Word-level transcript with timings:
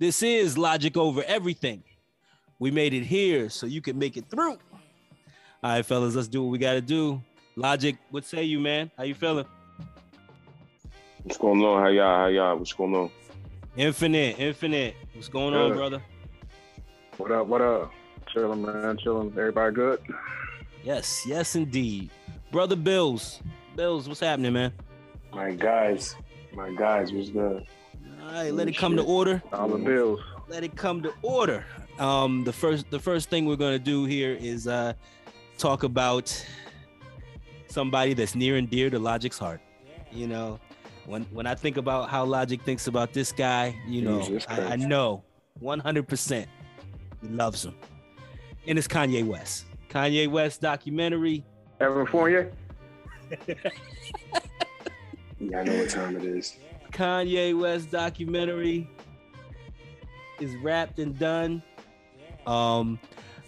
This 0.00 0.22
is 0.22 0.56
Logic 0.56 0.96
Over 0.96 1.22
Everything. 1.26 1.82
We 2.58 2.70
made 2.70 2.94
it 2.94 3.04
here 3.04 3.50
so 3.50 3.66
you 3.66 3.82
can 3.82 3.98
make 3.98 4.16
it 4.16 4.30
through. 4.30 4.52
All 4.52 4.58
right, 5.62 5.84
fellas, 5.84 6.14
let's 6.14 6.26
do 6.26 6.42
what 6.42 6.50
we 6.50 6.56
got 6.56 6.72
to 6.72 6.80
do. 6.80 7.20
Logic, 7.54 7.98
what 8.10 8.24
say 8.24 8.44
you, 8.44 8.60
man? 8.60 8.90
How 8.96 9.02
you 9.02 9.14
feeling? 9.14 9.44
What's 11.22 11.36
going 11.36 11.62
on? 11.62 11.82
How 11.82 11.88
y'all? 11.88 12.16
How 12.16 12.26
y'all? 12.28 12.56
What's 12.56 12.72
going 12.72 12.94
on? 12.94 13.10
Infinite, 13.76 14.38
infinite. 14.38 14.94
What's 15.12 15.28
going 15.28 15.52
on, 15.52 15.74
brother? 15.74 16.02
What 17.18 17.30
up? 17.30 17.46
What 17.46 17.60
up? 17.60 17.92
Chilling, 18.32 18.62
man. 18.62 18.96
Chilling. 18.96 19.28
Everybody 19.32 19.74
good? 19.74 20.00
Yes, 20.82 21.26
yes, 21.26 21.56
indeed. 21.56 22.08
Brother 22.50 22.74
Bills. 22.74 23.42
Bills, 23.76 24.08
what's 24.08 24.20
happening, 24.20 24.54
man? 24.54 24.72
My 25.34 25.50
guys, 25.50 26.16
my 26.54 26.72
guys 26.74 27.12
was 27.12 27.28
good. 27.28 27.66
All 28.20 28.32
right, 28.32 28.52
let 28.52 28.68
it 28.68 28.76
come 28.76 28.96
to 28.96 29.02
order. 29.02 29.42
All 29.52 29.68
the 29.68 29.78
bills. 29.78 30.20
Let 30.48 30.64
it 30.64 30.76
come 30.76 31.02
to 31.02 31.12
order. 31.22 31.64
Um, 31.98 32.44
the 32.44 32.52
first 32.52 32.90
the 32.90 32.98
first 32.98 33.30
thing 33.30 33.46
we're 33.46 33.56
gonna 33.56 33.78
do 33.78 34.04
here 34.04 34.36
is 34.38 34.66
uh 34.66 34.94
talk 35.58 35.82
about 35.82 36.34
somebody 37.68 38.14
that's 38.14 38.34
near 38.34 38.56
and 38.56 38.68
dear 38.68 38.90
to 38.90 38.98
Logic's 38.98 39.38
heart. 39.38 39.60
You 40.12 40.26
know, 40.26 40.58
when 41.06 41.24
when 41.32 41.46
I 41.46 41.54
think 41.54 41.76
about 41.76 42.10
how 42.10 42.24
Logic 42.24 42.60
thinks 42.62 42.86
about 42.86 43.12
this 43.12 43.32
guy, 43.32 43.76
you 43.86 44.02
know, 44.02 44.38
I, 44.48 44.60
I 44.72 44.76
know 44.76 45.22
100% 45.62 46.46
he 47.20 47.28
loves 47.28 47.64
him. 47.64 47.74
And 48.66 48.78
it's 48.78 48.88
Kanye 48.88 49.26
West. 49.26 49.66
Kanye 49.88 50.28
West 50.28 50.60
documentary. 50.60 51.44
Evan 51.80 52.06
Fournier? 52.06 52.52
Yeah, 55.40 55.60
I 55.60 55.64
know 55.64 55.78
what 55.78 55.88
time 55.88 56.16
it 56.16 56.24
is. 56.24 56.58
Kanye 56.90 57.58
West 57.58 57.90
documentary 57.90 58.88
is 60.40 60.54
wrapped 60.56 60.98
and 60.98 61.18
done. 61.18 61.62
Um, 62.46 62.98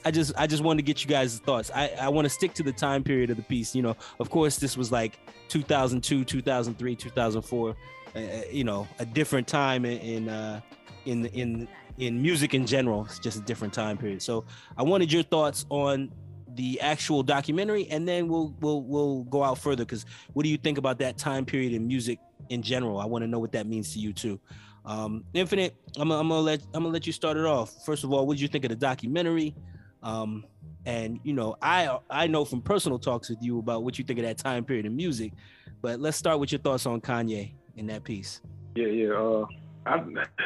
I 0.04 0.10
just 0.10 0.32
I 0.36 0.46
just 0.46 0.62
wanted 0.62 0.78
to 0.78 0.82
get 0.82 1.02
you 1.02 1.08
guys' 1.08 1.38
thoughts. 1.38 1.70
I, 1.74 1.88
I 2.00 2.08
want 2.08 2.24
to 2.24 2.28
stick 2.28 2.54
to 2.54 2.62
the 2.62 2.72
time 2.72 3.04
period 3.04 3.30
of 3.30 3.36
the 3.36 3.42
piece. 3.42 3.74
You 3.74 3.82
know, 3.82 3.96
of 4.18 4.30
course, 4.30 4.58
this 4.58 4.76
was 4.76 4.90
like 4.90 5.18
2002, 5.48 6.24
2003, 6.24 6.96
2004. 6.96 7.76
Uh, 8.14 8.20
you 8.50 8.64
know, 8.64 8.86
a 8.98 9.06
different 9.06 9.46
time 9.46 9.84
in 9.84 10.28
uh, 10.28 10.60
in 11.06 11.26
in 11.26 11.68
in 11.98 12.20
music 12.20 12.54
in 12.54 12.66
general. 12.66 13.04
It's 13.04 13.18
just 13.18 13.38
a 13.38 13.42
different 13.42 13.72
time 13.72 13.96
period. 13.96 14.22
So 14.22 14.44
I 14.76 14.82
wanted 14.82 15.12
your 15.12 15.22
thoughts 15.22 15.66
on 15.68 16.12
the 16.54 16.80
actual 16.80 17.22
documentary, 17.22 17.88
and 17.88 18.06
then 18.06 18.28
we'll 18.28 18.54
we'll 18.60 18.82
we'll 18.82 19.22
go 19.24 19.44
out 19.44 19.58
further. 19.58 19.84
Because 19.84 20.04
what 20.32 20.42
do 20.42 20.48
you 20.48 20.58
think 20.58 20.78
about 20.78 20.98
that 20.98 21.16
time 21.16 21.44
period 21.44 21.72
in 21.72 21.86
music 21.86 22.18
in 22.48 22.62
general? 22.62 22.98
I 22.98 23.06
want 23.06 23.22
to 23.22 23.28
know 23.28 23.38
what 23.38 23.52
that 23.52 23.66
means 23.66 23.92
to 23.94 23.98
you 23.98 24.12
too. 24.12 24.38
Um, 24.84 25.24
Infinite, 25.34 25.76
I'm, 25.96 26.08
gonna- 26.08 26.20
I'm 26.20 26.28
gonna 26.28 26.40
let 26.40 26.60
I'm 26.74 26.82
gonna 26.82 26.92
let 26.92 27.06
you 27.06 27.12
start 27.12 27.36
it 27.36 27.44
off. 27.44 27.84
First 27.84 28.04
of 28.04 28.12
all, 28.12 28.26
what 28.26 28.34
did 28.34 28.40
you 28.42 28.48
think 28.48 28.64
of 28.64 28.70
the 28.70 28.76
documentary? 28.76 29.54
Um, 30.02 30.44
and 30.86 31.20
you 31.22 31.32
know, 31.32 31.56
I 31.62 31.98
I 32.10 32.26
know 32.26 32.44
from 32.44 32.60
personal 32.62 32.98
talks 32.98 33.30
with 33.30 33.38
you 33.40 33.58
about 33.60 33.84
what 33.84 33.98
you 33.98 34.04
think 34.04 34.18
of 34.18 34.24
that 34.24 34.38
time 34.38 34.64
period 34.64 34.84
in 34.86 34.96
music, 34.96 35.32
but 35.80 36.00
let's 36.00 36.16
start 36.16 36.40
with 36.40 36.50
your 36.50 36.60
thoughts 36.60 36.86
on 36.86 37.00
Kanye 37.00 37.52
in 37.76 37.86
that 37.86 38.02
piece. 38.02 38.40
Yeah, 38.74 38.86
yeah. 38.86 39.12
Uh, 39.12 39.46
I, 39.86 39.94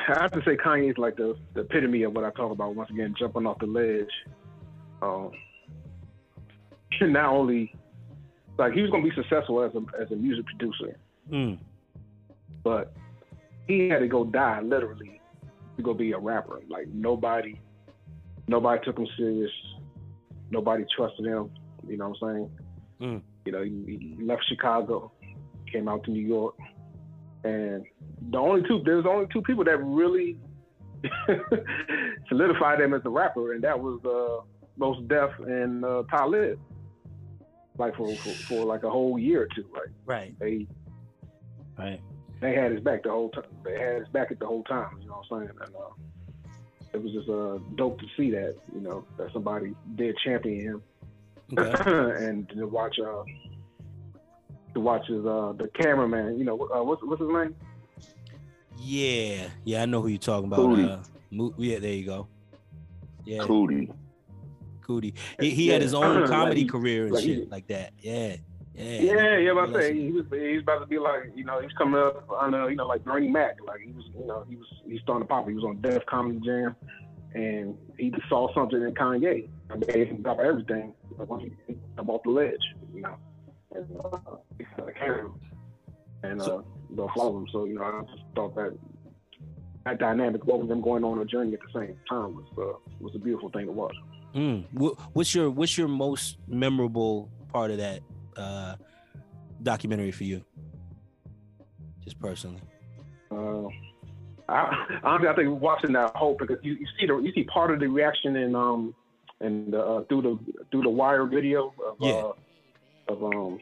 I 0.09 0.21
have 0.21 0.33
to 0.33 0.43
say 0.45 0.57
Kanye's 0.57 0.99
like 0.99 1.17
the, 1.17 1.37
the 1.55 1.61
epitome 1.61 2.03
of 2.03 2.13
what 2.15 2.25
I 2.25 2.31
talk 2.31 2.51
about. 2.53 2.75
Once 2.75 2.91
again, 2.91 3.15
jumping 3.19 3.47
off 3.47 3.59
the 3.59 3.67
ledge. 3.67 4.11
Um, 5.01 5.31
not 7.01 7.27
only 7.33 7.75
like 8.59 8.73
he 8.73 8.83
was 8.83 8.91
gonna 8.91 9.03
be 9.05 9.15
successful 9.15 9.63
as 9.63 9.73
a 9.75 9.83
as 10.03 10.11
a 10.11 10.17
music 10.17 10.45
producer, 10.47 10.97
Mm, 11.33 11.59
but 12.67 12.93
he 13.69 13.89
had 13.89 14.01
to 14.01 14.09
go 14.09 14.25
die 14.25 14.61
literally 14.61 15.21
to 15.77 15.83
go 15.85 15.95
be 15.95 16.11
a 16.11 16.19
rapper. 16.19 16.61
Like 16.69 16.89
nobody, 16.89 17.61
nobody 18.49 18.85
took 18.85 18.99
him 18.99 19.07
serious. 19.17 19.53
Nobody 20.51 20.85
trusted 20.97 21.27
him. 21.27 21.49
You 21.87 21.97
know 21.97 22.09
what 22.09 22.29
I'm 22.29 22.35
saying? 22.35 22.51
Mm. 23.01 23.23
You 23.45 23.53
know, 23.53 23.63
he, 23.63 24.17
he 24.19 24.25
left 24.25 24.43
Chicago, 24.49 25.13
came 25.73 25.87
out 25.87 26.03
to 26.05 26.11
New 26.11 26.27
York, 26.27 26.57
and 27.45 27.85
the 28.33 28.39
only 28.39 28.67
two 28.67 28.83
there's 28.85 29.07
only 29.07 29.29
two 29.33 29.43
people 29.43 29.63
that 29.63 29.77
really 29.81 30.37
solidified 32.29 32.81
him 32.81 32.95
as 32.95 33.03
a 33.05 33.11
rapper, 33.11 33.53
and 33.53 33.63
that 33.63 33.79
was 33.79 34.01
uh, 34.05 34.45
Mos 34.77 35.01
Def 35.07 35.31
and 35.39 35.85
uh, 35.85 36.03
Talib. 36.11 36.59
Like 37.79 37.95
for, 37.95 38.13
for 38.17 38.31
for 38.31 38.65
like 38.65 38.83
a 38.83 38.91
whole 38.91 39.21
year 39.21 39.43
or 39.43 39.49
two, 39.55 39.67
like 39.73 39.91
right, 40.05 40.35
they 40.41 40.67
right. 41.79 42.01
They 42.41 42.55
had 42.55 42.71
his 42.73 42.81
back 42.81 43.03
the 43.05 43.11
whole 43.11 43.31
time. 43.31 43.45
They 43.65 43.79
had 43.79 43.97
his 44.01 44.09
back 44.09 44.31
at 44.31 44.39
the 44.39 44.47
whole 44.47 44.63
time. 44.65 44.99
You 45.01 45.09
know 45.09 45.23
what 45.27 45.39
I'm 45.41 45.47
saying? 45.47 45.59
And 45.67 45.75
uh, 45.75 46.53
it 46.93 47.03
was 47.03 47.13
just 47.13 47.29
uh, 47.29 47.59
dope 47.77 47.99
to 48.01 48.07
see 48.17 48.31
that. 48.33 48.55
You 48.75 48.81
know 48.81 49.05
that 49.17 49.33
somebody 49.33 49.75
did 49.97 50.17
champion 50.25 50.61
him, 50.67 50.83
Okay. 51.59 51.83
and 52.27 52.49
to 52.51 52.67
watch 52.67 52.97
uh, 52.99 53.23
to 54.75 54.81
watch 54.81 55.07
his 55.07 55.25
uh, 55.25 55.53
the 55.57 55.69
cameraman. 55.81 56.39
You 56.39 56.45
know 56.45 56.55
uh, 56.75 56.83
what's 56.83 57.03
what's 57.03 57.21
his 57.23 57.31
name? 57.31 57.55
Yeah, 58.79 59.49
yeah, 59.65 59.83
I 59.83 59.87
know 59.87 60.03
who 60.03 60.09
you're 60.09 60.19
talking 60.19 60.47
about. 60.47 60.61
Coodie. 60.61 60.91
Uh, 60.91 61.03
Mo- 61.31 61.55
yeah, 61.57 61.79
there 61.79 61.93
you 61.95 62.05
go. 62.05 62.29
Yeah, 63.25 63.39
Coodie. 63.43 63.91
Coodie. 64.87 65.15
He, 65.41 65.51
he 65.51 65.69
had 65.69 65.83
his 65.83 65.93
Yeah. 65.93 65.99
own 66.05 66.21
Like 66.21 66.31
comedy 66.31 66.61
he- 66.61 66.67
career 66.69 67.05
and 67.07 67.15
like 67.15 67.25
he- 67.25 67.35
shit 67.37 67.51
like 67.51 67.67
that. 67.69 67.93
Yeah, 68.01 68.37
yeah. 68.77 69.01
Yeah, 69.01 69.39
yeah. 69.39 69.55
But 69.55 69.77
I 69.77 69.81
say 69.81 69.95
he 69.95 70.13
was 70.13 70.27
he's 70.31 70.63
about 70.63 70.81
to 70.81 70.87
be 70.87 70.99
like 70.99 71.33
you 71.35 71.45
know 71.45 71.61
he's 71.61 71.73
coming 71.73 72.01
up 72.01 72.29
on 72.31 72.55
uh, 72.55 72.67
you 72.67 72.77
know 72.77 72.87
like 72.87 73.05
Bernie 73.05 73.29
Mac. 73.29 73.57
Like 73.67 73.81
he 73.81 73.93
was 73.93 74.05
you 74.19 74.27
know 74.27 74.45
he 74.49 74.57
was 74.57 74.67
he's 74.87 75.01
starting 75.03 75.25
to 75.25 75.29
pop. 75.29 75.49
He 75.49 75.55
was 75.55 75.65
on 75.65 75.81
Def 75.81 76.05
Comedy 76.07 76.41
Jam, 76.45 76.77
and 77.35 77.77
he 77.99 78.11
just 78.11 78.29
saw 78.29 78.53
something 78.55 78.81
in 78.81 78.95
Kanye. 78.95 79.49
and 79.71 79.87
made 79.87 80.09
him 80.09 80.23
drop 80.23 80.39
everything. 80.41 80.93
He 81.67 81.77
come 81.97 82.11
off 82.11 82.23
the 82.25 82.31
ledge, 82.31 82.55
you 82.95 83.03
know. 83.03 83.17
And 83.75 83.87
uh, 84.05 84.37
he 84.59 84.65
started 84.75 84.97
carrying 84.97 85.27
him 85.27 85.41
and 86.23 86.41
uh, 86.41 86.63
they'll 86.91 87.11
follow 87.15 87.39
him. 87.39 87.47
So 87.53 87.65
you 87.65 87.75
know 87.75 87.83
I 87.83 88.03
just 88.11 88.23
thought 88.35 88.55
that 88.57 88.77
that 89.85 89.99
dynamic, 89.99 90.45
both 90.45 90.63
of 90.63 90.69
them 90.69 90.81
going 90.81 91.05
on 91.05 91.19
a 91.21 91.25
journey 91.25 91.55
at 91.55 91.61
the 91.61 91.81
same 91.81 91.97
time, 92.09 92.35
was 92.35 92.47
uh, 92.59 92.79
was 93.01 93.15
a 93.15 93.19
beautiful 93.19 93.51
thing 93.51 93.67
to 93.67 93.73
watch. 93.73 93.95
Mm. 94.35 94.65
What's 95.13 95.35
your 95.35 95.51
what's 95.51 95.79
your 95.79 95.89
most 95.89 96.39
memorable 96.47 97.31
part 97.53 97.71
of 97.71 97.79
that 97.79 98.01
uh, 98.39 98.77
documentary 99.63 100.13
for 100.13 100.25
you? 100.25 100.45
Just 102.05 102.19
personally. 102.21 102.61
Uh, 103.31 103.67
I, 104.49 104.99
honestly, 105.03 105.29
I 105.29 105.35
think 105.35 105.61
watching 105.61 105.93
that 105.95 106.15
whole 106.15 106.37
because 106.39 106.59
you, 106.63 106.75
you 106.75 106.87
see 106.99 107.07
the 107.07 107.17
you 107.19 107.33
see 107.33 107.45
part 107.45 107.73
of 107.73 107.81
the 107.81 107.89
reaction 107.89 108.37
in 108.37 108.55
um 108.55 108.95
and 109.41 109.75
uh, 109.75 110.03
through 110.09 110.23
the 110.23 110.39
through 110.71 110.83
the 110.83 110.89
wire 110.91 111.27
video 111.27 111.75
of 111.85 111.97
Yeah. 112.01 112.13
uh, 112.13 112.33
of 113.13 113.25
um 113.25 113.59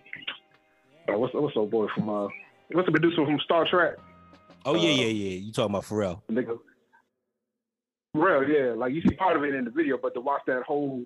uh, 1.08 1.18
what's 1.18 1.32
what's 1.34 1.56
old 1.56 1.70
boy 1.70 1.86
from 1.94 2.08
uh 2.10 2.28
what's 2.72 2.86
the 2.86 2.92
producer 2.92 3.24
from 3.24 3.38
Star 3.44 3.66
Trak 3.66 3.94
Oh 4.66 4.74
yeah, 4.74 4.90
Uh, 4.90 4.94
yeah, 4.94 5.06
yeah. 5.06 5.38
You 5.38 5.52
talking 5.52 5.74
about 5.74 5.84
Pharrell? 5.84 6.20
nigga 6.30 6.58
Real 8.14 8.48
yeah 8.48 8.72
like 8.74 8.92
you 8.92 9.00
see 9.02 9.14
part 9.16 9.36
of 9.36 9.42
it 9.44 9.54
in 9.54 9.64
the 9.64 9.70
video 9.70 9.98
but 10.00 10.12
to 10.14 10.20
watch 10.20 10.42
that 10.46 10.62
whole 10.64 11.02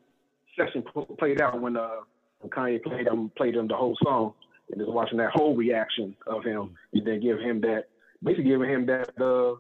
session 0.59 0.83
pl- 0.93 1.07
played 1.19 1.41
out 1.41 1.61
when 1.61 1.77
uh 1.77 2.01
when 2.41 2.51
Kanye 2.51 2.83
played 2.83 3.07
him 3.07 3.31
played 3.37 3.57
him 3.57 3.69
the 3.69 3.77
whole 3.77 3.97
song 4.03 4.35
and 4.71 4.81
just 4.81 4.91
watching 4.93 5.19
that 5.19 5.31
whole 5.35 5.57
reaction 5.57 6.15
of 6.27 6.45
him 6.45 6.75
and 6.93 7.07
then 7.07 7.21
give 7.21 7.39
him 7.39 7.61
that 7.63 7.85
basically 8.23 8.51
giving 8.51 8.71
him 8.71 8.87
that 8.87 9.11
uh 9.21 9.57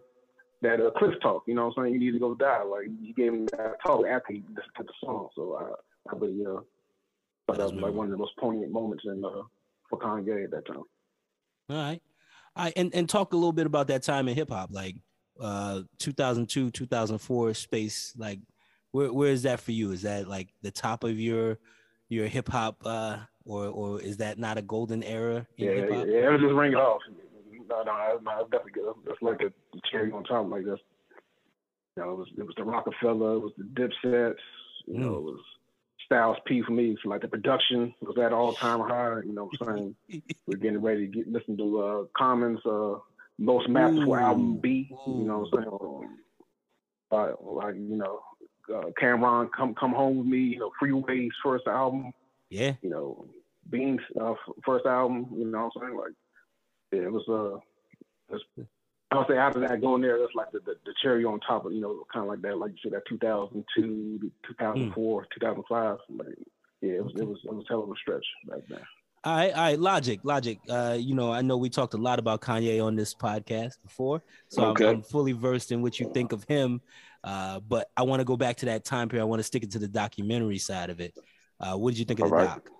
that 0.60 0.80
uh, 0.80 0.90
cliff 0.98 1.14
talk, 1.22 1.44
you 1.46 1.54
know 1.54 1.68
what 1.68 1.78
I'm 1.78 1.84
saying? 1.84 1.94
You 1.94 2.00
need 2.00 2.12
to 2.12 2.18
go 2.18 2.34
die. 2.34 2.62
Like 2.64 2.86
you 3.00 3.14
gave 3.14 3.32
him 3.32 3.46
that 3.46 3.76
talk 3.86 4.04
after 4.06 4.32
he 4.32 4.42
listened 4.48 4.72
the 4.78 4.92
song. 5.04 5.28
So 5.36 5.56
I, 5.56 6.12
I 6.12 6.18
really 6.18 6.44
uh, 6.44 6.60
that 7.54 7.58
was 7.58 7.72
like 7.74 7.94
one 7.94 8.06
of 8.06 8.10
the 8.10 8.16
most 8.16 8.36
poignant 8.38 8.72
moments 8.72 9.04
in 9.06 9.24
uh, 9.24 9.42
for 9.88 9.98
Kanye 9.98 10.44
at 10.44 10.50
that 10.50 10.66
time. 10.66 10.82
All 11.70 11.76
right. 11.76 12.02
I 12.56 12.72
and, 12.76 12.92
and 12.94 13.08
talk 13.08 13.32
a 13.32 13.36
little 13.36 13.52
bit 13.52 13.66
about 13.66 13.86
that 13.88 14.02
time 14.02 14.28
in 14.28 14.34
hip 14.34 14.50
hop, 14.50 14.70
like 14.72 14.96
uh 15.40 15.82
2002, 15.98 16.70
2004 16.70 17.54
space. 17.54 18.12
Like 18.16 18.40
where 18.90 19.12
where 19.12 19.30
is 19.30 19.44
that 19.44 19.60
for 19.60 19.72
you? 19.72 19.92
Is 19.92 20.02
that 20.02 20.28
like 20.28 20.48
the 20.62 20.70
top 20.72 21.04
of 21.04 21.18
your 21.20 21.58
your 22.08 22.26
hip 22.26 22.48
hop 22.48 22.76
uh 22.84 23.18
or 23.44 23.66
or 23.66 24.00
is 24.00 24.16
that 24.18 24.38
not 24.38 24.58
a 24.58 24.62
golden 24.62 25.02
era 25.02 25.46
in 25.56 25.66
Yeah, 25.66 25.74
hip 25.74 25.88
yeah, 25.90 25.96
hop? 25.96 26.06
yeah, 26.08 26.26
it 26.28 26.32
was 26.32 26.40
just 26.40 26.54
ring 26.54 26.72
it 26.72 26.76
off. 26.76 27.00
No, 27.68 27.82
no, 27.82 28.18
no, 28.22 28.40
it's 28.40 28.50
definitely 28.50 28.72
good. 28.72 28.94
That's 29.06 29.20
like 29.22 29.40
a 29.42 29.52
cherry 29.90 30.10
on 30.10 30.24
top, 30.24 30.48
like 30.48 30.64
this. 30.64 30.78
You 31.96 32.02
know, 32.04 32.12
it 32.12 32.16
was 32.16 32.28
it 32.38 32.46
was 32.46 32.54
the 32.56 32.64
Rockefeller, 32.64 33.34
it 33.34 33.40
was 33.40 33.52
the 33.58 33.64
Dipsets, 33.64 34.34
you 34.86 34.98
know, 34.98 35.10
Mm. 35.12 35.18
it 35.18 35.22
was 35.24 35.40
Styles 36.06 36.36
P 36.46 36.62
for 36.62 36.72
me. 36.72 36.96
So 37.02 37.10
like 37.10 37.20
the 37.20 37.28
production 37.28 37.94
was 38.00 38.16
at 38.18 38.32
all 38.32 38.54
time 38.54 38.80
high. 38.80 39.20
You 39.24 39.34
know 39.34 39.50
what 39.58 39.68
I'm 39.68 39.94
saying? 40.08 40.22
We're 40.46 40.56
getting 40.56 40.80
ready 40.80 41.06
to 41.06 41.12
get 41.12 41.28
listen 41.30 41.56
to 41.58 41.80
uh, 41.82 42.04
Commons 42.16 42.60
uh, 42.64 42.94
most 43.38 43.68
masterful 43.68 44.14
Ooh. 44.14 44.16
album 44.16 44.58
B. 44.62 44.88
You 45.06 45.12
know 45.24 45.40
what 45.50 45.58
I'm 45.60 45.64
saying? 45.64 45.78
Um, 45.80 46.18
uh, 47.10 47.32
like 47.52 47.74
you 47.74 47.96
know, 47.96 48.20
uh, 48.74 48.90
Cam'ron, 49.00 49.50
come 49.56 49.74
come 49.74 49.92
home 49.92 50.18
with 50.18 50.26
me. 50.26 50.38
You 50.38 50.58
know, 50.60 50.70
Freeway's 50.80 51.32
first 51.42 51.66
album. 51.66 52.12
Yeah. 52.50 52.74
You 52.82 52.90
know, 52.90 53.26
Beans 53.70 54.00
uh, 54.20 54.34
first 54.64 54.86
album. 54.86 55.26
You 55.36 55.46
know 55.46 55.70
what 55.72 55.82
I'm 55.82 55.88
saying? 55.88 55.98
Like, 55.98 56.12
yeah, 56.92 57.02
it 57.02 57.12
was 57.12 57.24
uh, 57.28 57.56
it 58.34 58.40
was 58.56 58.66
I 59.10 59.16
would 59.16 59.26
say 59.28 59.38
after 59.38 59.60
that, 59.60 59.80
going 59.80 60.02
there, 60.02 60.18
that's 60.18 60.34
like 60.34 60.52
the, 60.52 60.60
the, 60.60 60.74
the 60.84 60.92
cherry 61.02 61.24
on 61.24 61.40
top 61.40 61.64
of, 61.64 61.72
you 61.72 61.80
know, 61.80 62.04
kind 62.12 62.24
of 62.24 62.28
like 62.28 62.42
that, 62.42 62.58
like 62.58 62.72
you 62.72 62.78
said, 62.82 62.92
that 62.92 63.06
2002, 63.08 64.30
2004, 64.46 65.26
2005. 65.32 65.96
Like, 66.10 66.26
yeah, 66.82 66.90
it 66.90 67.04
was, 67.04 67.12
it 67.16 67.26
was, 67.26 67.38
it 67.42 67.54
was 67.54 67.64
a 67.64 67.68
hell 67.72 67.84
of 67.84 67.90
a 67.90 67.94
stretch 67.96 68.26
back 68.46 68.60
then. 68.68 68.80
All 69.24 69.34
right, 69.34 69.52
all 69.52 69.62
right, 69.62 69.78
logic, 69.78 70.20
logic. 70.24 70.58
Uh, 70.68 70.96
you 70.98 71.14
know, 71.14 71.32
I 71.32 71.40
know 71.40 71.56
we 71.56 71.70
talked 71.70 71.94
a 71.94 71.98
lot 71.98 72.18
about 72.18 72.40
Kanye 72.40 72.84
on 72.84 72.96
this 72.96 73.14
podcast 73.14 73.82
before, 73.82 74.22
so 74.48 74.66
Okay. 74.66 74.88
I'm, 74.88 74.96
I'm 74.96 75.02
fully 75.02 75.32
versed 75.32 75.72
in 75.72 75.82
what 75.82 75.98
you 75.98 76.10
think 76.12 76.32
of 76.32 76.44
him. 76.44 76.80
Uh, 77.24 77.60
but 77.60 77.88
I 77.96 78.02
want 78.02 78.20
to 78.20 78.24
go 78.24 78.36
back 78.36 78.56
to 78.58 78.66
that 78.66 78.84
time 78.84 79.08
period. 79.08 79.22
I 79.22 79.26
want 79.26 79.40
to 79.40 79.44
stick 79.44 79.62
it 79.62 79.72
to 79.72 79.78
the 79.78 79.88
documentary 79.88 80.58
side 80.58 80.90
of 80.90 81.00
it. 81.00 81.14
Uh, 81.60 81.74
what 81.76 81.90
did 81.90 81.98
you 81.98 82.04
think 82.04 82.20
of 82.20 82.28
the 82.30 82.34
All 82.34 82.40
right. 82.40 82.48
doc? 82.48 82.70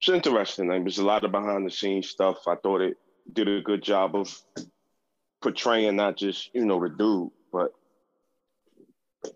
It's 0.00 0.08
interesting. 0.08 0.68
There's 0.68 0.98
a 0.98 1.04
lot 1.04 1.24
of 1.24 1.32
behind 1.32 1.66
the 1.66 1.70
scenes 1.70 2.08
stuff. 2.08 2.46
I 2.46 2.54
thought 2.56 2.80
it 2.82 2.96
did 3.32 3.48
a 3.48 3.60
good 3.60 3.82
job 3.82 4.14
of 4.14 4.32
portraying 5.42 5.96
not 5.96 6.16
just, 6.16 6.50
you 6.54 6.64
know, 6.64 6.80
the 6.80 6.88
dude, 6.88 7.30
but 7.52 7.72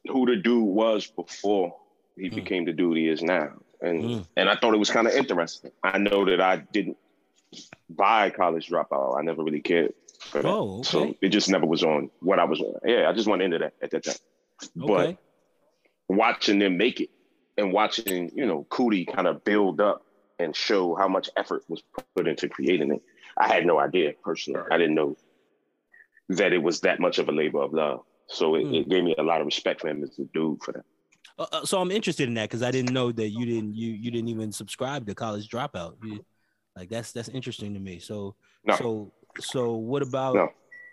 who 0.09 0.27
the 0.27 0.37
dude 0.37 0.65
was 0.65 1.07
before 1.07 1.75
he 2.17 2.31
Mm. 2.31 2.35
became 2.37 2.65
the 2.65 2.73
dude 2.73 2.97
he 2.97 3.09
is 3.09 3.23
now. 3.23 3.51
And 3.81 4.03
Mm. 4.05 4.27
and 4.37 4.49
I 4.49 4.55
thought 4.57 4.75
it 4.75 4.79
was 4.79 4.91
kind 4.91 5.09
of 5.09 5.15
interesting. 5.15 5.73
I 5.83 5.99
know 5.99 6.25
that 6.25 6.41
I 6.41 6.57
didn't 6.59 6.97
buy 7.89 8.31
college 8.31 8.69
dropout. 8.69 9.19
I 9.19 9.23
never 9.23 9.43
really 9.43 9.61
cared. 9.61 9.95
Oh, 10.35 10.79
okay. 10.81 10.89
So 10.89 11.15
it 11.21 11.29
just 11.29 11.49
never 11.49 11.67
was 11.67 11.83
on 11.83 12.11
what 12.21 12.39
I 12.39 12.45
was 12.45 12.61
on. 12.61 12.75
Yeah, 12.85 13.09
I 13.09 13.13
just 13.13 13.29
went 13.29 13.43
into 13.43 13.59
that 13.59 13.75
at 13.83 13.91
that 13.91 14.05
time. 14.05 14.15
But 14.77 15.19
watching 16.09 16.59
them 16.59 16.77
make 16.77 17.01
it 17.01 17.11
and 17.57 17.73
watching, 17.73 18.31
you 18.35 18.47
know, 18.47 18.67
Coodie 18.71 19.13
kind 19.13 19.27
of 19.27 19.45
build 19.45 19.81
up 19.81 20.05
and 20.39 20.55
show 20.55 20.95
how 20.95 21.09
much 21.09 21.29
effort 21.37 21.65
was 21.69 21.83
put 22.17 22.27
into 22.27 22.49
creating 22.49 22.93
it. 22.93 23.03
I 23.37 23.49
had 23.53 23.67
no 23.67 23.79
idea 23.79 24.13
personally. 24.25 24.61
I 24.71 24.79
didn't 24.79 24.95
know 24.95 25.17
that 26.31 26.53
it 26.53 26.59
was 26.59 26.81
that 26.81 27.01
much 27.01 27.19
of 27.19 27.29
a 27.29 27.33
labor 27.33 27.63
of 27.63 27.73
love. 27.73 28.01
So 28.29 28.55
it, 28.55 28.67
Hmm. 28.67 28.75
it 28.75 28.89
gave 28.89 29.05
me 29.05 29.15
a 29.19 29.23
lot 29.23 29.41
of 29.41 29.47
respect 29.47 29.81
for 29.81 29.89
him 29.89 30.03
as 30.03 30.19
a 30.19 30.25
dude 30.33 30.63
for 30.63 30.73
that. 30.73 30.85
Uh, 31.39 31.47
uh, 31.53 31.65
so 31.65 31.81
I'm 31.81 31.91
interested 31.91 32.29
in 32.29 32.35
that 32.35 32.49
because 32.49 32.63
I 32.63 32.71
didn't 32.71 32.93
know 32.93 33.11
that 33.13 33.31
you 33.31 33.45
didn't 33.47 33.75
you 33.75 33.91
you 33.93 34.11
didn't 34.11 34.29
even 34.29 34.53
subscribe 34.53 35.07
to 35.07 35.15
College 35.15 35.49
Dropout. 35.49 35.95
You, 36.03 36.25
like 36.77 36.89
that's 36.89 37.13
that's 37.13 37.29
interesting 37.29 37.75
to 37.75 37.81
me. 37.81 37.99
So 37.99 38.37
No. 38.65 38.77
so 38.77 39.13
so 39.41 39.73
what 39.73 40.03
about? 40.03 40.35
No. 40.35 40.49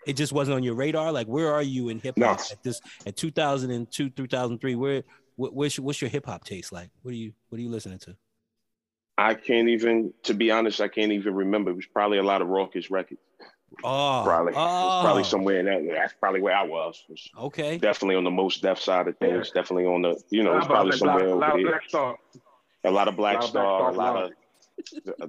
It 0.06 0.14
just 0.14 0.32
wasn't 0.32 0.56
on 0.56 0.62
your 0.62 0.74
radar. 0.74 1.12
Like 1.12 1.26
where 1.26 1.52
are 1.52 1.62
you 1.62 1.88
in 1.88 1.98
hip 1.98 2.16
No. 2.16 2.28
hop 2.28 2.40
at 2.50 2.62
this 2.62 2.80
at 3.06 3.16
2002 3.16 4.10
2003? 4.10 4.74
Where 4.74 5.02
what, 5.36 5.54
what's 5.54 5.76
your, 5.76 5.84
what's 5.84 6.00
your 6.00 6.10
hip 6.10 6.26
hop 6.26 6.44
taste 6.44 6.72
like? 6.72 6.90
What 7.02 7.12
are 7.12 7.16
you 7.16 7.32
what 7.48 7.58
are 7.58 7.62
you 7.62 7.70
listening 7.70 7.98
to? 8.00 8.16
I 9.18 9.34
can't 9.34 9.68
even, 9.68 10.14
to 10.22 10.32
be 10.32 10.50
honest, 10.50 10.80
I 10.80 10.88
can't 10.88 11.12
even 11.12 11.34
remember. 11.34 11.72
It 11.72 11.76
was 11.76 11.86
probably 11.86 12.16
a 12.16 12.22
lot 12.22 12.40
of 12.40 12.48
Rawkus 12.48 12.90
records. 12.90 13.20
Oh, 13.84 14.22
Probably. 14.24 14.54
Oh, 14.56 15.00
probably 15.02 15.24
somewhere 15.24 15.60
in 15.60 15.66
that. 15.66 15.94
That's 15.94 16.14
probably 16.18 16.40
where 16.40 16.56
I 16.56 16.64
was. 16.64 17.04
Was 17.08 17.28
okay. 17.38 17.76
definitely 17.76 18.16
on 18.16 18.24
the 18.24 18.30
Mos 18.30 18.58
Def 18.58 18.80
side 18.80 19.08
of 19.08 19.18
things. 19.18 19.50
Definitely 19.50 19.84
on 19.86 20.02
the, 20.02 20.20
you 20.30 20.42
know, 20.42 20.56
it's 20.56 20.66
probably 20.66 20.92
that 20.92 20.98
somewhere 20.98 21.18
Black, 21.18 21.28
over 21.28 21.38
Black, 21.38 21.52
there. 21.54 21.66
Black 21.70 21.88
Star? 21.88 22.16
a 22.84 22.90
lot 22.90 23.08
of 23.08 23.16
Black 23.16 23.34
Lot 23.34 23.44
of 23.44 23.50
Star, 23.50 23.90
a 23.90 23.92
lot 23.92 24.22
of 24.24 24.30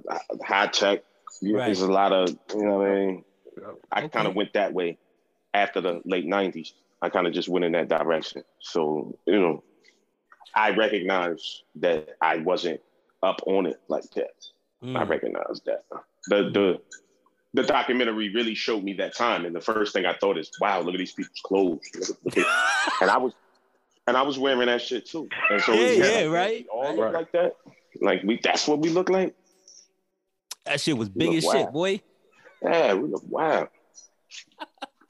uh, 0.08 0.18
Hi-Tek. 0.46 1.04
Right. 1.42 1.66
There's 1.66 1.80
a 1.82 1.90
lot 1.90 2.12
of, 2.12 2.28
you 2.54 2.64
know 2.64 2.78
what 2.78 2.88
I 2.88 2.94
mean? 2.94 3.24
I 3.90 3.98
Okay. 4.00 4.08
kind 4.08 4.26
of 4.28 4.34
went 4.34 4.52
that 4.54 4.72
way 4.72 4.98
after 5.54 5.80
the 5.80 6.00
late 6.04 6.26
90s. 6.26 6.72
I 7.00 7.08
kind 7.08 7.26
of 7.26 7.32
just 7.32 7.48
went 7.48 7.64
in 7.64 7.72
that 7.72 7.88
direction. 7.88 8.42
So, 8.60 9.16
you 9.26 9.40
know, 9.40 9.62
I 10.54 10.70
recognize 10.70 11.62
that 11.76 12.10
I 12.20 12.36
wasn't 12.38 12.80
up 13.22 13.40
on 13.46 13.66
it 13.66 13.80
like 13.88 14.08
that. 14.12 14.30
I 14.82 14.86
Mm. 14.86 15.08
recognize 15.08 15.60
that. 15.66 15.84
The, 16.28 16.50
the, 16.50 16.80
the 17.54 17.62
documentary 17.62 18.30
really 18.34 18.54
showed 18.54 18.82
me 18.82 18.94
that 18.94 19.14
time. 19.14 19.44
And 19.44 19.54
the 19.54 19.60
first 19.60 19.92
thing 19.92 20.06
I 20.06 20.14
thought 20.14 20.38
is, 20.38 20.50
wow, 20.60 20.80
look 20.80 20.94
at 20.94 20.98
these 20.98 21.12
people's 21.12 21.40
clothes. 21.44 21.80
Look 21.94 22.08
at- 22.10 22.24
look 22.24 22.38
at- 22.38 23.02
and 23.02 23.10
I 23.10 23.18
was, 23.18 23.32
and 24.06 24.16
I 24.16 24.22
was 24.22 24.38
wearing 24.38 24.66
that 24.66 24.80
shit 24.82 25.06
too. 25.06 25.28
And 25.50 25.60
so 25.62 25.72
it's 25.74 25.98
Yeah, 25.98 26.20
yeah, 26.22 26.26
right, 26.26 26.62
we 26.64 26.68
All 26.70 26.82
right. 26.84 26.96
look 26.98 27.12
like 27.12 27.32
that. 27.32 27.56
Like 28.00 28.22
we, 28.24 28.40
that's 28.42 28.66
what 28.66 28.78
we 28.80 28.88
look 28.88 29.08
like. 29.10 29.34
That 30.64 30.80
shit 30.80 30.96
was 30.96 31.08
big 31.08 31.28
look 31.28 31.36
as 31.38 31.44
shit, 31.50 31.72
boy. 31.72 32.00
Yeah, 32.62 32.94
we 32.94 33.08
look 33.08 33.22
wow. 33.28 33.68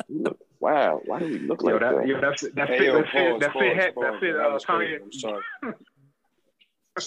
we 0.08 0.20
look 0.20 0.38
wow. 0.60 1.00
Why 1.04 1.18
do 1.18 1.26
we 1.26 1.38
look 1.40 1.62
Yo, 1.62 1.68
like 1.72 1.80
that, 1.80 1.96
that? 1.96 2.06
yo, 2.06 2.20
that's 2.20 2.40
that's 2.54 2.70
Hey, 2.70 2.78
it. 2.78 2.86
yo, 2.86 3.02
That's 3.02 3.08
it. 3.08 3.12
pause, 3.12 3.40
That's 3.40 3.52
pause, 3.52 3.62
it. 3.62 3.76
That's 3.76 3.94
pause. 3.94 4.22
it. 4.22 4.32
That 4.32 4.46
Uh, 4.46 4.58
crazy. 4.58 4.94
Kanye. 4.94 5.02
I'm 5.02 5.12
sorry. 5.12 5.42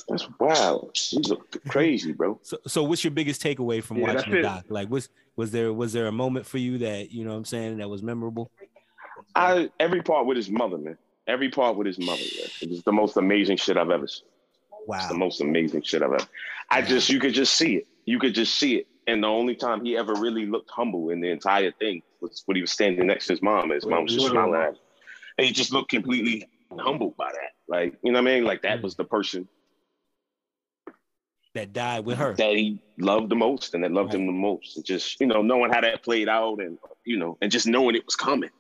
That's 0.09 0.29
wow. 0.39 0.89
These 0.93 1.29
look 1.29 1.57
crazy, 1.67 2.11
bro. 2.11 2.39
So, 2.43 2.57
so 2.67 2.83
what's 2.83 3.03
your 3.03 3.11
biggest 3.11 3.41
takeaway 3.41 3.83
from 3.83 3.97
Yeah, 3.97 4.07
watching 4.13 4.15
that's 4.17 4.29
the 4.31 4.37
it. 4.39 4.41
doc? 4.41 4.65
Like, 4.69 4.89
was 4.89 5.09
was 5.35 5.51
there 5.51 5.73
was 5.73 5.93
there 5.93 6.07
a 6.07 6.11
moment 6.11 6.45
for 6.45 6.57
you 6.59 6.79
that 6.79 7.11
you 7.11 7.23
know 7.23 7.31
what 7.31 7.37
I'm 7.37 7.45
saying 7.45 7.77
that 7.77 7.89
was 7.89 8.03
memorable? 8.03 8.51
I 9.35 9.69
every 9.79 10.01
part 10.01 10.25
with 10.27 10.37
his 10.37 10.49
mother, 10.49 10.77
man. 10.77 10.97
Every 11.27 11.49
part 11.49 11.75
with 11.75 11.87
his 11.87 11.97
mother, 11.97 12.21
man. 12.21 12.49
It 12.61 12.69
was 12.69 12.83
the 12.83 12.91
most 12.91 13.17
amazing 13.17 13.57
shit 13.57 13.77
I've 13.77 13.89
ever 13.89 14.07
seen. 14.07 14.27
It's 14.27 14.87
Wow. 14.87 15.07
the 15.09 15.15
most 15.17 15.41
amazing 15.41 15.81
shit 15.81 16.03
I've 16.03 16.13
ever. 16.13 16.27
I 16.69 16.81
just 16.83 17.09
you 17.09 17.19
could 17.19 17.33
just 17.33 17.55
see 17.55 17.77
it. 17.77 17.87
You 18.05 18.19
could 18.19 18.35
just 18.35 18.55
see 18.55 18.75
it. 18.75 18.87
And 19.07 19.23
the 19.23 19.27
only 19.27 19.55
time 19.55 19.83
he 19.85 19.97
ever 19.97 20.13
really 20.15 20.45
looked 20.45 20.69
humble 20.71 21.09
in 21.09 21.21
the 21.21 21.29
entire 21.29 21.71
thing 21.71 22.01
was 22.21 22.43
when 22.45 22.55
he 22.55 22.61
was 22.61 22.71
standing 22.71 23.05
next 23.07 23.27
to 23.27 23.33
his 23.33 23.41
mom. 23.41 23.65
and 23.65 23.73
His 23.73 23.85
mom 23.85 24.03
was 24.03 24.13
just 24.13 24.27
smiling 24.27 24.59
at 24.59 24.69
him. 24.69 24.75
And 25.37 25.47
he 25.47 25.53
just 25.53 25.71
looked 25.71 25.89
completely 25.89 26.47
humbled 26.79 27.15
by 27.17 27.31
that. 27.31 27.51
Like, 27.67 27.97
you 28.03 28.11
know 28.11 28.21
what 28.21 28.31
I 28.31 28.35
mean? 28.35 28.45
Like 28.45 28.61
that 28.63 28.79
mm. 28.79 28.83
was 28.83 28.95
the 28.95 29.03
person 29.03 29.47
That 31.53 31.73
died 31.73 32.05
with 32.05 32.17
her. 32.17 32.33
that 32.33 32.55
he 32.55 32.81
loved 32.97 33.29
the 33.29 33.35
most 33.35 33.73
and 33.73 33.83
that 33.83 33.91
loved 33.91 34.13
him 34.13 34.25
the 34.25 34.31
most. 34.31 34.75
And 34.75 34.85
just, 34.85 35.19
you 35.19 35.27
know, 35.27 35.41
knowing 35.41 35.71
how 35.71 35.81
that 35.81 36.03
played 36.03 36.29
out 36.29 36.59
and, 36.59 36.77
you 37.05 37.17
know, 37.17 37.37
and 37.41 37.51
just 37.51 37.67
knowing 37.67 37.95
it 37.95 38.05
was 38.05 38.15
coming. 38.15 38.51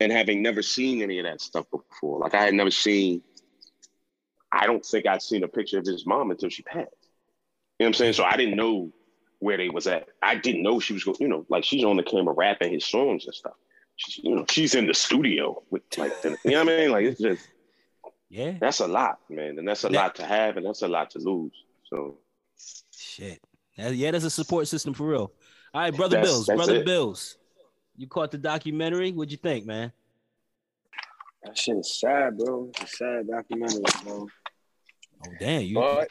And 0.00 0.12
having 0.12 0.42
never 0.42 0.62
seen 0.62 1.02
any 1.02 1.18
of 1.18 1.24
that 1.24 1.40
stuff 1.40 1.66
before. 1.72 2.20
Like 2.20 2.34
I 2.34 2.44
had 2.44 2.54
never 2.54 2.70
seen, 2.70 3.20
I 4.52 4.66
don't 4.66 4.84
think 4.84 5.06
I'd 5.06 5.22
seen 5.22 5.42
a 5.42 5.48
picture 5.48 5.78
of 5.78 5.86
his 5.86 6.06
mom 6.06 6.30
until 6.30 6.48
she 6.48 6.62
passed. 6.62 6.88
You 7.78 7.84
know 7.84 7.88
what 7.88 7.88
I'm 7.88 7.94
saying? 7.94 8.12
So 8.14 8.24
I 8.24 8.36
didn't 8.36 8.56
know 8.56 8.90
where 9.38 9.56
they 9.56 9.68
was 9.68 9.86
at. 9.86 10.08
I 10.22 10.34
didn't 10.34 10.62
know 10.62 10.80
she 10.80 10.92
was 10.94 11.04
going, 11.04 11.16
you 11.20 11.28
know, 11.28 11.46
like 11.48 11.62
she's 11.64 11.84
on 11.84 11.96
the 11.96 12.02
camera 12.02 12.34
rapping 12.34 12.72
his 12.72 12.84
songs 12.84 13.24
and 13.26 13.34
stuff. 13.34 13.54
She's, 13.96 14.18
you 14.24 14.34
know, 14.34 14.44
she's 14.50 14.74
in 14.74 14.86
the 14.86 14.94
studio 14.94 15.62
with 15.70 15.82
like, 15.96 16.20
the, 16.22 16.36
you 16.44 16.52
know 16.52 16.64
what 16.64 16.72
I 16.74 16.76
mean? 16.76 16.90
Like 16.90 17.04
it's 17.04 17.20
just, 17.20 17.46
Yeah. 18.30 18.56
that's 18.60 18.80
a 18.80 18.88
lot, 18.88 19.20
man. 19.30 19.58
And 19.58 19.68
that's 19.68 19.84
a 19.84 19.88
That- 19.88 19.94
lot 19.94 20.14
to 20.16 20.24
have 20.24 20.56
and 20.56 20.66
that's 20.66 20.82
a 20.82 20.88
lot 20.88 21.10
to 21.12 21.18
lose. 21.20 21.52
So 21.88 22.18
Shit. 22.96 23.40
Yeah, 23.76 24.10
that's 24.10 24.24
a 24.24 24.30
support 24.30 24.66
system 24.66 24.92
for 24.92 25.06
real. 25.06 25.32
All 25.72 25.80
right, 25.82 25.94
brother 25.94 26.16
That's- 26.16 26.28
Bills, 26.32 26.46
that's 26.46 26.56
brother 26.56 26.76
it. 26.80 26.84
Bills. 26.84 27.36
You 27.96 28.08
caught 28.08 28.32
the 28.32 28.38
documentary. 28.38 29.12
What'd 29.12 29.30
you 29.30 29.38
think, 29.38 29.66
man? 29.66 29.92
That 31.44 31.56
shit 31.56 31.76
is 31.76 31.98
sad, 32.00 32.38
bro. 32.38 32.70
It's 32.80 32.92
a 32.94 32.96
sad 32.96 33.28
documentary, 33.28 33.82
bro. 34.04 34.26
Oh 35.26 35.30
damn, 35.40 35.62
you 35.62 35.74
But 35.74 36.08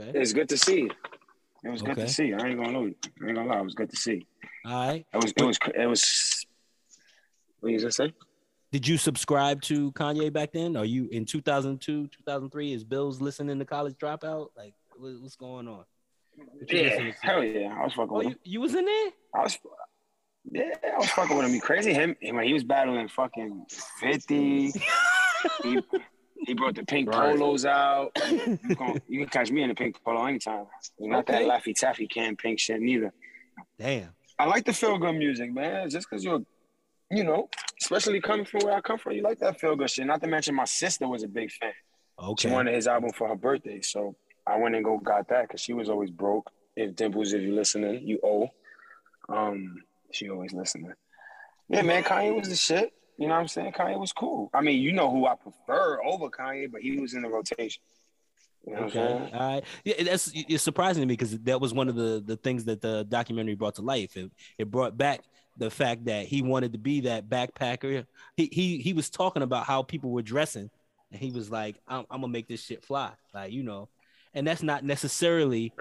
okay? 0.00 0.18
it's 0.18 0.32
good 0.32 0.48
to 0.50 0.56
see. 0.58 0.90
It 1.64 1.68
was 1.70 1.82
good 1.82 1.96
to 1.96 2.08
see. 2.08 2.32
I 2.34 2.46
ain't 2.48 2.58
gonna 2.58 2.78
lie. 2.78 2.94
I 3.22 3.26
ain't 3.28 3.36
gonna 3.36 3.44
lie. 3.48 3.60
It 3.60 3.64
was 3.64 3.74
good 3.74 3.90
to 3.90 3.96
see. 3.96 4.26
All 4.66 4.86
right. 4.88 5.06
It 5.12 5.16
was. 5.16 5.32
It 5.36 5.42
was. 5.44 5.58
It 5.74 5.86
was. 5.86 6.46
What 7.60 7.72
you 7.72 7.78
just 7.78 7.96
say? 7.96 8.12
Did 8.72 8.88
you 8.88 8.96
subscribe 8.98 9.60
to 9.62 9.92
Kanye 9.92 10.32
back 10.32 10.52
then? 10.52 10.76
Are 10.76 10.84
you 10.84 11.06
in 11.12 11.24
2002, 11.24 12.08
2003? 12.08 12.72
Is 12.72 12.84
Bills 12.84 13.20
listening 13.20 13.58
to 13.58 13.64
College 13.64 13.94
Dropout? 13.94 14.48
Like, 14.56 14.74
what- 14.96 15.20
what's 15.20 15.36
going 15.36 15.68
on? 15.68 15.84
What 16.36 16.72
Yeah. 16.72 17.12
Hell 17.20 17.44
yeah. 17.44 17.76
I 17.78 17.84
was 17.84 17.92
fucking 17.92 18.10
Oh, 18.10 18.14
with 18.18 18.24
you, 18.24 18.30
him. 18.30 18.38
you 18.44 18.60
was 18.62 18.74
in 18.74 18.84
there? 18.86 19.10
I 19.34 19.42
was. 19.42 19.58
Yeah, 20.50 20.70
I 20.94 20.98
was 20.98 21.10
fucking 21.10 21.36
with 21.36 21.46
him. 21.46 21.52
He 21.52 21.60
crazy. 21.60 21.92
Him 21.92 22.16
when 22.20 22.44
he 22.44 22.52
was 22.54 22.64
battling 22.64 23.06
fucking 23.08 23.66
fifty. 24.00 24.72
he, 25.62 25.78
he 26.46 26.54
brought 26.54 26.74
the 26.74 26.84
pink 26.84 27.08
Right. 27.10 27.34
polos 27.36 27.64
out. 27.66 28.10
You 28.68 28.76
can, 28.76 29.02
you 29.08 29.18
can 29.20 29.28
catch 29.28 29.50
me 29.50 29.62
in 29.62 29.70
a 29.70 29.74
pink 29.74 29.96
polo 30.04 30.24
anytime. 30.26 30.66
Not 30.98 31.20
Okay. 31.28 31.44
that 31.44 31.62
Laffy 31.62 31.74
Taffy 31.74 32.06
can 32.06 32.36
pink 32.36 32.58
shit 32.58 32.80
neither. 32.80 33.12
Damn. 33.78 34.10
I 34.38 34.46
like 34.46 34.64
the 34.64 34.72
feel 34.72 34.98
good 34.98 35.12
music, 35.14 35.52
man. 35.52 35.88
Just 35.90 36.08
because 36.08 36.24
you're, 36.24 36.40
you 37.10 37.22
know, 37.24 37.48
especially 37.80 38.20
coming 38.20 38.44
from 38.46 38.60
where 38.64 38.74
I 38.74 38.80
come 38.80 38.98
from, 38.98 39.12
you 39.12 39.22
like 39.22 39.38
that 39.40 39.60
feel 39.60 39.76
good 39.76 39.90
shit. 39.90 40.06
Not 40.06 40.20
to 40.22 40.26
mention 40.26 40.54
my 40.54 40.64
sister 40.64 41.06
was 41.06 41.22
a 41.22 41.28
big 41.28 41.50
fan. 41.52 41.72
Okay. 42.18 42.48
She 42.48 42.52
wanted 42.52 42.74
his 42.74 42.86
album 42.86 43.10
for 43.12 43.28
her 43.28 43.36
birthday, 43.36 43.80
so 43.80 44.16
I 44.46 44.56
went 44.58 44.74
and 44.74 44.84
go 44.84 44.98
got 44.98 45.28
that 45.28 45.42
because 45.48 45.60
she 45.60 45.72
was 45.72 45.88
always 45.88 46.10
broke. 46.10 46.50
If 46.76 46.96
Dimples, 46.96 47.32
if 47.32 47.42
you 47.42 47.54
listening, 47.54 48.06
you 48.06 48.18
owe. 48.24 48.48
Um, 49.28 49.76
she 50.12 50.28
always 50.30 50.52
listening. 50.52 50.92
Yeah, 51.68 51.82
man, 51.82 52.02
Kanye 52.02 52.34
was 52.34 52.48
the 52.48 52.56
shit. 52.56 52.92
You 53.22 53.28
know 53.28 53.34
what 53.34 53.42
I'm 53.42 53.48
saying? 53.48 53.70
Kanye 53.70 53.96
was 54.00 54.12
cool. 54.12 54.50
I 54.52 54.62
mean, 54.62 54.82
you 54.82 54.90
know 54.90 55.08
who 55.08 55.26
I 55.26 55.36
prefer 55.36 56.02
over 56.02 56.28
Kanye, 56.28 56.68
but 56.72 56.80
he 56.80 56.98
was 56.98 57.14
in 57.14 57.22
the 57.22 57.28
rotation. 57.28 57.80
You 58.66 58.74
know 58.74 58.82
Okay. 58.82 58.98
All 59.32 59.38
right. 59.38 59.64
Yeah, 59.84 60.02
that's 60.02 60.32
it's 60.34 60.64
surprising 60.64 61.02
to 61.02 61.06
me 61.06 61.12
because 61.12 61.38
that 61.38 61.60
was 61.60 61.72
one 61.72 61.88
of 61.88 61.94
the 61.94 62.20
the 62.26 62.36
things 62.36 62.64
that 62.64 62.80
the 62.80 63.04
documentary 63.04 63.54
brought 63.54 63.76
to 63.76 63.82
life. 63.82 64.16
It, 64.16 64.32
it 64.58 64.72
brought 64.72 64.98
back 64.98 65.20
the 65.56 65.70
fact 65.70 66.06
that 66.06 66.26
he 66.26 66.42
wanted 66.42 66.72
to 66.72 66.78
be 66.78 67.02
that 67.02 67.28
backpacker. 67.28 68.06
He 68.36 68.48
he 68.50 68.78
he 68.78 68.92
was 68.92 69.08
talking 69.08 69.44
about 69.44 69.66
how 69.66 69.84
people 69.84 70.10
were 70.10 70.22
dressing, 70.22 70.68
and 71.12 71.20
he 71.20 71.30
was 71.30 71.48
like, 71.48 71.76
"I'm, 71.86 72.04
I'm 72.10 72.22
gonna 72.22 72.32
make 72.32 72.48
this 72.48 72.64
shit 72.64 72.84
fly," 72.84 73.12
like 73.32 73.52
you 73.52 73.62
know, 73.62 73.88
and 74.34 74.44
that's 74.44 74.64
not 74.64 74.82
necessarily, 74.82 75.72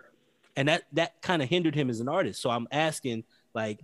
and 0.55 0.67
that 0.67 0.83
that 0.93 1.19
kind 1.23 1.41
of 1.41 1.49
hindered 1.49 1.73
him 1.73 1.89
as 1.89 2.01
an 2.01 2.07
artist. 2.07 2.39
So 2.39 2.51
I'm 2.51 2.67
asking, 2.71 3.23
like, 3.55 3.79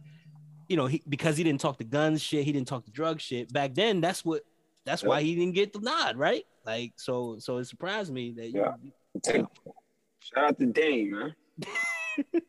you 0.68 0.78
know, 0.78 0.88
he 0.88 1.02
because 1.08 1.38
he 1.38 1.44
didn't 1.44 1.62
talk 1.62 1.78
the 1.78 1.84
guns 1.84 2.22
shit, 2.22 2.46
he 2.46 2.52
didn't 2.52 2.68
talk 2.68 2.86
the 2.86 2.92
drug 2.92 3.20
shit. 3.22 3.52
Back 3.52 3.74
then, 3.74 4.02
that's 4.02 4.24
what 4.26 4.44
that's 4.86 5.04
why 5.04 5.22
he 5.22 5.36
didn't 5.36 5.54
get 5.54 5.74
the 5.74 5.80
nod, 5.80 6.18
right? 6.18 6.46
Like 6.66 6.94
so 6.96 7.38
so 7.40 7.58
it 7.58 7.66
surprised 7.66 8.12
me 8.12 8.32
that 8.34 8.48
you, 8.48 8.66
Yeah. 9.26 9.46
Shout 10.20 10.44
out 10.44 10.60
to 10.60 10.66
Dame, 10.66 11.12
man. 11.12 11.36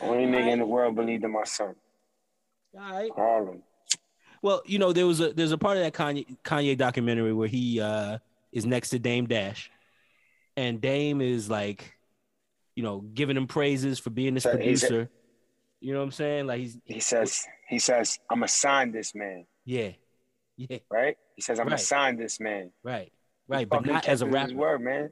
Only 0.00 0.26
nigga 0.26 0.52
in 0.52 0.58
the 0.60 0.66
world 0.66 0.94
believed 0.94 1.24
in 1.24 1.32
my 1.32 1.44
son. 1.44 1.74
all 2.78 2.92
right. 2.92 3.10
Harlem. 3.14 3.62
Well, 4.42 4.62
you 4.64 4.78
know, 4.78 4.92
there 4.92 5.06
was 5.06 5.20
a 5.20 5.32
there's 5.32 5.52
a 5.52 5.58
part 5.58 5.76
of 5.76 5.82
that 5.82 5.92
Kanye 5.92 6.36
Kanye 6.44 6.76
documentary 6.78 7.32
where 7.32 7.48
he 7.48 7.80
uh 7.80 8.18
is 8.52 8.64
next 8.64 8.90
to 8.90 8.98
Dame 8.98 9.26
Dash, 9.26 9.70
and 10.56 10.80
Dame 10.80 11.20
is 11.20 11.50
like, 11.50 11.94
you 12.74 12.82
know, 12.82 13.00
giving 13.00 13.36
him 13.36 13.46
praises 13.46 13.98
for 13.98 14.10
being 14.10 14.34
this 14.34 14.44
So 14.44 14.50
producer. 14.50 15.10
You 15.80 15.92
know 15.94 16.00
what 16.00 16.04
I'm 16.06 16.10
saying? 16.12 16.46
Like 16.46 16.60
he's 16.60 16.78
He 16.84 17.00
says, 17.00 17.46
he 17.68 17.78
says, 17.78 18.18
I'ma 18.30 18.46
sign 18.46 18.92
this 18.92 19.14
man, 19.14 19.46
yeah, 19.64 19.92
yeah, 20.56 20.78
right? 20.90 21.16
He 21.36 21.42
says, 21.42 21.58
I'm 21.58 21.66
gonna 21.66 21.76
Right. 21.76 21.84
sign 21.84 22.16
this 22.16 22.38
man. 22.38 22.70
right, 22.82 23.10
right, 23.48 23.68
but 23.68 23.84
not 23.84 24.06
as 24.06 24.22
a 24.22 24.26
rapper. 24.26 24.54
word, 24.54 24.82
man. 24.82 25.10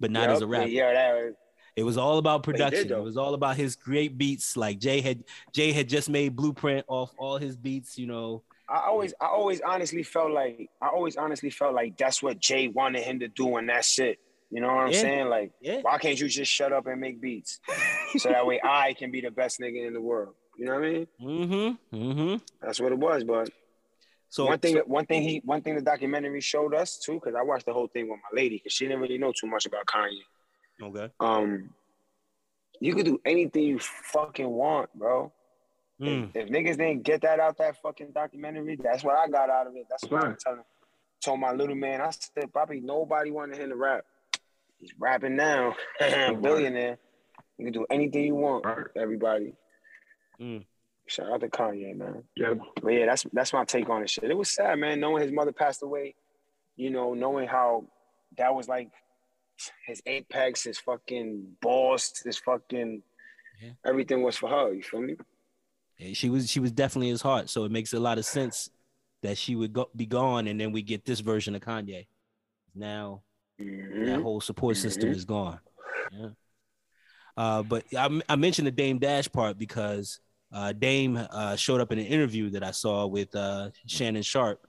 But 0.00 0.10
not 0.10 0.30
as 0.30 0.40
a 0.40 0.46
rapper. 0.46 0.66
Yeah, 0.66 0.92
that 0.92 1.12
was, 1.14 1.34
It 1.76 1.84
was 1.84 1.96
all 1.96 2.18
about 2.18 2.44
he 2.44 2.52
did, 2.52 2.58
production. 2.58 2.92
It 2.92 3.02
was 3.02 3.16
all 3.16 3.34
about 3.34 3.56
his 3.56 3.76
great 3.76 4.18
beats. 4.18 4.56
Like 4.56 4.80
Jay 4.80 5.00
had 5.00 5.22
Jay 5.52 5.70
had 5.70 5.88
just 5.88 6.10
made 6.10 6.34
Blueprint 6.34 6.84
off 6.88 7.14
all 7.16 7.38
his 7.38 7.56
beats. 7.56 7.96
You 7.96 8.08
know, 8.08 8.42
I 8.68 8.80
always, 8.88 9.14
I 9.20 9.26
always 9.26 9.60
honestly 9.60 10.02
felt 10.02 10.32
like, 10.32 10.70
I 10.80 10.88
always 10.88 11.16
honestly 11.16 11.50
felt 11.50 11.74
like 11.74 11.96
that's 11.96 12.20
what 12.20 12.40
Jay 12.40 12.66
wanted 12.66 13.04
him 13.04 13.20
to 13.20 13.28
do 13.28 13.56
and 13.56 13.68
that 13.68 13.84
shit. 13.84 14.18
You 14.52 14.60
know 14.60 14.68
what 14.68 14.84
I'm 14.84 14.92
Yeah. 14.92 15.00
saying? 15.00 15.26
Like, 15.28 15.52
yeah, 15.62 15.80
why 15.80 15.96
can't 15.98 16.20
you 16.20 16.28
just 16.28 16.52
shut 16.52 16.72
up 16.72 16.86
and 16.86 17.00
make 17.00 17.20
beats? 17.20 17.58
so 18.18 18.28
that 18.28 18.46
way 18.46 18.60
I 18.62 18.92
can 18.92 19.10
be 19.10 19.22
the 19.22 19.30
best 19.30 19.58
nigga 19.58 19.86
in 19.86 19.94
the 19.94 20.00
world. 20.00 20.34
You 20.58 20.66
know 20.66 20.74
what 20.74 20.84
I 20.84 20.92
mean? 20.92 21.06
mm-hmm, 21.20 21.96
mm-hmm. 21.96 22.36
That's 22.60 22.78
what 22.78 22.92
it 22.92 22.98
was. 22.98 23.24
But 23.24 23.48
So 24.28 24.44
one 24.44 24.58
thing, 24.58 24.76
so- 24.76 24.82
one 24.84 25.06
thing 25.06 25.22
he, 25.22 25.40
one 25.44 25.62
thing 25.62 25.74
the 25.74 25.80
documentary 25.80 26.42
showed 26.42 26.74
us 26.74 26.98
too, 26.98 27.14
because 27.14 27.34
I 27.34 27.42
watched 27.42 27.64
the 27.64 27.72
whole 27.72 27.88
thing 27.88 28.10
with 28.10 28.18
my 28.30 28.36
lady, 28.42 28.58
because 28.58 28.74
she 28.74 28.84
didn't 28.86 29.00
really 29.00 29.16
know 29.18 29.32
too 29.32 29.46
much 29.46 29.64
about 29.64 29.86
Kanye. 29.86 30.20
okay. 30.82 31.10
Um, 31.18 31.70
you 32.80 32.94
could 32.94 33.06
do 33.06 33.18
anything 33.24 33.62
you 33.62 33.78
fucking 33.78 34.48
want, 34.48 34.92
bro. 34.94 35.32
Mm. 36.00 36.30
If, 36.34 36.36
if 36.36 36.48
niggas 36.50 36.76
didn't 36.76 37.04
get 37.04 37.22
that 37.22 37.40
out 37.40 37.56
that 37.58 37.80
fucking 37.80 38.10
documentary, 38.12 38.76
that's 38.76 39.02
what 39.04 39.16
I 39.16 39.28
got 39.28 39.48
out 39.48 39.66
of 39.68 39.76
it. 39.76 39.86
That's 39.88 40.04
what 40.10 40.22
I'm 40.24 40.30
Right. 40.30 40.38
telling. 40.38 40.64
Told 41.22 41.38
my 41.40 41.52
little 41.52 41.76
man, 41.76 42.00
I 42.00 42.10
said, 42.10 42.52
probably 42.52 42.80
nobody 42.80 43.30
wanted 43.30 43.56
him 43.58 43.70
to 43.70 43.76
rap. 43.76 44.04
He's 44.82 44.92
rapping 44.98 45.36
now, 45.36 45.74
billionaire. 46.00 46.98
You 47.56 47.64
can 47.66 47.72
do 47.72 47.86
anything 47.88 48.24
you 48.24 48.34
want, 48.34 48.64
Right. 48.66 48.86
everybody. 48.96 49.54
Mm. 50.40 50.64
Shout 51.06 51.30
out 51.32 51.40
to 51.40 51.48
Kanye, 51.48 51.96
man. 51.96 52.24
Yeah, 52.34 52.54
But 52.82 52.88
yeah, 52.90 53.06
that's 53.06 53.24
that's 53.32 53.52
my 53.52 53.64
take 53.64 53.88
on 53.88 54.02
this 54.02 54.10
shit. 54.10 54.24
It 54.24 54.36
was 54.36 54.50
sad, 54.50 54.78
man, 54.80 54.98
knowing 54.98 55.22
his 55.22 55.30
mother 55.32 55.52
passed 55.52 55.82
away. 55.84 56.16
You 56.76 56.90
know, 56.90 57.14
knowing 57.14 57.46
how 57.46 57.84
that 58.38 58.52
was 58.54 58.66
like 58.68 58.90
his 59.86 60.02
apex, 60.06 60.64
his 60.64 60.78
fucking 60.80 61.46
boss, 61.60 62.20
his 62.24 62.38
fucking 62.38 63.02
Yeah. 63.62 63.70
everything 63.86 64.22
was 64.22 64.36
for 64.36 64.48
her. 64.48 64.72
You 64.74 64.82
feel 64.82 65.00
me? 65.00 65.14
Yeah, 65.98 66.14
She 66.14 66.28
was 66.28 66.50
she 66.50 66.58
was 66.58 66.72
definitely 66.72 67.10
his 67.10 67.22
heart. 67.22 67.48
So 67.50 67.62
it 67.64 67.70
makes 67.70 67.92
a 67.92 68.00
lot 68.00 68.18
of 68.18 68.24
sense 68.24 68.68
that 69.22 69.38
she 69.38 69.54
would 69.54 69.72
go, 69.72 69.88
be 69.94 70.06
gone, 70.06 70.48
and 70.48 70.58
then 70.60 70.72
we 70.72 70.82
get 70.82 71.04
this 71.04 71.20
version 71.20 71.54
of 71.54 71.60
Kanye. 71.62 72.06
Now 72.74 73.22
Mhm. 73.62 74.06
that 74.06 74.20
whole 74.20 74.40
support 74.40 74.76
system 74.76 75.10
Mhm. 75.10 75.16
is 75.16 75.24
gone. 75.24 75.60
Yeah. 76.12 76.28
Uh, 77.36 77.62
but 77.62 77.84
I, 77.96 78.20
I 78.28 78.36
mentioned 78.36 78.66
the 78.66 78.72
Dame 78.72 78.98
Dash 78.98 79.30
part 79.30 79.58
because 79.58 80.20
uh, 80.52 80.72
Dame 80.72 81.16
uh, 81.16 81.56
showed 81.56 81.80
up 81.80 81.90
in 81.92 81.98
an 81.98 82.04
interview 82.06 82.50
that 82.50 82.62
I 82.62 82.72
saw 82.72 83.06
with 83.06 83.34
uh, 83.34 83.70
Shannon 83.86 84.22
Sharpe, 84.22 84.66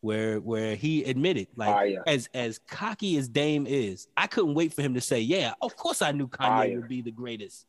where 0.00 0.40
where 0.40 0.74
he 0.76 1.04
admitted, 1.04 1.48
like, 1.56 1.70
Fire. 1.74 2.02
as 2.06 2.28
as 2.34 2.58
cocky 2.68 3.16
as 3.16 3.28
Dame 3.28 3.66
is, 3.66 4.08
I 4.16 4.26
couldn't 4.26 4.52
wait 4.54 4.74
for 4.74 4.82
him 4.82 4.92
to 4.94 5.00
say, 5.00 5.20
"Yeah, 5.20 5.54
of 5.62 5.74
course 5.74 6.02
I 6.02 6.12
knew 6.12 6.28
Kanye 6.28 6.46
Fire. 6.48 6.76
would 6.80 6.88
be 6.88 7.00
the 7.00 7.12
greatest." 7.12 7.66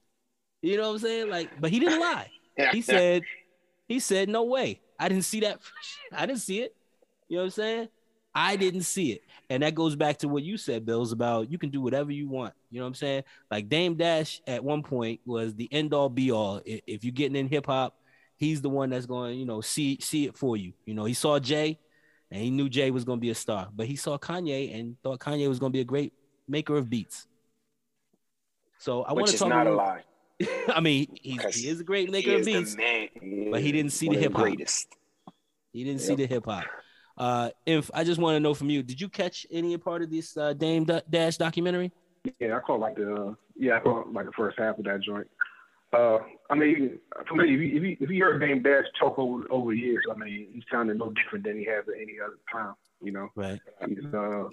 You 0.62 0.76
know 0.76 0.88
what 0.90 0.94
I'm 0.96 1.00
saying? 1.00 1.30
Like, 1.30 1.50
but 1.62 1.72
he 1.72 1.80
didn't 1.80 2.00
lie. 2.02 2.30
He 2.74 2.82
said, 2.82 3.22
he 3.88 4.00
said, 4.00 4.28
no 4.30 4.44
way. 4.44 4.82
I 5.00 5.08
didn't 5.10 5.26
see 5.26 5.42
that. 5.42 5.60
I 6.12 6.26
didn't 6.26 6.42
see 6.42 6.62
it. 6.62 6.76
You 7.30 7.38
know 7.38 7.44
what 7.44 7.46
I'm 7.46 7.52
saying? 7.52 7.90
I 8.38 8.56
didn't 8.56 8.84
see 8.84 9.13
it. 9.13 9.24
And 9.50 9.63
that 9.63 9.74
goes 9.74 9.96
back 9.96 10.20
to 10.20 10.27
what 10.27 10.44
you 10.44 10.58
said, 10.58 10.86
Bills, 10.86 11.12
about 11.12 11.50
you 11.50 11.58
can 11.58 11.72
do 11.72 11.82
whatever 11.82 12.12
you 12.12 12.27
want. 12.27 12.53
You 12.70 12.79
know 12.79 12.86
what 12.86 12.89
I'm 12.89 12.94
saying? 12.94 13.24
Like 13.50 13.67
Dame 13.67 13.96
Dash 13.96 14.41
at 14.46 14.63
one 14.63 14.84
point 14.84 15.22
was 15.25 15.56
the 15.56 15.67
end 15.72 15.91
all 15.91 16.08
be 16.08 16.29
all. 16.29 16.62
If 16.63 17.03
you're 17.03 17.13
getting 17.13 17.36
in 17.36 17.48
hip 17.48 17.65
hop, 17.65 17.98
he's 18.36 18.62
the 18.62 18.70
one 18.70 18.91
that's 18.91 19.08
going, 19.08 19.39
you 19.39 19.48
know, 19.48 19.62
see 19.62 19.98
see 20.01 20.27
it 20.27 20.38
for 20.38 20.56
you. 20.56 20.74
You 20.86 20.94
know, 20.94 21.06
he 21.06 21.15
saw 21.15 21.39
Jay 21.39 21.79
and 22.29 22.39
he 22.39 22.51
knew 22.51 22.70
Jay 22.70 22.91
was 22.91 23.03
going 23.03 23.17
to 23.17 23.22
be 23.22 23.32
a 23.32 23.36
star, 23.36 23.70
but 23.75 23.88
he 23.88 23.96
saw 23.96 24.20
Kanye 24.20 24.79
and 24.79 24.98
thought 25.01 25.20
Kanye 25.20 25.50
was 25.50 25.58
going 25.58 25.72
to 25.72 25.75
be 25.75 25.82
a 25.82 25.86
great 25.86 26.13
maker 26.48 26.77
of 26.77 26.91
beats. 26.91 27.25
So 28.77 29.01
I 29.01 29.13
want 29.13 29.24
which 29.24 29.32
to 29.32 29.34
is 29.34 29.39
talk. 29.39 29.50
not 29.50 29.65
a 29.65 29.74
lie. 29.74 30.03
I 30.67 30.79
mean, 30.79 31.08
he, 31.20 31.39
he 31.53 31.67
is 31.70 31.79
a 31.79 31.84
great 31.84 32.12
maker 32.12 32.36
of 32.36 32.41
is 32.41 32.46
beats. 32.46 32.77
man. 32.77 33.50
but 33.50 33.62
he 33.62 33.72
didn't 33.72 33.94
see 33.94 34.10
the 34.10 34.17
hip-hop. 34.17 34.48
He 35.74 35.84
didn't 35.84 36.01
see 36.01 36.13
the 36.13 36.27
hip 36.27 36.46
hop. 36.46 36.65
Uh, 37.18 37.50
Inf, 37.66 37.90
I 37.94 38.04
just 38.04 38.20
want 38.22 38.36
to 38.36 38.40
know 38.40 38.54
from 38.54 38.70
you, 38.70 38.84
did 38.84 39.02
you 39.02 39.10
catch 39.10 39.46
any 39.52 39.76
part 39.78 40.02
of 40.04 40.12
this 40.12 40.38
uh, 40.38 40.54
Dame 40.54 40.84
Da- 40.86 41.02
Dash 41.10 41.38
documentary? 41.38 41.92
yeah, 42.40 42.58
I 42.58 42.60
caught 42.60 42.80
like 42.80 42.96
the 42.96 43.14
uh, 43.14 43.34
yeah, 43.56 43.78
I 43.78 43.80
caught 43.80 44.12
like 44.14 44.26
the 44.26 44.32
first 44.34 44.60
half 44.60 44.78
of 44.78 44.86
that 44.86 45.02
joint. 45.02 45.28
Uh, 45.94 46.20
I 46.50 46.56
mean, 46.56 47.00
for 47.28 47.36
me, 47.36 47.54
if 47.54 47.60
you, 47.62 47.78
if 47.78 47.84
you, 47.84 47.98
if 48.02 48.10
you 48.10 48.24
heard 48.24 48.40
Dame 48.40 48.62
Dash 48.62 48.84
talk 49.00 49.18
over 49.18 49.44
over 49.50 49.72
the 49.72 49.78
years, 49.80 50.04
I 50.14 50.18
mean, 50.18 50.48
he 50.54 50.62
sounded 50.72 50.98
no 51.00 51.12
different 51.12 51.46
than 51.46 51.58
he 51.58 51.66
has 51.66 51.86
at 51.88 51.96
any 52.00 52.16
other 52.24 52.38
time. 52.52 52.74
You 53.02 53.12
know, 53.14 53.30
Right. 53.36 53.60
he's 53.88 54.04
uh, 54.14 54.46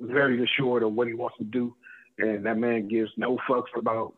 very 0.00 0.42
assured 0.44 0.82
of 0.82 0.92
what 0.92 1.08
he 1.08 1.14
wants 1.14 1.36
to 1.38 1.44
do, 1.44 1.74
and 2.18 2.44
that 2.46 2.58
man 2.58 2.88
gives 2.88 3.10
no 3.16 3.38
fucks 3.48 3.74
about. 3.76 4.14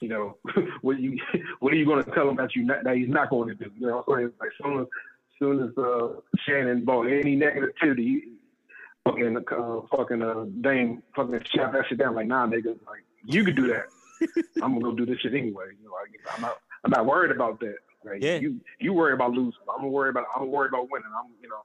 You 0.00 0.08
know, 0.08 0.36
what 0.80 0.98
you 0.98 1.18
what 1.60 1.72
are 1.72 1.76
you 1.76 1.84
going 1.84 2.02
to 2.04 2.10
tell 2.12 2.28
him 2.30 2.36
that 2.36 2.56
you 2.56 2.64
not, 2.64 2.84
that 2.84 2.96
he's 2.96 3.08
not 3.08 3.30
going 3.30 3.48
to 3.48 3.54
do? 3.54 3.70
You 3.78 3.88
know, 3.88 4.02
what 4.06 4.18
I'm 4.20 4.24
saying? 4.24 4.32
like 4.40 4.50
soon 4.62 4.80
as 4.80 4.86
soon 5.38 5.62
as 5.62 5.76
uh, 5.78 6.08
Shannon 6.46 6.84
brought 6.84 7.06
any 7.06 7.36
negativity, 7.36 8.20
fucking 9.04 9.36
uh, 9.36 9.80
fucking 9.90 10.22
uh, 10.22 10.44
Dame 10.60 11.02
fucking 11.14 11.40
shut 11.54 11.72
that 11.72 11.84
shit 11.88 11.98
down. 11.98 12.14
Like, 12.14 12.26
nah, 12.26 12.46
nigga, 12.46 12.78
like 12.86 13.04
you 13.24 13.44
could 13.44 13.56
do 13.56 13.68
that. 13.68 13.86
I'm 14.62 14.74
gonna 14.74 14.80
go 14.80 14.92
do 14.92 15.06
this 15.06 15.20
shit 15.20 15.34
anyway. 15.34 15.66
You 15.78 15.86
know, 15.86 15.92
like, 15.92 16.34
I'm 16.34 16.42
not 16.42 16.58
I'm 16.84 16.90
not 16.90 17.06
worried 17.06 17.30
about 17.30 17.60
that. 17.60 17.76
Like, 18.04 18.22
Yeah. 18.22 18.38
You 18.38 18.60
you 18.80 18.92
worry 18.92 19.12
about 19.12 19.32
losing. 19.32 19.52
I'm 19.78 19.90
worried 19.90 20.10
about 20.10 20.26
I'm 20.36 20.50
worried 20.50 20.68
about 20.68 20.88
winning. 20.90 21.08
I'm 21.16 21.30
you 21.42 21.48
know, 21.48 21.62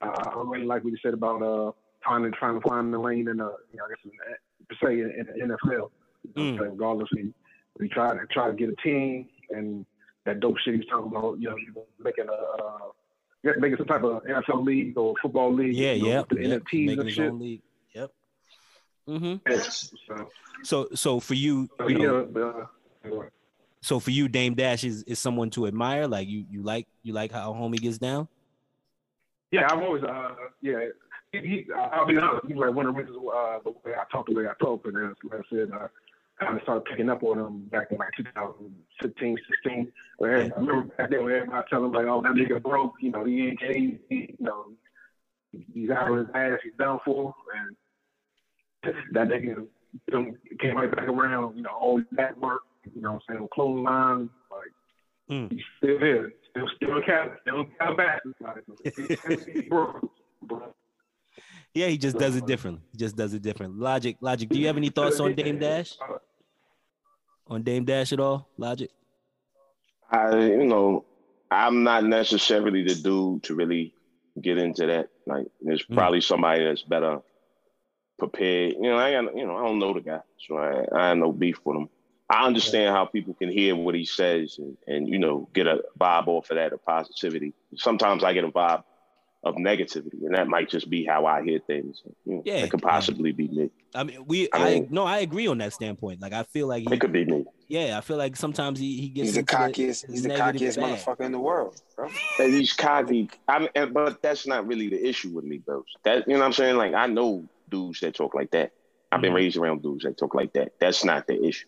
I, 0.00 0.30
I 0.30 0.42
really 0.42 0.66
like 0.66 0.84
what 0.84 0.90
you 0.90 0.98
said 1.02 1.14
about 1.14 1.42
uh 1.42 1.72
trying 2.02 2.22
to 2.24 2.30
trying 2.30 2.60
to 2.60 2.68
find 2.68 2.92
the 2.92 2.98
lane 2.98 3.28
in 3.28 3.38
the 3.38 3.54
you 3.72 3.78
know, 3.78 3.84
I 3.84 3.88
guess 3.88 3.98
in 4.04 4.10
the, 4.68 4.76
per 4.76 4.90
in, 4.90 5.26
in 5.40 5.48
the 5.48 5.56
NFL. 5.56 5.90
Mm. 6.34 6.60
Regardless, 6.60 7.08
we 7.14 7.32
we 7.78 7.88
try 7.88 8.12
to 8.12 8.26
try 8.30 8.48
to 8.48 8.54
get 8.54 8.68
a 8.68 8.76
team 8.82 9.28
and 9.50 9.86
that 10.24 10.40
dope 10.40 10.58
shit 10.58 10.74
he's 10.74 10.86
talking 10.86 11.10
about. 11.14 11.40
You 11.40 11.50
know, 11.50 11.56
making 11.98 12.26
a. 12.28 12.32
Uh, 12.32 12.78
yeah, 13.42 13.52
making 13.58 13.78
some 13.78 13.86
type 13.86 14.02
of 14.02 14.22
NFL 14.24 14.64
league 14.64 14.96
or 14.96 15.14
football 15.22 15.52
league. 15.52 15.74
Yeah, 15.74 15.92
you 15.92 16.02
know, 16.04 16.08
yeah. 16.08 16.22
the 16.28 16.48
yep. 16.48 16.62
NFTs 16.62 16.86
Making 16.86 17.00
and 17.00 17.10
shit. 17.10 17.34
league. 17.34 17.62
Yep. 17.94 18.10
Mm-hmm. 19.08 19.50
Yeah, 19.50 19.58
so, 19.60 20.28
So, 20.64 20.88
so 20.94 21.20
for 21.20 21.34
you, 21.34 21.68
so 21.78 21.88
you 21.88 21.98
know, 21.98 22.66
yeah, 23.04 23.10
uh, 23.10 23.22
so 23.80 24.00
for 24.00 24.10
you, 24.10 24.28
Dame 24.28 24.54
Dash 24.54 24.84
is, 24.84 25.04
is 25.04 25.18
someone 25.18 25.50
to 25.50 25.66
admire. 25.66 26.06
Like 26.06 26.28
you, 26.28 26.44
you 26.50 26.62
like 26.62 26.86
you 27.02 27.12
like 27.12 27.30
how 27.30 27.52
homie 27.52 27.80
gets 27.80 27.98
down. 27.98 28.28
yeah, 29.52 29.68
I've 29.70 29.82
always, 29.82 30.02
uh, 30.02 30.34
yeah, 30.60 30.86
he, 31.32 31.38
he, 31.38 31.66
I'll 31.74 32.06
be 32.06 32.18
honest, 32.18 32.46
he's 32.48 32.56
like 32.56 32.74
one 32.74 32.86
of 32.86 32.94
the 32.94 33.00
reasons 33.00 33.18
uh, 33.18 33.58
the 33.64 33.70
way 33.70 33.94
I 33.96 34.04
talk, 34.10 34.26
the 34.26 34.34
way 34.34 34.46
I 34.46 34.54
talk, 34.60 34.84
and 34.86 35.14
like 35.30 35.40
I 35.40 35.42
said, 35.48 35.70
uh, 35.72 35.88
kind 36.40 36.56
of 36.56 36.62
started 36.62 36.84
picking 36.84 37.08
up 37.10 37.22
on 37.22 37.38
him 37.38 37.64
back 37.66 37.88
in 37.90 37.98
like 37.98 38.10
2015, 38.16 39.38
16. 39.64 39.92
Where 40.18 40.36
I 40.36 40.48
remember 40.56 40.82
back 40.96 41.10
then 41.10 41.24
when 41.24 41.34
everybody 41.34 41.66
telling 41.68 41.86
him 41.86 41.92
like, 41.92 42.06
oh, 42.06 42.22
that 42.22 42.32
nigga 42.32 42.62
broke, 42.62 42.94
you 43.00 43.10
know, 43.10 43.24
he 43.24 43.48
ain't, 43.48 43.60
he, 43.62 44.00
you 44.10 44.36
know, 44.38 44.66
he's 45.72 45.90
out 45.90 46.10
of 46.10 46.18
his 46.18 46.26
ass, 46.34 46.58
he's 46.62 46.72
done 46.78 46.98
for, 47.04 47.34
and 48.84 48.94
that 49.12 49.28
nigga 49.28 49.66
came 50.60 50.76
right 50.76 50.94
back 50.94 51.08
around, 51.08 51.56
you 51.56 51.62
know, 51.62 51.70
all 51.70 52.02
that 52.12 52.38
work, 52.38 52.62
you 52.94 53.00
know 53.02 53.12
what 53.14 53.22
I'm 53.28 53.36
saying, 53.36 53.48
clothing 53.52 53.84
line, 53.84 54.30
like, 54.50 54.72
Mm. 55.30 55.52
he's 55.52 55.60
still 55.76 55.98
here, 55.98 56.32
still, 56.50 56.66
still 56.76 57.02
cat, 57.02 57.36
still 57.42 57.66
cat 57.78 57.96
back. 57.98 58.22
Like, 58.40 58.64
bro, 59.68 60.10
bro. 60.42 60.74
Yeah, 61.74 61.88
he 61.88 61.98
just 61.98 62.16
does 62.16 62.34
it 62.34 62.46
differently. 62.46 62.82
He 62.92 62.98
just 62.98 63.14
does 63.14 63.34
it 63.34 63.42
different. 63.42 63.78
Logic, 63.78 64.16
Logic. 64.22 64.48
Do 64.48 64.58
you 64.58 64.66
have 64.68 64.78
any 64.78 64.88
thoughts 64.88 65.20
on 65.20 65.34
Dame 65.34 65.58
Dash? 65.58 65.98
On 67.48 67.62
Dame 67.62 67.84
Dash 67.84 68.12
at 68.12 68.20
all? 68.20 68.48
Logic. 68.58 68.90
I, 70.10 70.38
you 70.38 70.64
know, 70.64 71.04
I'm 71.50 71.82
not 71.82 72.04
necessarily 72.04 72.82
the 72.82 72.94
dude 72.94 73.42
to 73.44 73.54
really 73.54 73.94
get 74.40 74.58
into 74.58 74.86
that. 74.86 75.08
Like, 75.26 75.46
there's 75.60 75.84
Mm. 75.86 75.94
probably 75.94 76.20
somebody 76.20 76.64
that's 76.64 76.82
better 76.82 77.20
prepared. 78.18 78.74
You 78.74 78.82
know, 78.90 78.98
I 78.98 79.12
got, 79.12 79.36
you 79.36 79.46
know, 79.46 79.56
I 79.56 79.64
don't 79.64 79.78
know 79.78 79.94
the 79.94 80.00
guy, 80.00 80.20
so 80.46 80.56
I, 80.56 80.84
I 80.94 81.08
have 81.08 81.18
no 81.18 81.32
beef 81.32 81.60
with 81.64 81.76
him. 81.76 81.88
I 82.30 82.46
understand 82.46 82.94
how 82.94 83.06
people 83.06 83.32
can 83.32 83.50
hear 83.50 83.74
what 83.74 83.94
he 83.94 84.04
says 84.04 84.58
and, 84.58 84.76
and 84.86 85.08
you 85.08 85.18
know 85.18 85.48
get 85.54 85.66
a 85.66 85.82
vibe 85.98 86.26
off 86.28 86.50
of 86.50 86.56
that 86.56 86.74
of 86.74 86.84
positivity. 86.84 87.54
Sometimes 87.76 88.22
I 88.22 88.34
get 88.34 88.44
a 88.44 88.50
vibe 88.50 88.84
of 89.44 89.54
negativity, 89.54 90.20
and 90.24 90.34
that 90.34 90.48
might 90.48 90.68
just 90.68 90.90
be 90.90 91.04
how 91.04 91.24
I 91.24 91.42
hear 91.44 91.60
things. 91.66 92.02
You 92.24 92.34
know, 92.36 92.42
Yeah, 92.44 92.54
it 92.56 92.70
could 92.70 92.80
yeah. 92.82 92.88
possibly 92.90 93.30
be 93.32 93.46
me. 93.48 93.70
I 93.94 94.02
mean, 94.04 94.24
we. 94.26 94.48
I 94.52 94.58
I, 94.68 94.86
no, 94.90 95.04
I 95.04 95.18
agree 95.18 95.46
on 95.46 95.58
that 95.58 95.72
standpoint. 95.72 96.20
Like, 96.20 96.32
I 96.32 96.42
feel 96.42 96.66
like 96.66 96.82
he, 96.88 96.92
It 96.94 97.00
could 97.00 97.12
be 97.12 97.24
me. 97.24 97.44
yeah, 97.68 97.96
I 97.96 98.00
feel 98.00 98.16
like 98.16 98.34
sometimes 98.36 98.80
he, 98.80 99.00
he 99.00 99.08
gets 99.08 99.28
He's 99.28 99.34
the 99.34 99.40
into 99.40 99.54
cockiest. 99.56 99.86
his 99.86 100.04
He's 100.10 100.22
the 100.24 100.28
negative 100.30 100.60
cockiest 100.74 100.76
bag. 100.80 100.98
motherfucker 100.98 101.20
in 101.24 101.32
the 101.32 101.38
world, 101.38 101.80
bro. 101.94 102.08
And 102.40 102.52
he's 102.52 102.72
cocky. 102.72 103.30
I 103.46 103.58
mean, 103.60 103.68
and- 103.76 103.94
but 103.94 104.20
that's 104.22 104.46
not 104.46 104.66
really 104.66 104.88
the 104.88 105.06
issue 105.08 105.30
with 105.30 105.44
me, 105.44 105.62
though. 105.66 105.84
That 106.04 106.26
you 106.26 106.34
know 106.34 106.40
what 106.40 106.46
I'm 106.46 106.52
saying? 106.52 106.76
Like 106.76 106.94
I 106.94 107.06
know 107.06 107.48
dudes 107.68 108.00
that 108.00 108.14
talk 108.16 108.34
like 108.34 108.50
that. 108.50 108.72
I've 109.12 109.20
been 109.22 109.32
Mhm. 109.32 109.36
raised 109.36 109.56
around 109.56 109.82
dudes 109.82 110.02
that 110.04 110.18
talk 110.18 110.34
like 110.34 110.52
that. 110.54 110.72
That's 110.80 111.04
not 111.04 111.26
the 111.28 111.42
issue. 111.42 111.66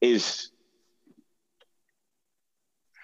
Is 0.00 0.49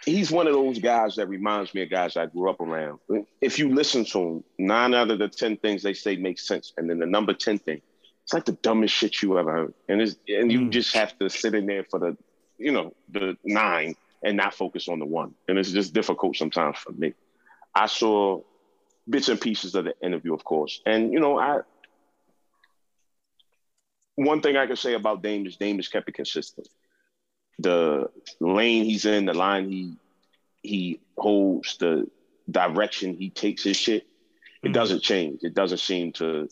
he's 0.06 0.30
one 0.30 0.46
of 0.46 0.54
those 0.54 0.78
guys 0.78 1.16
that 1.16 1.28
reminds 1.28 1.74
me 1.74 1.82
of 1.82 1.90
guys 1.90 2.16
I 2.16 2.26
grew 2.26 2.48
up 2.48 2.60
around. 2.60 3.00
If 3.40 3.58
you 3.58 3.74
listen 3.74 4.04
to 4.06 4.18
him, 4.20 4.44
nine 4.58 4.94
out 4.94 5.10
of 5.10 5.18
the 5.18 5.28
ten 5.28 5.56
things 5.58 5.82
they 5.82 5.92
say 5.94 6.16
make 6.16 6.38
sense, 6.38 6.72
and 6.76 6.88
then 6.88 6.98
the 6.98 7.06
number 7.06 7.34
ten 7.34 7.58
thing, 7.58 7.82
it's 8.24 8.32
like 8.32 8.44
the 8.46 8.52
dumbest 8.52 8.94
shit 8.94 9.20
you 9.22 9.38
ever 9.38 9.52
heard. 9.52 9.74
And 9.88 10.00
it's 10.00 10.16
and 10.28 10.50
you 10.50 10.60
Mm. 10.60 10.70
just 10.70 10.94
have 10.94 11.18
to 11.18 11.28
sit 11.28 11.54
in 11.54 11.66
there 11.66 11.84
for 11.84 11.98
the, 11.98 12.16
you 12.56 12.72
know, 12.72 12.94
the 13.10 13.36
nine 13.44 13.94
and 14.22 14.36
not 14.36 14.54
focus 14.54 14.88
on 14.88 14.98
the 14.98 15.06
one. 15.06 15.34
And 15.48 15.58
it's 15.58 15.70
just 15.72 15.92
difficult 15.92 16.36
sometimes 16.36 16.78
for 16.78 16.92
me. 16.92 17.12
I 17.74 17.86
saw 17.86 18.40
bits 19.08 19.28
and 19.28 19.40
pieces 19.40 19.74
of 19.74 19.84
the 19.84 19.94
interview, 20.02 20.32
of 20.34 20.42
course, 20.44 20.80
and 20.86 21.12
you 21.12 21.20
know, 21.20 21.38
I. 21.38 21.60
One 24.14 24.40
thing 24.40 24.56
I 24.56 24.66
can 24.66 24.76
say 24.76 24.94
about 24.94 25.22
Dame 25.22 25.46
is 25.46 25.56
Dame 25.56 25.76
has 25.76 25.88
kept 25.88 26.08
it 26.08 26.14
consistent. 26.14 26.66
The 27.58 28.10
lane 28.40 28.84
he's 28.84 29.04
in, 29.06 29.26
the 29.26 29.34
line 29.34 29.70
he 29.70 29.96
he 30.62 31.00
holds, 31.16 31.76
the 31.78 32.06
direction 32.50 33.14
he 33.14 33.30
takes 33.30 33.62
his 33.62 33.76
shit, 33.76 34.06
it 34.62 34.68
Mhm. 34.68 34.72
doesn't 34.72 35.02
change. 35.02 35.40
It 35.42 35.54
doesn't 35.54 35.78
seem 35.78 36.12
to 36.14 36.48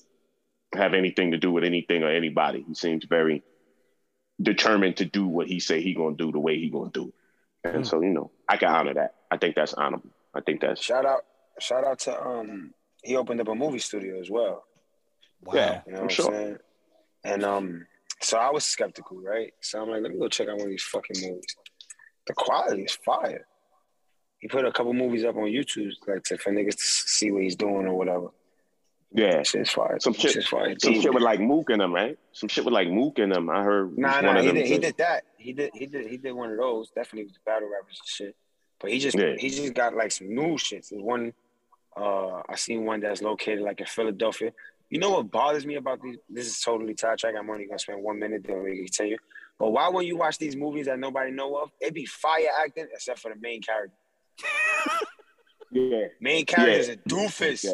have 0.74 0.94
anything 0.94 1.32
to 1.32 1.38
do 1.38 1.50
with 1.52 1.64
anything 1.64 2.02
or 2.02 2.10
anybody. 2.10 2.64
He 2.66 2.74
seems 2.74 3.04
very 3.04 3.42
determined 4.40 4.96
to 4.98 5.04
do 5.04 5.26
what 5.26 5.46
he 5.46 5.60
say 5.60 5.80
he 5.80 5.94
gonna 5.94 6.16
do 6.16 6.32
the 6.32 6.38
way 6.40 6.58
he 6.58 6.70
gonna 6.70 6.90
do 6.90 7.08
it. 7.08 7.14
And 7.64 7.84
Mm. 7.84 7.86
so, 7.86 8.00
you 8.02 8.10
know, 8.10 8.30
I 8.48 8.56
can 8.56 8.68
honor 8.68 8.94
that. 8.94 9.14
I 9.30 9.36
think 9.36 9.54
that's 9.54 9.74
honorable. 9.74 10.10
I 10.34 10.40
think 10.40 10.60
that's 10.60 10.82
Shout 10.82 11.06
out, 11.06 11.24
shout 11.60 11.84
out 11.84 11.98
to 12.00 12.20
um. 12.20 12.74
He 13.02 13.16
opened 13.16 13.40
up 13.40 13.48
a 13.48 13.54
movie 13.54 13.78
studio 13.78 14.18
as 14.20 14.30
well. 14.30 14.64
Wow. 15.42 15.54
Yeah. 15.54 15.82
You 15.86 15.92
know 15.92 15.98
I'm 15.98 16.04
what 16.04 16.12
sure. 16.12 16.26
I'm 16.26 16.32
saying? 16.32 16.58
And 17.24 17.44
um, 17.44 17.86
so 18.20 18.38
I 18.38 18.50
was 18.50 18.64
skeptical, 18.64 19.18
right? 19.20 19.52
So 19.60 19.82
I'm 19.82 19.90
like, 19.90 20.02
let 20.02 20.12
me 20.12 20.18
go 20.18 20.28
check 20.28 20.48
out 20.48 20.54
one 20.56 20.62
of 20.66 20.70
these 20.70 20.82
fucking 20.82 21.20
movies. 21.20 21.56
The 22.26 22.34
quality 22.34 22.82
is 22.84 22.92
fire. 23.04 23.46
He 24.38 24.48
put 24.48 24.64
a 24.64 24.72
couple 24.72 24.92
movies 24.92 25.24
up 25.24 25.36
on 25.36 25.44
YouTube, 25.44 25.90
like 26.06 26.22
to, 26.24 26.38
for 26.38 26.52
niggas 26.52 26.76
to 26.76 26.82
see 26.84 27.30
what 27.30 27.42
he's 27.42 27.56
doing 27.56 27.86
or 27.86 27.94
whatever. 27.94 28.28
yeah. 29.12 29.42
Shit's 29.42 29.70
fire. 29.70 29.98
Some 30.00 30.12
shit- 30.14 30.32
Shit's 30.32 30.48
fire. 30.48 30.74
Some 30.78 31.00
shit 31.00 31.12
with 31.14 31.22
like 31.22 31.40
Mook 31.40 31.70
in 31.70 31.78
them, 31.78 31.94
right? 31.94 32.18
Some 32.32 32.48
shit 32.48 32.64
with 32.64 32.74
like 32.74 32.88
Mook 32.88 33.18
in 33.18 33.30
them. 33.30 33.48
I 33.50 33.62
heard 33.62 33.96
Nah, 33.96 34.16
one 34.16 34.24
nah, 34.24 34.36
of 34.36 34.40
he 34.42 34.46
them 34.48 34.56
did, 34.56 34.66
he 34.66 34.78
did 34.78 34.96
that. 34.98 35.24
He 35.38 35.52
did, 35.52 35.70
he 35.74 35.86
did, 35.86 36.06
he 36.08 36.16
did 36.16 36.32
one 36.32 36.50
of 36.50 36.58
those. 36.58 36.90
Definitely 36.90 37.24
with 37.24 37.34
the 37.34 37.40
battle 37.46 37.68
rappers 37.70 37.98
and 38.00 38.08
shit. 38.08 38.36
But 38.80 38.90
he 38.90 38.98
just, 38.98 39.16
Yeah. 39.16 39.34
he 39.38 39.48
just 39.50 39.72
got 39.74 39.94
like 39.94 40.12
some 40.12 40.34
new 40.34 40.58
shit. 40.58 40.86
There's 40.90 41.02
one, 41.02 41.32
uh, 41.96 42.42
I 42.48 42.56
seen 42.56 42.84
one 42.84 43.00
that's 43.00 43.22
located 43.22 43.60
like 43.62 43.80
in 43.80 43.86
Philadelphia. 43.86 44.52
You 44.94 45.00
know 45.00 45.10
what 45.10 45.28
bothers 45.32 45.66
me 45.66 45.74
about 45.74 46.00
these? 46.00 46.18
This 46.30 46.46
is 46.46 46.60
totally 46.60 46.94
sidetrack. 46.96 47.34
I'm 47.36 47.50
only 47.50 47.66
gonna 47.66 47.80
spend 47.80 48.00
one 48.00 48.16
minute, 48.20 48.44
then 48.46 48.62
we 48.62 48.76
can 48.76 48.84
continue. 48.84 49.16
But 49.58 49.72
why 49.72 49.88
when 49.88 50.06
you 50.06 50.16
watch 50.16 50.38
these 50.38 50.54
movies 50.54 50.86
that 50.86 51.00
nobody 51.00 51.32
know 51.32 51.56
of, 51.56 51.72
it 51.80 51.92
be 51.94 52.06
fire 52.06 52.46
acting 52.64 52.86
except 52.92 53.18
for 53.18 53.34
the 53.34 53.40
main 53.40 53.60
character. 53.60 53.96
Yeah. 55.72 56.04
Main 56.20 56.46
character 56.46 56.70
Yeah. 56.72 56.78
is 56.78 56.88
a 56.90 56.96
doofus. 56.98 57.64
Yeah. 57.64 57.72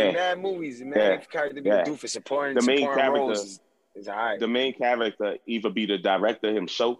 In 0.00 0.06
Yeah. 0.06 0.12
mad 0.12 0.40
movies, 0.40 0.80
the 0.80 0.86
main 0.86 0.94
Yeah. 0.96 1.16
character 1.18 1.62
be 1.62 1.68
Yeah. 1.68 1.82
a 1.82 1.84
doofus. 1.84 2.08
Supporting, 2.10 2.56
The 2.56 2.62
main 2.62 2.78
supporting 2.78 3.04
character- 3.04 3.32
is, 3.32 3.60
is. 3.94 4.06
The 4.40 4.48
main 4.48 4.72
character 4.74 5.38
either 5.46 5.70
be 5.70 5.86
the 5.86 5.98
director 5.98 6.52
himself, 6.52 6.98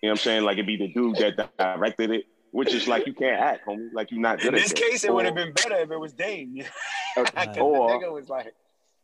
you 0.00 0.06
know 0.06 0.12
what 0.12 0.20
I'm 0.20 0.22
saying? 0.22 0.44
Like 0.44 0.58
it 0.58 0.66
be 0.68 0.76
the 0.76 0.86
dude 0.92 1.16
that 1.16 1.50
directed 1.58 2.12
it, 2.12 2.26
which 2.52 2.72
is 2.72 2.86
like 2.86 3.08
you 3.08 3.14
can't 3.14 3.40
act, 3.40 3.66
homie. 3.66 3.88
Like 3.92 4.12
you're 4.12 4.20
not 4.20 4.38
good 4.38 4.54
In 4.54 4.60
this 4.62 4.72
case, 4.72 5.02
it 5.02 5.10
Or- 5.10 5.14
would 5.14 5.24
have 5.24 5.34
been 5.34 5.52
better 5.52 5.74
if 5.74 5.90
it 5.90 5.98
was 5.98 6.12
Dame. 6.12 6.62
Because 7.16 7.56
the 7.56 7.60
or 7.62 7.88
nigga 7.90 8.12
was 8.12 8.28
like, 8.28 8.54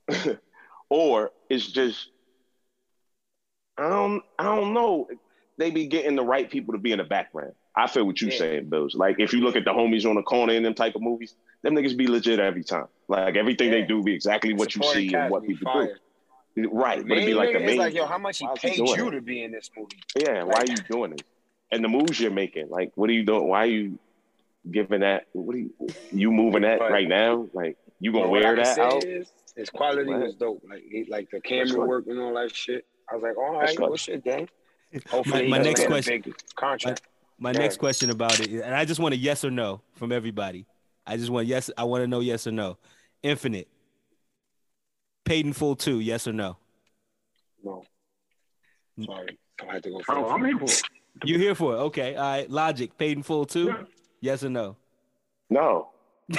or 0.90 1.30
it's 1.48 1.66
just 1.66 2.08
I 3.76 3.88
don't 3.88 4.22
I 4.38 4.44
don't 4.44 4.72
know. 4.72 5.08
They 5.58 5.70
be 5.70 5.86
getting 5.86 6.16
the 6.16 6.24
right 6.24 6.50
people 6.50 6.74
to 6.74 6.78
be 6.78 6.92
in 6.92 6.98
the 6.98 7.04
background. 7.04 7.52
I 7.76 7.86
feel 7.88 8.04
what 8.04 8.20
you 8.20 8.28
Yeah. 8.28 8.38
saying, 8.38 8.68
Bills. 8.68 8.94
Like 8.94 9.16
if 9.18 9.32
you 9.32 9.40
look 9.40 9.56
at 9.56 9.64
the 9.64 9.72
homies 9.72 10.08
on 10.08 10.14
the 10.14 10.22
corner 10.22 10.52
in 10.52 10.62
them 10.62 10.74
type 10.74 10.94
of 10.94 11.02
movies, 11.02 11.34
them 11.62 11.74
niggas 11.74 11.96
be 11.96 12.06
legit 12.06 12.38
every 12.38 12.64
time. 12.64 12.86
Like 13.08 13.36
everything 13.36 13.70
they 13.70 13.82
do 13.82 14.02
be 14.02 14.14
exactly 14.14 14.54
what 14.54 14.74
you 14.74 14.82
see 14.82 15.12
and 15.14 15.30
what 15.30 15.44
people 15.46 15.72
fire. 15.72 15.98
do. 16.56 16.70
Right. 16.70 17.02
But 17.06 17.18
it'd 17.18 17.26
be 17.26 17.34
like 17.34 17.52
the 17.52 17.58
it's 17.58 17.66
main 17.66 17.78
like, 17.78 17.94
yo, 17.94 18.06
how 18.06 18.18
much 18.18 18.38
he 18.38 18.46
Why 18.46 18.52
is 18.54 18.60
he 18.62 18.68
paid 18.68 18.76
doing 18.76 18.98
you 18.98 19.10
to 19.10 19.20
be 19.20 19.42
in 19.42 19.50
this 19.50 19.70
movie? 19.76 19.96
Yeah, 20.16 20.44
why 20.44 20.60
are 20.62 20.66
you 20.66 20.80
doing 20.88 21.10
this? 21.12 21.26
And 21.72 21.82
the 21.82 21.88
moves 21.88 22.20
you're 22.20 22.30
making, 22.30 22.68
like 22.70 22.92
what 22.94 23.10
are 23.10 23.12
you 23.12 23.24
doing? 23.24 23.48
Why 23.48 23.62
are 23.64 23.66
you 23.66 23.98
giving 24.70 25.00
that 25.00 25.26
what 25.32 25.56
are 25.56 25.58
you 25.58 25.70
you 26.12 26.30
moving 26.30 26.62
that 26.62 26.80
right 26.80 27.08
now? 27.08 27.48
Like 27.52 27.76
you 27.98 28.12
gonna 28.12 28.28
wear 28.28 28.54
that 28.54 28.78
out? 28.78 29.02
is, 29.04 29.32
his 29.56 29.70
quality 29.70 30.10
Right. 30.10 30.22
was 30.22 30.34
dope. 30.34 30.62
Like, 30.68 30.82
he, 30.90 31.04
like 31.08 31.30
the 31.30 31.40
camera 31.40 31.66
good. 31.78 31.88
work 31.88 32.04
and 32.08 32.18
all 32.20 32.34
that 32.34 32.54
shit. 32.54 32.86
I 33.10 33.14
was 33.14 33.22
like, 33.22 33.34
oh, 33.36 33.42
all 33.44 33.58
That's 33.60 33.70
right, 33.72 33.76
good. 33.78 33.88
well, 33.88 33.96
shit, 33.96 34.24
Dame. 34.24 34.48
My, 34.92 35.00
Hopefully, 35.10 35.44
he 35.44 35.50
my 35.50 35.58
next 35.58 35.86
question. 35.86 36.22
contract. 36.54 37.02
My 37.38 37.50
Yeah. 37.50 37.58
next 37.58 37.78
question 37.78 38.10
about 38.10 38.38
it, 38.40 38.50
and 38.50 38.74
I 38.74 38.84
just 38.84 39.00
want 39.00 39.12
a 39.12 39.16
yes 39.16 39.44
or 39.44 39.50
no 39.50 39.80
from 39.94 40.12
everybody. 40.12 40.66
I 41.06 41.16
just 41.16 41.30
want 41.30 41.46
yes. 41.48 41.68
I 41.76 41.82
want 41.84 42.02
to 42.02 42.06
know 42.06 42.20
yes 42.20 42.46
or 42.46 42.52
no. 42.52 42.78
Infinite. 43.22 43.66
Paid 45.24 45.46
in 45.46 45.52
full 45.52 45.74
two. 45.74 45.98
Yes 46.00 46.28
or 46.28 46.32
no? 46.32 46.56
No, 47.64 47.82
mm. 48.98 49.06
sorry, 49.06 49.38
I 49.68 49.72
had 49.74 49.82
to 49.82 49.90
go. 49.90 50.00
Oh, 50.08 50.28
I'm 50.28 50.44
here 50.44 50.58
for 50.58 50.64
it. 50.64 50.82
You 51.24 51.38
here 51.38 51.54
for 51.56 51.74
it? 51.74 51.78
Okay. 51.78 52.14
All 52.14 52.22
right. 52.22 52.48
Logic. 52.50 52.96
Paid 52.96 53.16
in 53.16 53.22
full 53.24 53.46
two. 53.46 53.66
Yeah. 53.66 53.82
Yes 54.20 54.44
or 54.44 54.50
no? 54.50 54.76
No. 55.50 55.90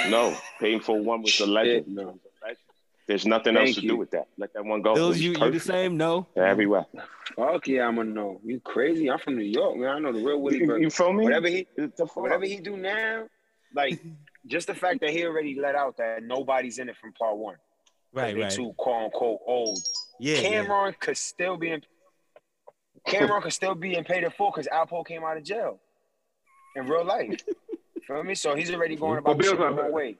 No. 0.09 0.35
Painful 0.61 1.03
one 1.03 1.21
was 1.21 1.37
the 1.37 1.45
legend. 1.45 1.85
Shit, 1.85 1.87
no. 1.89 2.19
There's 3.07 3.25
nothing 3.27 3.53
Thank 3.53 3.67
else 3.67 3.75
to 3.77 3.81
you. 3.83 3.89
do 3.89 3.97
with 3.97 4.11
that. 4.11 4.27
Let 4.37 4.53
that 4.53 4.65
one 4.65 4.81
go. 4.81 4.95
Bills, 4.95 5.19
you 5.19 5.33
you 5.33 5.51
the 5.51 5.59
same? 5.59 5.95
No. 5.95 6.25
Everywhere. 6.35 6.85
Fuck 7.35 7.67
yeah, 7.67 7.87
I'm 7.87 7.97
gonna 7.97 8.09
know. 8.09 8.39
You 8.43 8.59
crazy? 8.59 9.09
I'm 9.11 9.19
from 9.19 9.37
New 9.37 9.43
York, 9.43 9.77
man. 9.77 9.89
I 9.89 9.99
know 9.99 10.11
the 10.11 10.23
real 10.25 10.41
Willie 10.41 10.59
You, 10.59 10.67
Burke. 10.67 10.81
you 10.81 10.89
feel 10.89 11.13
me? 11.13 11.23
Whatever 11.23 11.47
he, 11.47 11.67
It's 11.77 11.97
the 11.97 12.07
fuck. 12.07 12.17
whatever 12.17 12.45
he 12.45 12.57
do 12.57 12.77
now, 12.77 13.25
like 13.75 14.01
just 14.47 14.67
the 14.67 14.73
fact 14.73 15.01
that 15.01 15.11
he 15.11 15.23
already 15.25 15.59
let 15.59 15.75
out 15.75 15.97
that 15.97 16.23
nobody's 16.23 16.79
in 16.79 16.89
it 16.89 16.95
from 16.97 17.13
part 17.13 17.37
one. 17.37 17.55
Right. 18.11 18.33
they 18.33 18.41
Right. 18.41 18.51
too 18.51 18.73
quote 18.77 19.05
unquote 19.05 19.39
old. 19.45 19.77
Yeah. 20.19 20.39
yeah. 20.39 20.63
Cam'ron 20.65 20.99
could 20.99 21.17
still 21.17 21.57
be 21.57 21.71
in. 21.71 21.81
Cam'ron 23.07 23.41
could 23.43 23.53
still 23.53 23.75
be 23.75 23.93
in 23.95 24.03
paid 24.03 24.23
in 24.23 24.31
full 24.31 24.49
because 24.51 24.67
Alpo 24.67 25.05
came 25.05 25.23
out 25.23 25.37
of 25.37 25.43
jail 25.43 25.79
in 26.75 26.87
real 26.87 27.05
life. 27.05 27.39
Feel 28.07 28.23
me? 28.23 28.35
So 28.35 28.55
he's 28.55 28.71
already 28.71 28.95
going 28.95 29.17
about 29.19 29.25
Well, 29.29 29.37
the 29.37 29.43
shit 29.43 29.57
Bill's 29.57 29.69
the 29.69 29.75
not- 29.75 29.83
wrong 29.83 29.91
way. 29.93 30.17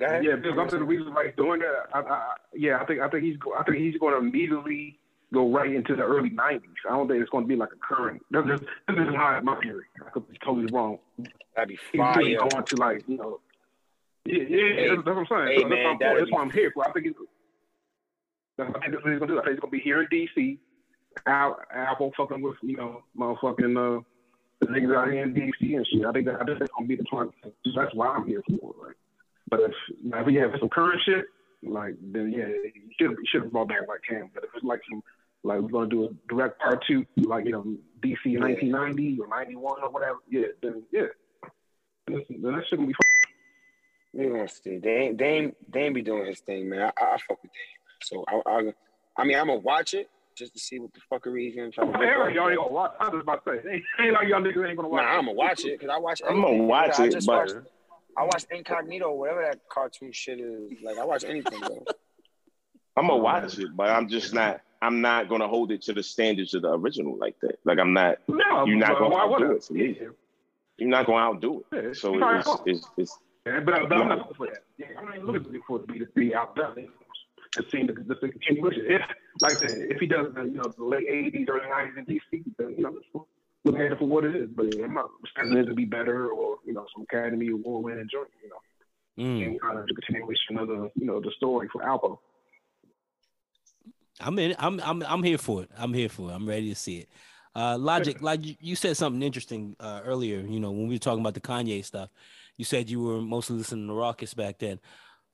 Yeah, 0.00 0.36
because 0.36 0.58
I'm 0.58 0.68
saying 0.68 0.80
the 0.82 0.86
reason 0.86 1.14
why 1.14 1.26
he's 1.26 1.36
doing 1.36 1.60
that. 1.60 1.86
I, 1.94 2.00
I, 2.00 2.32
yeah, 2.54 2.78
I 2.80 2.84
think 2.86 3.00
I 3.00 3.08
think 3.08 3.22
he's 3.24 3.36
go, 3.36 3.54
I 3.54 3.62
think 3.62 3.78
he's 3.78 3.96
going 3.98 4.12
to 4.12 4.18
immediately 4.26 4.98
go 5.32 5.50
right 5.52 5.72
into 5.72 5.94
the 5.96 6.02
early 6.02 6.30
'90s. 6.30 6.60
I 6.88 6.90
don't 6.96 7.08
think 7.08 7.20
it's 7.20 7.30
going 7.30 7.44
to 7.44 7.48
be 7.48 7.56
like 7.56 7.70
a 7.72 7.94
current. 7.94 8.22
This 8.30 8.44
is, 8.44 8.60
this 8.60 8.96
is 8.98 9.12
my 9.14 9.40
my 9.40 9.58
theory. 9.60 9.84
I 10.04 10.10
could 10.10 10.28
be 10.28 10.36
totally 10.44 10.66
wrong. 10.72 10.98
That'd 11.54 11.68
be 11.68 11.78
He's 11.92 12.00
really 12.16 12.36
fire. 12.36 12.48
going 12.50 12.64
to 12.64 12.76
like 12.76 13.04
you 13.08 13.16
know. 13.18 13.40
Yeah, 14.26 14.38
yeah, 14.48 14.56
Hey, 14.74 14.88
that's, 14.88 15.02
that's 15.04 15.06
what 15.06 15.18
I'm 15.18 15.26
saying. 15.26 15.46
hey, 15.48 15.62
So 15.62 15.68
that's, 15.68 15.70
man, 15.70 15.82
my 15.84 15.88
point. 15.90 16.00
that'd 16.00 16.18
that's 16.22 16.32
why 16.32 16.40
I'm 16.42 16.50
here 16.50 16.70
for. 16.74 16.88
I 16.88 16.92
think 16.92 17.06
he's. 17.06 17.14
That's, 18.56 18.70
I 18.74 18.78
think 18.80 18.92
that's 18.92 19.04
what 19.04 19.10
he's 19.12 19.20
gonna 19.20 19.32
do. 19.32 19.38
I 19.38 19.42
think 19.44 19.54
he's 19.54 19.60
gonna 19.60 19.70
be 19.70 19.80
here 19.80 20.02
in 20.02 20.08
DC. 20.08 20.58
Al, 21.26 21.58
Apple 21.72 22.12
fucking 22.16 22.42
with 22.42 22.56
you 22.62 22.76
know 22.76 23.02
motherfucking 23.16 23.76
uh 23.78 24.02
the 24.60 24.66
niggas 24.66 24.96
out 24.96 25.12
here 25.12 25.22
in 25.22 25.34
DC 25.34 25.76
and 25.76 25.86
shit. 25.86 26.04
I 26.04 26.12
think 26.12 26.26
that 26.26 26.40
I 26.40 26.44
think 26.44 26.58
that's 26.58 26.70
gonna 26.76 26.86
be 26.88 26.96
the 26.96 27.04
plan. 27.04 27.30
So 27.44 27.70
that's 27.76 27.94
why 27.94 28.08
I'm 28.08 28.26
here 28.26 28.42
for. 28.48 28.74
Like, 28.86 28.96
but 29.48 29.60
if 29.60 29.72
now, 30.02 30.20
if 30.20 30.26
we 30.26 30.34
have 30.36 30.52
some 30.58 30.68
current 30.68 31.00
shit, 31.04 31.26
like 31.62 31.94
then 32.00 32.32
yeah, 32.32 32.46
you 32.48 32.90
should 32.98 33.10
you 33.10 33.24
should 33.30 33.42
have 33.42 33.52
brought 33.52 33.68
back 33.68 33.88
like 33.88 34.00
Cam. 34.08 34.30
But 34.34 34.44
if 34.44 34.50
it's 34.54 34.64
like 34.64 34.80
some 34.90 35.02
like 35.42 35.60
we're 35.60 35.68
gonna 35.68 35.88
do 35.88 36.04
a 36.04 36.08
direct 36.28 36.58
part 36.60 36.84
two, 36.86 37.04
like 37.16 37.44
you 37.44 37.52
know 37.52 37.64
DC 38.02 38.16
in 38.24 38.40
1990 38.40 39.20
or 39.20 39.28
91 39.28 39.82
or 39.82 39.90
whatever, 39.90 40.18
yeah, 40.30 40.46
then 40.62 40.82
yeah, 40.92 41.06
then, 42.06 42.22
then 42.28 42.52
that 42.52 42.64
shit 42.68 42.78
gonna 42.78 42.88
be. 42.88 42.94
We 44.14 44.28
gonna 44.28 44.48
see. 44.48 44.78
Dame, 44.78 45.16
Dame, 45.16 45.52
Dame 45.70 45.92
be 45.92 46.02
doing 46.02 46.26
his 46.26 46.38
thing, 46.40 46.68
man. 46.68 46.82
I, 46.82 47.04
I 47.04 47.16
fuck 47.28 47.42
with 47.42 47.50
Dame. 47.52 47.84
So 48.02 48.24
I, 48.28 48.40
I, 48.48 48.72
I 49.18 49.24
mean, 49.24 49.36
I'm 49.36 49.48
gonna 49.48 49.58
watch 49.58 49.94
it 49.94 50.08
just 50.36 50.52
to 50.54 50.60
see 50.60 50.78
what 50.78 50.90
the 50.94 51.00
fuckery 51.10 51.46
he's 51.46 51.56
gonna 51.56 51.70
try 51.70 51.84
to. 51.84 51.92
Fun. 51.92 52.00
whip 52.00 52.08
Hell, 52.08 52.30
y'all 52.30 52.48
ain't 52.48 52.58
gonna 52.58 52.72
watch. 52.72 52.92
I 53.00 53.08
was 53.08 53.22
about 53.22 53.44
to 53.44 53.50
say, 53.50 53.70
ain't, 53.70 53.84
ain't 54.00 54.12
like 54.14 54.28
y'all 54.28 54.40
niggas 54.40 54.68
ain't 54.68 54.76
gonna 54.76 54.88
watch. 54.88 55.02
Nah, 55.02 55.08
watch. 55.08 55.18
I'm 55.18 55.24
gonna 55.26 55.32
watch 55.32 55.64
it 55.64 55.78
because 55.80 55.92
I 55.92 55.98
watch. 55.98 56.22
I'm 56.28 56.34
gonna 56.36 56.48
anything. 56.48 56.68
watch 56.68 57.00
I 57.00 57.04
it, 57.06 57.12
just 57.12 57.26
but 57.26 57.36
watched, 57.36 57.54
I 58.16 58.24
watch 58.24 58.44
Incognito, 58.50 59.12
whatever 59.12 59.42
that 59.42 59.60
cartoon 59.68 60.12
shit 60.12 60.40
is. 60.40 60.72
Like 60.82 60.98
I 60.98 61.04
watch 61.04 61.24
anything, 61.24 61.58
bro. 61.60 61.84
I'm 62.96 63.08
gonna 63.08 63.22
watch 63.22 63.58
it, 63.58 63.76
but 63.76 63.90
I'm 63.90 64.08
just 64.08 64.32
not. 64.32 64.60
I'm 64.80 65.00
not 65.00 65.28
gonna 65.28 65.48
hold 65.48 65.72
it 65.72 65.82
to 65.82 65.92
the 65.92 66.02
standards 66.02 66.54
of 66.54 66.62
the 66.62 66.70
original 66.70 67.16
like 67.16 67.38
that. 67.40 67.58
Like 67.64 67.78
I'm 67.78 67.92
not. 67.92 68.18
No, 68.28 68.66
You're 68.66 68.76
not 68.76 68.98
gonna 68.98 69.14
why 69.14 69.24
would 69.24 69.42
outdo 69.42 69.52
I? 69.52 69.56
it 69.56 69.64
for 69.64 69.72
me. 69.72 69.98
You're 70.78 70.88
not 70.88 71.06
gonna 71.06 71.18
outdo 71.18 71.64
Yeah, 71.72 71.78
it. 71.80 71.96
So 71.96 72.14
you're 72.14 72.36
it's, 72.36 72.50
it's, 72.66 72.88
it's, 72.96 73.18
Yeah, 73.46 73.60
but, 73.60 73.88
but 73.88 73.98
I'm 73.98 74.08
not 74.08 74.18
looking 74.18 74.34
for 74.34 74.46
that. 74.46 74.58
Yeah, 74.78 74.86
I'm 74.98 75.06
not 75.06 75.24
looking 75.24 75.62
for 75.66 75.78
it 75.80 75.86
to 75.86 75.92
be 75.92 75.98
to 76.00 76.06
be 76.14 76.34
outdone. 76.34 76.88
It 77.56 77.70
seems 77.70 77.86
the, 77.86 77.94
the, 77.94 78.14
the 78.20 78.28
continuation. 78.28 78.84
If, 78.86 79.02
like 79.40 79.52
I 79.52 79.66
said, 79.66 79.78
if 79.90 80.00
he 80.00 80.06
does, 80.06 80.26
you 80.36 80.50
know, 80.50 80.72
the 80.76 80.84
late 80.84 81.08
'80s, 81.08 81.48
early 81.48 81.66
'90s 81.66 81.98
in 81.98 82.06
DC, 82.06 82.44
then 82.58 82.74
you 82.76 82.82
know, 82.82 82.90
let's 82.90 83.26
look 83.64 83.76
at 83.76 83.92
it 83.92 83.98
for 83.98 84.06
what 84.06 84.24
it 84.24 84.36
is. 84.36 84.48
But 84.54 84.74
I'm 84.82 84.94
not 84.94 85.10
expecting 85.22 85.56
it 85.56 85.66
to 85.66 85.74
be 85.74 85.84
better 85.84 86.28
or 86.28 86.56
you 86.64 86.72
know, 86.72 86.86
some 86.94 87.04
Academy 87.10 87.48
Award 87.48 87.84
winning 87.84 88.08
joint. 88.10 88.28
You 88.42 88.48
know, 88.50 88.56
Mm. 89.16 89.46
and 89.46 89.60
kind 89.60 89.78
of 89.78 89.86
the 89.86 89.94
continuation 89.94 90.58
of 90.58 90.66
the 90.66 90.90
you 90.96 91.06
know 91.06 91.20
the 91.20 91.30
story 91.36 91.68
for 91.72 91.82
Alpo. 91.82 92.18
I'm 94.20 94.38
in. 94.38 94.54
I'm 94.58 94.80
I'm 94.80 95.02
I'm 95.04 95.22
here 95.22 95.38
for 95.38 95.62
it. 95.62 95.70
I'm 95.76 95.92
here 95.94 96.08
for 96.08 96.30
it. 96.30 96.34
I'm 96.34 96.48
ready 96.48 96.68
to 96.68 96.74
see 96.74 96.98
it. 96.98 97.08
Uh, 97.54 97.78
Logic, 97.78 98.20
like 98.20 98.40
you- 98.60 98.74
said 98.74 98.96
something 98.96 99.22
interesting 99.22 99.76
uh, 99.78 100.00
earlier. 100.04 100.40
You 100.40 100.58
know, 100.58 100.72
when 100.72 100.88
we 100.88 100.96
were 100.96 100.98
talking 100.98 101.20
about 101.20 101.34
the 101.34 101.40
Kanye 101.40 101.84
stuff, 101.84 102.10
you 102.56 102.64
said 102.64 102.90
you 102.90 103.00
were 103.00 103.20
mostly 103.20 103.56
listening 103.56 103.86
to 103.86 103.92
Rawkus 103.92 104.34
back 104.34 104.58
then. 104.58 104.80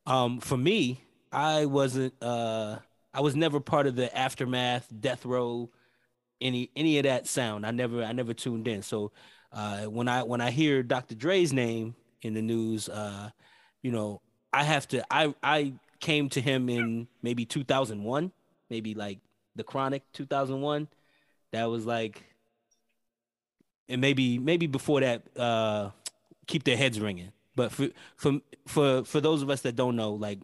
Um, 0.06 0.40
for 0.40 0.58
me, 0.58 1.02
I 1.32 1.64
wasn't. 1.64 2.12
Uh, 2.22 2.80
I 3.14 3.22
was 3.22 3.34
never 3.34 3.60
part 3.60 3.86
of 3.86 3.96
the 3.96 4.14
aftermath, 4.16 4.88
death 5.00 5.24
row, 5.24 5.70
any 6.40 6.70
any 6.76 6.98
of 6.98 7.04
that 7.04 7.26
sound. 7.26 7.66
I 7.66 7.70
never 7.70 8.02
I 8.02 8.12
never 8.12 8.34
tuned 8.34 8.68
in. 8.68 8.82
So 8.82 9.12
uh, 9.52 9.82
when 9.84 10.08
I 10.08 10.22
when 10.22 10.40
I 10.40 10.50
hear 10.50 10.82
Dr. 10.82 11.14
Dre's 11.14 11.52
name 11.52 11.94
in 12.22 12.34
the 12.34 12.42
news, 12.42 12.88
uh, 12.88 13.30
you 13.82 13.92
know, 13.92 14.20
I 14.52 14.64
have 14.64 14.86
to. 14.88 15.04
I 15.10 15.34
I 15.42 15.74
came 16.00 16.28
to 16.30 16.40
him 16.40 16.68
in 16.68 17.08
maybe 17.22 17.44
2001, 17.44 18.32
maybe 18.68 18.94
like 18.94 19.18
the 19.56 19.64
Chronic 19.64 20.02
2001. 20.12 20.88
That 21.52 21.64
was 21.64 21.84
like, 21.84 22.22
and 23.88 24.00
maybe 24.00 24.38
maybe 24.38 24.66
before 24.66 25.00
that, 25.00 25.22
uh, 25.36 25.90
keep 26.46 26.64
their 26.64 26.76
heads 26.76 27.00
ringing. 27.00 27.32
But 27.56 27.72
for 27.72 27.88
for 28.16 28.40
for 28.66 29.04
for 29.04 29.20
those 29.20 29.42
of 29.42 29.50
us 29.50 29.62
that 29.62 29.74
don't 29.74 29.96
know, 29.96 30.12
like, 30.12 30.38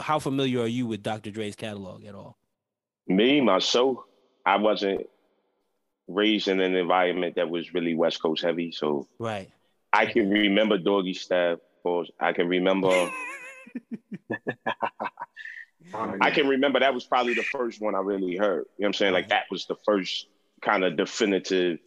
how 0.00 0.18
familiar 0.18 0.60
are 0.60 0.66
you 0.66 0.86
with 0.86 1.02
Dr. 1.02 1.30
Dre's 1.30 1.54
catalog 1.54 2.04
at 2.04 2.14
all? 2.14 2.36
Me, 3.06 3.40
myself, 3.40 3.98
I 4.44 4.56
wasn't 4.56 5.06
raised 6.14 6.48
in 6.48 6.60
an 6.60 6.74
environment 6.74 7.36
that 7.36 7.48
was 7.48 7.74
really 7.74 7.94
West 7.94 8.22
Coast 8.22 8.42
heavy. 8.42 8.72
So 8.72 9.08
Right. 9.18 9.50
I 9.92 10.06
can 10.06 10.30
remember 10.30 10.78
Doggy 10.78 11.14
Style. 11.14 11.58
Or 11.84 12.04
I 12.20 12.32
can 12.32 12.48
remember. 12.48 12.88
I 15.94 16.30
can 16.30 16.48
remember 16.48 16.80
that 16.80 16.94
was 16.94 17.04
probably 17.04 17.34
the 17.34 17.42
first 17.42 17.80
one 17.80 17.94
I 17.94 17.98
really 17.98 18.36
heard. 18.36 18.66
You 18.78 18.82
know 18.82 18.86
what 18.86 18.86
I'm 18.86 18.92
saying? 18.94 19.12
Like 19.12 19.28
that 19.28 19.44
was 19.50 19.66
the 19.66 19.76
first 19.84 20.28
kind 20.62 20.84
of 20.84 20.96
definitive 20.96 21.78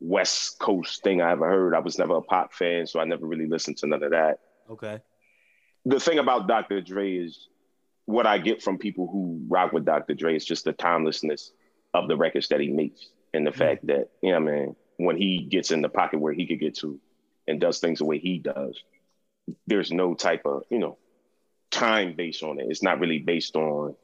West 0.00 0.58
Coast 0.58 1.02
thing 1.02 1.20
I 1.20 1.32
ever 1.32 1.48
heard. 1.48 1.74
I 1.74 1.80
was 1.80 1.98
never 1.98 2.16
a 2.16 2.22
pop 2.22 2.54
fan, 2.54 2.86
so 2.86 3.00
I 3.00 3.04
never 3.04 3.26
really 3.26 3.46
listened 3.46 3.78
to 3.78 3.86
none 3.86 4.02
of 4.02 4.12
that. 4.12 4.38
Okay. 4.70 5.00
The 5.84 6.00
thing 6.00 6.18
about 6.18 6.48
Dr. 6.48 6.80
Dre 6.80 7.16
is 7.16 7.48
what 8.06 8.26
I 8.26 8.38
get 8.38 8.62
from 8.62 8.78
people 8.78 9.06
who 9.06 9.44
rock 9.48 9.72
with 9.72 9.84
Dr. 9.84 10.14
Dre 10.14 10.36
is 10.36 10.44
just 10.44 10.64
the 10.64 10.72
timelessness 10.72 11.52
of 11.92 12.08
the 12.08 12.16
records 12.16 12.48
that 12.48 12.60
he 12.60 12.68
makes 12.68 13.08
and 13.34 13.46
the 13.46 13.50
mm. 13.50 13.56
fact 13.56 13.86
that, 13.88 14.08
you 14.22 14.30
know, 14.30 14.36
I 14.36 14.40
mean, 14.40 14.76
when 14.96 15.16
he 15.16 15.38
gets 15.38 15.72
in 15.72 15.82
the 15.82 15.88
pocket 15.88 16.20
where 16.20 16.32
he 16.32 16.46
could 16.46 16.60
get 16.60 16.76
to 16.76 16.98
and 17.46 17.60
does 17.60 17.80
things 17.80 17.98
the 17.98 18.04
way 18.04 18.18
he 18.18 18.38
does, 18.38 18.82
there's 19.66 19.90
no 19.90 20.14
type 20.14 20.42
of, 20.46 20.62
you 20.70 20.78
know, 20.78 20.96
time 21.70 22.14
based 22.16 22.42
on 22.42 22.60
it. 22.60 22.66
It's 22.70 22.82
not 22.82 23.00
really 23.00 23.18
based 23.18 23.56
on, 23.56 23.96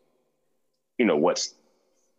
you 0.99 1.07
know, 1.07 1.17
what's 1.17 1.55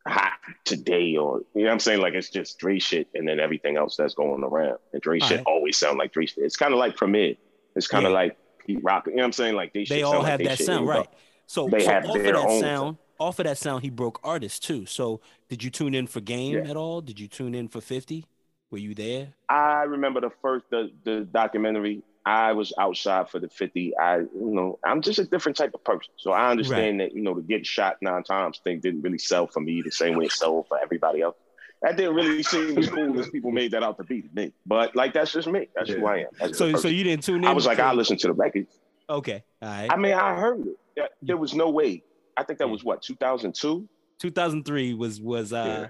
hot 0.08 0.34
today 0.66 1.16
or 1.16 1.42
you 1.54 1.62
know 1.62 1.68
what 1.68 1.74
I'm 1.74 1.80
saying? 1.80 2.02
Like 2.02 2.16
it's 2.16 2.30
just 2.30 2.58
Dre 2.58 2.80
shit 2.80 3.08
and 3.14 3.28
then 3.28 3.40
everything 3.40 3.78
else 3.78 3.98
that's 3.98 4.16
going 4.16 4.44
around. 4.44 4.78
And 4.94 5.02
Dre 5.02 5.20
shit 5.20 5.32
Alright. 5.32 5.46
always 5.46 5.78
sound 5.78 6.00
like 6.00 6.14
Dre 6.14 6.26
shit. 6.26 6.44
It's 6.44 6.56
kind 6.56 6.74
of 6.74 6.80
like 6.80 6.96
Premier. 6.96 7.36
It's 7.76 7.88
kind 7.88 8.06
of 8.06 8.12
Yeah. 8.12 8.18
like 8.18 8.38
Pete 8.66 8.80
Rock. 8.82 9.08
You 9.08 9.14
know 9.14 9.18
what 9.18 9.26
I'm 9.26 9.32
saying? 9.34 9.56
Like 9.56 9.74
they, 9.74 9.84
They 9.84 10.02
all 10.02 10.24
have 10.24 10.40
like 10.40 10.50
that 10.50 10.60
sound, 10.60 10.88
right? 10.88 11.08
So, 11.46 11.68
They 11.68 11.84
so 11.84 11.92
have 11.92 12.06
off 12.06 12.16
of 12.16 12.24
their 12.24 12.34
that 12.34 12.48
own 12.48 12.62
sound, 12.62 12.98
off 13.20 13.38
of 13.40 13.46
that 13.46 13.58
sound, 13.58 13.84
he 13.84 13.90
broke 13.90 14.20
artists 14.24 14.60
too. 14.60 14.86
So, 14.86 15.22
did 15.52 15.62
you 15.62 15.70
tune 15.70 15.94
in 15.94 16.08
for 16.08 16.22
Game 16.22 16.54
Yeah. 16.54 16.70
at 16.72 16.78
all? 16.78 17.02
Did 17.02 17.20
you 17.20 17.28
tune 17.28 17.54
in 17.54 17.68
for 17.68 17.82
Fifty? 17.82 18.26
Were 18.72 18.78
you 18.78 18.96
there? 18.96 19.34
I 19.50 19.84
remember 19.84 20.22
the 20.22 20.30
first 20.42 20.64
the, 20.70 20.90
the 21.04 21.28
documentary. 21.32 22.04
I 22.26 22.54
was 22.54 22.72
outside 22.80 23.30
for 23.30 23.40
the 23.40 23.50
50. 23.50 23.98
I, 23.98 24.20
you 24.20 24.30
know, 24.34 24.80
I'm 24.86 25.02
just 25.02 25.18
a 25.20 25.26
different 25.26 25.58
type 25.58 25.74
of 25.74 25.84
person. 25.84 26.14
So 26.18 26.32
I 26.32 26.52
understand 26.52 27.00
that, 27.02 27.14
you 27.16 27.22
know, 27.22 27.34
to 27.34 27.42
get 27.42 27.66
shot 27.66 27.98
nine 28.00 28.24
times 28.24 28.62
thing 28.64 28.80
didn't 28.80 29.02
really 29.02 29.18
sell 29.18 29.48
for 29.48 29.60
me 29.60 29.82
the 29.82 29.92
same 29.92 30.18
way 30.18 30.26
it 30.26 30.32
sold 30.32 30.68
for 30.70 30.80
everybody 30.82 31.22
else. 31.22 31.36
That 31.82 31.98
didn't 31.98 32.14
really 32.16 32.44
seem 32.44 32.78
as 32.78 32.88
cool 32.90 33.20
as 33.20 33.28
people 33.30 33.52
made 33.52 33.72
that 33.72 33.82
out 33.84 33.98
to 33.98 34.04
be 34.06 34.22
to 34.22 34.30
me. 34.34 34.54
But 34.66 34.96
like 34.96 35.14
that's 35.14 35.34
just 35.34 35.48
me. 35.50 35.68
That's 35.76 35.90
who 35.90 36.06
I 36.06 36.20
am. 36.20 36.28
That's 36.40 36.58
So, 36.58 36.74
so 36.76 36.88
you 36.88 37.04
didn't 37.04 37.24
tune 37.24 37.44
in. 37.44 37.46
I 37.46 37.54
was 37.54 37.66
like, 37.66 37.80
I 37.80 37.92
listened 37.92 38.20
to 38.22 38.28
the 38.28 38.34
record. 38.34 38.68
Okay, 39.10 39.44
all 39.62 39.68
right. 39.68 39.90
I 39.92 39.98
mean, 39.98 40.14
I 40.14 40.34
heard 40.40 40.62
it. 40.66 40.78
There- 40.96 41.10
There 41.24 41.38
was 41.38 41.54
no 41.56 41.70
way. 41.72 42.04
I 42.38 42.44
think 42.44 42.60
that 42.60 42.70
was 42.70 42.84
what, 42.86 43.02
2002? 43.02 43.90
2003 44.22 44.94
was 44.94 45.20
was 45.20 45.52
uh 45.52 45.88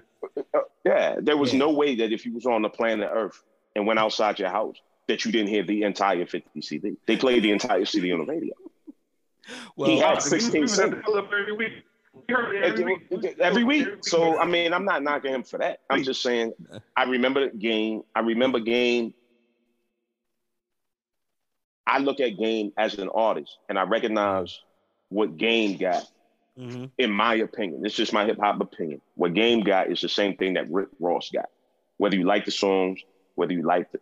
Uh, 0.54 0.60
yeah, 0.84 1.16
there 1.20 1.36
was 1.36 1.52
Yeah. 1.52 1.58
no 1.60 1.70
way 1.72 1.94
that 1.96 2.12
if 2.12 2.24
you 2.24 2.32
was 2.32 2.46
on 2.46 2.62
the 2.62 2.68
planet 2.70 3.10
Earth 3.12 3.42
and 3.76 3.86
went 3.86 3.98
outside 3.98 4.38
your 4.38 4.48
house 4.48 4.76
that 5.08 5.24
you 5.24 5.30
didn't 5.32 5.48
hear 5.48 5.62
the 5.62 5.82
entire 5.82 6.24
50 6.26 6.60
CD. 6.62 6.96
They 7.06 7.16
played 7.16 7.42
the 7.44 7.50
entire 7.50 7.84
CD 7.84 8.10
on 8.12 8.20
the 8.20 8.24
radio. 8.24 8.54
well 9.76 9.90
He 9.90 9.98
had 9.98 10.16
Uh, 10.16 10.20
16 10.20 10.52
we 10.52 10.60
was 10.60 10.78
at 10.78 10.90
cents. 10.90 11.04
every 11.14 11.52
week. 11.52 11.72
We 12.14 12.34
heard 12.34 12.54
it 12.56 12.64
every 12.64 12.84
week. 12.84 13.36
Every 13.40 13.64
week. 13.64 13.88
So 14.02 14.38
I 14.38 14.46
mean, 14.46 14.72
I'm 14.72 14.84
not 14.84 15.02
knocking 15.02 15.34
him 15.34 15.42
for 15.42 15.58
that. 15.58 15.80
I'm 15.90 16.02
just 16.02 16.22
saying 16.22 16.52
I 16.96 17.04
remember 17.04 17.50
the 17.50 17.56
game. 17.56 18.02
I 18.14 18.20
remember 18.20 18.60
game. 18.60 19.12
I 21.86 21.98
look 21.98 22.20
at 22.20 22.38
game 22.38 22.72
as 22.78 22.94
an 22.98 23.08
artist 23.10 23.58
and 23.68 23.78
I 23.78 23.82
recognize 23.82 24.60
what 25.10 25.36
game 25.36 25.76
got 25.76 26.04
mhm. 26.58 26.90
in 26.98 27.10
my 27.10 27.34
opinion, 27.34 27.84
it's 27.84 27.94
just 27.94 28.12
my 28.12 28.24
hip 28.24 28.38
hop 28.38 28.60
opinion. 28.60 29.00
What 29.14 29.34
Game 29.34 29.60
got 29.60 29.90
is 29.90 30.00
the 30.00 30.08
same 30.08 30.36
thing 30.36 30.54
that 30.54 30.70
Rick 30.70 30.88
Ross 31.00 31.30
got. 31.30 31.48
Whether 31.98 32.16
you 32.16 32.24
like 32.24 32.44
the 32.44 32.50
songs, 32.50 33.00
whether 33.34 33.52
you 33.52 33.62
like 33.62 33.90
the, 33.92 34.00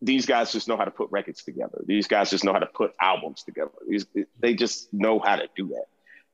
these 0.00 0.26
guys 0.26 0.52
just 0.52 0.68
know 0.68 0.76
how 0.76 0.84
to 0.84 0.90
put 0.90 1.10
records 1.10 1.42
together. 1.42 1.82
These 1.86 2.06
guys 2.06 2.30
just 2.30 2.44
know 2.44 2.52
how 2.52 2.60
to 2.60 2.66
put 2.66 2.94
albums 3.00 3.42
together. 3.42 3.72
These, 3.88 4.06
they 4.38 4.54
just 4.54 4.92
know 4.92 5.18
how 5.18 5.36
to 5.36 5.48
do 5.56 5.68
that. 5.68 5.86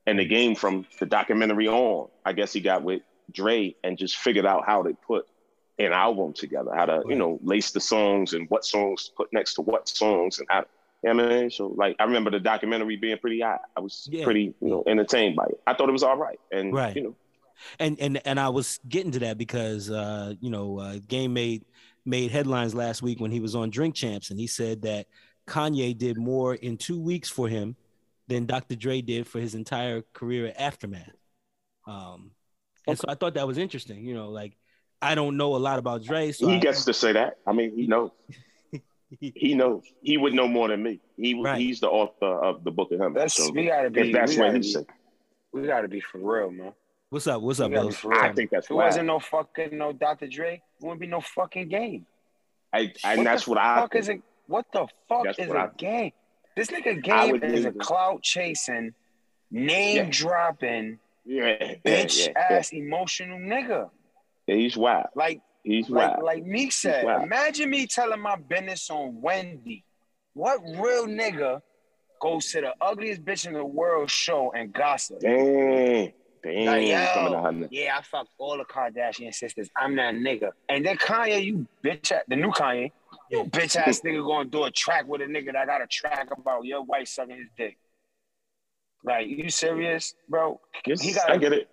And 0.05 0.19
the 0.19 0.25
game 0.25 0.55
from 0.55 0.85
the 0.99 1.05
documentary 1.05 1.67
on, 1.67 2.09
I 2.23 2.33
guess 2.33 2.53
he 2.53 2.59
got 2.59 2.83
with 2.83 3.01
Dre 3.31 3.75
and 3.83 3.97
just 3.97 4.17
figured 4.17 4.45
out 4.45 4.65
how 4.65 4.83
to 4.83 4.93
put 5.07 5.27
an 5.79 5.91
album 5.91 6.33
together, 6.33 6.71
how 6.75 6.85
to, 6.85 7.03
you 7.07 7.15
know, 7.15 7.39
lace 7.43 7.71
the 7.71 7.79
songs 7.79 8.33
and 8.33 8.47
what 8.49 8.65
songs 8.65 9.05
to 9.05 9.13
put 9.13 9.33
next 9.33 9.55
to 9.55 9.61
what 9.61 9.89
songs 9.89 10.39
and 10.39 10.47
how, 10.49 10.65
you 11.03 11.13
know 11.13 11.23
what 11.23 11.31
I 11.31 11.35
mean? 11.41 11.49
So 11.51 11.67
like, 11.67 11.95
I 11.99 12.03
remember 12.05 12.31
the 12.31 12.39
documentary 12.39 12.95
being 12.95 13.17
pretty 13.17 13.41
hot. 13.41 13.61
I 13.75 13.79
was 13.79 14.07
Yeah. 14.11 14.23
pretty, 14.23 14.53
you 14.61 14.69
know, 14.69 14.83
entertained 14.87 15.35
by 15.35 15.45
it. 15.45 15.59
I 15.67 15.73
thought 15.73 15.89
it 15.89 15.93
was 15.93 16.03
all 16.03 16.17
right. 16.17 16.39
And, 16.51 16.73
Right. 16.73 16.95
you 16.95 17.03
know, 17.03 17.15
and 17.79 17.97
and 18.01 18.19
and 18.27 18.37
I 18.39 18.49
was 18.49 18.79
getting 18.89 19.11
to 19.13 19.19
that 19.19 19.37
because 19.37 19.89
uh, 19.89 20.33
you 20.41 20.49
know 20.49 20.77
uh, 20.79 20.97
Game 21.07 21.31
made 21.33 21.63
made 22.05 22.29
headlines 22.31 22.75
last 22.75 23.01
week 23.01 23.19
when 23.21 23.31
he 23.31 23.39
was 23.39 23.55
on 23.55 23.69
Drink 23.69 23.95
Champs, 23.95 24.29
and 24.29 24.37
he 24.39 24.45
said 24.45 24.81
that 24.81 25.07
Kanye 25.47 25.97
did 25.97 26.17
more 26.17 26.55
in 26.55 26.75
two 26.77 26.99
weeks 26.99 27.29
for 27.29 27.47
him 27.47 27.75
than 28.27 28.45
Dr. 28.45 28.75
Dre 28.75 28.99
did 29.01 29.25
for 29.25 29.39
his 29.39 29.55
entire 29.55 30.01
career 30.13 30.47
at 30.47 30.59
Aftermath. 30.59 31.13
Um, 31.87 32.31
and 32.87 32.97
so 32.97 33.05
I 33.07 33.15
thought 33.15 33.35
that 33.35 33.47
was 33.47 33.57
interesting. 33.57 34.03
You 34.03 34.15
know, 34.15 34.29
like 34.31 34.57
I 35.01 35.15
don't 35.15 35.37
know 35.37 35.55
a 35.55 35.57
lot 35.57 35.79
about 35.79 36.03
Dre, 36.03 36.33
so 36.33 36.47
he 36.47 36.55
I- 36.55 36.59
gets 36.59 36.83
to 36.85 36.93
say 36.93 37.13
that. 37.13 37.37
I 37.47 37.53
mean, 37.53 37.73
he 37.73 37.87
knows. 37.87 38.11
He 39.19 39.53
knows. 39.53 39.83
He 40.01 40.17
would 40.17 40.33
know 40.33 40.47
more 40.47 40.67
than 40.67 40.81
me. 40.83 40.99
He 41.17 41.39
Right. 41.41 41.57
he's 41.59 41.79
the 41.79 41.89
author 41.89 42.25
of 42.43 42.63
the 42.63 42.71
book 42.71 42.91
of 42.91 42.99
him. 42.99 43.13
That's 43.13 43.33
so 43.35 43.51
we 43.51 43.67
gotta 43.67 43.89
be. 43.89 44.11
that's 44.11 44.35
what 44.37 44.51
he 44.53 44.59
be, 44.59 44.63
said, 44.67 44.85
we 45.53 45.67
gotta 45.67 45.87
be 45.87 45.99
for 46.01 46.17
real, 46.17 46.51
man. 46.51 46.73
what's 47.09 47.27
up? 47.27 47.41
What's 47.41 47.59
up, 47.59 47.69
We 47.69 47.75
gotta 47.75 47.85
Bill? 47.87 47.89
be 47.91 47.95
for 47.95 48.09
real. 48.09 48.19
I 48.19 48.33
think 48.33 48.49
that's 48.51 48.65
If 48.67 48.71
it 48.71 48.73
why. 48.73 48.85
wasn't 48.85 49.05
no 49.07 49.19
fucking 49.19 49.77
no 49.77 49.93
Dr. 49.93 50.27
Dre, 50.27 50.55
it 50.55 50.61
wouldn't 50.83 50.99
be 50.99 51.07
no 51.07 51.21
fucking 51.21 51.69
game. 51.69 52.05
I, 52.73 52.91
and 53.05 53.19
what 53.19 53.23
that's 53.25 53.47
what 53.47 53.57
I 53.57 53.81
fuck 53.81 53.91
think. 53.93 54.01
is 54.01 54.09
it? 54.09 54.21
What 54.47 54.65
the 54.73 54.87
fuck 55.07 55.23
That's 55.23 55.39
is 55.39 55.47
what 55.47 55.57
a 55.57 55.59
I- 55.61 55.69
game? 55.77 56.11
This 56.57 56.67
nigga 56.69 57.01
game 57.01 57.31
would 57.31 57.43
is 57.43 57.65
a 57.65 57.69
leave 57.69 57.77
clout 57.79 58.21
chasing, 58.21 58.93
name 59.51 59.95
Yeah. 59.97 60.07
dropping, 60.09 60.99
yeah, 61.25 61.55
yeah, 61.59 61.75
bitch 61.85 62.27
yeah, 62.27 62.33
yeah. 62.49 62.57
ass 62.57 62.73
emotional 62.73 63.39
nigga. 63.39 63.89
Yeah, 64.47 64.55
He's 64.55 64.75
wild. 64.77 65.07
Like 65.15 65.41
He's 65.65 65.89
like 65.89 66.11
wild. 66.11 66.23
like 66.23 66.45
Meek 66.45 66.71
said, 66.71 67.03
imagine 67.23 67.69
me 67.71 67.87
telling 67.87 68.21
my 68.21 68.35
business 68.35 68.89
on 68.91 69.19
Wendy. 69.19 69.83
What 70.33 70.61
real 70.63 71.07
nigga 71.07 71.61
goes 72.21 72.51
to 72.51 72.61
the 72.61 72.73
ugliest 72.79 73.25
bitch 73.25 73.47
in 73.47 73.53
the 73.53 73.65
world 73.65 74.11
show 74.11 74.51
and 74.55 74.71
gossip? 74.71 75.19
Damn, 75.21 76.11
damn. 76.43 76.65
Like, 76.67 76.87
yo, 76.87 77.05
coming 77.15 77.33
to 77.33 77.41
her. 77.63 77.67
yeah, 77.71 77.97
I 77.97 78.01
fucked 78.03 78.29
all 78.37 78.57
the 78.57 78.63
Kardashian 78.65 79.33
sisters. 79.33 79.69
I'm 79.75 79.95
that 79.95 80.13
nigga. 80.13 80.51
And 80.69 80.85
then 80.85 80.97
Kanye, 80.97 81.43
you 81.43 81.65
bitch, 81.83 82.11
the 82.27 82.35
new 82.35 82.51
Kanye, 82.51 82.91
you 83.31 83.45
bitch 83.45 83.75
ass 83.75 84.01
nigga 84.05 84.23
gonna 84.25 84.47
do 84.47 84.65
a 84.65 84.71
track 84.71 85.07
with 85.07 85.21
a 85.21 85.25
nigga 85.25 85.53
that 85.53 85.65
got 85.65 85.81
a 85.81 85.87
track 85.87 86.29
about 86.37 86.65
your 86.65 86.83
wife 86.83 87.07
sucking 87.07 87.37
his 87.37 87.47
dick. 87.57 87.77
Like, 89.03 89.27
you 89.27 89.49
serious, 89.49 90.13
bro? 90.29 90.59
Yes, 90.85 91.01
He 91.01 91.13
got- 91.13 91.29
I 91.31 91.37
get 91.37 91.53
it. 91.53 91.69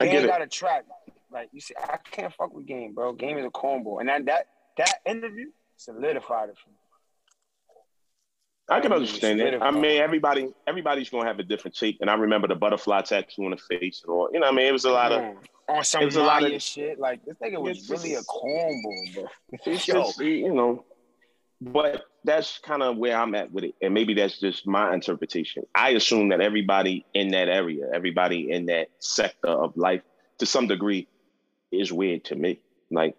I 0.00 0.06
get 0.06 0.24
it. 0.24 0.28
got 0.28 0.42
a 0.42 0.46
track. 0.48 0.84
Like 1.32 1.48
you 1.52 1.60
see, 1.60 1.74
I 1.78 1.96
can't 2.10 2.32
fuck 2.34 2.52
with 2.52 2.66
Game, 2.66 2.94
bro. 2.94 3.12
Game 3.12 3.38
is 3.38 3.46
a 3.46 3.50
cornball, 3.50 4.00
and 4.00 4.08
that 4.08 4.26
that 4.26 4.46
that 4.78 4.94
interview 5.06 5.46
solidified 5.76 6.50
it 6.50 6.56
for 6.62 6.70
me. 6.70 6.76
I 8.68 8.80
can 8.80 8.92
understand 8.92 9.40
that. 9.40 9.62
I 9.62 9.70
mean, 9.70 10.00
everybody, 10.00 10.48
everybody's 10.66 11.10
gonna 11.10 11.26
have 11.26 11.38
a 11.38 11.42
different 11.42 11.76
take. 11.76 11.98
And 12.00 12.08
I 12.08 12.14
remember 12.14 12.48
the 12.48 12.54
butterfly 12.54 13.02
tattoo 13.02 13.44
on 13.44 13.50
the 13.50 13.56
face 13.56 14.02
all. 14.06 14.30
You 14.32 14.40
know, 14.40 14.46
I 14.46 14.52
mean, 14.52 14.66
it 14.66 14.72
was 14.72 14.84
a 14.84 14.90
lot 14.90 15.12
of. 15.12 15.20
Mm. 15.20 15.36
on 15.68 15.84
some 15.84 16.02
it 16.02 16.06
was 16.06 16.16
a 16.16 16.22
lot 16.22 16.44
of- 16.44 16.62
shit. 16.62 16.98
Like 16.98 17.24
this 17.24 17.36
nigga 17.42 17.60
was 17.60 17.88
really 17.90 18.14
a 18.14 18.22
cornball, 18.22 19.14
bro. 19.14 19.24
It's 19.66 19.84
just, 19.84 20.20
you 20.20 20.54
know, 20.54 20.84
but 21.60 22.04
that's 22.24 22.58
kind 22.58 22.82
of 22.82 22.96
where 22.96 23.16
I'm 23.16 23.34
at 23.34 23.52
with 23.52 23.64
it, 23.64 23.74
and 23.82 23.92
maybe 23.92 24.14
that's 24.14 24.38
just 24.38 24.66
my 24.66 24.94
interpretation. 24.94 25.64
I 25.74 25.90
assume 25.90 26.28
that 26.30 26.40
everybody 26.40 27.04
in 27.14 27.28
that 27.32 27.48
area, 27.48 27.86
everybody 27.92 28.50
in 28.50 28.66
that 28.66 28.88
sector 29.00 29.48
of 29.48 29.76
life, 29.76 30.02
to 30.38 30.46
some 30.46 30.66
degree, 30.66 31.08
is 31.72 31.92
weird 31.92 32.24
to 32.26 32.36
me. 32.36 32.60
Like, 32.90 33.16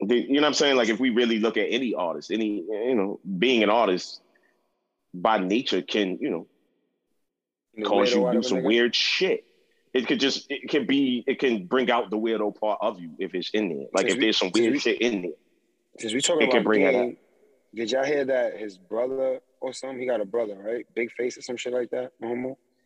the, 0.00 0.16
you 0.16 0.34
know 0.34 0.42
what 0.42 0.48
I'm 0.48 0.54
saying? 0.54 0.76
Like, 0.76 0.88
if 0.88 1.00
we 1.00 1.10
really 1.10 1.38
look 1.38 1.56
at 1.56 1.66
any 1.68 1.94
artist, 1.94 2.30
any, 2.30 2.64
you 2.68 2.94
know, 2.94 3.20
being 3.38 3.62
an 3.62 3.70
artist 3.70 4.22
by 5.12 5.38
nature 5.38 5.82
can, 5.82 6.18
you 6.20 6.30
know, 6.30 6.46
cause 7.84 8.12
you 8.12 8.26
out 8.26 8.32
do 8.32 8.42
some 8.42 8.62
weird 8.62 8.94
shit. 8.94 9.44
It 9.92 10.06
could 10.06 10.20
just 10.20 10.46
it 10.50 10.70
can 10.70 10.86
be 10.86 11.24
it 11.26 11.40
can 11.40 11.66
bring 11.66 11.90
out 11.90 12.10
the 12.10 12.16
weirdo 12.18 12.58
part 12.58 12.78
of 12.80 13.00
you 13.00 13.10
if 13.18 13.34
it's 13.34 13.50
in 13.50 13.68
there. 13.68 13.86
Like 13.92 14.06
if 14.06 14.14
we- 14.14 14.20
there's 14.20 14.38
some 14.38 14.52
weird 14.54 14.74
we- 14.74 14.78
shit 14.78 15.00
in 15.00 15.22
there. 15.22 15.32
Because 15.96 16.14
we 16.14 16.20
talking 16.20 16.42
It 16.42 16.50
can 16.50 16.58
about 16.60 16.64
bring 16.64 16.82
Game, 16.82 17.16
did 17.74 17.90
y'all 17.90 18.04
hear 18.04 18.24
that 18.24 18.56
his 18.58 18.78
brother 18.78 19.40
or 19.60 19.72
something? 19.72 19.98
He 19.98 20.06
got 20.06 20.20
a 20.20 20.24
brother, 20.24 20.54
right? 20.54 20.86
Big 20.94 21.10
face 21.12 21.36
or 21.36 21.42
some 21.42 21.56
shit 21.56 21.72
like 21.72 21.90
that. 21.90 22.12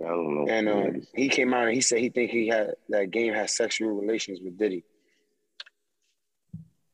I 0.01 0.09
don't 0.09 0.35
know. 0.35 0.53
And 0.53 0.69
uh, 0.69 1.01
he 1.15 1.29
came 1.29 1.55
out 1.55 1.67
and 1.67 1.75
he 1.75 1.81
said 1.81 1.99
he 2.01 2.09
think 2.09 2.31
he 2.31 2.49
had 2.49 2.73
that 2.89 3.11
game 3.11 3.33
had 3.33 3.49
sexual 3.51 3.91
relations 3.91 4.41
with 4.43 4.59
Diddy. 4.59 4.85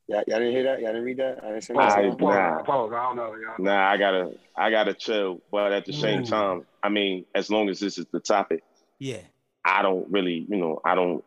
Y'all, 0.07 0.25
y'all 0.27 0.39
didn't 0.39 0.53
hear 0.53 0.65
that? 0.65 0.81
Y'all 0.81 0.89
didn't 0.89 1.05
read 1.05 1.19
that? 1.19 1.39
I 1.43 1.49
didn't 1.49 1.65
send 1.65 1.79
that. 1.79 1.93
I- 1.93 2.03
to 2.03 2.09
nah. 2.17 2.63
pause. 2.63 2.91
I 2.93 3.03
don't 3.03 3.17
know. 3.17 3.35
Y'all. 3.37 3.55
Nah, 3.59 3.91
I 3.91 3.97
gotta 3.97 4.33
I 4.57 4.71
gotta 4.71 4.93
chill. 4.93 5.41
But 5.51 5.73
at 5.73 5.87
the 5.87 5.93
same 5.93 6.23
Ooh. 6.23 6.27
time, 6.27 6.67
I 6.83 6.89
mean, 6.89 7.25
as 7.35 7.49
long 7.51 7.69
as 7.69 7.79
this 7.81 7.97
is 7.97 8.07
the 8.13 8.21
topic, 8.21 8.63
Yeah. 8.99 9.21
I 9.65 9.83
don't 9.83 10.11
really, 10.11 10.47
you 10.49 10.57
know, 10.57 10.81
I 10.85 10.95
don't 10.95 11.23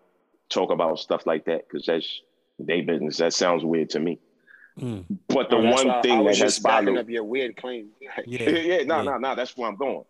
talk 0.50 0.72
about 0.72 1.00
stuff 1.00 1.26
like 1.26 1.46
that 1.46 1.68
because 1.68 1.86
that's 1.86 2.22
their 2.60 2.84
business. 2.84 3.18
That 3.18 3.34
sounds 3.34 3.64
weird 3.64 3.90
to 3.92 4.00
me. 4.00 4.20
Mm. 4.80 5.06
But 5.28 5.50
the 5.50 5.62
that's 5.62 5.84
one 5.84 5.88
why 5.88 6.00
I 6.00 6.02
thing 6.02 6.18
that 6.18 6.24
was 6.24 6.40
has 6.40 6.54
just 6.56 6.64
backing 6.64 6.88
bothered 6.88 7.06
up 7.06 7.10
your 7.10 7.24
weird 7.24 7.56
claim. 7.56 7.90
Yeah. 8.02 8.10
yeah, 8.26 8.50
yeah, 8.50 8.84
no, 8.84 9.02
no, 9.02 9.18
no, 9.18 9.36
that's 9.36 9.56
where 9.56 9.70
I'm 9.70 9.76
going. 9.76 10.04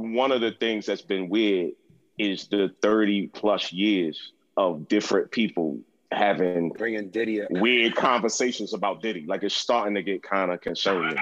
One 0.00 0.32
of 0.32 0.40
the 0.40 0.52
things 0.52 0.86
that's 0.86 1.02
been 1.02 1.28
weird 1.28 1.72
is 2.18 2.48
the 2.48 2.70
30 2.82 3.28
plus 3.28 3.72
years 3.72 4.32
of 4.56 4.88
different 4.88 5.30
people 5.30 5.78
having 6.12 6.70
Bringing 6.70 7.08
Diddy 7.10 7.42
up. 7.42 7.50
weird 7.50 7.94
conversations 7.94 8.74
about 8.74 9.00
Diddy. 9.02 9.24
Like 9.26 9.42
it's 9.42 9.56
starting 9.56 9.94
to 9.94 10.02
get 10.02 10.22
kind 10.22 10.50
of 10.50 10.60
concerning. 10.60 11.16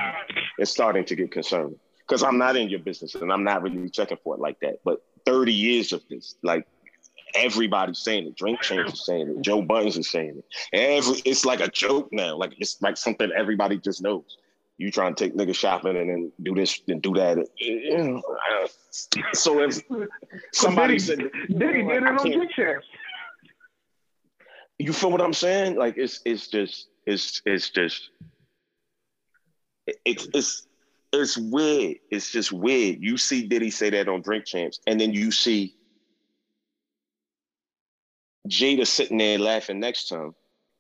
It's 0.58 0.70
starting 0.70 1.04
to 1.04 1.14
get 1.14 1.30
concerning 1.30 1.76
because 2.00 2.22
I'm 2.22 2.38
not 2.38 2.56
in 2.56 2.68
your 2.68 2.80
business 2.80 3.14
and 3.14 3.32
I'm 3.32 3.44
not 3.44 3.62
really 3.62 3.90
checking 3.90 4.18
for 4.24 4.34
it 4.34 4.40
like 4.40 4.58
that. 4.60 4.80
But 4.84 5.02
30 5.26 5.52
years 5.52 5.92
of 5.92 6.02
this, 6.08 6.36
like 6.42 6.66
everybody's 7.34 7.98
saying 7.98 8.26
it. 8.26 8.36
Drink 8.36 8.60
Champs 8.62 8.94
is 8.94 9.04
saying 9.04 9.28
it. 9.28 9.42
Joe 9.42 9.62
Buttons 9.62 9.98
is 9.98 10.10
saying 10.10 10.38
it. 10.38 10.44
Every 10.72 11.20
it's 11.24 11.44
like 11.44 11.60
a 11.60 11.68
joke 11.68 12.08
now. 12.10 12.36
Like 12.36 12.54
it's 12.58 12.80
like 12.80 12.96
something 12.96 13.30
everybody 13.36 13.78
just 13.78 14.02
knows. 14.02 14.38
You 14.78 14.92
trying 14.92 15.14
to 15.14 15.24
take 15.24 15.36
niggas 15.36 15.56
shopping 15.56 15.96
and 15.96 16.08
then 16.08 16.32
do 16.40 16.54
this 16.54 16.80
and 16.86 17.02
do 17.02 17.12
that. 17.14 17.44
You 17.58 17.98
know, 17.98 18.22
So 19.32 19.60
if 19.60 19.82
somebody 20.52 20.98
Diddy, 20.98 20.98
said, 20.98 21.18
Diddy 21.48 21.82
did 21.82 22.02
it 22.02 22.06
on 22.06 22.22
Big 22.22 22.50
Champs. 22.50 22.86
you 24.78 24.92
feel 24.92 25.10
what 25.10 25.20
I'm 25.20 25.32
saying? 25.32 25.76
Like 25.76 25.94
it's 25.96 26.20
it's 26.24 26.46
just 26.46 26.88
it's 27.06 27.42
it's 27.44 27.70
just 27.70 28.10
it's 30.04 30.28
it's 30.32 30.68
it's 31.12 31.36
weird. 31.36 31.96
It's 32.10 32.30
just 32.30 32.52
weird. 32.52 32.98
You 33.00 33.16
see 33.16 33.48
Diddy 33.48 33.70
say 33.70 33.90
that 33.90 34.08
on 34.08 34.22
Drink 34.22 34.44
Champs, 34.44 34.78
and 34.86 35.00
then 35.00 35.12
you 35.12 35.32
see 35.32 35.74
Jada 38.48 38.86
sitting 38.86 39.18
there 39.18 39.38
laughing 39.38 39.80
next 39.80 40.08
to 40.08 40.16
him. 40.16 40.34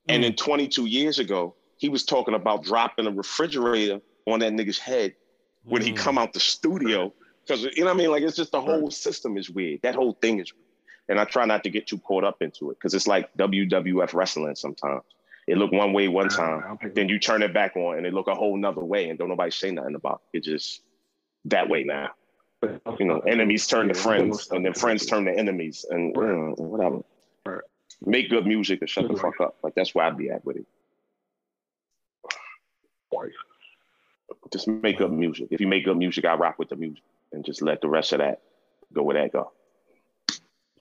And 0.08 0.22
hmm. 0.22 0.28
then 0.28 0.36
22 0.36 0.86
years 0.86 1.18
ago, 1.18 1.54
he 1.78 1.88
was 1.88 2.04
talking 2.04 2.34
about 2.34 2.62
dropping 2.64 3.06
a 3.06 3.10
refrigerator 3.10 4.00
on 4.26 4.40
that 4.40 4.52
nigga's 4.52 4.78
head 4.78 5.14
when 5.64 5.80
he 5.82 5.92
Mm. 5.92 5.96
come 5.96 6.18
out 6.18 6.32
the 6.32 6.40
studio. 6.40 7.12
Because 7.46 7.62
you 7.64 7.70
know 7.78 7.86
what 7.86 7.94
I 7.94 7.96
mean? 7.96 8.10
Like 8.10 8.22
it's 8.22 8.36
just 8.36 8.52
the 8.52 8.60
whole 8.60 8.90
system 8.90 9.36
is 9.38 9.48
weird. 9.48 9.80
That 9.82 9.94
whole 9.94 10.12
thing 10.12 10.38
is 10.38 10.52
weird. 10.52 10.64
And 11.08 11.18
I 11.18 11.24
try 11.24 11.46
not 11.46 11.64
to 11.64 11.70
get 11.70 11.86
too 11.86 11.98
caught 11.98 12.24
up 12.24 12.42
into 12.42 12.70
it 12.70 12.74
because 12.78 12.92
it's 12.92 13.06
like 13.06 13.32
WWF 13.38 14.12
wrestling 14.12 14.54
sometimes. 14.56 15.02
It 15.46 15.56
look 15.56 15.72
one 15.72 15.94
way 15.94 16.08
one 16.08 16.28
time, 16.28 16.78
then 16.94 17.08
you 17.08 17.18
turn 17.18 17.42
it 17.42 17.54
back 17.54 17.74
on 17.74 17.96
and 17.96 18.06
it 18.06 18.12
look 18.12 18.26
a 18.26 18.34
whole 18.34 18.54
nother 18.58 18.84
way 18.84 19.08
and 19.08 19.18
don't 19.18 19.30
nobody 19.30 19.50
say 19.50 19.70
nothing 19.70 19.94
about 19.94 20.20
it. 20.34 20.44
Just 20.44 20.82
that 21.46 21.70
way 21.70 21.84
now. 21.84 22.10
You 22.98 23.06
know, 23.06 23.20
enemies 23.20 23.66
turn 23.66 23.88
to 23.88 23.94
friends 23.94 24.48
and 24.50 24.62
then 24.66 24.74
friends 24.74 25.06
turn 25.06 25.24
to 25.24 25.32
enemies 25.32 25.86
and 25.88 26.14
uh, 26.14 26.20
whatever. 26.62 26.98
Right. 27.46 27.62
Make 28.04 28.28
good 28.28 28.46
music 28.46 28.80
and 28.82 28.90
shut 28.90 29.08
the 29.08 29.16
fuck 29.16 29.40
up. 29.40 29.56
Like 29.62 29.74
that's 29.74 29.94
where 29.94 30.04
I'd 30.04 30.18
be 30.18 30.28
at 30.28 30.44
with 30.44 30.56
it. 30.56 30.66
Twice. 33.18 33.32
Just 34.52 34.68
make 34.68 35.00
up 35.00 35.10
music. 35.10 35.48
If 35.50 35.60
you 35.60 35.66
make 35.66 35.86
up 35.88 35.96
music, 35.96 36.24
I 36.24 36.34
rock 36.34 36.58
with 36.58 36.68
the 36.68 36.76
music 36.76 37.02
and 37.32 37.44
just 37.44 37.62
let 37.62 37.80
the 37.80 37.88
rest 37.88 38.12
of 38.12 38.18
that 38.18 38.40
go 38.92 39.02
where 39.02 39.20
that 39.20 39.32
go. 39.32 39.52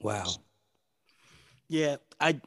Wow. 0.02 0.26
Yeah, 1.70 1.98
I 2.20 2.40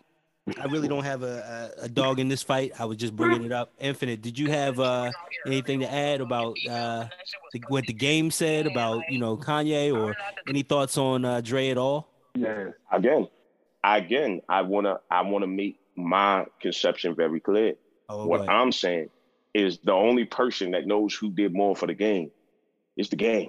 I 0.59 0.65
really 0.67 0.89
don't 0.89 1.05
have 1.05 1.23
a, 1.23 1.73
a, 1.79 1.85
a 1.85 1.89
dog 1.89 2.19
in 2.19 2.29
this 2.29 2.43
fight. 2.43 2.73
I 2.79 2.87
was 2.87 2.97
just 2.97 3.15
bringing 3.15 3.45
it 3.45 3.53
up. 3.53 3.73
Infinite, 3.79 4.23
did 4.23 4.39
you 4.39 4.51
have 4.51 4.81
uh, 4.81 5.13
anything 5.47 5.81
to 5.81 5.93
add 5.93 6.21
about 6.21 6.57
uh, 6.69 7.07
the, 7.53 7.63
what 7.69 7.87
the 7.87 7.93
game 7.93 8.31
said 8.31 8.67
about 8.67 9.03
you 9.11 9.19
know 9.19 9.37
Kanye 9.37 9.95
or 9.95 10.17
any 10.49 10.63
thoughts 10.63 10.97
on 10.97 11.25
uh, 11.25 11.41
Dre 11.41 11.69
at 11.69 11.79
all? 11.79 12.09
Yeah. 12.35 12.71
Again, 12.91 13.29
again, 13.85 14.41
I 14.49 14.63
wanna 14.63 15.01
I 15.11 15.23
wanna 15.23 15.47
make 15.47 15.79
my 15.97 16.47
conception 16.61 17.15
very 17.15 17.41
clear. 17.41 17.75
Oh, 18.09 18.27
what 18.27 18.47
go. 18.47 18.53
I'm 18.53 18.73
saying 18.73 19.11
is 19.55 19.79
the 19.83 19.93
only 19.93 20.25
person 20.25 20.73
that 20.73 20.87
knows 20.87 21.15
who 21.15 21.31
did 21.31 21.53
more 21.55 21.77
for 21.77 21.87
the 21.87 21.95
game 21.95 22.31
is 22.97 23.09
the 23.11 23.17
game. 23.17 23.49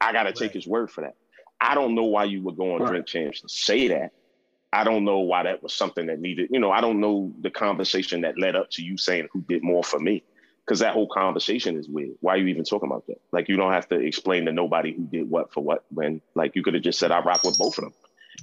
I 0.00 0.12
gotta 0.12 0.32
take 0.32 0.52
his 0.52 0.66
word 0.66 0.90
for 0.90 1.02
that. 1.02 1.14
I 1.60 1.74
don't 1.74 1.94
know 1.94 2.04
why 2.04 2.24
you 2.24 2.42
would 2.44 2.56
go 2.56 2.74
on 2.74 2.80
Right. 2.82 2.90
Drink 2.90 3.06
Champs 3.06 3.42
and 3.42 3.50
say 3.50 3.88
that. 3.88 4.12
I 4.72 4.84
don't 4.84 5.04
know 5.04 5.20
why 5.20 5.44
that 5.44 5.62
was 5.62 5.74
something 5.74 6.06
that 6.06 6.20
needed, 6.20 6.50
you 6.52 6.60
know, 6.60 6.70
I 6.70 6.80
don't 6.80 7.00
know 7.00 7.32
the 7.40 7.50
conversation 7.50 8.22
that 8.22 8.38
led 8.38 8.56
up 8.56 8.68
to 8.72 8.82
you 8.82 8.96
saying 8.96 9.28
who 9.32 9.42
did 9.48 9.64
more 9.64 9.84
for 9.84 9.98
me. 10.00 10.24
Cause 10.68 10.78
that 10.80 10.94
whole 10.94 11.08
conversation 11.08 11.76
is 11.76 11.88
weird. 11.88 12.12
Why 12.20 12.34
are 12.34 12.36
you 12.38 12.46
even 12.46 12.64
talking 12.64 12.88
about 12.88 13.04
that? 13.08 13.16
Like 13.32 13.48
you 13.48 13.56
don't 13.56 13.72
have 13.72 13.88
to 13.88 13.96
explain 13.96 14.44
to 14.46 14.52
nobody 14.52 14.94
who 14.94 15.06
did 15.08 15.28
what 15.28 15.52
for 15.52 15.64
what 15.64 15.84
when 15.90 16.22
like 16.36 16.52
you 16.54 16.62
could 16.62 16.74
have 16.74 16.84
just 16.84 17.00
said 17.00 17.10
I 17.10 17.20
rock 17.20 17.42
with 17.42 17.58
both 17.58 17.78
of 17.78 17.84
them 17.84 17.94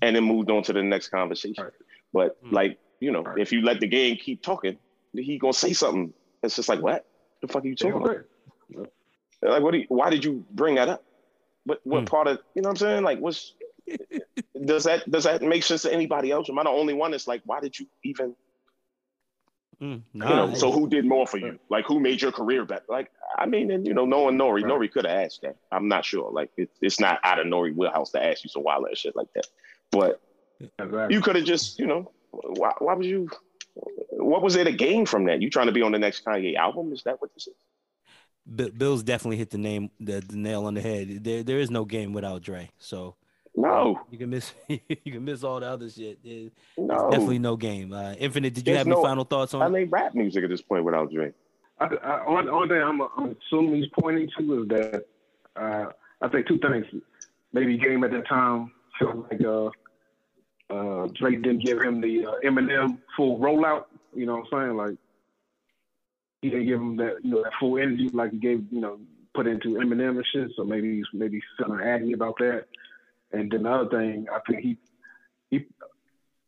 and 0.02 0.16
then 0.16 0.26
moved 0.26 0.52
on 0.52 0.64
to 0.64 0.74
the 0.74 0.84
next 0.84 1.10
conversation. 1.10 1.64
Right. 1.64 1.74
But 2.12 2.38
Hmm. 2.44 2.56
like, 2.56 2.80
you 3.00 3.12
know, 3.14 3.24
Right. 3.24 3.40
if 3.40 3.54
you 3.54 3.62
let 3.62 3.80
the 3.80 3.88
game 3.88 4.18
keep 4.18 4.44
talking, 4.44 4.78
he 5.14 5.38
gonna 5.40 5.54
say 5.54 5.72
something. 5.74 6.14
It's 6.44 6.56
just 6.56 6.70
like, 6.70 6.82
what? 6.82 7.06
The 7.42 7.48
fuck 7.48 7.64
are 7.64 7.68
you 7.68 7.76
talking 7.76 7.98
about? 8.02 8.10
okay. 8.76 8.90
Like, 9.42 9.62
what? 9.62 9.72
Do 9.72 9.78
you, 9.80 9.86
why 9.90 10.10
did 10.10 10.26
you 10.26 10.46
bring 10.52 10.76
that 10.76 10.90
up? 10.90 11.04
What? 11.66 11.80
What 11.84 12.00
Hmm. 12.02 12.06
part 12.06 12.28
of? 12.28 12.40
You 12.56 12.62
know 12.62 12.70
what 12.70 12.72
I'm 12.74 12.78
saying? 12.78 13.04
Like, 13.04 13.20
what's? 13.20 13.54
does 14.66 14.84
that 14.86 15.10
does 15.10 15.24
that 15.26 15.42
make 15.42 15.64
sense 15.64 15.84
to 15.84 15.94
anybody 15.94 16.32
else? 16.32 16.50
Am 16.50 16.58
I 16.60 16.64
the 16.64 16.70
only 16.70 16.94
one 16.94 17.12
that's 17.12 17.28
like, 17.28 17.42
why 17.46 17.60
did 17.60 17.78
you 17.78 17.88
even? 18.04 18.36
Mm, 19.82 20.02
You 20.16 20.22
know, 20.22 20.54
so 20.56 20.72
who 20.72 20.90
did 20.90 21.06
more 21.06 21.28
for 21.28 21.38
you? 21.38 21.60
Like, 21.70 21.86
who 21.86 22.00
made 22.00 22.20
your 22.20 22.32
career 22.32 22.66
better? 22.66 22.86
Like, 22.90 23.12
I 23.38 23.46
mean, 23.46 23.70
and 23.70 23.86
you 23.86 23.94
know, 23.94 24.06
knowing 24.06 24.36
Nori, 24.36 24.64
Right. 24.64 24.66
Nori 24.66 24.92
could 24.92 25.06
have 25.06 25.16
asked 25.26 25.42
that. 25.44 25.56
I'm 25.72 25.88
not 25.88 26.04
sure. 26.04 26.32
Like, 26.32 26.50
it, 26.58 26.72
it's 26.82 27.00
not 27.00 27.20
out 27.24 27.38
of 27.40 27.46
Nori 27.46 27.76
wheelhouse 27.76 28.10
to 28.14 28.26
ask 28.26 28.44
you 28.44 28.50
some 28.50 28.64
wild 28.64 28.88
ass 28.92 28.98
shit 28.98 29.16
like 29.16 29.28
that. 29.36 29.46
But 29.92 30.20
Exactly. 30.80 31.14
you 31.14 31.22
could 31.22 31.36
have 31.36 31.46
just, 31.46 31.78
you 31.78 31.86
know, 31.86 32.12
why, 32.32 32.74
why 32.80 32.96
was 32.96 33.06
you? 33.06 33.30
What 34.28 34.42
was 34.44 34.56
there 34.56 34.66
to 34.66 34.74
gain 34.74 35.06
from 35.06 35.24
that? 35.26 35.42
You 35.42 35.50
trying 35.50 35.68
to 35.68 35.72
be 35.72 35.82
on 35.82 35.94
the 35.94 36.00
next 36.00 36.26
Kanye 36.26 36.56
album? 36.56 36.92
Is 36.92 37.02
that 37.04 37.22
what 37.22 37.34
this 37.34 37.48
is? 37.48 37.54
Bi- 38.46 38.72
Bill's 38.78 39.02
definitely 39.02 39.38
hit 39.38 39.52
the 39.52 39.58
name 39.58 39.90
the, 40.02 40.20
the 40.20 40.36
nail 40.36 40.66
on 40.66 40.74
the 40.74 40.82
head. 40.82 41.24
There 41.24 41.44
there 41.44 41.60
is 41.60 41.72
no 41.72 41.86
game 41.86 42.12
without 42.12 42.42
Dre. 42.42 42.70
So 42.78 43.16
No, 43.56 44.02
you 44.12 44.18
can 44.18 44.30
miss 44.30 44.54
you 44.68 45.12
can 45.12 45.24
miss 45.24 45.44
all 45.46 45.62
the 45.62 45.68
other 45.68 45.90
shit. 45.90 46.22
There- 46.26 46.50
no. 46.78 47.10
Definitely 47.10 47.40
no 47.40 47.56
game. 47.56 47.94
Uh, 47.94 48.14
Infinite, 48.20 48.54
did 48.54 48.68
you 48.68 48.74
There's 48.74 48.80
have 48.80 48.88
no- 48.88 48.98
any 49.00 49.04
final 49.06 49.24
thoughts 49.24 49.54
on 49.54 49.62
I 49.62 49.68
it? 49.68 49.70
made 49.70 49.92
rap 49.94 50.14
music 50.14 50.44
at 50.44 50.50
this 50.50 50.62
point 50.62 50.84
without 50.84 51.10
Dre. 51.12 51.32
I, 51.80 51.86
I, 51.86 52.26
only, 52.26 52.50
only 52.50 52.68
thing 52.68 52.82
I'm, 52.82 53.02
I'm 53.02 53.38
assuming 53.48 53.76
he's 53.82 53.92
pointing 53.98 54.28
to 54.38 54.62
is 54.64 54.68
that 54.70 55.06
uh, 55.56 55.86
I 56.22 56.28
think 56.28 56.48
two 56.48 56.58
things. 56.60 56.86
Maybe 57.54 57.78
Game 57.78 58.04
at 58.04 58.12
that 58.12 58.28
time 58.28 58.72
felt 59.00 59.18
like 59.32 59.42
uh, 59.46 59.70
uh, 60.74 61.08
Drake 61.14 61.44
didn't 61.44 61.64
give 61.64 61.82
him 61.82 62.02
the 62.02 62.26
uh, 62.26 62.32
Eminem 62.44 62.98
full 63.16 63.40
rollout. 63.40 63.86
You 64.18 64.26
know 64.26 64.38
what 64.38 64.48
I'm 64.54 64.68
saying? 64.68 64.78
Like 64.78 64.98
he 66.42 66.50
didn't 66.50 66.68
give 66.68 66.80
him 66.80 66.98
that 66.98 67.16
you 67.24 67.32
know 67.32 67.44
that 67.44 67.54
full 67.60 67.78
energy 67.78 68.10
like 68.14 68.32
he 68.32 68.38
gave 68.38 68.66
you 68.72 68.82
know 68.82 69.00
put 69.34 69.48
into 69.48 69.76
Eminem 69.76 70.18
and 70.18 70.26
shit. 70.34 70.52
So 70.56 70.64
maybe 70.64 70.98
he's 70.98 71.06
maybe 71.14 71.40
feeling 71.58 71.82
aggy 71.82 72.14
about 72.14 72.38
that. 72.40 72.66
And 73.32 73.52
then 73.52 73.64
the 73.64 73.70
other 73.70 73.90
thing, 73.90 74.28
I 74.34 74.40
think 74.50 74.64
he 74.64 74.78
he 75.50 75.66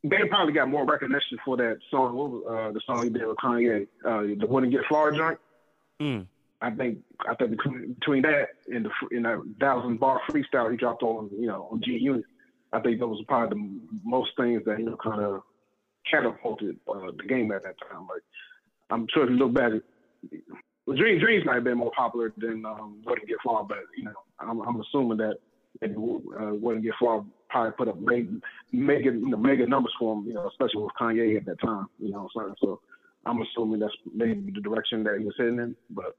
they 0.04 0.28
probably 0.30 0.54
got 0.54 0.70
more 0.70 0.86
recognition 0.86 1.38
for 1.44 1.58
that 1.58 1.78
song. 1.92 2.16
What 2.16 2.32
was 2.32 2.44
uh, 2.48 2.72
the 2.72 2.82
song 2.86 3.04
he 3.04 3.10
did 3.10 3.26
with 3.26 3.38
Kanye? 3.38 3.88
Uh, 4.06 4.22
the 4.40 4.48
"Wouldn't 4.48 4.72
Get 4.72 4.82
Far" 4.90 5.12
joint. 5.12 5.40
Mm. 6.02 6.26
I 6.62 6.72
think 6.72 7.00
I 7.28 7.36
think 7.36 7.52
between, 7.52 7.94
between 7.94 8.22
that 8.24 8.50
and 8.68 8.86
the 8.86 9.16
in 9.16 9.24
that 9.24 9.42
thousand 9.60 10.00
bar 10.00 10.22
freestyle 10.30 10.72
he 10.72 10.78
dropped 10.78 11.04
on 11.04 11.30
you 11.38 11.48
know 11.48 11.68
on 11.72 11.82
G 11.84 11.92
Unit, 11.92 12.26
I 12.74 12.80
think 12.80 13.00
that 13.00 13.08
was 13.08 13.24
probably 13.28 13.58
the 13.58 13.80
most 14.04 14.32
things 14.38 14.64
that 14.66 14.80
you 14.80 14.86
know 14.86 14.98
kind 14.98 15.22
of 15.22 15.42
catapulted 16.10 16.78
uh, 16.88 17.12
the 17.18 17.24
game 17.28 17.52
at 17.52 17.64
that 17.64 17.76
time. 17.90 18.08
Like 18.08 18.24
I'm 18.90 19.08
sure 19.14 19.24
if 19.24 19.30
you 19.30 19.38
look 19.38 19.54
back, 19.54 19.72
Dream 20.88 21.20
Dreams 21.20 21.46
might 21.46 21.56
have 21.56 21.64
been 21.64 21.78
more 21.78 21.92
popular 21.96 22.34
than 22.38 22.66
um, 22.66 23.02
Wouldn't 23.06 23.28
Get 23.28 23.38
Far, 23.44 23.64
but 23.64 23.80
you 23.98 24.06
know 24.06 24.14
I'm, 24.40 24.62
I'm 24.62 24.82
assuming 24.82 25.18
that 25.18 25.38
it 25.82 25.92
uh, 25.92 26.54
Wouldn't 26.56 26.84
Get 26.84 26.94
Far 27.00 27.24
probably 27.50 27.72
put 27.78 27.88
up 27.88 28.00
mega 28.00 28.28
mega 28.72 29.12
you 29.12 29.30
know, 29.30 29.38
mega 29.38 29.66
numbers 29.66 29.94
for 30.00 30.16
him, 30.16 30.26
you 30.28 30.34
know, 30.34 30.48
especially 30.48 30.84
with 30.84 30.92
Kanye 31.00 31.38
at 31.38 31.46
that 31.46 31.60
time. 31.62 31.88
You 32.00 32.12
know, 32.12 32.30
so, 32.34 32.54
so 32.60 32.82
I'm 33.26 33.42
assuming 33.42 33.80
that's 33.80 33.94
maybe 34.14 34.52
the 34.52 34.62
direction 34.62 35.04
that 35.04 35.18
he 35.20 35.26
was 35.26 35.36
heading 35.38 35.60
in, 35.60 35.76
but. 35.90 36.16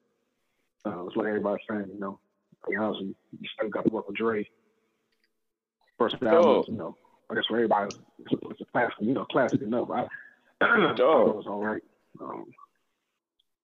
Uh, 0.83 1.05
it's 1.05 1.14
like 1.14 1.27
everybody's 1.27 1.61
saying, 1.69 1.85
you 1.93 2.01
know, 2.01 2.19
to 2.64 2.71
be 2.71 2.77
honest, 2.77 3.03
you, 3.03 3.14
still 3.55 3.69
got 3.69 3.85
to 3.85 3.93
work 3.93 4.09
with 4.09 4.16
Dre. 4.16 4.49
First 5.99 6.16
album, 6.23 6.64
you 6.69 6.77
know, 6.77 6.97
I 7.31 7.35
guess 7.35 7.45
for 7.49 7.57
everybody, 7.57 7.95
it's 8.19 8.33
a, 8.33 8.49
it's 8.49 8.61
a 8.61 8.64
classic, 8.66 8.95
you 9.01 9.14
know, 9.14 9.25
classic 9.27 9.62
enough. 9.62 9.88
I, 9.90 10.07
I 10.61 10.95
thought 10.97 11.29
it 11.29 11.37
was 11.37 11.47
all 11.47 11.62
right. 11.64 11.83
Um, 12.21 12.47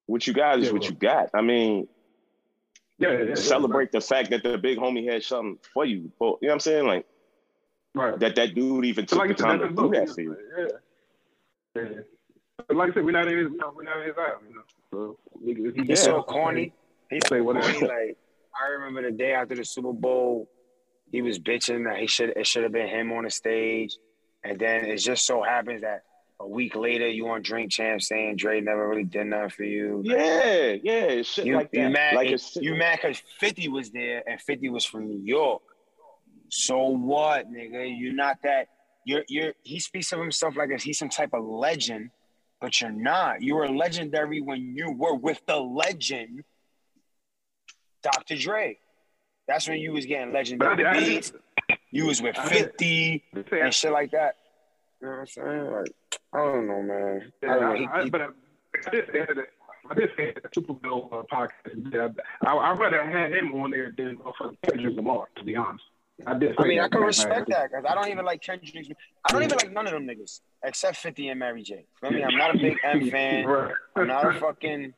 what 0.06 0.26
you 0.26 0.32
got 0.32 0.58
is 0.60 0.66
yeah, 0.66 0.72
what 0.72 0.82
well- 0.82 0.90
you 0.90 0.96
got. 0.96 1.30
I 1.34 1.40
mean, 1.42 1.88
yeah, 2.98 3.12
yeah, 3.12 3.22
yeah, 3.30 3.34
celebrate 3.34 3.92
the 3.92 4.00
fact 4.00 4.30
that 4.30 4.42
the 4.42 4.56
big 4.56 4.78
homie 4.78 5.10
had 5.10 5.22
something 5.22 5.58
for 5.74 5.84
you. 5.84 6.10
But, 6.18 6.38
you 6.40 6.48
know 6.48 6.48
what 6.48 6.52
I'm 6.54 6.60
saying? 6.60 6.86
Like 6.86 7.06
Right. 7.94 8.18
that 8.20 8.36
that 8.36 8.54
dude 8.54 8.84
even 8.84 9.06
took 9.06 9.18
like 9.18 9.28
the 9.28 9.34
time 9.42 9.58
to 9.58 9.64
that's 9.68 9.74
do 9.74 9.90
that 9.90 10.08
for 10.10 10.20
you. 10.20 10.36
Yeah. 10.58 11.82
yeah. 11.82 11.82
But 12.68 12.76
like 12.76 12.90
I 12.90 12.94
said, 12.94 13.04
we're 13.04 13.10
not 13.12 13.26
in 13.28 13.38
his, 13.38 13.48
you 13.50 13.56
know, 13.56 13.72
we're 13.74 13.82
not 13.84 13.98
in 14.00 14.06
his 14.08 14.14
eye, 14.18 14.32
you 14.48 14.54
know. 14.54 14.62
So 14.92 15.18
if 15.42 15.56
he- 15.56 15.62
he 15.64 15.70
He's 15.78 15.86
gets 15.88 16.02
so 16.04 16.22
corny. 16.22 16.72
He's 17.10 17.20
Say 17.28 17.38
so 17.38 17.42
what- 17.42 17.60
corny. 17.62 17.80
Like 17.80 18.16
I 18.58 18.68
remember 18.70 19.02
the 19.02 19.16
day 19.16 19.32
after 19.32 19.54
the 19.56 19.64
Super 19.64 19.92
Bowl, 19.92 20.48
he 21.10 21.22
was 21.22 21.38
bitching 21.38 21.84
that 21.84 21.98
he 21.98 22.06
should 22.06 22.30
it 22.30 22.46
should 22.46 22.62
have 22.64 22.72
been 22.72 22.88
him 22.88 23.12
on 23.12 23.24
the 23.24 23.30
stage, 23.30 23.96
and 24.44 24.58
then 24.58 24.84
it 24.84 24.96
just 24.98 25.26
so 25.26 25.42
happens 25.42 25.82
that 25.82 26.02
a 26.38 26.46
week 26.46 26.76
later 26.76 27.08
you 27.08 27.26
on 27.28 27.40
Drink 27.42 27.70
Champ 27.70 28.02
saying 28.02 28.36
Dre 28.36 28.60
never 28.60 28.86
really 28.88 29.04
did 29.04 29.26
nothing 29.26 29.48
for 29.50 29.64
you. 29.64 30.02
Yeah, 30.04 30.74
yeah, 30.82 31.22
shit 31.22 31.46
You, 31.46 31.54
like 31.56 31.70
that. 31.72 31.80
you 31.80 31.88
mad? 31.90 32.14
like 32.14 32.28
shit 32.28 32.62
you 32.62 32.74
mad 32.74 32.98
because 33.00 33.22
Fifty 33.40 33.68
was 33.68 33.90
there 33.90 34.22
and 34.28 34.40
Fifty 34.40 34.68
was 34.68 34.84
from 34.84 35.08
New 35.08 35.20
York. 35.24 35.62
So 36.48 36.88
what, 36.88 37.50
nigga? 37.50 37.92
You're 37.98 38.12
not 38.14 38.38
that. 38.42 38.68
You're 39.04 39.24
you're. 39.28 39.54
He 39.62 39.80
speaks 39.80 40.12
of 40.12 40.20
himself 40.20 40.56
like 40.56 40.70
as 40.70 40.82
he's 40.82 40.98
some 40.98 41.08
type 41.08 41.30
of 41.32 41.44
legend, 41.44 42.10
but 42.60 42.80
you're 42.80 42.90
not. 42.90 43.40
You 43.42 43.54
were 43.56 43.68
legendary 43.68 44.40
when 44.40 44.74
you 44.76 44.92
were 44.92 45.14
with 45.14 45.40
the 45.46 45.56
legend, 45.56 46.44
Dr. 48.02 48.36
Dre. 48.36 48.78
That's 49.48 49.68
when 49.68 49.78
you 49.78 49.92
was 49.92 50.06
getting 50.06 50.28
But 50.32 50.36
I 50.36 50.40
legendary 50.40 50.76
did- 50.76 50.86
I 50.86 51.00
beats. 51.00 51.32
You 51.90 52.06
was 52.06 52.20
with 52.20 52.36
50 52.36 53.24
I 53.32 53.36
did 53.36 53.50
say- 53.50 53.60
and 53.60 53.72
shit 53.74 53.92
like 53.92 54.10
that. 54.10 54.36
You 55.00 55.06
know 55.08 55.12
what 55.14 55.20
I'm 55.20 55.26
saying? 55.26 55.70
Like, 55.70 55.92
I 56.32 56.38
don't 56.38 56.66
know, 56.66 56.82
man. 56.82 57.32
I 57.42 57.46
Yeah, 57.46 57.54
don't 57.54 57.60
know. 57.62 57.70
I, 57.72 57.76
He- 57.78 57.86
I, 57.86 58.08
but 58.08 58.20
I, 58.22 58.26
I 58.86 58.90
did 58.90 59.06
say 59.12 59.18
that. 59.20 59.46
I 59.88 59.94
did 59.94 60.10
say 60.16 60.32
that 60.34 60.52
Super 60.54 60.72
Bowl 60.74 61.08
uh, 61.12 61.22
podcast. 61.32 61.92
Yeah, 61.94 62.08
I, 62.44 62.56
I'd 62.56 62.78
rather 62.78 63.04
have 63.08 63.32
him 63.32 63.54
on 63.54 63.70
there 63.70 63.92
than 63.96 64.16
motherfucking 64.16 64.56
Kendrick 64.68 64.96
Lamar, 64.96 65.28
to 65.36 65.44
be 65.44 65.54
honest. 65.54 65.84
I 66.26 66.36
did. 66.36 66.54
I 66.58 66.62
say 66.62 66.68
mean, 66.70 66.80
I 66.80 66.88
can 66.88 67.02
respect 67.02 67.48
that 67.50 67.70
because 67.70 67.84
I 67.88 67.94
don't 67.94 68.08
even 68.08 68.24
like 68.24 68.42
Kendrick. 68.42 68.74
I 69.28 69.32
don't 69.32 69.44
even 69.44 69.56
like 69.58 69.70
none 69.72 69.86
of 69.86 69.92
them 69.92 70.06
niggas 70.08 70.40
except 70.64 70.96
50 70.96 71.28
and 71.28 71.38
Mary 71.38 71.62
J. 71.62 71.84
Feel 72.00 72.10
me? 72.10 72.24
I'm 72.24 72.36
not 72.36 72.54
a 72.56 72.58
big 72.58 72.76
M 72.82 73.10
fan. 73.10 73.46
I'm 73.94 74.06
not 74.08 74.34
a 74.36 74.40
fucking. 74.40 74.92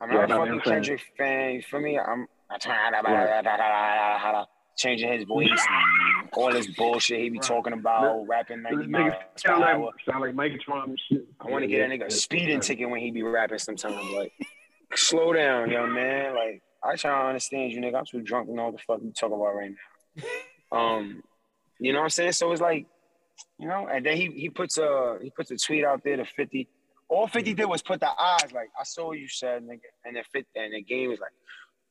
I'm 0.00 0.10
not 0.10 0.28
not 0.28 0.30
a 0.30 0.40
fucking 0.40 0.52
M 0.54 0.60
fan. 0.64 0.72
Kendrick 0.74 1.02
fan. 1.16 1.52
You 1.54 1.62
feel 1.62 1.80
me? 1.80 1.98
I'm. 2.00 2.26
Right. 2.52 4.46
changing 4.76 5.12
his 5.12 5.24
voice, 5.24 5.48
and 5.50 6.30
all 6.32 6.50
this 6.50 6.66
bullshit 6.76 7.20
he 7.20 7.28
be 7.28 7.38
Right. 7.38 7.46
talking 7.46 7.72
about, 7.74 8.26
rapping 8.26 8.62
90 8.62 8.76
This 8.78 8.86
miles 8.88 9.12
nigga 9.12 9.18
per 9.18 9.26
sound 9.38 9.64
hour. 9.64 9.84
like, 9.86 9.94
sound 10.08 10.20
like 10.22 10.34
Megatron 10.34 10.84
and 10.84 10.98
shit. 11.08 11.22
I 11.40 11.50
want 11.50 11.64
to 11.64 11.70
Yeah, 11.70 11.76
get 11.78 11.88
that 11.88 11.94
yeah, 11.94 12.00
nigga 12.00 12.06
a 12.06 12.10
yeah. 12.10 12.16
speeding 12.16 12.60
ticket 12.60 12.88
when 12.88 13.00
he 13.00 13.10
be 13.10 13.22
rapping 13.22 13.58
sometimes. 13.58 14.10
Like, 14.10 14.32
slow 14.94 15.32
down, 15.34 15.70
young 15.70 15.92
man. 15.92 16.34
Like, 16.34 16.62
I 16.82 16.96
try 16.96 17.10
to 17.20 17.26
understand 17.28 17.70
you, 17.72 17.80
nigga. 17.80 17.96
I'm 17.98 18.06
too 18.06 18.22
drunk 18.22 18.48
to 18.48 18.54
know 18.54 18.64
what 18.66 18.76
the 18.76 18.82
fuck 18.82 19.00
you 19.02 19.12
talking 19.12 19.36
about 19.36 19.54
right 19.54 19.72
now. 20.72 20.76
Um, 20.78 21.22
you 21.78 21.92
know 21.92 21.98
what 22.00 22.04
I'm 22.04 22.10
saying? 22.10 22.32
So 22.32 22.50
it's 22.52 22.60
like, 22.62 22.86
you 23.58 23.68
know, 23.68 23.86
and 23.88 24.04
then 24.04 24.16
he 24.16 24.28
he 24.30 24.48
puts 24.48 24.78
a 24.78 25.18
he 25.22 25.30
puts 25.30 25.50
a 25.50 25.56
tweet 25.56 25.84
out 25.84 26.02
there 26.02 26.16
to 26.16 26.24
50. 26.24 26.68
All 27.08 27.26
50 27.28 27.52
did 27.54 27.66
was 27.66 27.82
put 27.82 28.00
the 28.00 28.08
eyes 28.18 28.52
like, 28.54 28.70
I 28.78 28.84
saw 28.84 29.08
what 29.08 29.18
you 29.18 29.28
said, 29.28 29.62
nigga. 29.64 29.80
And 30.06 30.16
then 30.16 30.22
50, 30.32 30.48
and 30.56 30.72
the 30.72 30.82
game 30.82 31.10
was 31.10 31.20
like, 31.20 31.32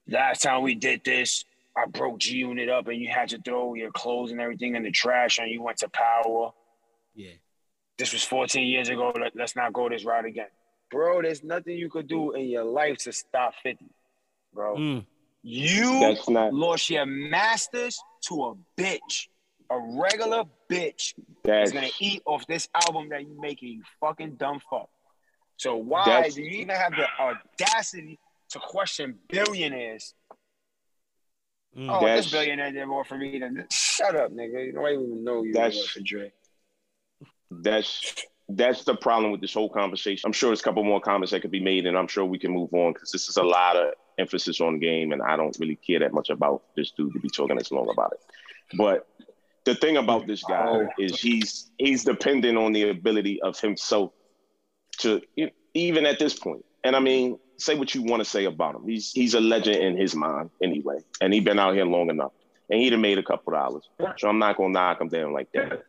last 0.07 0.41
time 0.41 0.63
we 0.63 0.75
did 0.75 1.01
this, 1.03 1.45
I 1.77 1.85
broke 1.85 2.19
G 2.19 2.37
Unit 2.37 2.69
up 2.69 2.87
and 2.87 2.97
you 2.99 3.09
had 3.09 3.29
to 3.29 3.37
throw 3.39 3.73
your 3.75 3.91
clothes 3.91 4.31
and 4.31 4.41
everything 4.41 4.75
in 4.75 4.83
the 4.83 4.91
trash 4.91 5.39
and 5.39 5.49
you 5.49 5.61
went 5.61 5.77
to 5.77 5.89
power 5.89 6.51
Yeah. 7.15 7.31
this 7.97 8.11
was 8.13 8.23
14 8.23 8.67
years 8.67 8.89
ago. 8.89 9.13
Let, 9.19 9.35
let's 9.35 9.55
not 9.55 9.71
go 9.73 9.87
this 9.89 10.03
route 10.03 10.25
again. 10.25 10.47
Bro, 10.89 11.21
there's 11.21 11.43
nothing 11.43 11.77
you 11.77 11.89
could 11.89 12.07
do 12.07 12.33
in 12.33 12.47
your 12.49 12.65
life 12.65 12.97
to 12.99 13.13
stop 13.13 13.53
50, 13.63 13.85
bro. 14.53 14.75
Mm. 14.75 15.05
You 15.43 15.99
That's 16.01 16.29
not 16.29 16.53
lost 16.53 16.89
your 16.89 17.05
masters 17.05 17.99
to 18.27 18.43
a 18.43 18.55
bitch. 18.79 19.27
A 19.71 19.79
regular 19.79 20.43
bitch 20.69 21.13
that's 21.45 21.69
is 21.69 21.73
gonna 21.73 21.87
eat 22.01 22.21
off 22.25 22.45
this 22.45 22.67
album 22.75 23.07
that 23.09 23.21
you're 23.25 23.39
making, 23.39 23.69
you 23.69 23.83
fucking 24.01 24.35
dumb 24.35 24.59
fuck. 24.69 24.89
So 25.55 25.77
why 25.77 26.03
That's- 26.05 26.33
do 26.35 26.41
you 26.41 26.61
even 26.63 26.75
have 26.75 26.91
the 26.91 27.07
audacity 27.17 28.19
to 28.51 28.59
question 28.59 29.19
billionaires? 29.29 30.13
Mm. 31.77 31.89
Oh, 31.89 32.01
That's- 32.01 32.25
this 32.25 32.31
billionaire 32.31 32.71
did 32.71 32.85
more 32.85 33.05
for 33.05 33.17
me 33.17 33.39
than 33.39 33.55
this. 33.55 33.67
Shut 33.73 34.15
up, 34.15 34.31
nigga. 34.31 34.73
Nobody 34.73 34.95
even 34.95 35.23
know 35.23 35.43
you 35.43 35.53
That's- 35.53 35.73
did 35.73 35.79
more 35.79 35.87
for 35.87 35.99
Dre. 36.01 36.31
that's 37.51 38.25
that's 38.53 38.83
the 38.83 38.95
problem 38.95 39.31
with 39.31 39.39
this 39.39 39.53
whole 39.53 39.69
conversation. 39.69 40.23
I'm 40.27 40.33
sure 40.33 40.49
there's 40.49 40.59
a 40.59 40.63
couple 40.63 40.83
more 40.83 40.99
comments 40.99 41.31
that 41.31 41.41
could 41.41 41.51
be 41.51 41.61
made, 41.61 41.85
and 41.85 41.97
I'm 41.97 42.07
sure 42.07 42.25
we 42.25 42.37
can 42.37 42.51
move 42.51 42.73
on 42.73 42.91
because 42.91 43.09
this 43.11 43.29
is 43.29 43.37
a 43.37 43.43
lot 43.43 43.77
of 43.77 43.93
emphasis 44.17 44.59
on 44.59 44.77
game, 44.79 45.13
and 45.13 45.21
I 45.21 45.37
don't 45.37 45.55
really 45.57 45.77
care 45.77 45.99
that 45.99 46.13
much 46.13 46.29
about 46.29 46.63
this 46.75 46.91
dude 46.91 47.13
to 47.13 47.19
be 47.19 47.29
talking 47.29 47.57
this 47.57 47.71
long 47.71 47.89
about 47.89 48.11
it. 48.11 48.19
But 48.77 49.07
the 49.63 49.73
thing 49.75 49.95
about 49.95 50.27
this 50.27 50.43
guy 50.43 50.65
Oh. 50.67 50.87
is 50.99 51.21
he's 51.21 51.71
he's 51.77 52.03
dependent 52.03 52.57
on 52.57 52.73
the 52.73 52.89
ability 52.89 53.41
of 53.41 53.57
himself 53.59 54.11
to 54.99 55.21
even 55.73 56.05
at 56.05 56.19
this 56.19 56.37
point. 56.37 56.65
And 56.83 56.93
I 56.95 56.99
mean, 56.99 57.39
say 57.61 57.75
what 57.75 57.93
you 57.95 58.03
want 58.03 58.21
to 58.21 58.25
say 58.25 58.45
about 58.45 58.75
him. 58.75 58.87
He's 58.87 59.11
he's 59.11 59.33
a 59.33 59.39
legend 59.39 59.77
in 59.77 59.97
his 59.97 60.15
mind 60.15 60.49
anyway, 60.61 60.97
and 61.21 61.33
he's 61.33 61.43
been 61.43 61.59
out 61.59 61.75
here 61.75 61.85
long 61.85 62.09
enough, 62.09 62.31
and 62.69 62.79
he'd 62.79 62.93
have 62.93 63.01
made 63.01 63.17
a 63.17 63.23
couple 63.23 63.53
dollars. 63.53 63.87
So 64.17 64.27
I'm 64.27 64.39
not 64.39 64.57
gonna 64.57 64.73
knock 64.73 65.01
him 65.01 65.09
down 65.09 65.33
like 65.33 65.51
that. 65.53 65.83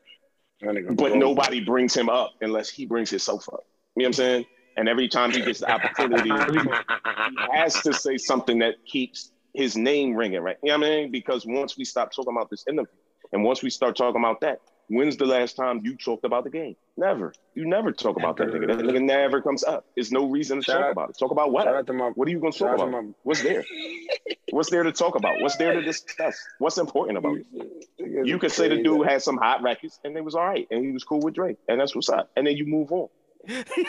That 0.61 0.96
But 0.96 1.16
nobody 1.16 1.64
brings 1.64 1.94
him 1.94 2.08
up 2.08 2.35
unless 2.40 2.68
he 2.68 2.87
brings 2.87 3.11
himself 3.11 3.48
up. 3.52 3.64
You 3.96 4.02
know 4.02 4.04
what 4.04 4.08
I'm 4.08 4.12
saying? 4.12 4.46
And 4.76 4.88
every 4.88 5.08
time 5.08 5.32
he 5.32 5.42
gets 5.42 5.61
the 5.61 5.70
opportunity, 5.70 6.30
he 6.52 7.56
has 7.56 7.80
to 7.82 7.92
say 7.92 8.16
something 8.16 8.58
that 8.61 8.76
keeps 8.87 9.32
his 9.54 9.76
name 9.76 10.14
ringing, 10.14 10.40
right? 10.40 10.56
You 10.62 10.70
know 10.70 10.78
what 10.78 10.87
I 10.87 10.90
mean? 10.90 11.11
Because 11.11 11.44
once 11.44 11.76
we 11.76 11.85
stop 11.85 12.12
talking 12.12 12.32
about 12.35 12.48
this 12.48 12.64
interview, 12.68 12.92
and 13.32 13.44
once 13.44 13.62
we 13.62 13.70
start 13.70 13.96
talking 13.96 14.20
about 14.20 14.40
that, 14.40 14.61
when's 14.88 15.16
the 15.16 15.26
last 15.26 15.56
time 15.56 15.80
you 15.84 15.96
talked 15.96 16.24
about 16.24 16.44
the 16.44 16.50
game? 16.50 16.76
Never. 16.96 17.32
You 17.54 17.66
never 17.66 17.92
talk 17.92 18.16
about 18.16 18.36
that 18.36 18.48
nigga. 18.48 18.66
That 18.66 18.84
nigga 18.84 19.02
never 19.02 19.40
comes 19.40 19.64
up. 19.64 19.86
There's 19.94 20.12
no 20.12 20.26
reason 20.26 20.58
to 20.58 20.62
Shout 20.64 20.76
talk 20.76 20.84
out- 20.86 20.92
about 20.92 21.10
it. 21.10 21.18
Talk 21.18 21.30
about 21.30 21.50
what? 21.52 21.64
Shout 21.64 21.74
out 21.74 21.86
to 21.86 21.92
my 21.92 22.08
What 22.08 22.28
are 22.28 22.30
you 22.30 22.38
going 22.40 22.52
to 22.52 22.58
talk 22.58 22.68
out 22.68 22.76
to 22.78 22.82
about? 22.84 23.04
my 23.04 23.10
What's 23.22 23.42
there? 23.42 23.64
What's 24.50 24.70
there 24.70 24.82
to 24.82 24.92
talk 24.92 25.14
about? 25.14 25.40
What's 25.40 25.56
there 25.56 25.72
to 25.72 25.82
discuss? 25.82 26.36
What's 26.58 26.76
important 26.78 27.18
about 27.18 27.38
it? 27.38 28.26
You 28.26 28.38
could 28.38 28.52
say 28.52 28.68
the 28.68 28.82
dude 28.82 29.06
had 29.06 29.22
some 29.22 29.36
hot 29.38 29.62
records 29.62 29.98
and 30.04 30.16
it 30.16 30.24
was 30.24 30.34
all 30.34 30.46
right, 30.46 30.66
and 30.70 30.84
he 30.84 30.92
was 30.92 31.04
cool 31.04 31.20
with 31.20 31.34
Drake, 31.34 31.56
and 31.68 31.80
that's 31.80 31.94
what's 31.94 32.08
up. 32.10 32.30
And 32.37 32.46
then 32.46 32.56
you 32.56 32.66
move 32.66 32.92
on. 32.92 33.08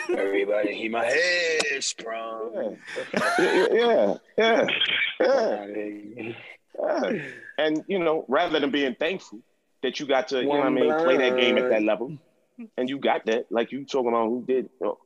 Everybody, 0.08 0.74
he 0.74 0.88
my 0.88 1.04
head 1.04 1.84
sprung. 1.84 2.76
Yeah, 3.38 3.66
yeah, 3.70 4.14
yeah, 4.36 4.66
yeah, 5.20 5.66
yeah. 5.66 6.32
yeah. 6.80 7.22
And 7.58 7.84
you 7.86 7.98
know, 8.00 8.24
rather 8.28 8.58
than 8.58 8.70
being 8.70 8.96
thankful 8.98 9.38
that 9.84 10.00
you 10.00 10.06
got 10.06 10.28
to, 10.28 10.38
you 10.40 10.44
know 10.48 10.56
what 10.56 10.66
I 10.66 10.70
mean, 10.70 10.92
play 11.04 11.16
that 11.16 11.36
game 11.38 11.56
at 11.58 11.70
that 11.70 11.82
level, 11.82 12.18
and 12.76 12.88
you 12.88 12.98
got 12.98 13.24
that, 13.26 13.46
like 13.50 13.70
you 13.72 13.84
talking 13.84 14.08
about 14.08 14.28
who 14.28 14.44
did, 14.46 14.68
you 14.80 14.86
know, 14.86 14.98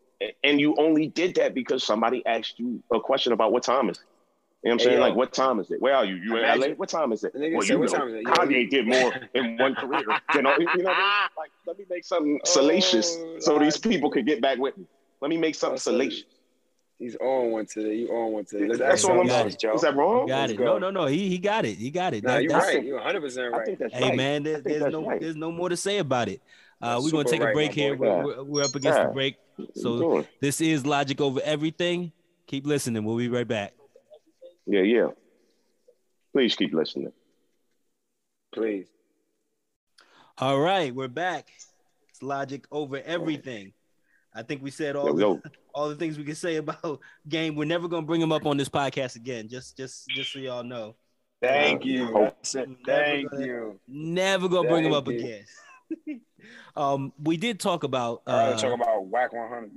and 0.42 0.58
you 0.60 0.74
only 0.78 1.06
did 1.08 1.34
that 1.36 1.54
because 1.54 1.84
somebody 1.84 2.24
asked 2.26 2.58
you 2.58 2.82
a 2.92 2.98
question 3.00 3.32
about 3.32 3.52
what 3.52 3.62
time 3.62 3.88
is 3.90 3.98
it. 3.98 4.04
You 4.64 4.70
know 4.70 4.74
what 4.74 4.82
I'm 4.82 4.84
saying? 4.86 4.98
yo. 4.98 5.06
like, 5.06 5.14
what 5.14 5.32
time 5.32 5.60
is 5.60 5.70
it? 5.70 5.80
Where 5.80 5.94
are 5.94 6.04
you? 6.04 6.16
You 6.16 6.36
in 6.36 6.60
LA? 6.60 6.66
What 6.74 6.88
time 6.88 7.12
is 7.12 7.22
it? 7.22 7.32
Well, 7.32 7.64
you 7.64 7.78
"What 7.78 7.92
know, 7.92 7.98
time 7.98 8.08
is 8.08 8.14
it?" 8.14 8.24
Kanye 8.24 8.68
did 8.68 8.88
more 8.88 9.12
in 9.34 9.56
one 9.56 9.76
career. 9.76 10.02
You 10.34 10.42
know, 10.42 10.54
you 10.58 10.64
know 10.66 10.66
what 10.66 10.72
I 10.72 10.76
mean? 10.76 10.84
Like, 11.36 11.50
let 11.66 11.78
me 11.78 11.84
make 11.88 12.04
something 12.04 12.40
salacious 12.44 13.16
Oh, 13.20 13.36
so 13.38 13.50
Lord. 13.52 13.62
these 13.64 13.76
people 13.76 14.10
could 14.10 14.26
get 14.26 14.40
back 14.42 14.58
with 14.58 14.76
me. 14.76 14.84
Let 15.20 15.28
me 15.30 15.36
make 15.36 15.54
something 15.54 15.78
so- 15.78 15.92
salacious. 15.92 16.24
He's 16.98 17.14
on 17.16 17.52
one 17.52 17.66
today. 17.66 17.94
You 17.94 18.08
on 18.08 18.32
one 18.32 18.44
today. 18.44 18.66
Let's 18.66 18.80
That's 18.80 19.04
ask 19.04 19.10
all 19.10 19.20
I'm 19.20 19.28
something 19.28 19.44
got 19.44 19.50
saying. 19.52 19.56
Joe. 19.60 19.74
Is 19.74 19.82
that 19.82 19.94
wrong? 19.96 20.26
Got 20.26 20.40
Let's 20.40 20.52
it. 20.52 20.56
go. 20.56 20.64
No, 20.64 20.78
no, 20.78 20.90
no. 20.90 21.06
He 21.06 21.28
he 21.28 21.38
got 21.38 21.64
it. 21.64 21.76
He 21.78 21.90
got 21.90 22.12
it. 22.14 22.24
Nah, 22.24 22.34
That- 22.34 22.42
you're 22.42 22.58
right. 22.58 22.84
You're 22.84 22.96
100 22.96 23.20
percent 23.20 23.54
I 23.54 23.56
right. 23.56 23.66
think 23.66 23.78
that's 23.78 23.94
Hey 23.94 24.08
right. 24.08 24.16
man, 24.16 24.42
there, 24.42 24.52
I 24.54 24.56
think 24.56 24.66
there's 24.66 24.80
that's 24.82 24.92
no 24.92 25.06
right. 25.06 25.20
there's 25.20 25.36
no 25.36 25.52
more 25.52 25.68
to 25.68 25.76
say 25.76 25.98
about 25.98 26.28
it. 26.28 26.42
Uh, 26.82 27.00
we're 27.02 27.10
gonna 27.10 27.28
take 27.28 27.40
a 27.40 27.52
break 27.52 27.72
here. 27.72 27.96
We're, 27.96 28.24
we're, 28.24 28.42
we're 28.44 28.62
up 28.64 28.74
against 28.74 28.98
Yeah. 28.98 29.06
the 29.06 29.12
break. 29.12 29.36
So 29.74 30.24
this 30.40 30.60
is 30.60 30.84
Logic 30.86 31.20
Over 31.20 31.40
Everything. 31.44 32.12
Keep 32.46 32.66
listening. 32.66 33.04
We'll 33.04 33.16
be 33.16 33.28
right 33.28 33.46
back. 33.46 33.74
yeah, 34.66 34.80
yeah. 34.82 35.08
Please 36.32 36.54
keep 36.56 36.72
listening. 36.74 37.12
Please. 38.52 38.86
All 40.38 40.58
right, 40.60 40.94
we're 40.94 41.08
back. 41.08 41.48
It's 42.10 42.22
Logic 42.22 42.64
Over 42.70 43.00
Everything. 43.04 43.72
I 44.38 44.42
think 44.42 44.62
we 44.62 44.70
said 44.70 44.94
all 44.96 45.06
Yo, 45.06 45.12
the, 45.14 45.20
yo. 45.20 45.42
all 45.74 45.88
the 45.88 45.96
things 45.96 46.16
we 46.16 46.24
can 46.24 46.34
say 46.34 46.56
about 46.56 47.00
game. 47.28 47.54
We're 47.56 47.64
never 47.64 47.88
gonna 47.88 48.06
bring 48.06 48.20
him 48.20 48.32
up 48.32 48.46
on 48.46 48.56
this 48.56 48.68
podcast 48.68 49.16
again. 49.16 49.48
Just 49.48 49.76
just 49.76 50.08
just 50.08 50.32
so 50.32 50.38
y'all 50.38 50.62
know. 50.62 50.94
Thank 51.42 51.82
Uh, 51.82 51.84
you. 51.86 52.06
hope- 52.06 52.36
That's 52.36 52.54
it. 52.54 52.68
Never 52.68 53.02
Thank 53.04 53.30
gonna- 53.30 53.46
you. 53.46 53.80
Never 53.88 54.48
gonna 54.48 54.68
bring 54.68 54.84
him 54.84 54.92
up 54.92 55.08
you. 55.08 55.14
again. 55.18 55.44
um, 56.76 57.12
we 57.22 57.36
did 57.36 57.58
talk 57.60 57.82
about 57.84 58.22
All 58.26 58.36
right, 58.36 58.52
uh, 58.52 58.56
talk 58.58 58.74
about 58.74 59.06
Wack 59.06 59.32
100. 59.32 59.70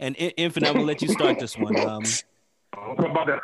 and 0.00 0.16
In- 0.16 0.30
Infinite. 0.36 0.68
I'm 0.68 0.74
gonna 0.74 0.86
let 0.86 1.02
you 1.02 1.08
start 1.08 1.38
this 1.38 1.56
one. 1.58 1.76
Um, 1.78 2.02
about 2.98 3.26
that? 3.26 3.40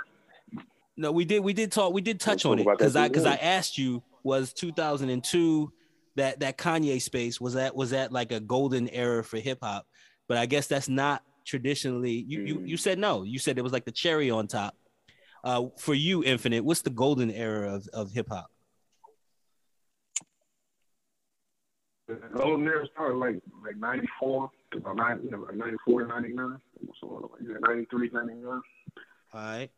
no, 0.96 1.12
we 1.12 1.24
did 1.24 1.40
we 1.40 1.52
did 1.52 1.72
talk 1.72 1.92
we 1.92 2.00
did 2.00 2.20
touch 2.20 2.44
We'll 2.44 2.52
on 2.52 2.58
it 2.60 2.66
because 2.66 2.96
I 2.96 3.08
because 3.08 3.26
I 3.26 3.34
asked 3.36 3.78
you 3.78 4.02
was 4.22 4.52
2002 4.52 5.72
that 6.16 6.40
that 6.40 6.58
Kanye 6.58 7.00
space 7.00 7.40
was 7.40 7.54
that 7.54 7.74
was 7.74 7.90
that 7.90 8.12
like 8.12 8.30
a 8.32 8.40
golden 8.40 8.88
era 8.90 9.24
for 9.24 9.38
hip 9.38 9.58
hop, 9.62 9.86
but 10.28 10.38
I 10.38 10.46
guess 10.46 10.66
that's 10.66 10.88
not 10.88 11.22
traditionally. 11.44 12.12
You 12.28 12.42
you 12.42 12.54
Mm. 12.56 12.68
you 12.68 12.76
said 12.76 12.98
no. 12.98 13.22
You 13.22 13.38
said 13.38 13.58
it 13.58 13.62
was 13.62 13.72
like 13.72 13.84
the 13.84 13.92
cherry 13.92 14.30
on 14.30 14.46
top. 14.46 14.76
Uh, 15.44 15.66
for 15.78 15.94
you, 15.94 16.22
Infinite, 16.22 16.64
what's 16.64 16.82
the 16.82 16.90
golden 16.90 17.30
era 17.30 17.74
of, 17.74 17.88
of 17.92 18.12
hip 18.12 18.28
hop? 18.30 18.46
The 22.08 22.14
golden 22.34 22.66
era 22.66 22.86
started 22.92 23.16
like 23.16 23.40
like 23.64 23.76
94 23.76 24.50
to 24.72 24.78
about 24.78 24.96
90, 24.96 25.24
you 25.24 25.30
know, 25.30 25.38
like 25.38 25.54
94 25.56 26.02
to 26.02 26.08
99. 26.08 26.58
So 27.00 27.30
like 27.32 27.42
yeah, 27.48 27.56
93, 27.60 28.10
99. 28.12 28.44
All 28.46 28.60
right. 29.34 29.70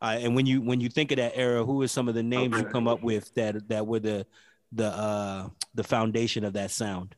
All 0.00 0.08
right. 0.08 0.24
And 0.24 0.34
when 0.34 0.46
you 0.46 0.60
when 0.62 0.80
you 0.80 0.88
think 0.88 1.10
of 1.12 1.16
that 1.18 1.32
era, 1.36 1.64
who 1.64 1.82
are 1.82 1.88
some 1.88 2.08
of 2.08 2.14
the 2.14 2.22
names 2.22 2.56
you 2.56 2.64
come 2.64 2.88
up 2.88 3.02
with 3.02 3.32
that 3.34 3.68
that 3.68 3.86
were 3.86 4.00
the 4.00 4.26
the 4.72 4.86
uh 4.86 5.48
the 5.74 5.84
foundation 5.84 6.44
of 6.44 6.54
that 6.54 6.70
sound? 6.70 7.14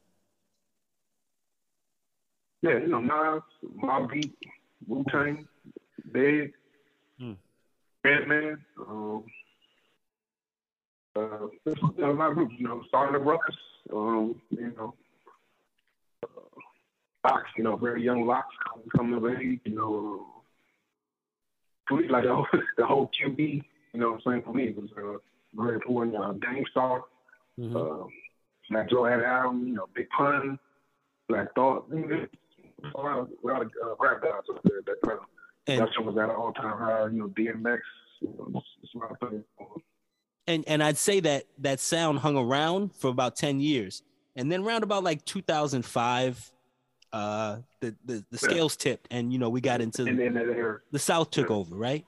Yeah, 2.65 2.79
you 2.79 2.87
know, 2.89 3.01
Nas, 3.01 3.43
Mobb 3.83 4.11
Deep, 4.11 4.35
Wu 4.89 5.05
Tang, 5.11 5.47
Big, 6.13 6.53
Hmm. 7.19 7.33
Batman, 8.03 8.65
um, 8.89 9.25
uh, 11.15 11.47
there's 11.65 11.79
a 12.03 12.07
lot 12.07 12.31
of 12.31 12.35
groups, 12.37 12.55
you 12.59 12.67
know, 12.67 12.83
Starting 12.89 13.13
the 13.13 13.19
Brothers, 13.21 13.57
um, 13.93 14.41
you 14.51 14.73
know, 14.77 14.95
uh, 16.25 16.29
Lox, 17.25 17.45
you 17.59 17.65
know, 17.65 17.77
very 17.77 18.03
young 18.03 18.27
Lox 18.27 18.49
coming 18.97 19.15
of 19.15 19.27
age, 19.27 19.61
you 19.65 19.75
know, 19.75 20.27
for 21.87 21.99
me, 21.99 22.09
like 22.09 22.25
the 22.25 22.35
whole, 22.35 22.47
the 22.79 22.87
whole 22.87 23.11
QB, 23.11 23.63
you 23.93 24.01
know 24.01 24.13
what 24.13 24.23
I'm 24.27 24.33
saying, 24.33 24.43
for 24.45 24.55
me, 24.55 24.69
it 24.69 24.77
was 24.77 24.91
uh, 24.97 25.19
very 25.55 25.75
important. 25.75 26.17
Uh, 26.17 26.33
Dame 26.33 26.65
Star, 26.71 27.05
Mhm. 27.59 27.77
uh, 27.77 28.07
Black 28.71 28.89
Joe 28.89 29.05
had 29.05 29.19
an 29.21 29.27
album, 29.27 29.69
you 29.69 29.75
know, 29.75 29.87
Big 29.95 30.09
Pun, 30.17 30.59
Black 31.29 31.55
Thought, 31.55 31.87
you 31.93 32.07
know, 32.07 32.27
a 32.95 33.01
lot 33.01 33.19
of, 33.19 33.29
a 33.43 33.47
lot 33.47 33.63
of 33.63 33.71
uh, 33.85 33.95
rap 33.99 34.23
guys 34.23 34.33
up 34.51 34.61
there 34.65 34.81
that 34.87 34.97
kind 35.05 35.19
of, 35.19 35.25
And 35.67 35.81
that 35.81 36.05
was 36.05 36.17
at 36.17 36.25
an 36.25 36.31
all 36.31 36.53
time 36.53 36.79
high, 36.79 37.07
you 37.07 37.19
know, 37.19 37.29
DMX, 37.29 37.79
you 38.21 38.29
know, 38.29 38.51
it's, 38.55 38.67
it's 38.83 38.95
a 38.95 38.99
lot 38.99 39.11
of 39.11 39.31
things. 39.31 39.45
and 40.47 40.65
and 40.67 40.83
I'd 40.83 40.99
say 40.99 41.21
that 41.21 41.45
that 41.59 41.81
sound 41.81 42.21
hung 42.21 42.37
around 42.37 42.95
for 42.95 43.09
about 43.09 43.37
10 43.37 43.61
years. 43.61 44.03
And 44.37 44.51
then 44.51 44.65
around 44.65 44.83
about 44.83 45.05
like 45.05 45.25
2005, 45.25 46.51
uh 47.13 47.59
the 47.81 47.95
the, 48.05 48.25
the 48.33 48.39
scales 48.39 48.77
tipped 48.77 49.07
and 49.13 49.33
you 49.33 49.39
know 49.39 49.49
we 49.49 49.61
got 49.61 49.81
into 49.81 50.05
And 50.05 50.19
then 50.19 50.35
the 50.91 50.99
South 50.99 51.31
took 51.31 51.51
over, 51.51 51.77
right? 51.77 52.05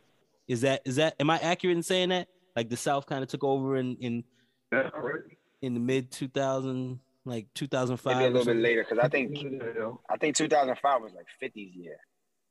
Is 0.48 0.62
that 0.62 0.82
is 0.84 0.96
that 0.96 1.14
am 1.20 1.30
I 1.30 1.38
accurate 1.38 1.76
in 1.76 1.82
saying 1.82 2.08
that? 2.10 2.28
Like 2.56 2.68
the 2.68 2.76
South 2.76 3.06
kind 3.06 3.22
of 3.22 3.28
took 3.28 3.44
over 3.44 3.76
in 3.76 3.96
in 3.96 4.24
right. 4.72 5.22
in 5.62 5.74
the 5.74 5.80
mid 5.80 6.10
2000 6.10 6.98
like 7.26 7.46
2005 7.54 8.16
Maybe 8.16 8.24
a 8.26 8.30
little 8.30 8.54
bit 8.54 8.62
later 8.62 8.84
because 8.88 8.98
I 9.04 9.08
think 9.08 9.36
I 10.08 10.16
think 10.16 10.36
2005 10.36 11.02
was 11.02 11.12
like 11.14 11.26
50s 11.42 11.74
year. 11.76 11.96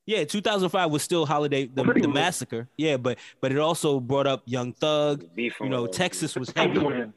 Yeah, 0.05 0.23
2005 0.23 0.91
was 0.91 1.01
still 1.01 1.26
holiday 1.26 1.65
the, 1.65 1.84
the 1.84 2.07
massacre. 2.07 2.67
Yeah, 2.78 2.97
but 2.97 3.17
but 3.41 3.51
it 3.51 3.57
also 3.57 3.99
brought 3.99 4.28
up 4.28 4.43
Young 4.45 4.73
Thug. 4.73 5.26
Beef 5.36 5.55
You 5.59 5.69
know, 5.69 5.88
Texas 5.88 6.36
was 6.36 6.51
heavy. 6.55 6.76
coming 6.76 6.91
to. 6.91 7.13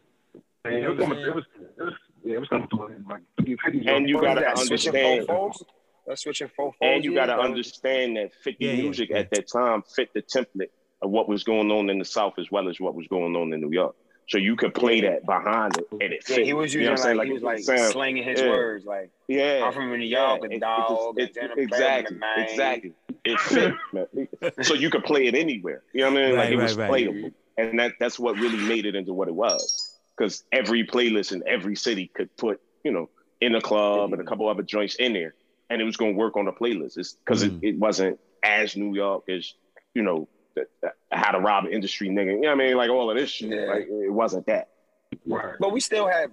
And 0.64 0.74
it 0.74 0.88
was 0.88 0.98
coming, 0.98 1.18
it 1.18 1.34
was, 1.34 1.44
it 1.78 1.82
was, 1.82 1.92
yeah, 2.24 2.34
it 2.36 2.40
was 2.40 2.48
coming 2.48 2.68
to 2.68 2.82
an 2.84 2.94
end, 2.94 3.04
like 3.08 3.22
50 3.62 3.86
And 3.88 4.08
you 4.08 4.20
gotta 4.20 4.46
understand- 4.58 5.26
fofos? 5.28 5.62
That's 6.06 6.22
switching 6.22 6.48
fofos. 6.58 6.72
And 6.80 7.04
you 7.04 7.14
got 7.14 7.26
to 7.26 7.32
that 7.32 7.38
was- 7.38 7.46
understand 7.46 8.16
that 8.16 8.32
50 8.42 8.64
Yeah, 8.64 8.72
yeah, 8.72 8.82
music 8.82 9.10
yeah. 9.10 9.18
at 9.18 9.30
that 9.32 9.46
time 9.48 9.82
fit 9.82 10.08
the 10.14 10.22
template 10.22 10.70
of 11.02 11.10
what 11.10 11.28
was 11.28 11.44
going 11.44 11.70
on 11.70 11.90
in 11.90 11.98
the 11.98 12.04
South 12.04 12.34
as 12.38 12.50
well 12.50 12.68
as 12.68 12.80
what 12.80 12.94
was 12.94 13.06
going 13.08 13.36
on 13.36 13.52
in 13.52 13.60
New 13.60 13.70
York. 13.70 13.94
So 14.28 14.36
you 14.36 14.56
could 14.56 14.74
play 14.74 15.00
that 15.00 15.24
behind 15.24 15.78
it 15.78 15.86
and 15.90 16.02
it 16.02 16.22
Yeah, 16.28 16.36
fit. 16.36 16.46
he 16.46 16.52
was 16.52 16.74
You 16.74 16.80
using 16.80 16.94
know 16.96 17.00
what 17.08 17.16
like, 17.16 17.26
he 17.28 17.32
was 17.32 17.42
like 17.42 17.58
sound- 17.60 17.92
slinging 17.92 18.24
his 18.24 18.40
yeah. 18.40 18.50
words 18.50 18.84
like 18.84 19.10
yeah, 19.26 19.62
I'm 19.64 19.72
from 19.72 19.88
New 19.90 20.04
York, 20.04 20.40
yeah, 20.50 20.56
a 20.56 20.60
dog, 20.60 21.18
it- 21.18 21.22
a 21.22 21.24
it- 21.24 21.34
gentleman, 21.34 21.64
exactly, 21.64 22.18
exactly. 22.36 22.92
It 23.24 23.40
fit. 23.40 24.66
So 24.66 24.74
you 24.74 24.90
could 24.90 25.04
play 25.04 25.26
it 25.26 25.34
anywhere. 25.34 25.82
You 25.92 26.02
know 26.02 26.10
what 26.12 26.18
I 26.22 26.26
mean? 26.26 26.34
Right, 26.34 26.44
like 26.44 26.52
it 26.52 26.56
was 26.56 26.76
right, 26.76 26.82
right. 26.90 27.04
playable, 27.06 27.30
and 27.56 27.78
that 27.78 27.92
that's 27.98 28.18
what 28.18 28.36
really 28.36 28.58
made 28.68 28.84
it 28.86 28.94
into 28.94 29.12
what 29.14 29.28
it 29.28 29.34
was. 29.34 29.98
Because 30.16 30.44
every 30.52 30.84
playlist 30.86 31.32
in 31.32 31.42
every 31.46 31.76
city 31.76 32.10
could 32.14 32.34
put, 32.36 32.60
you 32.84 32.90
know, 32.92 33.08
in 33.40 33.54
a 33.54 33.60
club 33.60 34.12
and 34.12 34.20
a 34.20 34.24
couple 34.24 34.48
other 34.48 34.62
joints 34.62 34.94
in 34.96 35.12
there, 35.14 35.34
and 35.70 35.80
it 35.80 35.84
was 35.84 35.96
going 35.96 36.12
to 36.14 36.18
work 36.18 36.36
on 36.36 36.44
the 36.44 36.52
playlist. 36.52 36.98
It's 36.98 37.14
because 37.14 37.44
Mm. 37.44 37.62
it, 37.62 37.68
it 37.70 37.78
wasn't 37.78 38.18
as 38.42 38.76
New 38.76 38.94
York 38.94 39.24
as 39.30 39.54
you 39.94 40.02
know 40.02 40.28
Uh, 40.84 40.88
how 41.12 41.32
to 41.32 41.38
rob 41.40 41.64
an 41.64 41.72
industry 41.72 42.08
nigga. 42.08 42.32
You 42.32 42.40
know 42.40 42.48
what 42.54 42.60
I 42.62 42.66
mean? 42.66 42.76
Like 42.76 42.90
all 42.90 43.10
of 43.10 43.16
this 43.16 43.30
shit. 43.30 43.50
Yeah. 43.50 43.66
Like 43.66 43.86
it 43.88 44.12
wasn't 44.12 44.46
that. 44.46 44.68
Right. 45.26 45.54
But 45.58 45.72
we 45.72 45.80
still 45.80 46.06
had. 46.06 46.30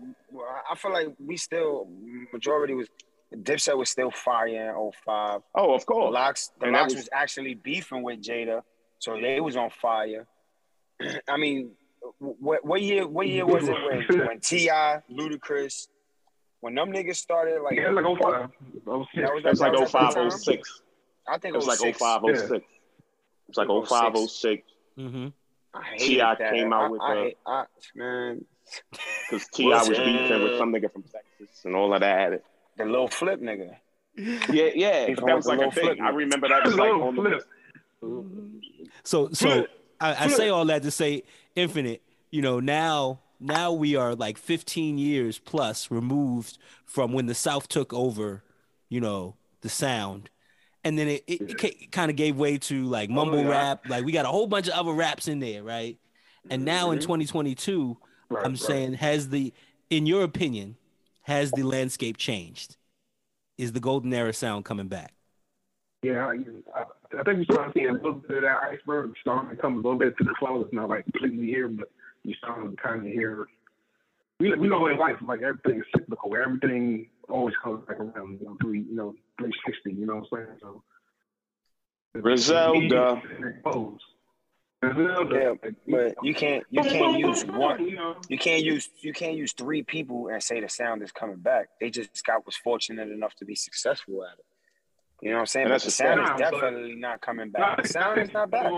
I 0.70 0.76
feel 0.76 0.92
like 0.92 1.08
we 1.26 1.38
still 1.38 1.88
majority 2.34 2.74
was 2.74 2.88
Dipset 3.34 3.78
was 3.78 3.90
still 3.90 4.12
fire 4.12 4.48
in 4.48 4.92
05. 5.06 5.42
Oh, 5.56 5.74
of 5.74 5.86
course. 5.86 6.14
Lox, 6.14 6.52
the 6.60 6.66
And 6.68 6.74
Lox 6.74 6.94
was- 6.94 7.04
was, 7.04 7.10
actually 7.12 7.54
beefing 7.56 8.04
with 8.04 8.22
Jada, 8.22 8.62
so 9.00 9.20
they 9.20 9.40
was 9.42 9.56
on 9.58 9.70
fire. 9.70 10.26
I 11.28 11.38
mean, 11.38 11.72
what 12.20 12.64
what 12.66 12.82
year? 12.82 13.08
What 13.08 13.28
year 13.28 13.46
was 13.46 13.68
it 13.68 13.76
when 14.10 14.20
when 14.28 14.40
T.I., 14.40 15.02
Ludacris, 15.12 15.88
when 16.62 16.76
them 16.76 16.92
niggas 16.92 17.16
started 17.18 17.62
like? 17.62 17.78
Yeah, 17.78 17.90
like 17.90 18.06
05. 18.06 18.50
06. 18.52 18.86
That 18.86 19.34
was- 19.34 19.44
That's 19.44 19.60
like 19.60 19.72
that 19.74 19.80
was 19.82 19.96
at 19.96 20.14
that 20.14 20.32
05, 20.32 20.34
06. 20.34 20.82
I 21.28 21.38
think 21.40 21.56
It 21.56 21.58
was 21.58 21.68
like 21.68 21.80
06. 21.80 21.98
05, 22.00 22.22
06. 22.36 22.66
It's 23.50 23.58
like 23.58 23.68
05, 23.68 24.18
06. 24.30 24.64
Mm-hmm. 24.98 25.28
I 25.74 25.84
hated 25.84 26.08
T.I. 26.08 26.36
came 26.52 26.74
out 26.74 26.84
I- 26.86 26.90
with 26.90 27.02
I 27.02 27.14
the- 27.46 28.00
man, 28.00 28.46
Because 29.30 29.48
T.I. 29.54 29.68
was 29.78 29.90
Listen. 29.90 30.06
beefing 30.06 30.44
with 30.44 30.58
some 30.58 30.74
nigga 30.74 30.92
from 30.92 31.04
Texas 31.04 31.64
and 31.66 31.76
all 31.76 31.94
of 31.94 32.00
that. 32.02 32.42
the 32.78 32.86
little 32.86 33.08
flip 33.08 33.42
nigga. 33.42 33.76
Yeah, 34.18 34.70
yeah. 34.74 35.06
Beefing 35.08 35.26
That 35.26 35.36
was 35.36 35.46
like 35.46 35.60
a 35.60 35.70
thing. 35.72 35.84
flip 35.84 35.98
I 36.02 36.10
remember 36.10 36.48
that 36.48 36.64
was 36.66 36.76
like 36.76 36.92
Little 36.92 37.04
on 37.04 37.16
the. 37.16 37.44
So 39.04 39.30
so 39.34 39.46
Flip. 39.50 39.70
I, 40.00 40.26
I 40.26 40.28
say 40.28 40.50
all 40.50 40.66
that 40.66 40.84
to 40.84 40.92
say 40.92 41.24
Infinite, 41.56 42.02
you 42.32 42.42
know, 42.42 42.60
now 42.60 43.20
now 43.40 43.72
we 43.74 43.96
are 43.96 44.16
like 44.16 44.38
15 44.38 44.98
years 44.98 45.38
plus 45.40 45.92
removed 45.92 46.58
from 46.86 47.12
when 47.14 47.26
the 47.26 47.36
South 47.36 47.68
took 47.68 47.94
over, 47.94 48.44
you 48.90 49.02
know, 49.02 49.36
the 49.62 49.70
sound. 49.70 50.30
And 50.86 50.98
then 50.98 51.08
it, 51.08 51.24
it, 51.28 51.92
kind 51.92 52.10
of 52.10 52.16
gave 52.16 52.38
way 52.38 52.58
to 52.60 52.84
like 52.86 53.10
oh, 53.10 53.14
mumble 53.14 53.42
yeah. 53.42 53.50
rap. 53.50 53.90
Like 53.90 54.06
we 54.06 54.12
got 54.14 54.26
a 54.26 54.30
whole 54.30 54.48
bunch 54.48 54.68
of 54.68 54.74
other 54.74 54.94
raps 54.94 55.28
in 55.28 55.40
there, 55.40 55.64
right? 55.64 55.98
And 56.50 56.64
now 56.64 56.92
in 56.92 57.00
mm-hmm. 57.00 57.08
2022, 57.08 57.98
Right, 58.30 58.46
I'm 58.46 58.54
right. 58.54 58.60
saying, 58.60 58.94
has 58.94 59.30
the, 59.30 59.54
in 59.90 60.06
your 60.06 60.24
opinion, 60.24 60.78
has 61.22 61.52
the 61.52 61.64
landscape 61.64 62.18
changed? 62.18 62.78
Is 63.58 63.72
the 63.72 63.80
golden 63.80 64.14
era 64.14 64.34
sound 64.34 64.66
coming 64.66 64.88
back? 64.88 65.14
Yeah, 66.04 66.28
I, 66.28 66.36
I 67.20 67.24
think 67.24 67.40
we 67.40 67.46
started 67.46 67.74
seeing 67.74 67.90
a 67.90 67.94
little 67.94 68.14
bit 68.14 68.38
of 68.38 68.44
that 68.44 68.60
iceberg 68.70 69.14
starting 69.22 69.56
to 69.56 69.56
come 69.56 69.74
a 69.74 69.78
little 69.78 69.98
bit 69.98 70.18
to 70.18 70.24
the 70.24 70.34
close. 70.38 70.66
It's 70.66 70.74
not 70.74 70.90
like 70.90 71.06
completely 71.06 71.48
here, 71.48 71.68
but 71.68 71.90
you 72.24 72.34
starting 72.36 72.72
to 72.72 72.78
kind 72.78 73.06
of 73.06 73.12
hear. 73.12 73.48
We, 74.40 74.54
we 74.56 74.68
know 74.68 74.86
in 74.88 74.98
life, 74.98 75.16
like 75.26 75.42
everything 75.42 75.80
is 75.80 75.86
cyclical. 75.96 76.36
Everything 76.36 77.08
always 77.30 77.56
comes 77.64 77.86
back 77.88 78.00
around, 78.00 78.40
you 78.40 78.46
know, 78.46 78.58
three, 78.62 78.82
you 78.82 78.96
know, 78.96 79.16
three 79.40 79.52
sixty. 79.66 79.92
You 79.94 80.06
know 80.06 80.16
what 80.16 80.40
I'm 80.40 80.46
saying? 80.46 80.58
So. 80.62 80.84
Griselda. 82.22 83.22
Griselda. 83.40 83.98
Griselda. 84.82 85.36
Yeah, 85.36 85.72
but 85.88 86.16
you 86.24 86.34
can't 86.34 86.64
you 86.70 86.82
can't 86.82 87.20
use 87.20 87.46
one. 87.46 87.88
You 88.30 88.38
can't 88.38 88.64
use 88.64 88.90
you 89.02 89.14
can't 89.14 89.36
use 89.36 89.54
three 89.54 89.84
people 89.84 90.28
and 90.30 90.42
say 90.42 90.60
the 90.62 90.70
sound 90.70 91.02
is 91.04 91.12
coming 91.12 91.38
back. 91.38 91.70
They 91.82 91.90
just 91.90 92.24
got 92.26 92.46
was 92.46 92.56
fortunate 92.56 93.10
enough 93.10 93.36
to 93.36 93.46
be 93.46 93.56
successful 93.56 94.24
at 94.24 94.38
it. 94.40 94.46
You 95.22 95.30
know 95.30 95.38
what 95.38 95.42
I'm 95.42 95.46
saying? 95.48 95.68
But 95.68 95.72
that's 95.72 95.84
the 95.86 95.90
a 95.90 95.92
sound 95.92 96.20
is 96.22 96.28
fact. 96.28 96.40
Nah, 96.40 96.52
but- 96.52 96.62
definitely 96.62 96.96
not 96.96 97.22
coming 97.22 97.50
back. 97.50 97.82
The 97.82 97.88
sound 97.88 98.22
is 98.22 98.32
not 98.34 98.52
back. 98.52 98.72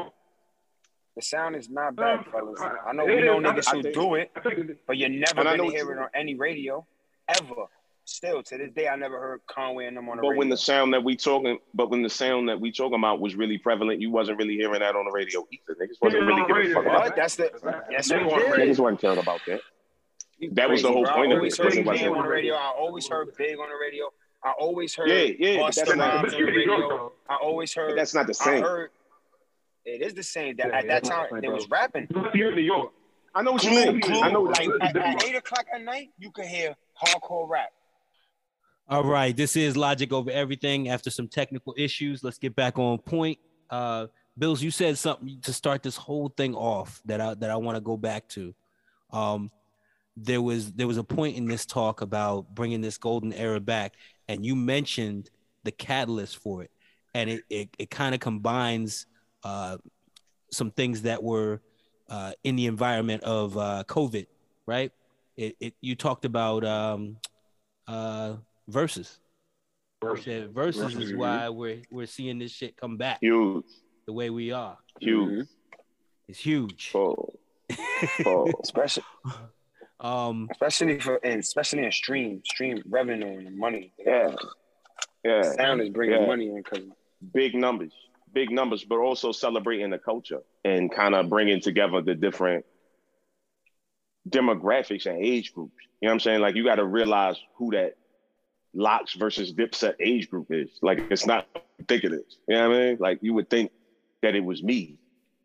The 1.15 1.21
sound 1.23 1.55
is 1.55 1.67
not 1.67 1.95
back, 1.95 2.31
fellas. 2.31 2.61
I 2.61 2.93
know 2.93 3.05
we 3.05 3.21
know 3.21 3.39
niggas 3.39 3.71
who 3.71 3.81
do 3.91 4.13
it, 4.15 4.31
but 4.85 4.97
you're 4.97 5.09
never 5.09 5.41
And 5.41 5.57
gonna 5.57 5.71
hear 5.71 5.91
it 5.91 5.97
on 5.97 6.09
any 6.13 6.35
radio 6.35 6.85
ever. 7.27 7.65
Still 8.07 8.41
to 8.41 8.57
this 8.57 8.71
day, 8.71 8.87
I 8.87 8.95
never 8.95 9.19
heard 9.19 9.41
Conway 9.47 9.85
and 9.85 9.97
them 9.97 10.09
on 10.09 10.17
the 10.17 10.21
radio. 10.21 10.23
But 10.23 10.29
radio. 10.29 10.39
when 10.39 10.49
the 10.49 10.57
sound 10.57 10.93
that 10.93 11.03
we 11.03 11.15
talking, 11.15 11.59
but 11.73 11.89
when 11.89 12.01
the 12.01 12.09
sound 12.09 12.49
that 12.49 12.59
we 12.59 12.71
talking 12.71 12.97
about 12.97 13.19
was 13.19 13.35
really 13.35 13.57
prevalent, 13.57 13.99
you 14.01 14.09
wasn't 14.11 14.37
really 14.37 14.55
hearing 14.55 14.79
that 14.79 14.95
on 14.95 15.05
the 15.05 15.11
radio 15.11 15.45
either. 15.51 15.77
Niggas 15.79 16.01
wasn't 16.01 16.23
really 16.25 16.41
on 16.41 16.47
giving 16.47 16.71
a 16.71 16.73
fuck 16.75 16.85
about 16.85 16.99
What? 17.01 17.15
That's 17.15 17.35
the 17.35 17.51
yes, 17.91 18.09
we 18.11 18.17
They 18.17 18.23
want 18.23 18.39
did. 18.43 18.51
radio. 18.51 18.65
Niggas 18.73 18.79
wasn't 18.79 19.01
caring 19.01 19.19
about 19.19 19.41
that. 19.47 19.61
You 20.39 20.51
That 20.53 20.69
was 20.69 20.81
the 20.83 20.91
whole 20.91 21.03
bro. 21.03 21.13
point 21.15 21.31
I 21.31 21.35
of 21.35 21.37
always 21.39 21.59
it, 21.59 21.63
heard 21.63 21.73
Big 21.73 21.85
wasn't- 21.85 22.15
on 22.15 22.23
the 22.23 22.29
radio. 22.29 22.53
I 22.55 22.71
always 22.77 23.07
heard 23.07 23.35
Big 23.37 23.57
on 23.59 23.69
the 23.69 23.75
radio. 23.75 24.11
I 24.43 24.51
always 24.51 24.95
heard 24.95 25.09
Yeah, 25.09 25.15
yeah, 25.39 25.57
but 25.61 25.71
Busta 25.71 25.75
that's 25.75 25.95
not- 25.95 26.13
Rhymes 26.13 26.23
on 26.25 26.29
the 26.31 26.37
you're 26.37 26.47
in 26.49 26.53
New 26.53 26.61
York, 26.61 26.81
radio. 26.81 27.11
I 27.29 27.35
always 27.35 27.73
But 27.75 27.95
that's 27.95 28.13
not 28.13 28.27
the 28.27 28.33
same. 28.33 28.61
heard. 28.61 28.91
It 29.83 30.01
is 30.01 30.13
the 30.13 30.23
same. 30.23 30.55
That 30.57 30.67
Yeah, 30.67 30.77
at 30.77 30.87
that 30.87 30.97
it's 30.99 31.09
not 31.09 31.15
the 31.15 31.29
time 31.29 31.29
same, 31.37 31.41
they 31.41 31.47
was 31.49 31.69
rapping. 31.69 32.07
But 32.11 32.35
You're 32.35 32.49
in 32.49 32.55
New 32.55 32.61
York. 32.61 32.91
I 33.33 33.41
know 33.41 33.51
what 33.53 33.63
you 33.63 33.71
mean. 33.71 34.01
I 34.05 34.31
know. 34.31 34.41
Like 34.43 34.67
at, 34.81 34.95
at 34.95 35.23
eight 35.25 35.35
o'clock 35.35 35.65
at 35.73 35.81
night, 35.81 36.09
you 36.17 36.31
could 36.31 36.45
hear 36.45 36.75
hardcore 37.01 37.47
rap. 37.49 37.69
All 38.89 39.03
right, 39.03 39.35
this 39.35 39.57
is 39.57 39.75
Logic 39.75 40.13
Over 40.13 40.31
Everything. 40.31 40.87
After 40.87 41.09
some 41.09 41.27
technical 41.27 41.75
issues, 41.77 42.23
let's 42.23 42.37
get 42.37 42.55
back 42.55 42.79
on 42.79 42.97
point. 42.99 43.37
Uh, 43.69 44.07
Bills, 44.37 44.63
you 44.63 44.71
said 44.71 44.97
something 44.97 45.41
to 45.41 45.51
start 45.51 45.83
this 45.83 45.97
whole 45.97 46.29
thing 46.29 46.55
off 46.55 47.01
that 47.03 47.19
I 47.19 47.33
that 47.33 47.49
I 47.49 47.57
want 47.57 47.75
to 47.75 47.81
go 47.81 47.97
back 47.97 48.29
to. 48.29 48.55
Um, 49.11 49.51
there 50.15 50.41
was 50.41 50.71
there 50.71 50.87
was 50.87 50.95
a 50.95 51.03
point 51.03 51.35
in 51.35 51.47
this 51.47 51.65
talk 51.65 51.99
about 51.99 52.55
bringing 52.55 52.79
this 52.79 52.97
golden 52.97 53.33
era 53.33 53.59
back, 53.59 53.95
and 54.29 54.45
you 54.45 54.55
mentioned 54.55 55.31
the 55.65 55.71
catalyst 55.71 56.37
for 56.37 56.63
it, 56.63 56.71
and 57.13 57.29
it 57.29 57.43
it, 57.49 57.69
it 57.77 57.89
kind 57.89 58.15
of 58.15 58.21
combines 58.21 59.05
uh, 59.43 59.79
some 60.49 60.71
things 60.71 61.01
that 61.01 61.21
were 61.21 61.59
uh, 62.09 62.31
in 62.45 62.55
the 62.55 62.67
environment 62.67 63.21
of 63.23 63.57
uh, 63.57 63.83
COVID, 63.85 64.27
right? 64.65 64.93
It, 65.35 65.57
it 65.59 65.73
you 65.81 65.95
talked 65.95 66.23
about 66.23 66.63
um, 66.63 67.17
Verzuz, 68.69 69.17
You 70.03 70.17
said 70.17 70.53
Verzuz 70.53 70.99
is 71.01 71.11
Mhm. 71.13 71.17
why 71.17 71.49
we're 71.49 71.81
we're 71.89 72.05
seeing 72.05 72.37
this 72.39 72.51
shit 72.51 72.75
come 72.77 72.97
back 72.97 73.19
Huge, 73.21 73.65
the 74.05 74.13
way 74.13 74.29
we 74.29 74.51
are. 74.51 74.77
huge. 74.99 75.47
It's 76.27 76.39
huge. 76.39 76.91
Oh, 76.93 77.15
oh. 78.25 78.51
Especially, 78.61 79.03
um, 80.01 80.49
especially 80.51 80.99
for, 80.99 81.15
and 81.23 81.39
especially 81.39 81.83
in 81.85 81.91
stream, 81.91 82.41
stream 82.45 82.83
revenue 82.89 83.39
and 83.47 83.57
money. 83.57 83.93
Yeah, 83.97 84.35
yeah. 85.23 85.43
Sound 85.53 85.81
is 85.81 85.89
bringing 85.89 86.19
Yeah. 86.21 86.27
money 86.27 86.49
in 86.49 86.57
because 86.61 86.83
big 87.33 87.55
numbers, 87.55 87.93
big 88.33 88.51
numbers, 88.51 88.83
but 88.83 88.97
also 88.99 89.31
celebrating 89.31 89.89
the 89.89 89.99
culture 89.99 90.41
and 90.65 90.91
kind 90.91 91.15
of 91.15 91.29
bringing 91.29 91.61
together 91.61 92.01
the 92.01 92.13
different 92.15 92.65
demographics 94.27 95.05
and 95.05 95.17
age 95.23 95.53
groups. 95.53 95.73
You 96.01 96.07
know 96.07 96.11
what 96.11 96.13
I'm 96.15 96.19
saying? 96.19 96.41
Like 96.41 96.55
you 96.55 96.63
got 96.65 96.75
to 96.75 96.85
realize 96.85 97.37
who 97.55 97.71
that 97.71 97.95
Lox 98.77 99.13
versus 99.15 99.51
Dipset 99.53 99.95
age 99.99 100.29
group 100.29 100.47
is. 100.51 100.69
Like 100.81 100.99
it's 101.09 101.25
not 101.25 101.47
what 101.53 101.65
you 101.79 101.85
think 101.85 102.03
it 102.03 102.13
is. 102.13 102.37
You 102.47 102.55
know 102.55 102.69
what 102.69 102.77
I 102.77 102.79
mean? 102.79 102.97
Like 102.99 103.19
you 103.21 103.33
would 103.33 103.49
think 103.49 103.71
that 104.21 104.35
it 104.35 104.43
was 104.43 104.63
me 104.63 104.97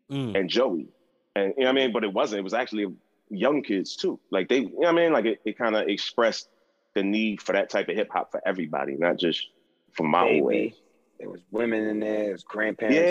mm, 0.09 0.37
and 0.39 0.49
Joey, 0.49 0.87
and 1.35 1.53
you 1.57 1.63
know 1.63 1.69
what 1.73 1.79
I 1.81 1.81
mean, 1.85 1.91
but 1.93 2.03
it 2.03 2.13
wasn't. 2.13 2.39
It 2.39 2.43
was 2.43 2.53
actually 2.53 2.87
young 3.29 3.61
kids 3.63 3.95
too. 3.95 4.19
Like 4.31 4.49
they, 4.49 4.59
you 4.59 4.65
know 4.69 4.77
what 4.79 4.87
I 4.89 4.91
mean? 4.93 5.13
Like 5.13 5.25
it, 5.25 5.41
it 5.45 5.57
kind 5.57 5.75
of 5.75 5.87
expressed 5.87 6.49
the 6.93 7.03
need 7.03 7.41
for 7.41 7.53
that 7.53 7.69
type 7.69 7.89
of 7.89 7.95
hip 7.95 8.09
hop 8.11 8.31
for 8.31 8.41
everybody, 8.47 8.95
not 8.95 9.17
just 9.17 9.47
for 9.93 10.03
my 10.07 10.21
old 10.29 10.49
Baby. 10.49 10.65
age. 10.65 10.75
there 11.19 11.29
was 11.29 11.41
women 11.51 11.87
in 11.87 11.99
there, 11.99 12.23
there 12.25 12.31
was 12.33 12.43
grandparents 12.43 12.95
Yeah, 12.97 13.01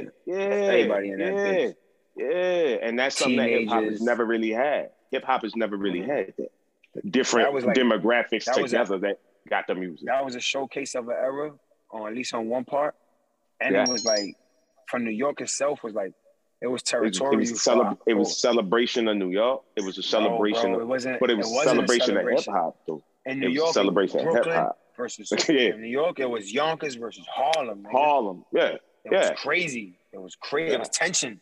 in 0.00 0.10
yeah, 0.26 0.34
there. 0.48 0.72
Everybody 0.72 1.10
in 1.10 1.18
that 1.18 1.34
yeah, 1.34 1.52
bitch. 1.52 1.74
yeah, 2.16 2.86
and 2.86 2.98
that's 2.98 3.16
something 3.18 3.36
that 3.38 3.48
hip 3.48 3.68
hop 3.68 3.82
has 3.84 4.00
never 4.00 4.24
really 4.24 4.50
had. 4.52 4.90
Hip 5.10 5.24
hop 5.24 5.42
has 5.42 5.56
never 5.56 5.76
really 5.76 6.02
had 6.02 6.32
that. 6.38 7.10
Different 7.10 7.46
That 7.46 7.52
was 7.54 7.64
like- 7.64 7.76
demographics 7.76 8.44
that 8.44 8.60
was 8.60 8.72
a- 8.72 8.78
together 8.78 8.98
that 8.98 9.18
got 9.48 9.66
the 9.66 9.74
music. 9.74 10.06
That 10.06 10.24
was 10.24 10.34
a 10.34 10.40
showcase 10.40 10.94
of 10.94 11.08
an 11.08 11.14
era, 11.18 11.52
or 11.90 12.08
at 12.08 12.14
least 12.14 12.34
on 12.34 12.48
one 12.48 12.64
part. 12.64 12.94
And 13.60 13.74
Yeah. 13.74 13.82
it 13.84 13.88
was 13.88 14.04
like, 14.04 14.36
from 14.88 15.04
New 15.04 15.10
York 15.10 15.40
itself, 15.40 15.82
was 15.82 15.94
like, 15.94 16.12
it 16.60 16.66
was 16.66 16.68
It 16.68 16.72
was, 16.72 16.82
territorial. 16.84 17.34
it 17.34 17.50
was, 17.50 17.62
cele- 17.62 17.98
it 18.06 18.14
was 18.14 18.38
celebration 18.40 19.08
of 19.08 19.16
New 19.16 19.30
York. 19.30 19.62
It 19.76 19.84
was 19.84 19.98
a 19.98 20.02
celebration, 20.02 20.70
No, 20.72 20.76
bro, 20.78 20.84
it 20.84 20.88
wasn't, 20.88 21.20
but 21.20 21.30
it 21.30 21.36
was 21.36 21.50
a 21.50 21.62
celebration 21.64 22.16
of 22.16 22.26
hip 22.28 22.44
hop 22.46 22.76
though. 22.86 23.02
In 23.26 23.32
It 23.32 23.36
New 23.40 23.46
was 23.48 23.54
a 23.54 23.56
York, 23.56 23.74
celebration 23.74 24.20
of 24.28 24.34
hip 24.34 24.46
hop. 24.46 24.78
versus 24.96 25.32
Yeah. 25.48 25.74
in 25.74 25.80
New 25.82 25.88
York, 25.88 26.20
it 26.20 26.28
was 26.30 26.52
Yonkers 26.52 26.94
versus 26.94 27.26
Harlem. 27.28 27.82
nigga. 27.84 27.90
Harlem, 27.92 28.44
yeah, 28.52 28.66
It 28.68 28.80
yeah. 29.10 29.30
was 29.30 29.40
crazy. 29.40 29.98
It 30.12 30.18
was 30.20 30.36
crazy. 30.36 30.68
Yeah. 30.68 30.74
It 30.76 30.78
was 30.80 30.88
tension. 30.90 31.40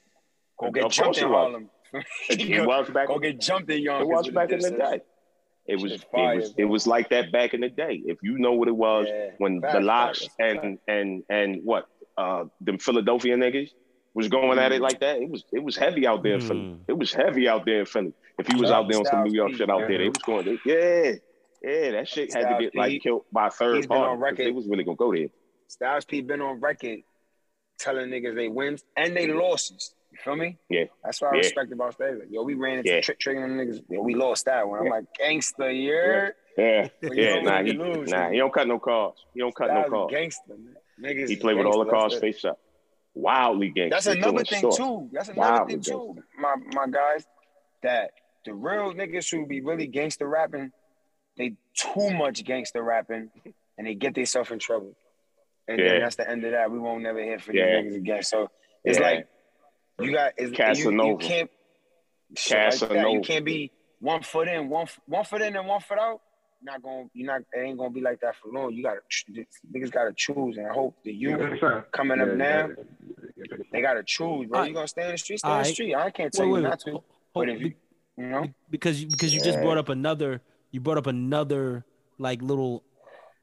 Go 0.58 0.70
get 0.70 0.82
course 0.82 0.96
jumped 0.96 1.18
in 1.18 1.24
it. 1.24 1.28
Harlem. 1.30 1.70
It, 1.92 2.06
it 2.40 2.56
go, 2.58 2.64
was 2.66 2.88
back. 2.90 3.08
go 3.08 3.18
get 3.18 3.40
jumped 3.40 3.70
in 3.70 3.82
Yonkers. 3.82 4.08
It 4.08 4.12
was 4.14 4.28
back 4.30 4.52
in 4.52 4.60
the 4.60 4.70
day. 4.70 5.00
It 5.70 5.80
was, 5.80 5.92
Shit 5.92 6.00
it 6.02 6.08
was, 6.12 6.52
bro. 6.52 6.54
it 6.64 6.68
was 6.68 6.86
like 6.86 7.08
that 7.10 7.30
back 7.32 7.54
in 7.54 7.60
the 7.60 7.68
day. 7.68 8.02
If 8.04 8.18
you 8.22 8.38
know 8.38 8.52
what 8.52 8.68
it 8.68 8.76
was 8.76 9.06
Yeah. 9.08 9.30
when 9.38 9.60
Facts, 9.60 9.74
the 9.74 9.80
Lox 9.80 10.18
facts, 10.20 10.36
and 10.64 10.78
and 10.88 11.22
and 11.28 11.60
what 11.64 11.86
uh 12.18 12.44
them 12.60 12.78
Philadelphia 12.78 13.36
niggas 13.36 13.70
was 14.14 14.28
going 14.28 14.58
at 14.58 14.72
it 14.72 14.80
like 14.80 14.98
that, 15.00 15.16
it 15.22 15.30
was 15.30 15.44
it 15.52 15.62
was 15.62 15.76
heavy 15.76 16.06
out 16.06 16.22
there 16.24 16.34
in 16.34 16.40
Philly. 16.40 16.60
Mm. 16.60 16.78
It 16.88 16.98
was 16.98 17.12
heavy 17.14 17.48
out 17.48 17.64
there 17.64 17.80
in 17.80 17.86
Philly. 17.86 18.12
If 18.38 18.46
he 18.48 18.56
was 18.60 18.68
Shout 18.70 18.84
out 18.84 18.90
there 18.90 18.98
on 18.98 19.04
some 19.06 19.24
New 19.24 19.32
York 19.32 19.50
P, 19.52 19.56
shit 19.58 19.70
out 19.70 19.78
there, 19.80 19.88
man. 19.90 19.98
they 19.98 20.08
was 20.08 20.18
going, 20.18 20.44
they, 20.46 20.58
yeah, 20.64 21.12
yeah, 21.62 21.90
that 21.92 22.08
shit 22.08 22.32
had 22.32 22.40
to 22.40 22.46
Styles 22.46 22.60
get 22.62 22.74
like 22.74 23.02
killed 23.02 23.24
by 23.32 23.48
third 23.50 23.76
he's 23.76 23.86
been 23.86 23.98
on 23.98 24.02
party. 24.02 24.16
'cause 24.18 24.22
record. 24.22 24.46
They 24.46 24.50
was 24.52 24.66
really 24.66 24.84
gonna 24.84 24.96
go 24.96 25.12
there. 25.14 25.28
Styles 25.68 26.04
P 26.04 26.20
been 26.22 26.40
on 26.40 26.58
record 26.58 27.00
telling 27.78 28.08
niggas 28.10 28.34
they 28.34 28.48
wins 28.48 28.82
and 28.96 29.14
they 29.16 29.26
losses. 29.28 29.94
You 30.12 30.18
feel 30.18 30.36
me? 30.36 30.58
Yeah. 30.68 30.84
That's 31.04 31.20
what 31.20 31.32
I 31.32 31.36
Yeah. 31.36 31.42
respect 31.42 31.72
about 31.72 31.94
Styles. 31.94 32.18
Like, 32.20 32.28
yo, 32.30 32.42
we 32.42 32.54
ran 32.54 32.78
into 32.78 32.90
Yeah. 32.92 33.00
trick 33.00 33.18
tricking 33.20 33.42
them 33.42 33.56
niggas. 33.58 33.82
Yo, 33.88 34.00
we 34.02 34.14
lost 34.14 34.44
that 34.46 34.66
one. 34.68 34.80
I'm 34.80 34.86
Yeah. 34.86 34.90
like, 34.90 35.04
gangster, 35.14 35.70
yeah. 35.70 36.30
Yeah, 36.58 36.88
But 37.00 37.16
yeah, 37.16 37.40
nah, 37.42 37.62
he, 37.62 37.72
lose, 37.72 38.10
nah, 38.10 38.24
nigga. 38.26 38.32
he 38.32 38.38
don't 38.38 38.52
cut 38.52 38.66
no 38.66 38.78
cards. 38.80 39.24
He 39.32 39.40
don't 39.40 39.54
cut 39.54 39.68
no 39.68 39.80
Styles 39.82 39.90
cards. 39.90 40.10
gangster, 40.12 40.56
man. 40.56 40.76
Niggas 41.00 41.28
He 41.28 41.36
played 41.36 41.56
with 41.56 41.66
all 41.66 41.78
the 41.78 41.84
gangster. 41.90 41.96
cards 41.96 42.18
face 42.18 42.44
up. 42.44 42.58
Wildly 43.14 43.68
gangster. 43.70 43.90
That's 43.94 44.06
another 44.06 44.44
thing 44.44 44.58
stuff. 44.70 44.76
too. 44.76 45.08
That's 45.12 45.28
another 45.28 45.52
Wildly 45.52 45.74
thing 45.74 45.82
too, 45.82 46.22
my 46.38 46.54
my 46.56 46.86
guys. 46.88 47.26
That 47.82 48.10
the 48.44 48.52
real 48.52 48.92
niggas 48.92 49.30
who 49.30 49.46
be 49.46 49.60
really 49.62 49.86
gangster 49.86 50.28
rapping, 50.28 50.70
they 51.36 51.54
too 51.74 52.10
much 52.10 52.44
gangster 52.44 52.82
rapping, 52.82 53.30
and 53.78 53.86
they 53.86 53.94
get 53.94 54.14
themselves 54.14 54.50
in 54.50 54.58
trouble. 54.58 54.94
And 55.66 55.78
Yeah. 55.78 55.88
then 55.88 56.00
that's 56.02 56.16
the 56.16 56.28
end 56.28 56.44
of 56.44 56.50
that. 56.52 56.70
We 56.70 56.78
won't 56.78 57.02
never 57.02 57.22
hear 57.22 57.38
from 57.38 57.56
Yeah. 57.56 57.80
these 57.80 57.92
niggas 57.92 57.96
again. 57.96 58.22
So 58.22 58.50
it's 58.84 58.98
Yeah. 58.98 59.04
like 59.04 59.28
you 60.00 60.12
got 60.12 60.32
it's, 60.36 60.44
you, 60.44 60.46
you 60.48 60.52
Casanova. 60.52 61.18
can't 61.24 61.50
shit 62.36 62.80
like. 62.82 63.12
You 63.12 63.20
can't 63.22 63.44
be 63.44 63.70
one 64.00 64.22
foot 64.22 64.48
in, 64.48 64.68
one 64.68 64.86
one 65.06 65.24
foot 65.24 65.42
in 65.42 65.56
and 65.56 65.66
one 65.66 65.80
foot 65.80 65.98
out. 65.98 66.20
Not 66.62 66.82
gonna, 66.82 67.04
you're 67.14 67.26
not. 67.26 67.40
It 67.54 67.60
ain't 67.60 67.78
gonna 67.78 67.90
be 67.90 68.02
like 68.02 68.20
that 68.20 68.34
for 68.36 68.52
long. 68.52 68.74
You 68.74 68.82
gotta 68.82 69.00
niggas 69.74 69.90
gotta 69.90 70.12
choose, 70.14 70.58
and 70.58 70.66
I 70.66 70.72
hope 70.74 70.94
that 71.04 71.14
you 71.14 71.30
coming 71.36 71.58
that's 71.60 71.86
coming 71.92 72.20
up 72.20 72.28
Yeah, 72.28 72.34
now. 72.34 72.68
yeah, 72.68 72.74
yeah, 73.36 73.44
yeah. 73.50 73.56
They 73.72 73.80
gotta 73.80 74.02
choose, 74.02 74.46
bro. 74.46 74.58
Alright. 74.58 74.68
You 74.68 74.74
gonna 74.74 74.86
stay 74.88 75.04
in 75.06 75.12
the 75.12 75.18
street, 75.18 75.38
stay 75.38 75.48
in 75.48 75.52
the 75.52 75.56
Alright. 75.58 75.72
street. 75.72 75.94
I 75.94 76.10
can't 76.10 76.32
tell 76.32 76.44
Wait, 76.44 76.48
you 76.48 76.54
wait, 76.56 76.62
not 76.64 76.80
to. 76.80 76.90
Hold- 76.90 77.04
But 77.34 77.48
if 77.48 77.60
you, 77.62 77.72
you 78.18 78.26
know, 78.26 78.46
because 78.68 79.02
you 79.02 79.08
because 79.08 79.34
you 79.34 79.40
just 79.40 79.58
brought 79.62 79.78
up 79.78 79.88
another 79.88 80.42
you 80.70 80.80
brought 80.80 80.98
up 80.98 81.06
another 81.06 81.86
like 82.18 82.42
little 82.42 82.84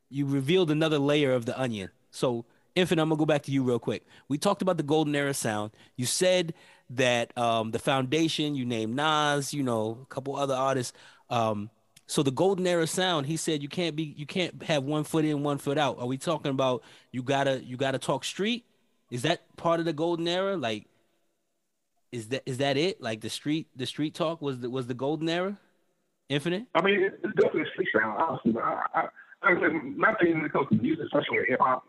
you 0.10 0.28
revealed 0.28 0.70
another 0.70 1.00
layer 1.00 1.34
of 1.34 1.46
the 1.48 1.60
onion. 1.60 1.90
So 2.12 2.46
Infinite, 2.78 3.02
I'm 3.02 3.10
gonna 3.10 3.18
go 3.18 3.26
back 3.26 3.42
to 3.44 3.52
you 3.52 3.64
real 3.64 3.80
quick. 3.80 4.06
We 4.30 4.38
talked 4.38 4.62
about 4.62 4.78
the 4.78 4.84
golden 4.84 5.16
era 5.16 5.34
sound. 5.34 5.72
You 5.96 6.06
said 6.06 6.54
that 6.92 7.36
um, 7.36 7.72
the 7.72 7.80
foundation, 7.80 8.54
you 8.54 8.66
named 8.66 8.96
Nas, 8.96 9.52
you 9.52 9.64
know, 9.64 9.98
a 10.04 10.06
couple 10.14 10.36
other 10.36 10.54
artists. 10.54 10.94
Um, 11.32 11.72
so 12.06 12.22
the 12.22 12.30
golden 12.30 12.68
era 12.68 12.86
sound, 12.86 13.26
he 13.26 13.36
said 13.36 13.64
you 13.64 13.68
can't 13.68 13.96
be 13.96 14.14
you 14.16 14.28
can't 14.28 14.62
have 14.62 14.84
one 14.84 15.06
foot 15.06 15.26
in, 15.26 15.42
one 15.42 15.58
foot 15.58 15.80
out. 15.80 15.98
Are 15.98 16.06
we 16.06 16.20
talking 16.20 16.52
about 16.52 16.84
you 17.12 17.24
gotta 17.24 17.64
you 17.64 17.78
gotta 17.78 17.98
talk 17.98 18.24
street? 18.24 18.64
Is 19.10 19.24
that 19.24 19.42
part 19.58 19.80
of 19.80 19.88
the 19.88 19.94
golden 19.94 20.28
era? 20.28 20.56
Like 20.56 20.86
is 22.12 22.28
that 22.28 22.44
is 22.46 22.60
that 22.60 22.78
it? 22.78 23.02
Like 23.02 23.22
the 23.22 23.30
street 23.32 23.70
the 23.76 23.88
street 23.88 24.14
talk 24.14 24.40
was 24.40 24.60
the 24.60 24.70
was 24.70 24.86
the 24.86 24.94
golden 24.94 25.28
era? 25.28 25.58
Infinite? 26.30 26.68
I 26.76 26.84
mean, 26.84 27.02
it's 27.02 27.36
definitely 27.36 27.66
street 27.74 27.90
sound, 27.98 28.22
honestly. 28.22 28.54
I, 28.62 28.84
I, 28.94 29.50
I, 29.50 29.54
my 29.96 30.14
thing 30.16 30.36
when 30.36 30.46
it 30.46 30.52
comes 30.52 30.68
to 30.70 30.76
music, 30.76 31.06
especially 31.06 31.40
hip 31.48 31.60
hop, 31.60 31.84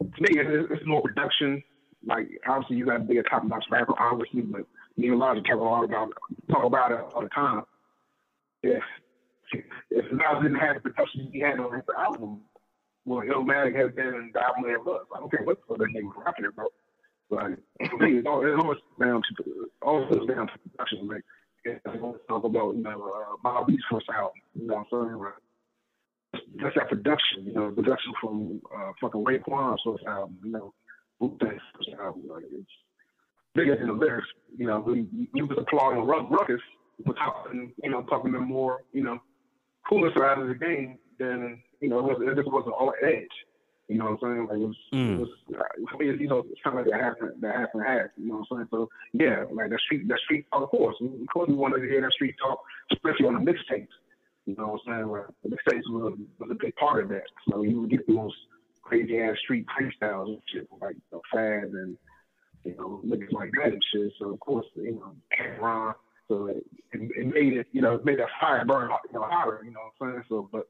to 0.00 0.22
me, 0.22 0.40
it's, 0.40 0.68
it's 0.70 0.86
more 0.86 1.02
production. 1.02 1.62
Like 2.06 2.28
obviously, 2.48 2.76
you 2.76 2.86
got 2.86 2.98
to 2.98 3.04
be 3.04 3.18
a 3.18 3.22
top 3.24 3.44
notch 3.44 3.64
rapper, 3.70 3.94
obviously, 3.98 4.42
but 4.42 4.62
me 4.96 5.08
and 5.08 5.18
Logic 5.18 5.44
talk 5.44 5.60
a 5.60 5.62
lot 5.62 5.84
about 5.84 6.12
talk 6.50 6.64
about 6.64 6.92
it 6.92 7.00
all 7.14 7.22
the 7.22 7.28
time. 7.30 7.62
If 8.62 8.82
if 9.90 10.04
Nas 10.12 10.42
didn't 10.42 10.58
have 10.58 10.76
the 10.76 10.80
production 10.80 11.30
he 11.32 11.40
had 11.40 11.58
on 11.58 11.74
his 11.74 11.84
album, 11.96 12.40
well, 13.04 13.22
Illmatic 13.22 13.76
has 13.76 13.94
been 13.94 14.30
the 14.34 14.42
album 14.42 14.64
that 14.64 14.84
was. 14.84 15.06
I 15.14 15.20
don't 15.20 15.30
care 15.30 15.44
what 15.44 15.58
the 15.68 15.74
nigga 15.76 16.04
was 16.04 16.22
rapping 16.24 16.46
about. 16.46 16.72
Like 17.30 17.58
for 17.90 17.98
me, 17.98 18.18
it 18.18 18.26
always, 18.26 18.78
down 19.00 19.22
to 19.22 19.70
always 19.82 20.28
down 20.28 20.46
to 20.46 20.58
production. 20.70 21.08
Like 21.08 21.24
yeah, 21.64 21.74
I 21.86 21.98
always 21.98 22.20
talk 22.28 22.44
about 22.44 22.76
you 22.76 22.82
know 22.82 23.12
uh, 23.14 23.36
Bob 23.42 23.66
B's 23.66 23.80
first 23.90 24.06
album. 24.10 24.32
You 24.54 24.66
know 24.66 24.84
what 24.90 25.00
I'm 25.00 25.08
saying? 25.08 25.18
Like, 25.18 25.32
that's 26.60 26.74
that 26.76 26.88
production. 26.88 27.44
You 27.46 27.52
know, 27.52 27.70
production 27.70 28.12
from 28.20 28.60
uh, 28.74 28.92
fucking 29.00 29.24
Raekwon's 29.24 29.80
first 29.84 30.04
album. 30.04 30.38
You 30.44 30.52
know, 30.52 30.74
Wu 31.20 31.36
Tang's 31.40 31.60
first 31.76 31.90
album. 32.00 32.22
Like 32.28 32.44
it's 32.52 32.70
bigger 33.54 33.76
than 33.76 33.88
the 33.88 33.92
lyrics. 33.92 34.28
You 34.56 34.66
know, 34.66 34.80
we 34.80 35.06
we 35.32 35.42
was 35.42 35.58
applauding 35.58 36.04
Ruck 36.04 36.28
Rawkus. 36.30 36.58
We're 37.04 37.14
talking, 37.14 37.72
you 37.82 37.90
know, 37.90 38.02
talking 38.04 38.32
to 38.32 38.38
more, 38.38 38.80
you 38.92 39.02
know, 39.04 39.18
cooler 39.88 40.10
side 40.16 40.38
of 40.38 40.48
the 40.48 40.54
game 40.54 40.98
than 41.18 41.62
you 41.80 41.90
know, 41.90 41.98
it, 41.98 42.18
was, 42.18 42.18
it 42.22 42.36
just 42.36 42.50
wasn't 42.50 42.74
on 42.74 42.92
edge. 43.02 43.28
You 43.88 43.98
know 43.98 44.16
what 44.16 44.28
I'm 44.28 44.34
saying? 44.34 44.46
Like 44.48 44.58
it 44.58 44.66
was, 44.66 44.76
Mm. 44.94 45.14
it 45.14 45.20
was 45.20 45.28
I 45.92 45.96
mean, 45.98 46.18
you 46.18 46.28
know, 46.28 46.42
it's 46.50 46.60
kind 46.64 46.78
of 46.78 46.86
like 46.86 46.92
that 46.92 47.00
half 47.00 47.14
that 47.40 47.54
half 47.54 47.68
and 47.74 47.86
half. 47.86 48.06
You 48.16 48.28
know 48.28 48.36
what 48.38 48.46
I'm 48.50 48.56
saying? 48.58 48.68
So 48.70 48.88
yeah, 49.12 49.44
like 49.52 49.70
that 49.70 49.80
street, 49.80 50.08
that 50.08 50.18
street 50.24 50.46
talk, 50.50 50.62
of 50.62 50.70
course, 50.70 50.96
of 51.00 51.28
course, 51.32 51.48
we 51.48 51.54
wanted 51.54 51.82
to 51.82 51.88
hear 51.88 52.00
that 52.00 52.12
street 52.12 52.34
talk, 52.42 52.58
especially 52.92 53.26
on 53.26 53.44
the 53.44 53.52
mixtapes. 53.52 53.94
You 54.46 54.54
know 54.56 54.68
what 54.68 54.80
I'm 54.86 55.00
saying? 55.00 55.10
Like, 55.10 55.26
the 55.42 55.48
mixtapes 55.50 55.90
was, 55.90 56.18
was 56.38 56.50
a 56.50 56.54
big 56.54 56.74
part 56.76 57.02
of 57.02 57.10
that. 57.10 57.24
So 57.50 57.62
you 57.62 57.80
would 57.80 57.90
get 57.90 58.06
the 58.06 58.12
most 58.14 58.36
crazy 58.82 59.20
ass 59.20 59.36
street 59.42 59.66
freestyles 59.76 60.28
and 60.28 60.42
shit, 60.52 60.68
like 60.80 60.96
know, 61.12 61.20
Faz 61.34 61.64
and 61.64 61.96
you 62.64 62.76
know 62.76 63.00
niggas 63.04 63.32
like 63.32 63.50
that 63.56 63.72
and 63.72 63.84
shit. 63.92 64.12
So 64.18 64.30
of 64.30 64.40
course, 64.40 64.66
you 64.76 64.92
know, 64.92 65.14
Ron. 65.60 65.94
So 66.28 66.46
it, 66.46 66.64
it, 66.92 67.26
made 67.26 67.52
it, 67.52 67.66
you 67.72 67.80
know, 67.80 67.94
it 67.94 68.04
made 68.04 68.18
that 68.18 68.28
fire 68.40 68.64
burn, 68.64 68.90
you 69.12 69.18
know, 69.18 69.26
hotter. 69.28 69.60
You 69.64 69.70
know 69.70 69.80
what 69.96 70.06
I'm 70.06 70.12
saying? 70.14 70.24
So, 70.28 70.48
but 70.50 70.68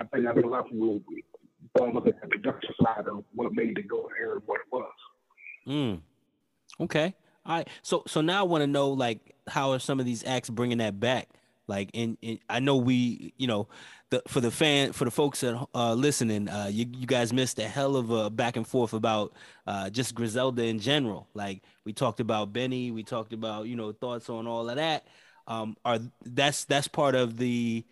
I 0.00 0.04
think 0.04 0.26
I 0.26 0.32
think 0.32 0.46
a 0.46 0.48
lot 0.48 0.60
of 0.60 0.70
people 0.70 1.00
don't 1.76 1.94
look 1.94 2.06
at 2.06 2.20
the 2.20 2.28
production 2.28 2.70
side 2.82 3.06
of 3.08 3.24
what 3.34 3.52
made 3.52 3.78
it 3.78 3.88
go 3.88 4.08
there 4.16 4.36
what 4.46 4.60
it 4.60 4.66
was. 4.72 4.92
Mm. 5.66 6.00
Okay. 6.80 7.14
All 7.46 7.56
right. 7.56 7.68
So 7.82 8.02
so 8.06 8.20
now 8.20 8.40
I 8.40 8.42
want 8.42 8.62
to 8.62 8.66
know 8.66 8.90
like 8.90 9.34
how 9.48 9.72
are 9.72 9.78
some 9.78 10.00
of 10.00 10.06
these 10.06 10.24
acts 10.24 10.50
bringing 10.50 10.78
that 10.78 11.00
back? 11.00 11.28
Like 11.72 11.88
in, 11.94 12.18
in 12.20 12.38
I 12.50 12.60
know 12.60 12.76
we 12.76 13.32
you 13.38 13.46
know 13.46 13.66
the 14.10 14.22
for 14.28 14.42
the 14.42 14.50
fan 14.50 14.92
for 14.92 15.06
the 15.06 15.10
folks 15.10 15.40
that 15.40 15.66
uh 15.74 15.94
listening 15.94 16.46
uh 16.50 16.68
you, 16.70 16.84
you 16.92 17.06
guys 17.06 17.32
missed 17.32 17.58
a 17.58 17.66
hell 17.66 17.96
of 17.96 18.10
a 18.10 18.28
back 18.28 18.56
and 18.56 18.68
forth 18.68 18.92
about 18.92 19.32
uh 19.66 19.88
just 19.88 20.14
Griselda 20.14 20.64
in 20.64 20.78
general. 20.78 21.28
Like 21.32 21.62
we 21.86 21.94
talked 21.94 22.20
about 22.20 22.52
Benny, 22.52 22.90
we 22.90 23.02
talked 23.02 23.32
about 23.32 23.68
you 23.68 23.74
know 23.74 23.90
thoughts 23.92 24.28
on 24.28 24.46
all 24.46 24.68
of 24.68 24.76
that. 24.76 25.06
Um 25.46 25.74
are 25.82 25.98
that's 26.26 26.66
that's 26.66 26.88
part 26.88 27.14
of 27.14 27.38
the 27.38 27.86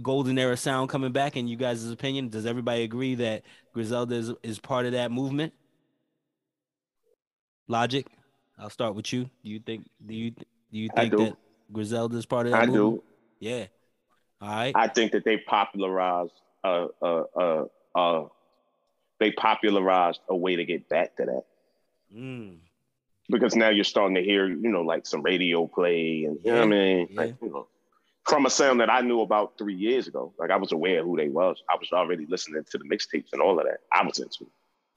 golden 0.00 0.38
era 0.38 0.56
sound 0.56 0.88
coming 0.88 1.10
back 1.10 1.36
in 1.36 1.48
you 1.48 1.56
guys' 1.56 1.90
opinion? 1.90 2.28
Does 2.28 2.46
everybody 2.46 2.84
agree 2.84 3.16
that 3.16 3.42
Griselda 3.74 4.14
is, 4.14 4.32
is 4.44 4.60
part 4.60 4.86
of 4.86 4.92
that 4.92 5.10
movement? 5.10 5.52
Logic, 7.66 8.06
I'll 8.56 8.70
start 8.70 8.94
with 8.94 9.12
you. 9.12 9.24
Do 9.24 9.50
you 9.50 9.58
think 9.58 9.90
do 10.06 10.14
you 10.14 10.30
do 10.30 10.78
you 10.78 10.88
think 10.94 11.16
do. 11.16 11.24
that 11.24 11.36
Griselda 11.72 12.16
is 12.16 12.26
part 12.26 12.46
of 12.46 12.52
that 12.52 12.62
I 12.62 12.66
movement? 12.66 13.02
do. 13.02 13.07
Yeah. 13.40 13.66
All 14.40 14.48
right. 14.48 14.72
I 14.74 14.88
think 14.88 15.12
that 15.12 15.24
they 15.24 15.38
popularized 15.38 16.32
uh 16.64 16.86
uh 17.02 17.22
uh 17.36 17.64
uh 17.94 18.24
they 19.20 19.32
popularized 19.32 20.20
a 20.28 20.36
way 20.36 20.56
to 20.56 20.64
get 20.64 20.88
back 20.88 21.16
to 21.16 21.24
that. 21.24 21.44
Mm. 22.14 22.58
Because 23.30 23.54
now 23.54 23.68
you're 23.68 23.84
starting 23.84 24.14
to 24.14 24.22
hear, 24.22 24.48
you 24.48 24.70
know, 24.70 24.82
like 24.82 25.06
some 25.06 25.22
radio 25.22 25.66
play 25.66 26.24
and 26.24 26.38
you 26.44 26.52
know 26.52 26.58
what 26.58 26.64
I 26.64 26.66
mean? 26.66 27.08
Yeah. 27.10 27.20
Like, 27.20 27.34
you 27.42 27.50
know, 27.50 27.66
from 28.24 28.46
a 28.46 28.50
sound 28.50 28.80
that 28.80 28.90
I 28.90 29.00
knew 29.00 29.20
about 29.22 29.58
three 29.58 29.74
years 29.74 30.06
ago. 30.06 30.32
Like 30.38 30.50
I 30.50 30.56
was 30.56 30.72
aware 30.72 31.00
of 31.00 31.06
who 31.06 31.16
they 31.16 31.28
was. 31.28 31.62
I 31.68 31.76
was 31.78 31.88
already 31.92 32.26
listening 32.26 32.62
to 32.70 32.78
the 32.78 32.84
mixtapes 32.84 33.32
and 33.32 33.42
all 33.42 33.58
of 33.58 33.66
that. 33.66 33.80
I 33.92 34.04
was 34.04 34.18
into 34.18 34.44
it. 34.44 34.52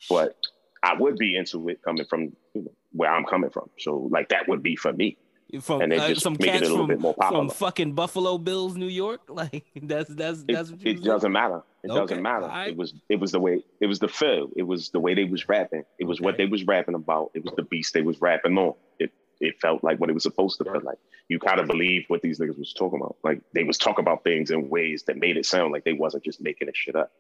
But 0.10 0.38
I 0.84 0.96
would 0.96 1.18
be 1.18 1.36
into 1.36 1.70
it 1.70 1.82
coming 1.82 2.06
from 2.06 2.36
you 2.54 2.64
know, 2.64 2.72
where 2.92 3.12
I'm 3.12 3.26
coming 3.26 3.50
from. 3.50 3.70
So 3.80 4.08
like 4.12 4.30
that 4.30 4.48
would 4.48 4.64
be 4.64 4.76
for 4.76 4.94
me. 4.94 5.18
From 5.60 5.82
and 5.82 5.92
they 5.92 5.98
uh, 5.98 6.16
some 6.16 6.34
make 6.34 6.42
it 6.42 6.48
a 6.48 6.52
cats 6.52 6.62
little 6.62 6.78
from, 6.78 6.88
bit 6.88 7.00
more 7.00 7.14
from 7.16 7.50
fucking 7.50 7.94
Buffalo 7.94 8.38
Bills, 8.38 8.76
New 8.76 8.88
York. 8.88 9.22
Like 9.30 9.66
that's 9.82 10.10
that's 10.14 10.42
It, 10.42 10.54
that's 10.54 10.72
what 10.72 10.80
it 10.86 11.04
doesn't 11.04 11.32
matter. 11.32 11.64
It 11.84 11.90
Okay, 11.92 12.00
doesn't 12.00 12.22
matter. 12.22 12.50
It 12.70 12.78
was 12.78 12.94
it 13.10 13.20
was 13.20 13.32
the 13.32 13.40
way 13.40 13.64
it 13.80 13.88
was 13.88 14.00
the 14.00 14.08
feel. 14.08 14.50
It 14.56 14.64
was 14.64 14.90
the 14.92 15.00
way 15.00 15.14
they 15.16 15.24
was 15.26 15.50
rapping. 15.50 15.84
It 16.00 16.06
was 16.06 16.22
what 16.22 16.38
they 16.38 16.46
was 16.46 16.64
rapping 16.66 16.96
about. 16.96 17.32
It 17.34 17.44
was 17.44 17.54
the 17.56 17.64
beast 17.64 17.94
they 17.94 18.02
was 18.02 18.22
rapping 18.22 18.58
on. 18.58 18.76
It 19.00 19.12
it 19.40 19.60
felt 19.60 19.84
like 19.84 20.00
what 20.00 20.10
it 20.10 20.14
was 20.14 20.24
supposed 20.24 20.58
to 20.60 20.64
feel 20.66 20.82
like. 20.84 21.00
You 21.28 21.40
kind 21.40 21.60
of 21.60 21.68
believe 21.68 22.06
what 22.10 22.22
these 22.22 22.40
niggas 22.40 22.60
was 22.60 22.74
talking 22.74 23.00
about. 23.00 23.16
Like 23.24 23.42
they 23.54 23.64
was 23.64 23.78
talking 23.78 24.04
about 24.04 24.24
things 24.24 24.52
in 24.52 24.70
ways 24.70 25.04
that 25.08 25.18
made 25.18 25.38
it 25.38 25.46
sound 25.46 25.72
like 25.74 25.84
they 25.84 25.94
wasn't 25.94 26.24
just 26.24 26.40
making 26.42 26.68
it 26.68 26.76
shit 26.78 26.96
up, 26.96 27.12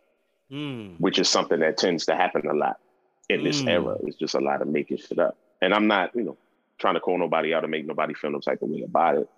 Mm. 0.52 1.00
which 1.00 1.18
is 1.18 1.30
something 1.30 1.60
that 1.62 1.78
tends 1.78 2.06
to 2.08 2.16
happen 2.16 2.46
a 2.48 2.54
lot 2.54 2.78
in 3.30 3.44
this 3.44 3.62
Mm. 3.62 3.70
era. 3.70 3.98
It's 4.04 4.18
just 4.18 4.36
a 4.36 4.40
lot 4.42 4.62
of 4.62 4.68
making 4.68 4.98
shit 4.98 5.18
up. 5.18 5.38
And 5.62 5.74
I'm 5.74 5.88
not, 5.88 6.14
you 6.16 6.24
know, 6.24 6.38
trying 6.82 6.96
to 6.96 7.00
call 7.00 7.18
nobody 7.18 7.54
out 7.54 7.64
and 7.64 7.72
make 7.72 7.86
nobody 7.86 8.14
feel 8.14 8.32
no 8.32 8.40
type 8.40 8.62
of 8.62 8.70
way 8.70 8.82
about 8.82 9.18
it. 9.18 9.30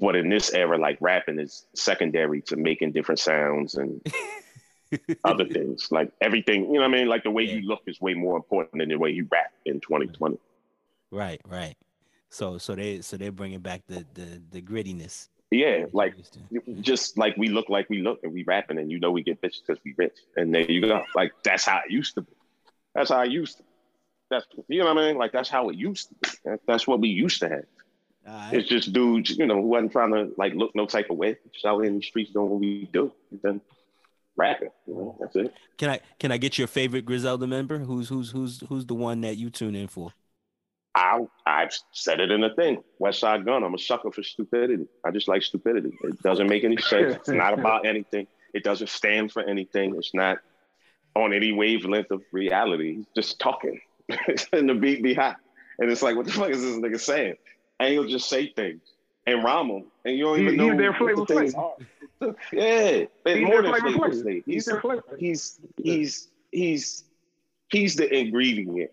But 0.00 0.16
in 0.16 0.28
this 0.28 0.52
era, 0.52 0.78
like 0.78 0.98
rapping 1.00 1.38
is 1.38 1.66
secondary 1.74 2.40
to 2.42 2.56
making 2.56 2.92
different 2.92 3.18
sounds 3.18 3.74
and 3.74 4.00
other 5.24 5.44
things. 5.44 5.88
Like 5.90 6.12
everything, 6.20 6.66
you 6.66 6.74
know 6.74 6.80
what 6.80 6.84
I 6.94 6.98
mean? 6.98 7.08
Like 7.08 7.22
the 7.24 7.30
way 7.30 7.44
Yeah. 7.44 7.54
you 7.56 7.62
look 7.68 7.80
is 7.86 8.00
way 8.00 8.14
more 8.14 8.36
important 8.36 8.80
than 8.80 8.88
the 8.88 8.96
way 8.98 9.10
you 9.10 9.26
rap 9.30 9.52
in 9.64 9.80
2020. 9.80 10.38
Right, 11.10 11.40
right. 11.46 11.74
So 12.30 12.56
so 12.58 12.74
they 12.74 13.00
so 13.02 13.16
they're 13.18 13.32
bringing 13.32 13.60
back 13.60 13.82
the 13.86 14.06
the 14.14 14.42
the 14.50 14.62
grittiness. 14.62 15.28
Yeah, 15.50 15.84
like 15.92 16.14
just 16.80 17.18
like 17.18 17.36
we 17.36 17.48
look 17.48 17.68
like 17.68 17.90
we 17.90 18.00
look 18.00 18.20
and 18.22 18.32
we 18.32 18.42
rapping 18.44 18.78
and 18.78 18.90
you 18.90 18.98
know 18.98 19.10
we 19.10 19.22
get 19.22 19.42
bitches 19.42 19.60
because 19.66 19.82
we 19.84 19.92
rich. 19.98 20.16
And 20.36 20.54
there 20.54 20.62
you 20.70 20.80
go. 20.80 21.02
Like 21.14 21.32
that's 21.44 21.66
how 21.66 21.80
it 21.84 21.90
used 21.92 22.14
to 22.14 22.22
be. 22.22 22.32
That's 22.94 23.10
how 23.10 23.18
I 23.18 23.24
used 23.24 23.58
to. 23.58 23.64
That's 24.32 24.46
you 24.68 24.78
know 24.78 24.94
what 24.94 24.98
I 25.04 25.08
mean? 25.08 25.18
Like 25.18 25.32
that's 25.32 25.50
how 25.50 25.68
it 25.68 25.76
used 25.76 26.08
to 26.08 26.14
be. 26.22 26.56
That's 26.66 26.86
what 26.86 27.00
we 27.00 27.08
used 27.08 27.40
to 27.40 27.50
have. 27.50 27.64
All 28.26 28.34
right. 28.34 28.54
It's 28.54 28.68
just 28.68 28.92
dudes, 28.92 29.36
you 29.36 29.46
know, 29.46 29.56
who 29.56 29.68
wasn't 29.68 29.92
trying 29.92 30.12
to 30.12 30.32
like 30.38 30.54
look 30.54 30.74
no 30.74 30.86
type 30.86 31.10
of 31.10 31.18
way. 31.18 31.36
Just 31.52 31.66
out 31.66 31.84
in 31.84 31.96
the 31.96 32.02
streets 32.02 32.32
doing 32.32 32.48
what 32.48 32.60
we 32.60 32.88
do. 32.90 33.12
And 33.30 33.40
then 33.42 33.60
rapping. 34.34 34.70
You 34.86 34.94
know, 34.94 35.16
that's 35.20 35.36
it. 35.36 35.52
Can 35.76 35.90
I 35.90 36.00
can 36.18 36.32
I 36.32 36.38
get 36.38 36.56
your 36.56 36.66
favorite 36.66 37.04
Griselda 37.04 37.46
member? 37.46 37.78
Who's 37.78 38.08
who's 38.08 38.30
who's 38.30 38.62
who's 38.68 38.86
the 38.86 38.94
one 38.94 39.20
that 39.20 39.36
you 39.36 39.50
tune 39.50 39.74
in 39.74 39.88
for? 39.88 40.12
I 40.94 41.26
I've 41.44 41.72
said 41.92 42.20
it 42.20 42.30
in 42.30 42.42
a 42.42 42.54
thing. 42.54 42.82
Westside 43.02 43.44
Gunn. 43.44 43.64
I'm 43.64 43.74
a 43.74 43.78
sucker 43.78 44.10
for 44.10 44.22
stupidity. 44.22 44.86
I 45.04 45.10
just 45.10 45.28
like 45.28 45.42
stupidity. 45.42 45.92
It 46.04 46.22
doesn't 46.22 46.48
make 46.48 46.64
any 46.64 46.78
sense. 46.78 47.16
It's 47.16 47.28
not 47.44 47.52
about 47.52 47.84
anything. 47.84 48.26
It 48.54 48.64
doesn't 48.64 48.88
stand 48.88 49.30
for 49.30 49.42
anything. 49.42 49.94
It's 49.96 50.14
not 50.14 50.38
on 51.14 51.34
any 51.34 51.52
wavelength 51.52 52.10
of 52.10 52.22
reality. 52.32 52.96
He's 52.96 53.06
just 53.14 53.38
talking. 53.38 53.80
and 54.52 54.68
the 54.68 54.74
beat 54.74 55.02
be 55.02 55.14
hot. 55.14 55.36
And 55.78 55.90
it's 55.90 56.02
like, 56.02 56.16
what 56.16 56.26
the 56.26 56.32
fuck 56.32 56.50
is 56.50 56.60
this 56.62 56.76
nigga 56.76 57.00
saying? 57.00 57.34
And 57.80 57.92
he'll 57.92 58.06
just 58.06 58.28
say 58.28 58.52
things 58.52 58.82
and 59.26 59.42
rhyme 59.42 59.68
them. 59.68 59.84
And 60.04 60.16
you 60.16 60.24
don't 60.24 60.36
He- 60.38 60.42
even 60.44 60.54
he's 60.54 60.58
know 60.58 60.76
their 60.76 60.90
what 60.92 60.98
Flavor 60.98 61.24
the 61.26 61.34
things 61.34 61.54
are. 61.54 61.74
Yeah. 62.52 63.04
He's 63.24 63.44
more 63.44 63.62
than 63.62 63.74
Flavor 63.74 63.98
Flavor 63.98 64.10
Flav. 64.10 64.42
Flav. 64.42 64.42
He's 64.46 64.64
He's 65.18 65.18
he's 65.18 65.58
he's 65.82 66.28
he's 66.52 67.04
he's 67.70 67.96
the 67.96 68.14
ingredient 68.16 68.90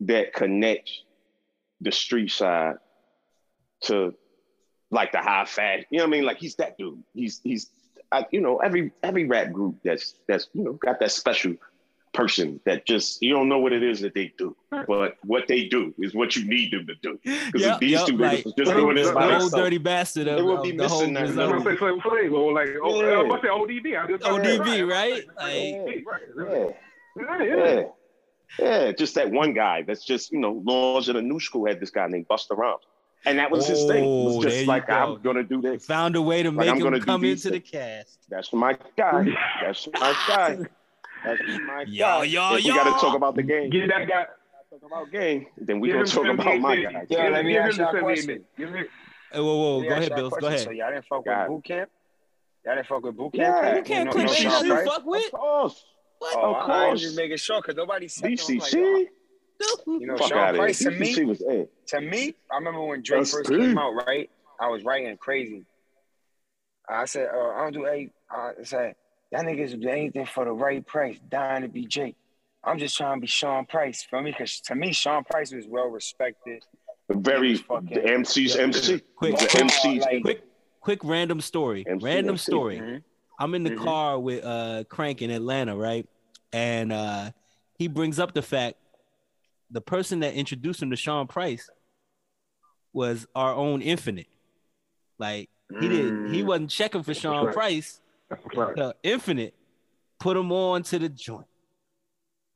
that 0.00 0.32
connects 0.32 1.04
the 1.80 1.92
street 1.92 2.30
side 2.32 2.76
to 3.82 4.14
like 4.90 5.12
the 5.12 5.18
high 5.18 5.44
fat. 5.44 5.86
You 5.90 5.98
know 5.98 6.04
what 6.04 6.08
I 6.08 6.10
mean? 6.10 6.24
Like 6.24 6.38
he's 6.38 6.56
that 6.56 6.76
dude. 6.76 7.02
He's 7.14 7.40
he's 7.44 7.70
I, 8.10 8.26
you 8.32 8.40
know 8.40 8.56
every 8.58 8.90
every 9.04 9.26
rap 9.26 9.52
group 9.52 9.76
that's 9.84 10.14
that's 10.26 10.48
you 10.52 10.64
know 10.64 10.72
got 10.72 10.98
that 10.98 11.12
special 11.12 11.54
person 12.12 12.58
that 12.64 12.86
just 12.86 13.22
you 13.22 13.32
don't 13.32 13.48
know 13.48 13.58
what 13.58 13.72
it 13.72 13.82
is 13.82 14.00
that 14.00 14.14
they 14.14 14.32
do, 14.36 14.56
but 14.70 15.16
what 15.24 15.46
they 15.46 15.64
do 15.68 15.94
is 15.98 16.14
what 16.14 16.34
you 16.36 16.44
need 16.48 16.72
them 16.72 16.86
to 16.86 16.94
do. 16.96 17.18
Because 17.24 17.62
Yep, 17.62 17.74
if 17.74 17.78
these 17.80 17.90
yep, 17.92 18.06
two 18.06 18.16
like, 18.18 18.40
niggas 18.40 18.44
was 18.46 18.54
just 18.54 18.72
doing 18.74 18.96
this 18.96 19.08
the 19.08 19.14
by 19.14 19.26
the 19.26 19.32
old 19.34 19.42
themselves, 19.42 19.64
dirty 19.64 19.78
bastard 19.78 20.28
of, 20.28 20.36
They 20.36 20.42
would 20.42 20.56
of 20.58 20.62
be 20.64 20.72
the 20.72 20.88
whole 20.88 21.00
missing 21.00 21.14
that 21.14 21.20
I'm 21.20 21.26
Griselda. 21.34 21.52
gonna 21.58 21.70
say 21.70 21.76
Flavor 21.76 21.96
Flav, 22.00 22.54
like, 22.54 22.68
oh, 22.82 23.02
Yeah. 23.02 23.18
I'm 23.20 23.28
gonna 23.28 23.42
say 23.42 23.48
ODB. 23.48 23.96
I 23.96 24.06
just 24.08 24.24
ODB, 24.24 24.88
right? 24.90 25.24
Right, 25.38 26.04
right, 26.36 26.36
yeah. 26.36 26.68
Yeah, 27.16 27.44
yeah. 27.44 27.74
Yeah. 27.78 27.82
Yeah, 28.58 28.90
just 28.92 29.14
that 29.14 29.30
one 29.30 29.52
guy 29.52 29.82
that's 29.82 30.04
just, 30.04 30.32
you 30.32 30.38
know, 30.40 30.60
Laws 30.64 31.08
of 31.08 31.14
the 31.14 31.22
New 31.22 31.38
School 31.38 31.66
had 31.66 31.78
this 31.78 31.90
guy 31.90 32.08
named 32.08 32.26
Busta 32.28 32.56
Rhymes. 32.56 32.82
And 33.24 33.38
that 33.38 33.50
was 33.50 33.66
his 33.68 33.84
thing. 33.84 34.02
It 34.02 34.06
Oh, 34.08 34.36
was 34.38 34.44
just 34.44 34.66
like, 34.66 34.88
go. 34.88 34.94
I'm 34.94 35.22
going 35.22 35.36
to 35.36 35.44
do 35.44 35.60
this. 35.60 35.86
Found 35.86 36.16
a 36.16 36.22
way 36.22 36.42
to 36.42 36.50
Like, 36.50 36.66
make 36.74 36.84
I'm 36.84 36.94
him 36.94 37.00
come 37.00 37.20
these 37.20 37.46
into 37.46 37.56
the 37.56 37.60
cast. 37.60 38.18
That's 38.28 38.52
my 38.52 38.76
guy. 38.96 39.26
That's 39.62 39.86
my 40.00 40.14
guy. 40.26 40.58
That's 41.24 41.40
my 41.66 41.84
Yo, 41.86 42.04
guy. 42.06 42.24
yo, 42.24 42.54
if 42.56 42.64
we 42.64 42.70
got 42.70 42.84
to 42.84 42.90
talk 43.06 43.16
about 43.16 43.36
the 43.36 43.42
game, 43.42 43.70
Get 43.70 43.88
that 43.88 44.08
guy. 44.08 44.26
talk 44.70 44.82
about 44.86 45.10
game, 45.10 45.46
then 45.58 45.80
we 45.80 45.88
Give 45.88 45.96
gonna 45.96 46.06
talk 46.06 46.26
about 46.26 46.58
my 46.60 46.76
guy. 46.76 47.04
Yeah, 47.08 47.24
Give 47.24 47.32
let 47.32 47.44
me 47.44 47.56
ask 47.58 47.76
y'all 47.78 47.88
a 47.88 47.92
78 47.92 48.02
question. 48.02 48.44
Give 48.56 48.68
him- 48.74 48.86
Hey, 49.32 49.38
whoa, 49.40 49.56
whoa, 49.56 49.82
go 49.82 49.88
ahead, 49.90 50.08
y'all 50.08 50.16
Bills. 50.16 50.34
Go 50.40 50.46
ahead. 50.48 50.60
So 50.60 50.70
y'all 50.70 50.90
didn't 50.90 51.04
fuck 51.06 51.24
with 51.24 51.48
boot 51.48 51.64
camp? 51.64 51.90
Y'all 52.64 52.74
didn't 52.74 52.86
fuck 52.88 53.02
with 53.04 53.16
boot 53.16 53.32
camp? 53.32 53.42
Yeah. 53.42 53.60
right? 53.60 53.76
You 53.76 53.82
can't 53.82 54.06
no, 54.06 54.12
put 54.12 54.30
shit 54.30 54.64
you 54.64 54.84
fuck 54.84 55.06
with. 55.06 55.24
Of 55.26 55.30
course. 55.32 55.84
What? 56.18 56.36
Oh, 56.36 56.54
Of 56.54 56.56
course. 56.56 56.68
I'm 56.70 56.88
course. 56.88 57.00
just 57.00 57.16
making 57.16 57.36
sure 57.36 57.60
because 57.62 57.76
nobody 57.76 58.08
said 58.08 58.24
that. 58.30 58.48
I'm 58.50 58.58
like, 58.58 58.70
BCC? 58.72 59.06
You 59.86 60.06
know, 60.06 60.16
Fuck 60.16 60.28
Sean 60.30 60.38
out 60.38 60.54
of 60.54 60.56
Price 60.56 60.78
to 60.80 60.90
me- 60.90 61.24
was 61.26 61.40
in. 61.42 61.68
to 61.88 62.00
me, 62.00 62.34
I 62.50 62.56
remember 62.56 62.82
when 62.84 63.02
Drake 63.02 63.20
That's 63.20 63.32
first 63.32 63.46
true. 63.48 63.58
came 63.60 63.76
out, 63.78 63.92
right? 64.06 64.28
I 64.58 64.68
was 64.68 64.82
writing 64.84 65.16
crazy. 65.18 65.64
I 66.88 67.04
said, 67.04 67.28
uh, 67.34 67.50
I 67.50 67.58
don't 67.62 67.72
do 67.72 67.86
a. 67.86 68.10
I 68.30 68.52
said, 68.64 68.94
that 69.32 69.44
niggas 69.44 69.80
do 69.80 69.88
anything 69.88 70.26
for 70.26 70.44
the 70.44 70.52
right 70.52 70.84
price, 70.86 71.16
dying 71.28 71.62
to 71.62 71.68
be 71.68 71.86
Jake. 71.86 72.16
I'm 72.64 72.78
just 72.78 72.96
trying 72.96 73.16
to 73.16 73.20
be 73.22 73.26
Sean 73.26 73.64
Price 73.64 74.02
for 74.02 74.20
me, 74.20 74.32
because 74.32 74.60
to 74.62 74.74
me, 74.74 74.92
Sean 74.92 75.24
Price 75.24 75.52
was 75.52 75.66
well 75.66 75.86
respected. 75.86 76.62
Very, 77.08 77.52
He 77.52 77.56
fucking- 77.58 77.88
the 77.94 78.06
MC's 78.06 78.54
Yeah. 78.56 78.62
MC. 78.62 79.00
Quick, 79.16 79.38
the 79.38 79.46
quick, 79.46 79.62
MC's 79.62 80.02
like- 80.04 80.22
quick, 80.22 80.42
quick 80.80 81.00
random 81.04 81.40
story. 81.40 81.84
MC, 81.88 82.04
random 82.04 82.34
MC. 82.34 82.50
story. 82.52 82.78
Mhm. 82.78 83.02
I'm 83.38 83.54
in 83.54 83.62
the 83.62 83.70
Mhm. 83.70 83.82
car 83.84 84.20
with 84.20 84.44
uh 84.44 84.84
Crank 84.88 85.22
in 85.22 85.30
Atlanta, 85.30 85.74
right? 85.76 86.06
And 86.52 86.92
uh 86.92 87.30
he 87.78 87.88
brings 87.88 88.18
up 88.18 88.34
the 88.34 88.42
fact 88.42 88.76
the 89.70 89.80
person 89.80 90.20
that 90.20 90.34
introduced 90.34 90.82
him 90.82 90.90
to 90.90 90.96
Sean 90.96 91.26
Price 91.26 91.70
was 92.92 93.26
our 93.34 93.54
own 93.54 93.80
Infinite. 93.82 94.26
Like 95.18 95.48
he 95.80 95.88
didn't 95.88 96.32
he 96.34 96.42
Mm. 96.42 96.46
wasn't 96.46 96.70
checking 96.70 97.02
for 97.02 97.14
Sean 97.14 97.46
right. 97.46 97.54
Price 97.54 97.99
That's 98.30 98.42
a 98.46 98.48
fact. 98.66 98.78
uh, 98.78 98.92
Infinite 99.02 99.54
put 100.18 100.36
him 100.36 100.50
on 100.52 100.82
to 100.84 100.98
the 100.98 101.08
joint. 101.08 101.46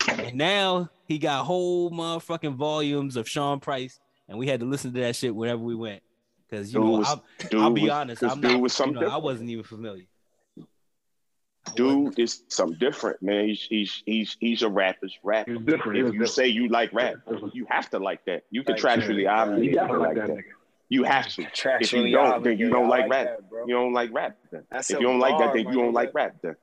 And 0.08 0.36
now 0.36 0.90
he 1.06 1.18
got 1.18 1.44
whole 1.44 1.90
motherfucking 1.90 2.54
volumes 2.54 3.16
of 3.16 3.28
Sean 3.28 3.58
Price, 3.60 3.98
and 4.28 4.38
we 4.38 4.46
had 4.46 4.60
to 4.60 4.66
listen 4.66 4.92
to 4.94 5.00
that 5.00 5.16
shit 5.16 5.34
wherever 5.34 5.60
we 5.60 5.74
went. 5.74 6.02
Because 6.48 6.72
you 6.72 6.80
Dude 6.80 6.88
know, 6.90 6.98
was- 6.98 7.08
I'll, 7.08 7.24
I'll 7.62 7.70
be 7.70 7.82
was- 7.82 7.90
honest, 7.90 8.22
I'm 8.22 8.40
dude 8.40 8.52
not, 8.52 8.60
was 8.60 8.78
you 8.78 8.92
know, 8.92 9.08
I 9.08 9.16
wasn't 9.16 9.50
even 9.50 9.64
familiar. 9.64 10.04
Dude 11.74 12.18
is 12.18 12.42
something 12.48 12.78
different, 12.78 13.22
man. 13.22 13.48
He's 13.48 13.62
he's 13.62 14.02
he's 14.04 14.36
he's 14.38 14.62
a 14.62 14.68
rapper's 14.68 15.16
rapper. 15.22 15.52
He 15.52 15.58
different. 15.58 15.96
He 15.96 16.02
was 16.02 16.10
If 16.10 16.14
you 16.14 16.20
different. 16.20 16.30
say 16.30 16.46
you 16.48 16.68
like 16.68 16.92
rap, 16.92 17.14
you 17.54 17.66
have 17.70 17.88
to 17.90 17.98
like 17.98 18.22
that. 18.26 18.44
You 18.50 18.62
Like, 18.66 18.76
contractually 18.76 19.22
yeah, 19.22 19.40
obligated 19.42 19.72
He 19.72 19.80
like 19.80 19.98
like 19.98 20.16
that 20.16 20.26
that. 20.28 20.44
Nigga. 20.94 20.98
You 20.98 21.02
have 21.04 21.28
to. 21.28 21.42
If 21.80 21.92
you 21.92 22.10
don't, 22.10 22.42
then 22.44 22.58
you 22.58 22.70
don't 22.70 22.88
like 22.88 23.02
like 23.02 23.10
rap. 23.10 23.26
that, 23.26 23.50
bro. 23.50 23.66
You 23.66 23.74
don't 23.74 23.92
like 23.92 24.10
rap. 24.12 24.36
Then 24.50 24.64
That's 24.70 24.90
if 24.90 25.00
you 25.00 25.06
don't 25.06 25.18
like 25.20 25.38
that, 25.38 25.52
then 25.54 25.66
you 25.68 25.74
don't 25.74 25.92
like 25.92 26.12
rap. 26.14 26.36
Then 26.42 26.56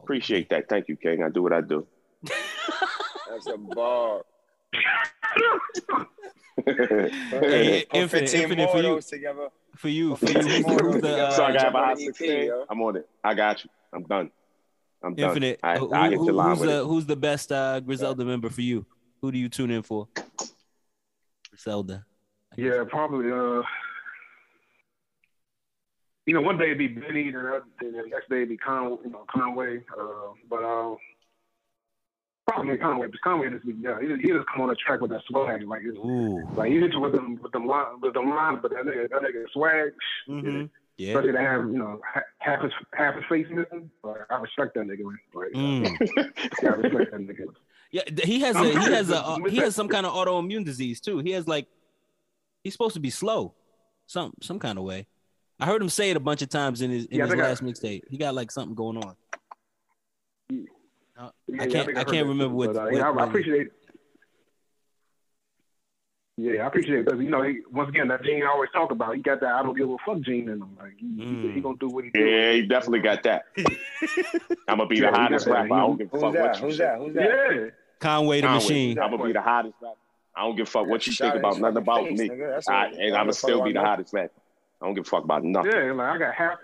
appreciate 0.00 0.48
that. 0.50 0.68
Thank 0.68 0.88
you, 0.88 0.96
King. 0.96 1.22
I 1.22 1.28
do 1.30 1.42
what 1.42 1.52
I 1.52 1.60
do. 1.60 1.86
That's 2.22 3.46
a 3.46 3.56
bar. 3.58 4.22
Hey, 6.66 7.84
Put 7.88 7.96
Infinite, 7.98 8.34
Infinite 8.34 8.70
for 8.70 8.76
you. 8.78 8.82
those 8.82 9.06
together. 9.06 9.48
For 9.76 9.88
you, 9.88 10.16
for 10.16 10.26
you, 10.26 10.32
who's, 10.34 10.46
15 10.46 10.62
more 10.62 10.72
of 10.74 10.80
who's 10.80 10.92
those 10.94 11.02
the 11.02 11.08
together. 11.08 11.30
so 11.36 11.42
I 11.44 11.48
uh, 11.48 11.52
got 11.52 11.60
jump 11.60 11.70
about 11.70 11.82
on 11.82 11.88
high 11.88 11.94
the 11.94 12.06
EP, 12.08 12.16
16. 12.16 12.42
yo. 12.46 12.64
I'm 12.68 12.82
on 12.82 12.96
it. 12.96 13.08
I 13.22 13.34
got 13.34 13.64
you. 13.64 13.70
I'm 13.92 14.02
done. 14.02 14.30
I'm 15.04 15.14
done. 15.14 15.28
Infinite? 15.28 15.60
I, 15.62 15.78
who- 15.78 15.92
I 15.92 16.08
hit 16.10 16.18
who- 16.18 16.26
the 16.26 16.32
line 16.32 16.50
who's 16.50 16.60
with 16.60 16.68
the 16.68 16.80
it. 16.80 16.84
who's 16.86 17.06
the 17.06 17.16
best 17.16 17.52
uh, 17.52 17.78
Griselda 17.80 18.24
member 18.24 18.50
for 18.50 18.60
you? 18.62 18.84
Who 19.22 19.30
do 19.30 19.38
you 19.38 19.48
tune 19.48 19.70
in 19.70 19.82
for? 19.82 20.08
Griselda. 21.50 22.04
Yeah, 22.58 22.82
probably. 22.90 23.30
Uh, 23.30 23.62
you 26.26 26.34
know, 26.34 26.40
one 26.40 26.58
day 26.58 26.66
it'd 26.72 26.78
be 26.78 26.88
Benny, 26.88 27.30
the, 27.30 27.38
other, 27.38 27.62
the 27.80 27.86
next 28.10 28.28
day 28.28 28.38
it'd 28.38 28.48
be 28.48 28.56
Con, 28.56 28.98
you 29.04 29.10
know, 29.10 29.24
Conway. 29.30 29.78
Uh, 29.96 30.32
but 30.50 30.64
uh, 30.64 30.96
probably 32.48 32.76
Conway, 32.78 33.06
because 33.06 33.20
Conway 33.22 33.50
just 33.50 33.64
yeah, 33.80 33.98
he, 34.00 34.08
he 34.20 34.28
just 34.32 34.46
come 34.52 34.62
on 34.62 34.68
the 34.70 34.74
track 34.74 35.00
with 35.00 35.12
that 35.12 35.22
swag, 35.28 35.62
like 35.68 35.82
it's, 35.84 35.96
Ooh. 35.98 36.42
like 36.56 36.72
he 36.72 36.80
hit 36.80 36.92
you 36.92 37.00
with 37.00 37.12
them 37.12 37.38
with 37.40 37.52
them 37.52 37.66
line, 37.68 38.00
with 38.02 38.12
them 38.14 38.28
lines, 38.28 38.58
but 38.60 38.72
that 38.72 38.84
nigga, 38.84 39.08
that 39.08 39.22
nigga 39.22 39.44
swag, 39.52 39.92
Mm-hmm. 40.28 40.64
Yeah. 40.96 41.10
especially 41.10 41.32
to 41.32 41.38
have 41.40 41.60
you 41.66 41.78
know 41.78 42.00
half 42.38 42.60
his 42.60 42.72
half 42.92 43.14
his 43.14 43.24
face 43.28 43.46
missing. 43.50 43.88
Like, 44.02 44.16
I 44.30 44.36
respect 44.40 44.74
that 44.74 44.84
nigga. 44.88 45.04
Like, 45.32 45.52
Mm. 45.52 45.96
yeah, 46.62 46.70
I 46.70 46.74
respect 46.74 47.12
that 47.12 47.20
nigga. 47.20 47.46
Yeah, 47.90 48.02
he 48.22 48.40
has 48.40 48.54
a 48.54 48.64
he 48.68 48.92
has 48.92 49.08
a 49.08 49.16
uh, 49.24 49.38
he 49.48 49.56
has 49.58 49.74
some 49.74 49.88
kind 49.88 50.04
of 50.04 50.12
autoimmune 50.12 50.62
disease 50.62 51.00
too. 51.00 51.20
He 51.20 51.30
has 51.30 51.48
like 51.48 51.66
he's 52.68 52.74
supposed 52.74 52.92
to 52.94 53.00
be 53.00 53.08
slow, 53.10 53.54
some 54.06 54.34
some 54.42 54.58
kind 54.58 54.76
of 54.78 54.84
way. 54.84 55.06
I 55.58 55.64
heard 55.66 55.80
him 55.80 55.88
say 55.88 56.10
it 56.10 56.16
a 56.16 56.20
bunch 56.20 56.42
of 56.42 56.50
times 56.50 56.82
in 56.82 56.90
his 56.90 57.06
in 57.06 57.16
Yeah, 57.18 57.24
his 57.24 57.30
think 57.32 57.42
I- 57.42 57.48
last 57.48 57.62
mixtape. 57.64 58.02
He 58.10 58.18
got 58.18 58.34
like 58.34 58.50
something 58.50 58.74
going 58.74 58.98
on. 58.98 59.16
Yeah, 60.50 60.58
I 61.18 61.66
can't- 61.66 61.86
think 61.86 61.96
I 61.96 62.00
heard 62.00 62.08
can't 62.12 62.26
remember 62.28 62.44
too, 62.52 62.54
what- 62.54 62.74
but, 62.74 62.76
uh, 62.76 62.90
what- 62.90 63.00
I, 63.00 63.10
what- 63.10 63.24
I 63.24 63.26
appreciate. 63.26 63.68
Yeah, 66.36 66.62
I 66.62 66.66
appreciate 66.68 67.00
it 67.00 67.04
because 67.06 67.20
you 67.20 67.30
know 67.30 67.42
he, 67.42 67.60
once 67.72 67.88
again 67.88 68.06
that 68.08 68.22
gene 68.22 68.44
I 68.44 68.48
always 68.48 68.70
talk 68.72 68.92
about. 68.92 69.16
He 69.16 69.22
got 69.22 69.40
that 69.40 69.54
I 69.54 69.62
don't 69.62 69.76
give 69.76 69.90
a 69.90 69.96
fuck 70.06 70.20
gene 70.20 70.42
in 70.48 70.60
him. 70.62 70.76
Like 70.78 70.92
he, 70.96 71.06
Mm. 71.06 71.54
he 71.54 71.60
gonna 71.60 71.76
do 71.78 71.88
what 71.88 72.04
he 72.04 72.10
do. 72.10 72.20
Yeah, 72.20 72.52
he 72.52 72.62
definitely 72.66 73.00
got 73.00 73.24
that. 73.24 73.46
I'm 74.68 74.76
gonna 74.78 74.86
be 74.86 74.96
Yeah, 74.98 75.10
the 75.10 75.16
hottest 75.16 75.46
rapper. 75.48 75.74
I 75.74 75.80
don't 75.80 75.96
give 75.98 76.06
a 76.06 76.10
Who's 76.10 76.20
fuck 76.22 76.32
that? 76.34 76.42
what 76.42 76.56
you 76.60 76.62
Who's 76.66 76.78
that? 76.78 76.98
Who's 76.98 77.14
that? 77.14 77.22
Yeah, 77.24 77.70
Conway 77.98 78.40
the 78.40 78.46
Conway, 78.46 78.54
machine. 78.62 78.98
I'm 79.00 79.10
gonna 79.10 79.24
be 79.24 79.32
the 79.32 79.40
hottest 79.40 79.74
rapper. 79.82 79.96
I 80.38 80.42
don't 80.42 80.56
give 80.56 80.68
a 80.68 80.70
fuck 80.70 80.86
what 80.86 81.06
you 81.06 81.12
think 81.12 81.34
about 81.34 81.58
nothing 81.58 81.78
about 81.78 82.04
face, 82.06 82.18
me. 82.18 82.28
nigga. 82.28 82.62
I, 82.68 82.86
and 82.86 83.14
I'm 83.16 83.22
gonna 83.22 83.32
still 83.32 83.62
be 83.64 83.72
the 83.72 83.80
hottest 83.80 84.12
rapper. 84.12 84.32
I 84.80 84.86
don't 84.86 84.94
give 84.94 85.06
a 85.06 85.10
fuck 85.10 85.24
about 85.24 85.42
nothing. 85.44 85.72
yeah. 85.72 85.92
Like 85.92 86.14
I 86.14 86.18
got 86.18 86.34
half. 86.34 86.58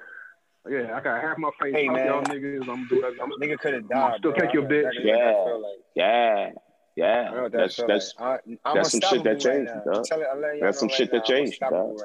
Yeah, 0.71 0.97
I 0.97 1.01
got 1.01 1.21
half 1.21 1.37
my 1.39 1.51
face. 1.61 1.75
Hey, 1.75 1.89
man. 1.89 2.07
y'all 2.07 2.23
niggas. 2.23 2.61
I'm 2.63 2.67
gonna 2.67 2.87
do 2.89 3.01
that. 3.03 3.13
I'm, 3.23 3.31
Nigga 3.43 3.59
could 3.59 3.75
have 3.75 3.89
died. 3.89 4.15
Still 4.19 4.31
bro. 4.33 4.41
take 4.41 4.55
your 4.55 4.63
bitch. 4.63 4.87
exactly 4.87 5.11
what 5.11 5.19
that 5.19 5.45
Yeah. 5.45 5.53
like. 5.55 5.81
Yeah, 5.95 6.51
yeah. 6.97 7.29
I 7.31 7.35
know 7.35 7.43
what 7.43 7.53
that 7.53 7.59
That's 7.59 7.77
that's 7.87 8.15
like. 8.19 8.41
I, 8.65 8.75
that's 8.75 8.91
some 8.93 9.01
shit 9.01 9.25
that 9.25 9.41
changed, 9.41 9.71
right 9.71 9.85
now. 9.87 9.93
dog. 9.93 10.05
Tell 10.05 10.21
it- 10.23 10.27
I'm 10.33 10.41
letting 10.41 10.59
y'all 10.61 10.67
That's 10.69 10.79
some 10.81 10.89
shit 10.89 11.11
that 11.11 11.25
changed, 11.27 11.59
right 11.61 11.73
now. 11.73 11.97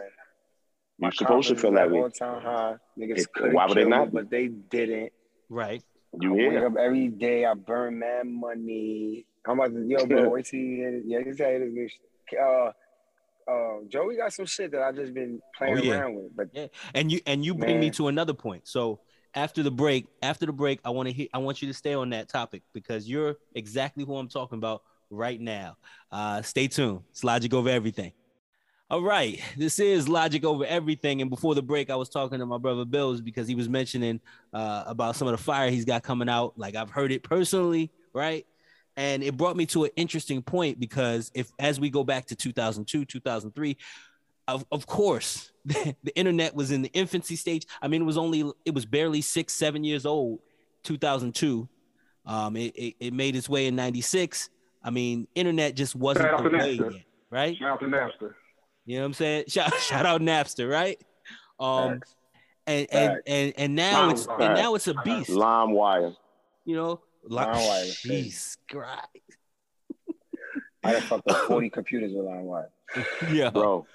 My 0.99 1.05
you're 1.07 1.11
supposed 1.13 1.47
to 1.49 1.55
feel 1.55 1.71
that 1.73 1.89
way. 1.89 1.99
all-time 2.01 2.41
high. 2.41 2.75
Niggas 2.97 3.19
It- 3.19 3.53
why 3.53 3.65
would 3.67 3.77
they 3.77 3.85
not? 3.85 4.11
But 4.11 4.29
they 4.29 4.47
didn't. 4.47 5.13
Right. 5.49 5.81
You 6.19 6.31
I 6.33 6.35
wake 6.37 6.51
hear? 6.51 6.65
up 6.67 6.75
every 6.77 7.07
day. 7.07 7.45
I 7.45 7.53
burn 7.53 7.99
mad 7.99 8.25
money. 8.27 9.25
I'm 9.49 9.59
about 9.59 9.73
to 9.73 9.85
yo, 9.87 10.05
bro. 10.05 10.29
Wait 10.29 10.45
till 10.45 10.59
you. 10.59 11.03
Yeah, 11.05 11.19
you 11.19 11.33
tell 11.33 11.51
you 11.51 11.73
this 11.73 11.91
shit. 12.29 12.39
Uh, 12.39 12.71
uh, 13.49 13.79
Joey 13.89 14.15
got 14.15 14.31
some 14.31 14.45
shit 14.45 14.71
that 14.71 14.81
I've 14.83 14.95
just 14.95 15.13
been 15.13 15.41
playing 15.57 15.79
Oh, 15.79 15.81
yeah. 15.81 15.93
around 15.99 16.15
with, 16.15 16.35
but 16.35 16.49
yeah, 16.53 16.67
And 16.93 17.11
you 17.11 17.19
and 17.25 17.43
you 17.43 17.55
bring 17.55 17.79
me 17.79 17.89
to 17.91 18.07
another 18.07 18.33
point. 18.33 18.67
So 18.67 18.99
after 19.33 19.63
the 19.63 19.71
break, 19.71 20.05
after 20.21 20.45
the 20.45 20.51
break, 20.53 20.79
I 20.85 20.91
want 20.91 21.07
to 21.09 21.13
hear 21.13 21.27
I 21.33 21.39
want 21.39 21.61
you 21.61 21.67
to 21.67 21.73
stay 21.73 21.95
on 21.95 22.11
that 22.11 22.29
topic 22.29 22.61
because 22.73 23.09
you're 23.09 23.37
exactly 23.55 24.03
who 24.05 24.17
I'm 24.17 24.27
talking 24.29 24.59
about 24.59 24.83
right 25.09 25.41
now. 25.41 25.77
Uh 26.11 26.43
stay 26.43 26.67
tuned. 26.67 27.01
It's 27.09 27.23
logic 27.23 27.53
over 27.55 27.69
everything. 27.69 28.13
All 28.91 29.01
right, 29.03 29.39
this 29.57 29.79
is 29.79 30.07
logic 30.09 30.43
over 30.43 30.65
everything. 30.65 31.21
And 31.21 31.29
before 31.29 31.53
the 31.55 31.61
break, 31.63 31.89
I 31.91 31.95
was 31.95 32.09
talking 32.09 32.39
to 32.39 32.45
my 32.45 32.57
brother 32.59 32.85
Bills 32.85 33.21
because 33.21 33.47
he 33.47 33.53
was 33.53 33.69
mentioning 33.69 34.19
uh, 34.51 34.83
about 34.87 35.15
some 35.15 35.27
of 35.27 35.31
the 35.37 35.43
fire 35.43 35.69
he's 35.69 35.85
got 35.85 36.01
coming 36.01 36.27
out. 36.27 36.53
Like 36.57 36.75
I've 36.75 36.89
heard 36.89 37.11
it 37.11 37.21
personally, 37.21 37.91
right? 38.13 38.47
And 38.99 39.23
it 39.23 39.37
brought 39.37 39.55
me 39.55 39.65
to 39.67 39.85
an 39.85 39.91
interesting 39.95 40.41
point 40.41 40.77
because 40.77 41.31
if, 41.33 41.49
as 41.57 41.79
we 41.79 41.89
go 41.89 42.03
back 42.03 42.25
to 42.25 42.35
2002, 42.35 43.05
2003, 43.05 43.77
of, 44.49 44.65
of 44.73 44.85
course, 44.87 45.53
the 45.65 45.95
internet 46.15 46.53
was 46.53 46.71
in 46.71 46.81
the 46.81 46.91
infancy 46.91 47.37
stage. 47.37 47.65
I 47.81 47.87
mean, 47.87 48.01
it 48.01 48.05
was 48.05 48.17
only, 48.17 48.51
it 48.65 48.73
was 48.73 48.85
barely 48.85 49.21
six, 49.21 49.53
seven 49.53 49.85
years 49.85 50.05
old, 50.05 50.39
2002. 50.83 51.69
Um, 52.25 52.57
it, 52.57 52.75
it, 52.75 52.95
it 52.99 53.13
made 53.13 53.37
its 53.37 53.47
way 53.47 53.67
in 53.67 53.77
96. 53.77 54.49
I 54.83 54.89
mean, 54.89 55.29
internet 55.33 55.77
just 55.77 55.95
wasn't 55.95 56.25
Shout 56.25 56.33
out 56.33 56.43
the 56.43 56.57
way 56.57 56.77
Napster. 56.77 56.93
yet, 56.93 57.03
right? 57.29 57.57
shout 57.57 57.69
out 57.69 57.79
to 57.79 57.85
Napster. 57.85 58.33
You 58.85 58.97
know 58.97 59.03
what 59.03 59.05
I'm 59.05 59.13
saying? 59.13 59.43
Shout, 59.47 59.73
shout 59.75 60.05
out 60.05 60.19
Napster, 60.19 60.69
right? 60.69 61.01
Um, 61.57 62.01
and, 62.67 62.87
and 62.91 63.21
and 63.25 63.53
and 63.57 63.75
now 63.75 64.09
it's 64.09 64.27
and 64.27 64.55
now 64.55 64.75
it's 64.75 64.87
a 64.87 64.93
beast. 65.05 65.29
Lime 65.29 65.71
wire. 65.71 66.13
You 66.65 66.75
know, 66.75 67.01
like 67.23 67.47
LimeWire 67.47 67.83
is 67.85 67.99
crazy. 68.01 68.29
jeez, 68.29 68.57
Christ. 68.69 69.07
I 70.83 70.93
done 70.93 71.01
fucked 71.03 71.29
up 71.29 71.47
40 71.47 71.69
computers 71.71 72.11
with 72.13 72.25
LimeWire. 72.25 72.67
yeah, 73.33 73.49
Bro. 73.49 73.85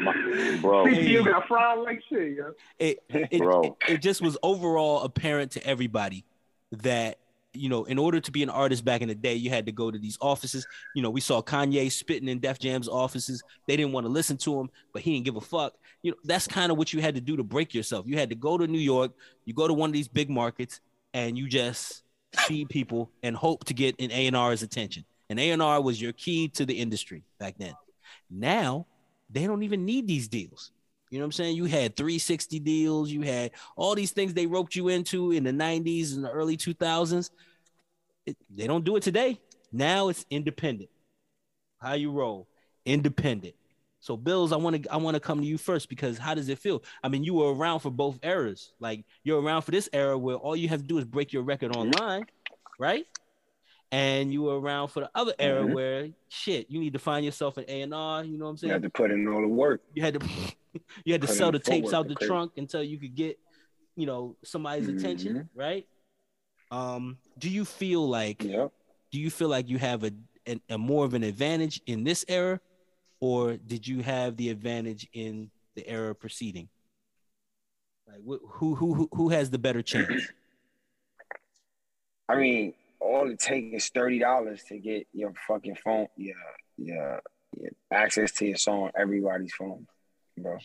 My- 0.00 0.58
bro. 0.62 0.86
He 0.86 1.04
still 1.08 1.24
got 1.24 1.46
fried 1.46 1.78
like 1.80 2.02
shit, 2.08 2.36
yo. 2.36 2.52
it 2.78 2.98
it, 3.08 3.38
Bro. 3.38 3.62
it 3.62 3.74
it 3.94 4.02
just 4.02 4.22
was 4.22 4.38
overall 4.42 5.02
apparent 5.02 5.52
to 5.52 5.66
everybody 5.66 6.24
that 6.72 7.18
you 7.52 7.68
know 7.68 7.84
in 7.84 7.98
order 7.98 8.18
to 8.18 8.32
be 8.32 8.42
an 8.42 8.48
artist 8.48 8.84
back 8.86 9.02
in 9.02 9.08
the 9.08 9.14
day 9.14 9.34
you 9.34 9.50
had 9.50 9.66
to 9.66 9.72
go 9.72 9.90
to 9.90 9.98
these 9.98 10.16
offices 10.22 10.66
you 10.94 11.02
know 11.02 11.10
we 11.10 11.20
saw 11.20 11.42
kanye 11.42 11.92
spitting 11.92 12.26
in 12.26 12.38
def 12.40 12.58
jam's 12.58 12.88
offices 12.88 13.42
they 13.68 13.76
didn't 13.76 13.92
want 13.92 14.06
to 14.06 14.10
listen 14.10 14.38
to 14.38 14.58
him 14.58 14.70
but 14.94 15.02
he 15.02 15.12
didn't 15.12 15.26
give 15.26 15.36
a 15.36 15.40
fuck 15.42 15.74
you 16.02 16.10
know 16.10 16.16
that's 16.24 16.46
kind 16.46 16.72
of 16.72 16.78
what 16.78 16.92
you 16.92 17.00
had 17.00 17.14
to 17.14 17.20
do 17.20 17.36
to 17.36 17.42
break 17.42 17.74
yourself 17.74 18.06
you 18.06 18.16
had 18.18 18.28
to 18.30 18.36
go 18.36 18.58
to 18.58 18.66
new 18.66 18.78
york 18.78 19.12
you 19.44 19.54
go 19.54 19.66
to 19.68 19.74
one 19.74 19.90
of 19.90 19.94
these 19.94 20.08
big 20.08 20.28
markets 20.28 20.80
and 21.14 21.36
you 21.36 21.48
just 21.48 22.02
feed 22.46 22.68
people 22.68 23.10
and 23.22 23.36
hope 23.36 23.64
to 23.64 23.74
get 23.74 23.94
an 24.00 24.10
a&r's 24.10 24.62
attention 24.62 25.04
and 25.30 25.38
a&r 25.38 25.80
was 25.80 26.00
your 26.00 26.12
key 26.12 26.48
to 26.48 26.64
the 26.66 26.74
industry 26.74 27.22
back 27.38 27.54
then 27.58 27.74
now 28.30 28.86
they 29.30 29.46
don't 29.46 29.62
even 29.62 29.84
need 29.84 30.06
these 30.06 30.28
deals 30.28 30.72
you 31.12 31.18
know 31.18 31.24
what 31.24 31.26
I'm 31.26 31.32
saying? 31.32 31.56
You 31.56 31.66
had 31.66 31.94
360 31.94 32.58
deals, 32.58 33.10
you 33.10 33.20
had 33.20 33.50
all 33.76 33.94
these 33.94 34.12
things 34.12 34.32
they 34.32 34.46
roped 34.46 34.74
you 34.74 34.88
into 34.88 35.32
in 35.32 35.44
the 35.44 35.52
90s 35.52 36.14
and 36.14 36.24
the 36.24 36.30
early 36.30 36.56
2000s. 36.56 37.30
It- 38.24 38.38
they 38.48 38.66
don't 38.66 38.82
do 38.82 38.96
it 38.96 39.02
today. 39.02 39.38
Now 39.70 40.08
it's 40.08 40.24
independent. 40.30 40.88
How 41.78 41.94
you 41.94 42.12
roll, 42.12 42.48
independent. 42.86 43.54
So 44.02 44.16
Bills, 44.16 44.50
I 44.50 44.56
want 44.56 44.82
to 44.82 44.92
I 44.92 44.96
want 44.96 45.14
to 45.14 45.20
come 45.20 45.40
to 45.40 45.46
you 45.46 45.56
first 45.56 45.88
because 45.88 46.18
how 46.18 46.34
does 46.34 46.48
it 46.48 46.58
feel? 46.58 46.82
I 47.04 47.08
mean, 47.08 47.22
you 47.22 47.34
were 47.34 47.54
around 47.54 47.78
for 47.78 47.90
both 47.90 48.18
eras. 48.24 48.72
Like 48.80 49.04
you're 49.22 49.40
around 49.40 49.62
for 49.62 49.70
this 49.70 49.88
era 49.92 50.18
where 50.18 50.34
all 50.34 50.56
you 50.56 50.68
have 50.70 50.80
to 50.80 50.86
do 50.86 50.98
is 50.98 51.04
break 51.04 51.32
your 51.32 51.44
record 51.44 51.70
online, 51.76 52.26
right? 52.80 53.06
And 53.92 54.32
you 54.32 54.42
were 54.42 54.58
around 54.60 54.88
for 54.88 55.00
the 55.00 55.10
other 55.14 55.34
era 55.38 55.62
Mhm. 55.62 55.72
where 55.74 56.08
shit, 56.28 56.68
you 56.68 56.80
need 56.80 56.94
to 56.94 56.98
find 56.98 57.24
yourself 57.24 57.58
an 57.58 57.64
A 57.68 57.82
and 57.82 57.94
R. 57.94 58.24
You 58.24 58.38
know 58.38 58.46
what 58.46 58.50
I'm 58.50 58.56
saying? 58.56 58.70
You 58.70 58.72
had 58.74 58.82
to 58.82 58.90
put 58.90 59.12
in 59.12 59.28
all 59.28 59.40
the 59.40 59.46
work. 59.46 59.82
you 59.94 60.02
had 60.02 60.14
to 60.14 60.26
you 61.04 61.12
had 61.12 61.20
to 61.20 61.28
Put 61.28 61.36
sell 61.36 61.52
the 61.52 61.60
tapes 61.60 61.92
out 61.94 62.08
the 62.08 62.16
trunk 62.16 62.52
until 62.56 62.82
you 62.82 62.98
could 62.98 63.14
get 63.14 63.38
you 63.94 64.06
know 64.06 64.36
somebody's 64.42 64.88
attention 64.88 65.34
Mhm. 65.36 65.48
right 65.54 65.86
um 66.70 67.18
do 67.38 67.48
you 67.50 67.64
feel 67.64 68.08
like 68.08 68.42
Yep. 68.42 68.72
do 69.12 69.20
you 69.20 69.30
feel 69.30 69.48
like 69.48 69.68
you 69.68 69.78
have 69.78 70.02
a, 70.02 70.12
a, 70.48 70.60
a 70.70 70.78
more 70.78 71.04
of 71.04 71.14
an 71.14 71.22
advantage 71.22 71.80
in 71.86 72.02
this 72.02 72.24
era 72.26 72.58
or 73.22 73.56
did 73.56 73.86
you 73.86 74.02
have 74.02 74.36
the 74.36 74.50
advantage 74.50 75.08
in 75.12 75.50
the 75.76 75.88
era 75.88 76.14
preceding 76.14 76.68
like 78.08 78.18
who 78.26 78.74
who 78.74 78.94
who, 78.94 79.08
who 79.12 79.28
has 79.30 79.48
the 79.50 79.58
better 79.58 79.80
chance 79.82 80.32
I 82.28 82.36
mean, 82.36 82.72
all 83.00 83.28
it 83.30 83.38
takes 83.38 83.84
is 83.84 83.90
thirty 83.90 84.18
dollars 84.18 84.62
to 84.68 84.78
get 84.78 85.06
your 85.12 85.32
fucking 85.46 85.76
phone, 85.84 86.06
yeah, 86.16 86.32
yeah, 86.78 87.18
yeah, 87.58 87.68
access 87.92 88.32
to 88.32 88.46
your 88.46 88.56
song 88.56 88.84
on 88.84 88.92
everybody's 88.96 89.52
phone, 89.52 89.86
bro. 90.38 90.56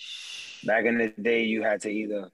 Back 0.64 0.86
in 0.86 0.97
the 0.97 1.10
day, 1.22 1.43
you 1.43 1.64
had 1.64 1.82
to 1.82 1.89
either 1.89 2.30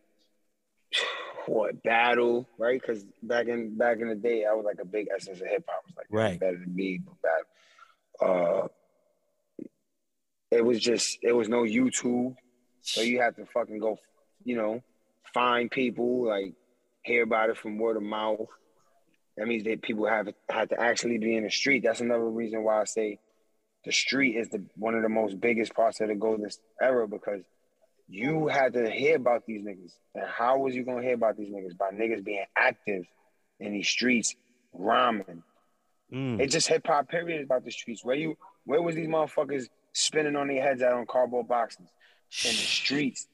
what 1.48 1.82
battle, 1.84 2.48
right? 2.60 2.80
Because 2.80 3.04
back 3.24 3.48
in 3.48 3.76
back 3.76 4.00
in 4.00 4.10
the 4.10 4.16
day, 4.16 4.46
I 4.46 4.54
was 4.54 4.66
like 4.66 4.80
a 4.82 4.86
big 4.86 5.08
essence 5.16 5.42
of 5.42 5.48
hip 5.48 5.66
hop. 5.68 5.84
Was 5.88 5.96
like 5.98 6.08
Right. 6.12 6.40
better 6.40 6.58
than 6.58 6.76
me, 6.76 7.00
but 7.04 7.16
battle. 7.24 8.64
Uh, 8.64 8.68
it 10.54 10.64
was 10.64 10.80
just 10.80 11.20
it 11.22 11.34
was 11.34 11.49
no 11.49 11.64
YouTube, 11.64 12.36
so 12.82 13.01
you 13.01 13.20
had 13.20 13.36
to 13.38 13.45
fucking 13.45 13.80
go, 13.80 13.97
you 14.43 14.56
know, 14.56 14.82
find 15.34 15.70
people 15.70 16.28
like 16.28 16.54
hear 17.04 17.24
about 17.24 17.49
it 17.49 17.58
from 17.58 17.78
word 17.78 17.97
of 17.97 18.04
mouth. 18.04 18.47
That 19.38 19.47
means 19.47 19.64
that 19.64 19.82
people 19.82 20.06
have 20.06 20.30
had 20.49 20.70
to 20.70 20.80
actually 20.80 21.18
be 21.18 21.36
in 21.36 21.43
the 21.43 21.49
street. 21.49 21.84
That's 21.84 22.01
another 22.01 22.30
reason 22.30 22.64
why 22.64 22.82
I 22.82 22.84
say 22.86 23.20
the 23.84 23.91
street 23.91 24.36
is 24.36 24.49
the 24.49 24.64
one 24.76 24.95
of 24.95 25.01
the 25.01 25.10
most 25.10 25.39
biggest 25.41 25.74
parts 25.74 25.99
of 26.01 26.08
the 26.08 26.16
golden 26.16 26.49
era 26.82 27.08
because 27.08 27.41
you 28.08 28.47
had 28.47 28.74
to 28.74 28.89
hear 28.89 29.16
about 29.16 29.45
these 29.45 29.64
niggas. 29.64 29.93
And 30.14 30.26
how 30.28 30.60
was 30.60 30.76
you 30.76 30.84
gonna 30.84 31.01
hear 31.01 31.16
about 31.16 31.38
these 31.38 31.49
niggas? 31.49 31.78
By 31.78 31.91
niggas 31.91 32.24
being 32.24 32.45
active 32.56 33.06
in 33.60 33.74
these 33.74 33.88
streets, 33.88 34.36
rhyming. 34.72 35.43
Mm. 36.14 36.39
It's 36.39 36.54
just 36.54 36.68
hip 36.68 36.86
hop 36.86 37.10
period 37.10 37.43
about 37.43 37.66
the 37.66 37.72
streets. 37.72 38.06
Where 38.06 38.16
you 38.16 38.38
where 38.66 38.82
was 38.82 38.95
these 38.95 39.08
motherfuckers 39.08 39.68
spinning 39.94 40.36
on 40.36 40.48
their 40.48 40.62
heads 40.62 40.82
out 40.82 40.94
on 40.94 41.06
cardboard 41.06 41.48
boxes 41.48 41.88
in 42.46 42.52
the 42.52 42.58
streets? 42.58 43.28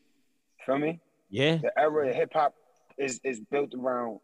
Feel 0.65 0.77
me? 0.77 0.99
Yeah. 1.29 1.57
The 1.57 1.77
era 1.77 2.09
of 2.09 2.15
hip 2.15 2.31
hop 2.33 2.53
is 2.97 3.19
is 3.23 3.39
built 3.39 3.73
around 3.73 4.19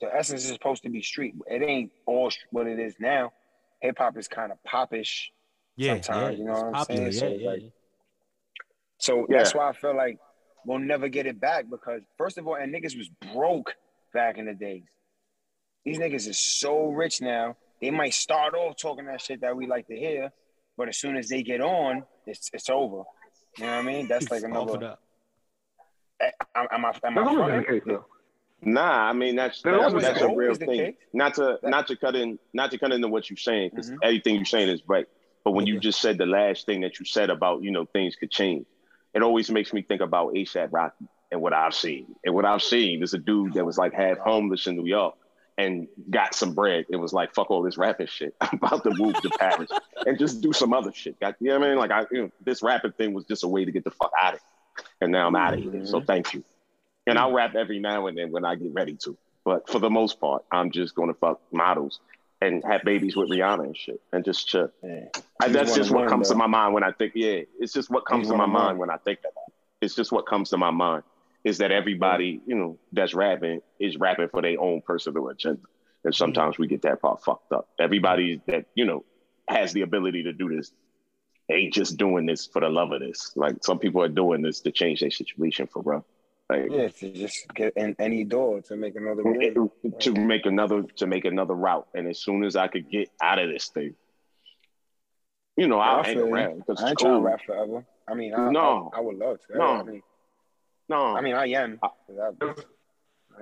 the 0.00 0.14
essence 0.14 0.44
is 0.44 0.50
supposed 0.52 0.82
to 0.84 0.90
be 0.90 1.02
street. 1.02 1.34
It 1.48 1.62
ain't 1.62 1.90
all 2.06 2.30
what 2.50 2.66
it 2.66 2.78
is 2.78 2.94
now. 3.00 3.32
Hip 3.80 3.96
hop 3.98 4.16
is 4.16 4.28
kind 4.28 4.52
of 4.52 4.58
popish. 4.64 5.30
Yeah. 5.76 6.00
Sometimes, 6.00 6.32
yeah. 6.32 6.38
you 6.38 6.44
know 6.44 6.52
It's 6.52 6.60
what 6.62 6.66
I'm 6.68 6.72
popular. 6.74 7.12
saying? 7.12 7.12
So 7.12 7.26
Yeah, 7.26 7.32
it's 7.34 7.42
yeah, 7.42 7.50
like- 7.50 7.62
yeah. 7.62 7.68
So 8.98 9.26
Yeah. 9.28 9.38
that's 9.38 9.54
why 9.54 9.68
I 9.68 9.72
feel 9.72 9.96
like 9.96 10.18
we'll 10.64 10.78
never 10.80 11.08
get 11.08 11.26
it 11.26 11.40
back 11.40 11.66
because 11.70 12.02
first 12.16 12.38
of 12.38 12.46
all, 12.48 12.56
and 12.56 12.74
niggas 12.74 12.96
was 12.96 13.08
broke 13.32 13.74
back 14.12 14.38
in 14.38 14.46
the 14.46 14.54
days. 14.54 14.84
These 15.84 15.98
niggas 15.98 16.26
is 16.28 16.38
so 16.38 16.86
rich 16.88 17.20
now. 17.20 17.56
They 17.80 17.90
might 17.90 18.12
start 18.14 18.54
off 18.54 18.76
talking 18.76 19.06
that 19.06 19.20
shit 19.20 19.40
that 19.42 19.56
we 19.56 19.66
like 19.66 19.86
to 19.86 19.96
hear, 19.96 20.32
but 20.78 20.88
as 20.88 20.96
soon 20.96 21.16
as 21.18 21.28
they 21.28 21.42
get 21.42 21.60
on, 21.60 22.04
it's 22.26 22.48
it's 22.54 22.70
over. 22.70 23.02
You 23.58 23.64
know 23.64 23.72
what 23.72 23.78
I 23.78 23.82
mean? 23.82 24.08
That's 24.08 24.30
like 24.30 24.42
It's 24.44 24.56
offered 24.56 24.82
another. 24.82 24.86
up. 24.92 25.00
Am, 26.54 26.66
am 26.72 26.84
I 26.84 26.88
am 27.04 27.14
That's 27.14 27.16
I 27.16 27.20
always 27.20 27.26
been 27.26 27.36
the 27.36 27.62
fronting? 27.64 27.64
case, 27.64 27.82
though. 27.86 28.04
Nah, 28.62 29.08
I 29.08 29.12
mean 29.12 29.36
that's 29.36 29.62
That 29.62 29.78
that's, 29.92 30.02
that's 30.04 30.20
a 30.22 30.34
real 30.34 30.54
thing. 30.54 30.68
case. 30.68 30.94
Not 31.12 31.34
to 31.34 31.58
That- 31.62 31.68
not 31.70 31.86
to 31.88 31.96
cut 31.96 32.16
in 32.16 32.38
not 32.52 32.70
to 32.72 32.78
cut 32.78 32.92
into 32.92 33.08
what 33.08 33.28
you're 33.30 33.36
saying 33.36 33.70
because 33.70 33.90
Mhm. 33.90 33.98
everything 34.02 34.34
you're 34.36 34.44
saying 34.44 34.68
is 34.68 34.82
right. 34.88 35.06
But 35.44 35.52
when 35.52 35.66
you 35.66 35.78
just 35.78 36.00
said 36.00 36.18
the 36.18 36.26
last 36.26 36.66
thing 36.66 36.80
that 36.80 36.98
you 36.98 37.04
said 37.04 37.30
about 37.30 37.62
you 37.62 37.70
know 37.70 37.84
things 37.86 38.16
could 38.16 38.30
change, 38.30 38.66
it 39.14 39.22
always 39.22 39.50
makes 39.50 39.72
me 39.72 39.82
think 39.82 40.00
about 40.00 40.34
ASAP 40.34 40.68
Rocky 40.72 41.06
and 41.30 41.40
what 41.40 41.52
I've 41.52 41.74
seen. 41.74 42.14
And 42.24 42.34
what 42.34 42.44
I've 42.44 42.62
seen 42.62 43.02
is 43.02 43.14
a 43.14 43.18
dude 43.18 43.54
that 43.54 43.64
was 43.64 43.78
like 43.78 43.92
half 43.94 44.18
homeless 44.18 44.66
in 44.66 44.76
New 44.76 44.86
York 44.86 45.14
and 45.58 45.88
got 46.08 46.34
some 46.34 46.54
bread. 46.54 46.86
It 46.88 46.96
was 46.96 47.12
like 47.12 47.34
fuck 47.34 47.50
all 47.50 47.62
this 47.62 47.76
rapping 47.76 48.06
shit. 48.06 48.34
I'm 48.40 48.58
about 48.62 48.84
to 48.84 48.94
move 48.94 49.20
to 49.20 49.30
Paris 49.38 49.70
and 50.06 50.18
just 50.18 50.40
do 50.40 50.52
some 50.52 50.72
other 50.72 50.92
shit. 50.92 51.20
Got 51.20 51.34
you 51.40 51.48
know 51.48 51.58
what 51.58 51.66
I 51.66 51.68
mean? 51.70 51.78
Like 51.78 51.90
I 51.90 52.06
you 52.10 52.22
know 52.22 52.30
this 52.42 52.62
rapping 52.62 52.92
thing 52.92 53.12
was 53.12 53.26
just 53.26 53.44
a 53.44 53.48
way 53.48 53.64
to 53.64 53.72
get 53.72 53.84
the 53.84 53.90
fuck 53.90 54.12
out 54.22 54.34
of 54.34 54.40
here. 54.40 54.86
And 55.02 55.12
now 55.12 55.26
I'm 55.26 55.36
out 55.36 55.54
of 55.54 55.60
here. 55.60 55.84
So 55.84 56.00
thank 56.00 56.32
you. 56.32 56.44
And 57.06 57.18
I'll 57.18 57.32
rap 57.32 57.56
every 57.56 57.80
now 57.80 58.06
and 58.06 58.16
then 58.16 58.30
when 58.30 58.44
I 58.44 58.54
get 58.54 58.72
ready 58.72 58.96
to. 59.04 59.16
But 59.44 59.68
for 59.68 59.78
the 59.78 59.90
most 59.90 60.20
part, 60.20 60.44
I'm 60.52 60.70
just 60.70 60.94
gonna 60.94 61.14
fuck 61.14 61.40
models 61.52 62.00
and 62.40 62.62
have 62.64 62.84
babies 62.84 63.16
with 63.16 63.28
Rihanna 63.28 63.64
and 63.64 63.76
shit 63.76 64.00
and 64.12 64.24
just 64.24 64.46
chill. 64.46 64.70
I, 65.42 65.48
that's 65.48 65.74
just 65.74 65.90
what 65.90 66.02
one, 66.02 66.08
comes 66.08 66.28
though. 66.28 66.34
to 66.34 66.38
my 66.38 66.46
mind 66.46 66.74
when 66.74 66.84
I 66.84 66.92
think. 66.92 67.12
Yeah, 67.16 67.40
it's 67.58 67.72
just 67.72 67.90
what 67.90 68.06
comes 68.06 68.28
to 68.28 68.36
my 68.36 68.46
mind 68.46 68.78
when 68.78 68.90
I 68.90 68.96
think 68.98 69.22
that. 69.22 69.32
It's 69.80 69.94
just 69.94 70.12
what 70.12 70.26
comes 70.26 70.50
to 70.50 70.56
my 70.56 70.70
mind 70.70 71.02
is 71.44 71.58
that 71.58 71.70
everybody, 71.72 72.40
you 72.46 72.56
know, 72.56 72.78
that's 72.92 73.14
rapping 73.14 73.60
is 73.78 73.96
rapping 73.96 74.28
for 74.28 74.42
their 74.42 74.60
own 74.60 74.82
personal 74.82 75.28
agenda, 75.28 75.62
and 76.04 76.14
sometimes 76.14 76.58
we 76.58 76.66
get 76.66 76.82
that 76.82 77.00
part 77.00 77.22
fucked 77.24 77.52
up. 77.52 77.68
Everybody 77.78 78.40
that 78.46 78.66
you 78.74 78.84
know 78.84 79.04
has 79.48 79.72
the 79.72 79.82
ability 79.82 80.24
to 80.24 80.32
do 80.32 80.54
this 80.54 80.72
ain't 81.50 81.72
just 81.72 81.96
doing 81.96 82.26
this 82.26 82.46
for 82.46 82.60
the 82.60 82.68
love 82.68 82.92
of 82.92 83.00
this. 83.00 83.32
Like 83.36 83.64
some 83.64 83.78
people 83.78 84.02
are 84.02 84.08
doing 84.08 84.42
this 84.42 84.60
to 84.60 84.70
change 84.70 85.00
their 85.00 85.10
situation 85.10 85.66
for 85.66 85.82
real. 85.82 86.04
Like 86.50 86.70
Yeah, 86.70 86.88
to 86.88 87.12
just 87.12 87.46
get 87.54 87.74
in 87.76 87.94
any 87.98 88.24
door 88.24 88.60
to 88.62 88.76
make 88.76 88.96
another 88.96 89.22
move. 89.22 89.70
to 90.00 90.12
make 90.14 90.46
another 90.46 90.82
to 90.96 91.06
make 91.06 91.24
another 91.24 91.54
route. 91.54 91.86
And 91.94 92.06
as 92.06 92.18
soon 92.18 92.44
as 92.44 92.56
I 92.56 92.68
could 92.68 92.90
get 92.90 93.10
out 93.22 93.38
of 93.38 93.50
this 93.50 93.68
thing, 93.68 93.94
you 95.56 95.68
know, 95.68 95.78
I'll 95.78 96.00
I 96.00 96.06
hang 96.06 96.18
around 96.18 96.62
I 96.78 96.88
ain't 96.88 96.98
trying 96.98 97.14
to 97.14 97.20
rap 97.20 97.40
forever. 97.44 97.84
I 98.06 98.14
mean, 98.14 98.34
I, 98.34 98.50
No. 98.50 98.90
I, 98.94 98.98
I 98.98 99.00
would 99.00 99.16
love 99.16 99.38
to. 99.46 99.58
No. 99.58 99.64
I 99.64 99.82
mean, 99.82 100.02
No, 100.88 101.04
I 101.16 101.20
mean, 101.20 101.34
I 101.34 101.46
am. 101.48 101.78
I- 101.82 101.88
'Cause 102.06 102.18
I, 102.18 102.44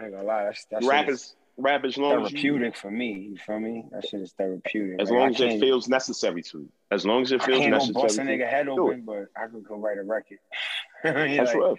I 0.01 0.05
ain't 0.05 0.13
gonna 0.15 0.25
lie. 0.25 0.45
That's, 0.45 0.65
that 0.67 0.83
shit 0.83 0.91
rap 0.91 1.09
is 1.09 1.21
is 1.21 1.37
rap 1.57 1.85
as 1.85 1.97
long 1.97 2.27
as 2.27 2.33
you, 2.33 2.39
therapeutic 2.53 2.77
for 2.77 2.91
me. 2.91 3.13
You 3.31 3.37
feel 3.39 3.61
me? 3.61 3.85
That 3.93 4.07
shit 4.07 4.21
is 4.21 4.33
therapeutic. 4.33 5.01
as 5.01 5.09
Like, 5.11 5.19
long 5.19 5.29
I 5.29 5.31
as 5.35 5.41
it 5.41 5.61
feels 5.61 5.89
necessary 5.89 6.43
to 6.43 6.59
you. 6.59 6.69
As 6.91 7.07
long 7.07 7.23
as 7.23 7.33
it 7.33 7.41
I 7.43 7.47
feels 7.47 7.59
can't 7.61 7.71
go 7.73 7.79
bust 7.79 7.89
a 7.91 7.93
necessary. 8.03 8.27
to 8.27 8.33
you. 8.35 8.39
nigga 8.45 8.49
head 8.51 8.67
do 8.67 8.73
open, 8.73 9.03
but 9.03 9.27
I 9.37 9.47
could 9.47 9.65
go 9.67 9.77
write 9.77 9.99
a 9.99 10.03
record. 10.03 10.39
You 11.05 11.13
That's 11.13 11.53
like, 11.55 11.57
rough. 11.57 11.79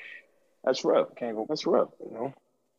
That's 0.64 0.84
rough. 0.86 1.08
Can't 1.16 1.36
go. 1.36 1.46
That's 1.50 1.66
rough. 1.66 1.90
You 2.06 2.12
know. 2.14 2.34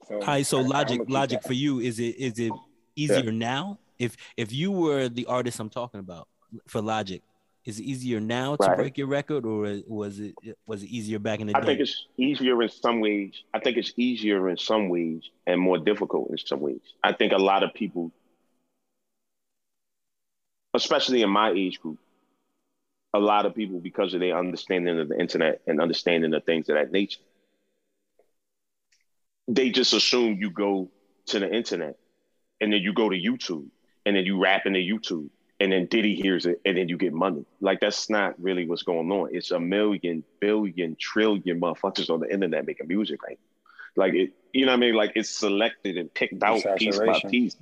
So, 0.08 0.14
All 0.16 0.20
right, 0.26 0.46
so 0.46 0.58
I- 0.60 0.62
logic, 0.62 1.02
logic 1.08 1.42
that. 1.42 1.46
for 1.48 1.52
you 1.54 1.80
is 1.80 1.98
it 2.00 2.16
is 2.16 2.38
it 2.38 2.52
easier 2.96 3.30
now? 3.32 3.78
If 3.98 4.16
if 4.36 4.52
you 4.52 4.70
were 4.72 5.08
the 5.08 5.26
artist 5.26 5.58
I'm 5.60 5.68
talking 5.68 6.00
about 6.00 6.26
for 6.66 6.80
logic, 6.80 7.22
is 7.68 7.78
it 7.78 7.84
easier 7.84 8.18
now 8.18 8.56
to 8.56 8.66
Right. 8.66 8.76
break 8.76 8.96
your 8.96 9.08
record, 9.08 9.44
or 9.44 9.80
was 9.86 10.18
it 10.20 10.34
was 10.66 10.82
it 10.82 10.88
easier 10.88 11.18
back 11.18 11.40
in 11.40 11.48
the 11.48 11.52
I 11.54 11.60
day? 11.60 11.62
I 11.62 11.66
think 11.66 11.80
it's 11.80 12.06
easier 12.16 12.62
in 12.62 12.70
some 12.70 13.00
ways. 13.00 13.34
I 13.52 13.58
think 13.60 13.76
it's 13.76 13.92
easier 13.96 14.48
in 14.48 14.56
some 14.56 14.88
ways 14.88 15.22
and 15.46 15.60
more 15.60 15.76
difficult 15.78 16.30
in 16.30 16.38
some 16.38 16.60
ways. 16.60 16.80
I 17.04 17.12
think 17.12 17.32
a 17.32 17.38
lot 17.38 17.62
of 17.62 17.74
people, 17.74 18.10
especially 20.72 21.20
in 21.22 21.28
my 21.28 21.50
age 21.50 21.78
group, 21.78 21.98
a 23.12 23.18
lot 23.18 23.44
of 23.44 23.54
people, 23.54 23.80
because 23.80 24.14
of 24.14 24.20
their 24.20 24.38
understanding 24.38 24.98
of 24.98 25.08
the 25.10 25.20
internet 25.20 25.60
and 25.66 25.78
understanding 25.80 26.32
of 26.32 26.44
things 26.44 26.70
of 26.70 26.76
that 26.76 26.90
nature, 26.90 27.20
they 29.46 29.68
just 29.68 29.92
assume 29.92 30.38
you 30.40 30.50
go 30.50 30.88
to 31.26 31.38
the 31.38 31.54
internet 31.54 31.96
and 32.62 32.72
then 32.72 32.80
you 32.80 32.94
go 32.94 33.10
to 33.10 33.16
YouTube 33.16 33.66
and 34.06 34.16
then 34.16 34.24
you 34.24 34.42
rap 34.42 34.64
into 34.64 34.80
YouTube 34.80 35.28
and 35.60 35.72
then 35.72 35.86
Diddy 35.86 36.14
hears 36.14 36.46
it 36.46 36.60
and 36.64 36.76
then 36.76 36.88
you 36.88 36.96
get 36.96 37.12
money. 37.12 37.44
Like 37.60 37.80
that's 37.80 38.08
not 38.08 38.40
really 38.40 38.66
what's 38.66 38.82
going 38.82 39.10
on. 39.10 39.30
It's 39.32 39.50
a 39.50 39.58
million, 39.58 40.22
billion, 40.40 40.96
trillion 40.96 41.60
motherfuckers 41.60 42.10
on 42.10 42.20
the 42.20 42.32
internet 42.32 42.66
making 42.66 42.88
music 42.88 43.22
right. 43.22 43.38
Like 43.96 44.14
it, 44.14 44.32
you 44.52 44.66
know 44.66 44.72
what 44.72 44.76
I 44.76 44.80
mean? 44.80 44.94
Like 44.94 45.12
it's 45.16 45.30
selected 45.30 45.96
and 45.96 46.12
picked 46.12 46.42
out 46.42 46.62
piece 46.76 46.98
by 46.98 47.20
piece 47.28 47.56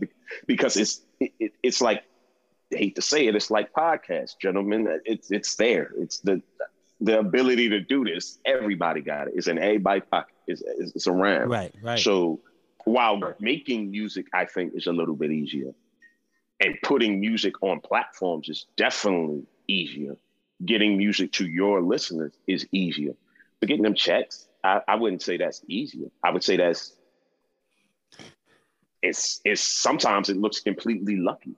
because 0.47 0.77
it's 0.77 1.01
it, 1.19 1.33
it, 1.41 1.53
it's 1.63 1.81
like 1.81 2.05
I 2.73 2.77
hate 2.77 2.97
to 2.97 3.03
say 3.03 3.27
it, 3.27 3.37
it's 3.37 3.51
like 3.51 3.73
podcast, 3.73 4.39
gentlemen. 4.41 5.01
It's 5.05 5.31
it's 5.31 5.55
there. 5.57 5.93
It's 5.97 6.19
the 6.19 6.43
the 7.01 7.19
ability 7.19 7.71
to 7.71 7.81
do 7.81 8.05
this. 8.05 8.39
Everybody 8.45 9.01
got 9.01 9.29
it. 9.29 9.35
It's 9.37 9.47
in 9.47 9.59
everybody's 9.59 10.05
pocket. 10.11 10.35
It's, 10.47 10.63
it's, 10.63 10.93
it's 10.95 11.07
around. 11.07 11.49
right, 11.49 11.75
right. 11.83 11.99
So 11.99 12.41
while 12.85 13.21
making 13.41 13.91
music, 13.91 14.27
I 14.33 14.45
think 14.45 14.75
is 14.75 14.87
a 14.87 14.93
little 14.93 15.17
bit 15.17 15.31
easier, 15.31 15.73
and 16.61 16.77
putting 16.83 17.21
music 17.21 17.63
on 17.63 17.81
platforms 17.81 18.49
is 18.49 18.67
definitely 18.77 19.45
easier. 19.69 20.17
Getting 20.65 20.97
music 20.97 21.33
to 21.33 21.47
your 21.47 21.83
listeners 21.83 22.33
is 22.47 22.67
easier. 22.73 23.15
But 23.61 23.69
getting 23.69 23.83
them 23.83 23.95
checks, 23.95 24.47
I, 24.65 24.81
I 24.89 24.95
wouldn't 24.97 25.23
say 25.23 25.37
that's 25.37 25.63
easier. 25.69 26.09
I 26.23 26.31
would 26.31 26.43
say 26.45 26.57
that's 26.57 26.93
it's 29.03 29.41
it's 29.45 29.61
sometimes 29.61 30.29
it 30.31 30.37
looks 30.37 30.61
completely 30.61 31.17
lucky, 31.17 31.55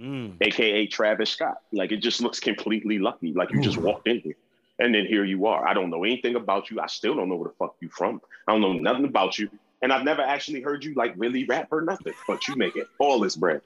Mm. 0.00 0.36
aka 0.40 0.86
Travis 0.86 1.30
Scott. 1.30 1.58
Like 1.72 1.92
it 1.92 1.98
just 1.98 2.20
looks 2.20 2.40
completely 2.40 2.98
lucky. 2.98 3.32
Like 3.32 3.52
you 3.52 3.60
just 3.60 3.76
walked 3.78 4.08
in 4.08 4.18
here. 4.20 4.34
And 4.78 4.92
then 4.94 5.06
here 5.06 5.24
you 5.24 5.46
are. 5.46 5.64
I 5.66 5.74
don't 5.74 5.90
know 5.90 6.02
anything 6.02 6.34
about 6.34 6.70
you. 6.70 6.80
I 6.80 6.86
still 6.86 7.14
don't 7.14 7.28
know 7.28 7.36
where 7.36 7.50
the 7.50 7.54
fuck 7.54 7.76
you 7.80 7.88
from. 7.88 8.20
I 8.48 8.52
don't 8.52 8.62
know 8.62 8.72
nothing 8.72 9.04
about 9.04 9.38
you. 9.38 9.48
And 9.82 9.92
I've 9.92 10.04
never 10.04 10.22
actually 10.22 10.62
heard 10.62 10.84
you 10.84 10.94
like 10.94 11.12
really 11.16 11.44
rap 11.44 11.68
or 11.72 11.82
nothing. 11.82 12.14
But 12.28 12.46
you 12.46 12.54
making 12.54 12.84
all 12.98 13.18
this 13.18 13.36
bread. 13.36 13.62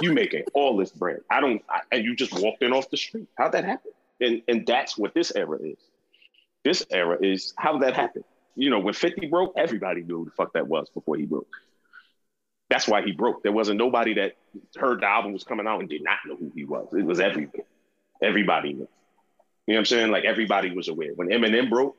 You 0.00 0.12
making 0.12 0.44
all 0.54 0.76
this 0.76 0.90
bread. 0.90 1.20
I 1.30 1.40
don't. 1.40 1.62
I, 1.68 1.80
and 1.92 2.04
you 2.04 2.16
just 2.16 2.32
walked 2.40 2.62
in 2.62 2.72
off 2.72 2.90
the 2.90 2.96
street. 2.96 3.28
How'd 3.36 3.52
that 3.52 3.64
happen? 3.64 3.92
And 4.20 4.42
and 4.48 4.66
that's 4.66 4.96
what 4.96 5.14
this 5.14 5.30
era 5.36 5.58
is. 5.58 5.78
This 6.64 6.86
era 6.90 7.18
is 7.20 7.52
how 7.56 7.78
that 7.78 7.94
happened. 7.94 8.24
You 8.54 8.70
know, 8.70 8.78
when 8.78 8.94
50 8.94 9.26
broke, 9.26 9.54
everybody 9.56 10.02
knew 10.02 10.18
who 10.18 10.24
the 10.26 10.30
fuck 10.30 10.52
that 10.54 10.66
was 10.66 10.88
before 10.90 11.16
he 11.16 11.24
broke. 11.24 11.48
That's 12.68 12.88
why 12.88 13.02
he 13.02 13.12
broke. 13.12 13.42
There 13.42 13.52
wasn't 13.52 13.78
nobody 13.78 14.14
that 14.14 14.36
heard 14.76 15.00
the 15.00 15.06
album 15.06 15.32
was 15.32 15.44
coming 15.44 15.66
out 15.66 15.80
and 15.80 15.88
did 15.88 16.02
not 16.02 16.18
know 16.26 16.36
who 16.36 16.50
he 16.54 16.64
was. 16.64 16.88
It 16.92 17.04
was 17.04 17.20
everybody. 17.20 17.64
Everybody 18.22 18.72
knew. 18.72 18.88
You 19.66 19.74
know 19.74 19.74
what 19.74 19.78
I'm 19.78 19.84
saying? 19.84 20.10
Like 20.10 20.24
everybody 20.24 20.74
was 20.74 20.88
aware. 20.88 21.12
When 21.14 21.28
Eminem 21.28 21.68
broke, 21.68 21.96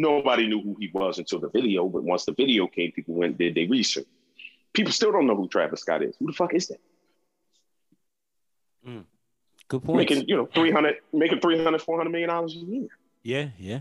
nobody 0.00 0.46
knew 0.46 0.60
who 0.62 0.76
he 0.80 0.90
was 0.92 1.18
until 1.18 1.40
the 1.40 1.48
video. 1.50 1.88
But 1.88 2.02
once 2.04 2.24
the 2.24 2.32
video 2.32 2.66
came, 2.66 2.92
people 2.92 3.14
went 3.14 3.30
and 3.32 3.38
did 3.38 3.54
their 3.54 3.68
research. 3.68 4.06
People 4.72 4.92
still 4.92 5.12
don't 5.12 5.26
know 5.26 5.36
who 5.36 5.48
Travis 5.48 5.80
Scott 5.80 6.02
is. 6.02 6.16
Who 6.18 6.26
the 6.26 6.32
fuck 6.32 6.54
is 6.54 6.68
that? 6.68 6.80
Good 9.68 9.84
point. 9.84 9.98
Making, 9.98 10.28
you 10.28 10.36
know, 10.36 10.46
300, 10.54 10.96
making 11.12 11.40
300, 11.40 11.80
400 11.82 12.10
million 12.10 12.28
dollars 12.28 12.54
a 12.56 12.58
year. 12.58 12.88
Yeah, 13.22 13.48
yeah. 13.58 13.80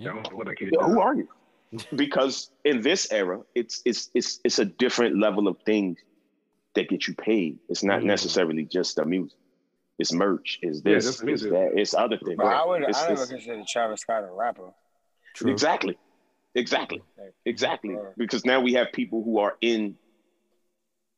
I 0.00 0.04
don't 0.04 0.30
know 0.30 0.36
what 0.36 0.46
that 0.46 0.56
kid 0.56 0.70
Yeah, 0.72 0.86
who 0.86 1.00
are 1.00 1.14
you? 1.14 1.28
because 1.96 2.50
in 2.64 2.80
this 2.82 3.10
era, 3.12 3.40
it's 3.54 3.82
it's 3.84 4.10
it's 4.14 4.40
it's 4.44 4.58
a 4.58 4.64
different 4.64 5.18
level 5.18 5.48
of 5.48 5.56
things 5.66 5.98
that 6.74 6.88
get 6.88 7.06
you 7.06 7.14
paid. 7.14 7.58
It's 7.68 7.82
not 7.82 8.00
Mm. 8.00 8.04
necessarily 8.04 8.64
just 8.64 8.96
the 8.96 9.04
music. 9.04 9.36
It's 9.98 10.12
merch. 10.12 10.58
It's 10.62 10.80
this. 10.80 11.04
just 11.04 11.22
it's 11.24 11.42
that. 11.42 11.72
It's 11.76 11.94
other 11.94 12.16
things. 12.18 12.36
But 12.38 12.46
I 12.46 12.64
would, 12.66 12.82
It's- 12.82 13.02
I 13.02 13.08
never 13.08 13.26
consider 13.26 13.62
Travis 13.68 14.00
Scott 14.00 14.24
a 14.24 14.32
rapper. 14.32 14.70
True. 15.34 15.50
Exactly. 15.50 15.96
Exactly. 16.54 17.02
Exactly. 17.44 17.96
Because 18.16 18.44
now 18.44 18.60
we 18.60 18.74
have 18.74 18.92
people 18.92 19.22
who 19.22 19.38
are 19.38 19.56
in 19.60 19.96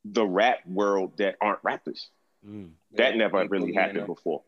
the 0.04 0.24
rap 0.24 0.58
world 0.66 1.16
that 1.18 1.36
aren't 1.40 1.60
rappers. 1.62 2.08
Mm. 2.46 2.70
That 2.96 3.12
yeah, 3.12 3.18
never 3.18 3.46
really 3.48 3.72
happened 3.74 4.00
you 4.00 4.06
before. 4.06 4.42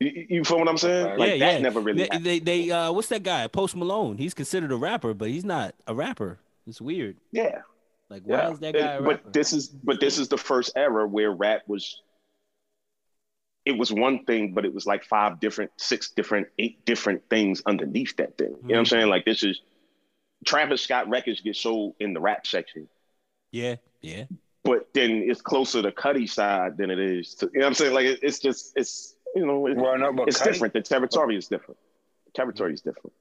You, 0.00 0.26
you 0.28 0.44
feel 0.44 0.58
what 0.58 0.68
I'm 0.68 0.78
saying? 0.78 1.06
Yeah, 1.06 1.14
Like 1.16 1.30
yeah, 1.32 1.38
that 1.46 1.52
yeah. 1.54 1.58
never 1.60 1.80
really 1.80 1.98
They, 2.02 2.04
happened. 2.04 2.24
they, 2.26 2.38
they, 2.40 2.70
uh, 2.70 2.92
what's 2.92 3.08
that 3.08 3.22
guy? 3.22 3.46
Post 3.48 3.76
Malone. 3.76 4.18
He's 4.18 4.34
considered 4.34 4.70
a 4.72 4.76
rapper, 4.76 5.14
but 5.14 5.28
he's 5.28 5.44
not 5.44 5.74
a 5.86 5.94
rapper. 5.94 6.38
It's 6.66 6.80
weird. 6.80 7.16
yeah. 7.32 7.62
Like, 8.10 8.22
why 8.24 8.36
Yeah. 8.36 8.50
is 8.50 8.58
that 8.60 8.74
guy 8.74 8.92
a 8.94 9.02
but 9.02 9.32
this 9.32 9.52
is 9.54 9.68
but 9.68 9.98
this 9.98 10.18
is 10.18 10.28
the 10.28 10.36
first 10.36 10.72
era 10.76 11.08
where 11.08 11.32
rap 11.32 11.62
was 11.66 12.02
it 13.66 13.72
was 13.78 13.90
one 13.92 14.24
thing, 14.24 14.52
but 14.52 14.64
it 14.64 14.74
was 14.74 14.86
like 14.86 15.04
five 15.04 15.40
different, 15.40 15.70
six 15.78 16.10
different, 16.10 16.48
eight 16.58 16.84
different 16.84 17.22
things 17.30 17.62
underneath 17.66 18.14
that 18.16 18.36
thing. 18.36 18.48
You 18.48 18.52
know 18.54 18.58
what 18.68 18.76
I'm 18.78 18.84
Mhm. 18.84 18.88
saying? 18.90 19.08
Like 19.08 19.24
this 19.24 19.42
is 19.42 19.60
Travis 20.44 20.82
Scott 20.82 21.08
records 21.08 21.40
get 21.40 21.56
sold 21.56 21.94
in 22.00 22.12
the 22.12 22.20
rap 22.20 22.46
section, 22.46 22.88
yeah, 23.52 23.76
yeah. 24.02 24.24
but 24.62 24.92
then 24.92 25.10
it's 25.30 25.40
closer 25.40 25.80
to 25.80 25.90
Cudi 25.92 26.28
side 26.28 26.76
than 26.76 26.90
it 26.90 26.98
is 26.98 27.34
to 27.36 27.46
you 27.46 27.60
know 27.60 27.66
what 27.66 27.66
I'm 27.68 27.74
saying? 27.74 27.94
Like 27.94 28.06
it, 28.06 28.18
it's 28.22 28.38
just 28.38 28.72
it's 28.76 29.16
you 29.34 29.46
know 29.46 29.66
it- 29.66 29.76
Well, 29.76 29.96
no, 29.98 30.24
it's 30.26 30.40
Cudi- 30.40 30.44
different. 30.44 30.74
The 30.74 30.82
territory 30.82 31.36
is 31.36 31.48
different. 31.48 31.78
The 32.26 32.32
territory 32.32 32.74
is 32.74 32.82
different. 32.82 33.14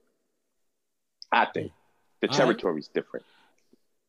I 1.31 1.45
think 1.45 1.71
the 2.19 2.27
territory 2.27 2.79
is 2.79 2.87
different. 2.89 3.25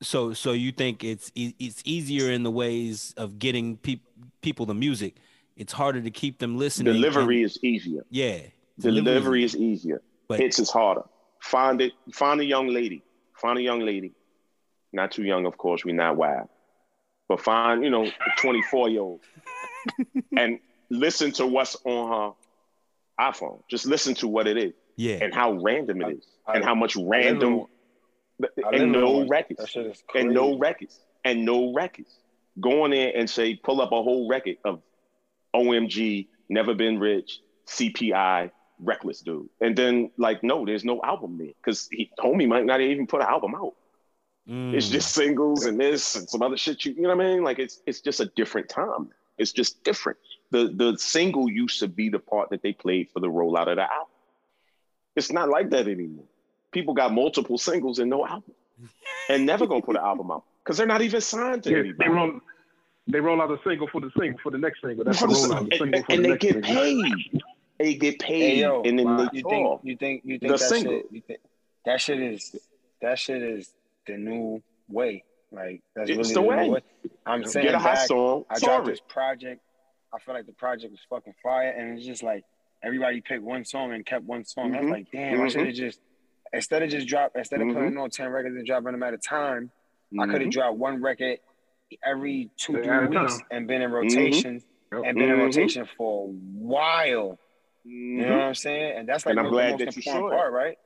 So, 0.03 0.33
so 0.35 0.53
you 0.53 0.73
think 0.73 1.05
it's 1.05 1.31
it's 1.37 1.81
easier 1.85 2.31
in 2.33 2.43
the 2.43 2.51
ways 2.51 3.15
of 3.17 3.39
getting 3.39 3.77
peop- 3.77 4.05
people 4.43 4.67
the 4.67 4.75
music? 4.75 5.15
It's 5.57 5.73
harder 5.73 6.01
to 6.03 6.11
keep 6.11 6.39
them 6.39 6.57
listening. 6.59 6.93
Delivery 6.95 7.37
and- 7.43 7.47
is 7.47 7.59
easier. 7.63 8.05
yeah. 8.11 8.41
Delivery 8.79 9.45
is 9.45 9.55
easier. 9.57 10.03
But- 10.29 10.41
Hits 10.41 10.59
is 10.59 10.71
harder. 10.71 11.03
Find 11.41 11.81
it. 11.81 11.93
Find 12.13 12.41
a 12.41 12.45
young 12.45 12.69
lady. 12.69 13.03
Find 13.41 13.59
a 13.59 13.63
young 13.63 13.81
lady. 13.81 14.13
Not 14.93 15.13
too 15.13 15.23
young, 15.23 15.47
of 15.47 15.57
course. 15.59 15.85
We're 15.85 15.95
not 15.95 16.17
wild. 16.17 16.49
But 17.29 17.41
find, 17.41 17.85
you 17.85 17.91
know, 17.91 18.05
a 18.05 18.41
24 18.41 18.89
year 18.89 19.01
old 19.01 19.21
and 20.37 20.59
listen 20.91 21.31
to 21.33 21.47
what's 21.47 21.77
on 21.85 22.37
her 23.19 23.25
iPhone. 23.31 23.61
Just 23.71 23.87
listen 23.87 24.15
to 24.17 24.29
what 24.29 24.47
it 24.47 24.57
is 24.57 24.73
yeah. 24.97 25.19
and 25.23 25.33
how 25.35 25.53
random 25.53 26.03
it 26.03 26.19
is 26.19 26.27
I- 26.47 26.55
and 26.57 26.65
how 26.65 26.75
much 26.75 26.97
I 26.97 27.01
live 27.01 27.09
random 27.11 27.53
in- 28.41 28.47
and 28.73 28.91
no 28.93 29.11
one. 29.19 29.29
Records 29.29 29.69
shit 29.69 29.87
is 29.87 30.03
and 30.15 30.31
no 30.31 30.47
crazy. 30.49 30.59
records 30.59 31.01
and 31.25 31.45
no 31.45 31.73
records. 31.73 32.19
Go 32.61 32.85
in 32.87 32.91
there 32.91 33.13
and 33.15 33.29
say, 33.31 33.55
pull 33.55 33.81
up 33.81 33.93
a 33.93 34.03
whole 34.03 34.29
record 34.29 34.57
of 34.65 34.83
OMG, 35.55 36.27
Never 36.49 36.75
Been 36.75 36.99
Rich, 36.99 37.41
CPI, 37.67 38.51
Reckless 38.81 39.21
Dude. 39.21 39.49
And 39.61 39.77
then, 39.77 40.11
like, 40.19 40.43
no, 40.43 40.67
there's 40.67 40.85
no 40.85 41.01
album 41.03 41.39
there 41.39 41.53
because 41.63 41.89
he 41.91 42.11
homie 42.19 42.49
might 42.49 42.67
not 42.67 42.81
even 42.81 43.07
put 43.07 43.21
an 43.21 43.29
album 43.29 43.55
out. 43.55 43.75
It's 44.73 44.89
Mm. 44.89 44.93
just 44.93 45.15
singles 45.15 45.65
and 45.65 45.81
this 45.81 46.17
and 46.17 46.29
some 46.29 46.43
other 46.43 46.57
shit. 46.57 46.85
You, 46.85 46.93
you 46.95 47.03
know 47.03 47.17
what 47.17 47.25
I 47.25 47.29
mean? 47.35 47.43
Like, 47.45 47.59
it's 47.59 47.81
it's 47.87 48.01
just 48.01 48.21
a 48.21 48.27
different 48.37 48.69
time. 48.69 49.09
It's 49.39 49.53
just 49.53 49.83
different. 49.85 50.19
The 50.51 50.69
the 50.75 50.99
single 50.99 51.51
used 51.51 51.79
to 51.81 51.89
be 51.89 52.09
the 52.11 52.19
part 52.19 52.51
that 52.51 52.63
they 52.63 52.73
played 52.73 53.11
for 53.11 53.21
the 53.21 53.29
rollout 53.29 53.69
of 53.69 53.77
the 53.77 53.83
album. 53.83 54.09
It's 55.17 55.33
not 55.33 55.49
like 55.49 55.71
that 55.71 55.87
anymore. 55.89 56.25
People 56.73 56.93
got 56.95 57.13
multiple 57.13 57.57
singles 57.57 58.01
and 58.01 58.11
no 58.11 58.27
album, 58.27 58.53
and 59.29 59.47
never 59.47 59.67
gonna 59.67 59.81
put 59.83 59.97
an 59.97 60.03
album 60.03 60.31
out 60.31 60.45
because 60.63 60.77
they're 60.77 60.87
not 60.87 61.03
even 61.03 61.21
signed 61.21 61.63
to 61.65 61.71
Yeah, 61.71 61.79
anybody. 61.79 61.99
they 62.09 62.09
roll 62.15 62.41
they 63.07 63.21
roll 63.21 63.41
out 63.43 63.51
a 63.51 63.59
single 63.67 63.89
for 63.89 64.01
the 64.01 64.11
single 64.19 64.39
for 64.43 64.51
the 64.51 64.59
next 64.59 64.81
single. 64.81 65.05
That's 65.05 65.19
For 65.21 65.29
the 65.29 65.35
the- 65.35 65.41
rollout. 65.41 65.49
The 65.49 65.61
and, 65.61 65.73
single 65.79 66.03
for 66.03 66.13
and 66.13 66.19
the 66.19 66.23
they 66.23 66.29
next 66.31 66.43
get 66.43 66.65
single. 66.65 66.75
paid. 67.03 67.43
They 67.79 67.95
get 67.95 68.19
paid, 68.21 68.41
Hey 68.41 68.61
yo, 68.61 68.83
and 68.83 68.99
then 68.99 69.05
wow, 69.07 69.17
they 69.31 69.39
you 69.39 69.43
tour. 69.43 69.81
think 69.81 69.85
you 69.85 69.97
think 69.97 70.23
you 70.25 70.39
think 70.39 70.53
The 70.53 70.59
that 70.59 70.59
single. 70.61 70.93
shit? 70.95 71.07
You 71.11 71.21
think 71.27 71.41
that 71.85 72.01
shit 72.01 72.21
is 72.21 72.57
that 73.03 73.19
shit 73.19 73.43
is 73.43 73.75
the 74.07 74.17
new 74.17 74.63
way? 74.89 75.25
Like 75.51 75.83
that's 75.95 76.09
It's 76.11 76.17
really 76.17 76.29
the 76.29 76.35
the, 76.35 76.43
way. 76.43 76.69
way. 76.71 76.81
I'm 77.27 77.45
saying 77.45 77.67
Get 77.67 77.75
a 77.75 77.79
hot 77.79 77.99
song, 77.99 78.45
I 78.49 78.55
tour 78.59 78.69
dropped 78.69 78.87
this 78.87 79.01
project. 79.09 79.61
I 80.15 80.19
feel 80.21 80.35
like 80.35 80.47
the 80.47 80.53
project 80.53 80.93
was 80.93 81.01
fucking 81.11 81.35
fire, 81.43 81.71
and 81.71 81.99
it's 81.99 82.07
just 82.07 82.23
like 82.23 82.45
everybody 82.83 83.21
picked 83.21 83.43
one 83.43 83.65
song 83.65 83.93
and 83.93 84.07
kept 84.07 84.25
one 84.25 84.45
song. 84.45 84.75
I 84.77 84.81
was 84.81 84.91
like, 84.91 85.11
damn, 85.11 85.41
I 85.41 85.45
Mhm. 85.45 85.51
should 85.51 85.67
have 85.67 85.75
just 85.75 86.01
instead 86.53 86.83
of 86.85 86.91
just 86.91 87.09
drop 87.09 87.33
instead 87.35 87.61
of 87.61 87.67
Mhm. 87.67 87.75
putting 87.75 87.99
on 87.99 88.11
ten 88.11 88.29
records 88.31 88.55
and 88.57 88.65
dropping 88.65 88.93
them 88.93 89.03
at 89.03 89.15
a 89.15 89.19
time. 89.19 89.71
I 90.19 90.27
could 90.27 90.43
have 90.43 90.51
dropped 90.51 90.77
one 90.79 91.03
record 91.03 91.39
every 92.05 92.51
two 92.57 92.79
Yeah, 92.79 93.07
three 93.07 93.19
weeks 93.19 93.39
and 93.51 93.67
been 93.67 93.83
in 93.83 93.91
rotation 93.93 94.63
Yep. 94.93 95.03
and 95.07 95.19
been 95.19 95.31
in 95.31 95.37
Mhm. 95.37 95.45
rotation 95.45 95.87
for 95.97 96.29
a 96.29 96.31
while. 96.31 97.39
You 97.85 98.17
know 98.19 98.25
Mhm. 98.25 98.31
what 98.39 98.41
I'm 98.47 98.55
saying? 98.55 98.97
And 98.99 99.09
that's 99.09 99.27
like 99.27 99.33
And 99.33 99.41
I'm 99.41 99.45
the 99.47 99.51
glad 99.51 99.71
most 99.73 99.79
that 99.85 99.97
you 99.97 100.03
important 100.07 100.31
saw 100.31 100.37
it. 100.37 100.39
part, 100.39 100.53
right? 100.53 100.79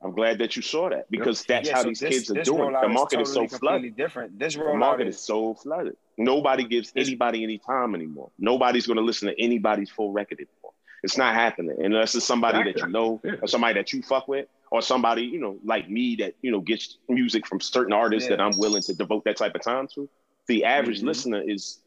I'm 0.00 0.12
glad 0.12 0.38
that 0.38 0.54
you 0.54 0.62
saw 0.62 0.88
that 0.90 1.10
because 1.10 1.42
that's 1.44 1.68
Yeah, 1.68 1.74
how 1.76 1.82
so 1.82 1.88
these 1.88 2.00
this- 2.00 2.14
kids 2.14 2.30
are 2.30 2.34
this 2.34 2.48
doing. 2.48 2.72
The 2.72 2.88
market 2.88 3.20
is, 3.20 3.28
totally 3.28 3.48
so 3.48 3.58
completely 3.58 3.58
flooded. 3.58 3.96
different. 3.96 4.38
This 4.38 4.54
The 4.54 4.74
market 4.74 5.08
is 5.08 5.16
is 5.16 5.22
so 5.22 5.54
flooded. 5.54 5.96
Nobody 6.16 6.64
gives 6.64 6.92
anybody 6.96 7.42
any 7.42 7.58
time 7.58 7.94
anymore. 7.94 8.30
Nobody's 8.38 8.86
going 8.86 8.96
to 8.98 9.02
listen 9.02 9.28
to 9.28 9.40
anybody's 9.40 9.90
full 9.90 10.12
record 10.12 10.38
anymore. 10.38 10.72
It's 11.02 11.18
not 11.18 11.34
happening 11.34 11.76
unless 11.84 12.14
it's 12.14 12.24
somebody 12.24 12.62
that 12.72 12.80
you 12.80 12.88
know 12.88 13.20
Yeah. 13.24 13.32
or 13.42 13.46
somebody 13.48 13.74
that 13.74 13.92
you 13.92 14.02
fuck 14.02 14.26
with 14.28 14.46
or 14.70 14.82
somebody 14.82 15.22
you 15.22 15.38
know 15.40 15.58
like 15.64 15.88
me 15.88 16.16
that 16.16 16.34
you 16.42 16.50
know 16.50 16.60
gets 16.60 16.98
music 17.08 17.46
from 17.46 17.60
certain 17.60 17.92
artists 17.92 18.28
Yeah. 18.28 18.36
that 18.36 18.42
I'm 18.42 18.58
willing 18.58 18.82
to 18.82 18.94
devote 18.94 19.24
that 19.24 19.36
type 19.36 19.54
of 19.54 19.62
time 19.62 19.86
to. 19.94 20.08
The 20.48 20.64
average 20.64 21.00
Mhm. 21.00 21.04
listener 21.06 21.42
is 21.42 21.78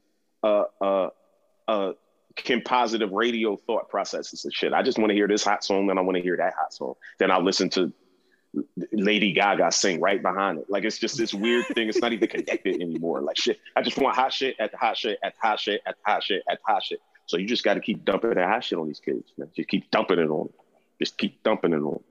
uh 0.43 0.63
uh 0.79 1.09
uh 1.67 1.93
compositive 2.35 3.09
radio 3.11 3.57
thought 3.57 3.89
processes 3.89 4.45
and 4.45 4.53
shit. 4.53 4.71
I 4.73 4.81
just 4.81 4.97
want 4.97 5.09
to 5.09 5.15
hear 5.15 5.27
this 5.27 5.43
hot 5.43 5.63
song, 5.63 5.87
then 5.87 5.97
I 5.97 6.01
want 6.01 6.15
to 6.15 6.23
hear 6.23 6.37
that 6.37 6.53
hot 6.57 6.73
song. 6.73 6.93
Then 7.19 7.29
I'll 7.31 7.43
listen 7.43 7.69
to 7.71 7.91
Lady 8.91 9.31
Gaga 9.33 9.71
sing 9.71 9.99
right 10.01 10.21
behind 10.21 10.59
it. 10.59 10.65
Like 10.69 10.83
it's 10.83 10.97
just 10.97 11.17
this 11.17 11.33
weird 11.33 11.65
thing. 11.67 11.87
It's 11.89 11.99
not 12.01 12.13
even 12.13 12.27
connected 12.29 12.81
anymore. 12.81 13.21
Like 13.21 13.37
shit. 13.37 13.59
I 13.75 13.81
just 13.81 13.97
want 13.97 14.15
hot 14.15 14.33
shit 14.33 14.55
at 14.59 14.73
hot 14.73 14.97
shit 14.97 15.19
at 15.23 15.33
hot 15.41 15.59
shit 15.59 15.81
at 15.85 15.95
hot 16.05 16.23
shit 16.23 16.43
at 16.49 16.59
hot 16.65 16.83
shit. 16.83 17.01
So 17.27 17.37
you 17.37 17.45
just 17.45 17.63
got 17.63 17.75
to 17.75 17.79
keep 17.79 18.03
dumping 18.03 18.33
that 18.33 18.47
hot 18.47 18.63
shit 18.63 18.77
on 18.77 18.87
these 18.87 18.99
kids, 18.99 19.31
man. 19.37 19.49
Just 19.55 19.69
keep 19.69 19.89
dumping 19.91 20.19
it 20.19 20.29
on 20.29 20.47
them. 20.47 20.49
Just 20.99 21.17
keep 21.17 21.41
dumping 21.43 21.71
it 21.73 21.77
on 21.77 21.83
them. 21.93 22.03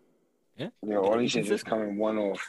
Yeah. 0.57 0.69
you 0.83 0.89
know, 0.91 1.05
all 1.05 1.19
these 1.19 1.31
shit 1.33 1.45
just 1.47 1.65
coming 1.67 1.97
one 1.99 2.19
off. 2.19 2.47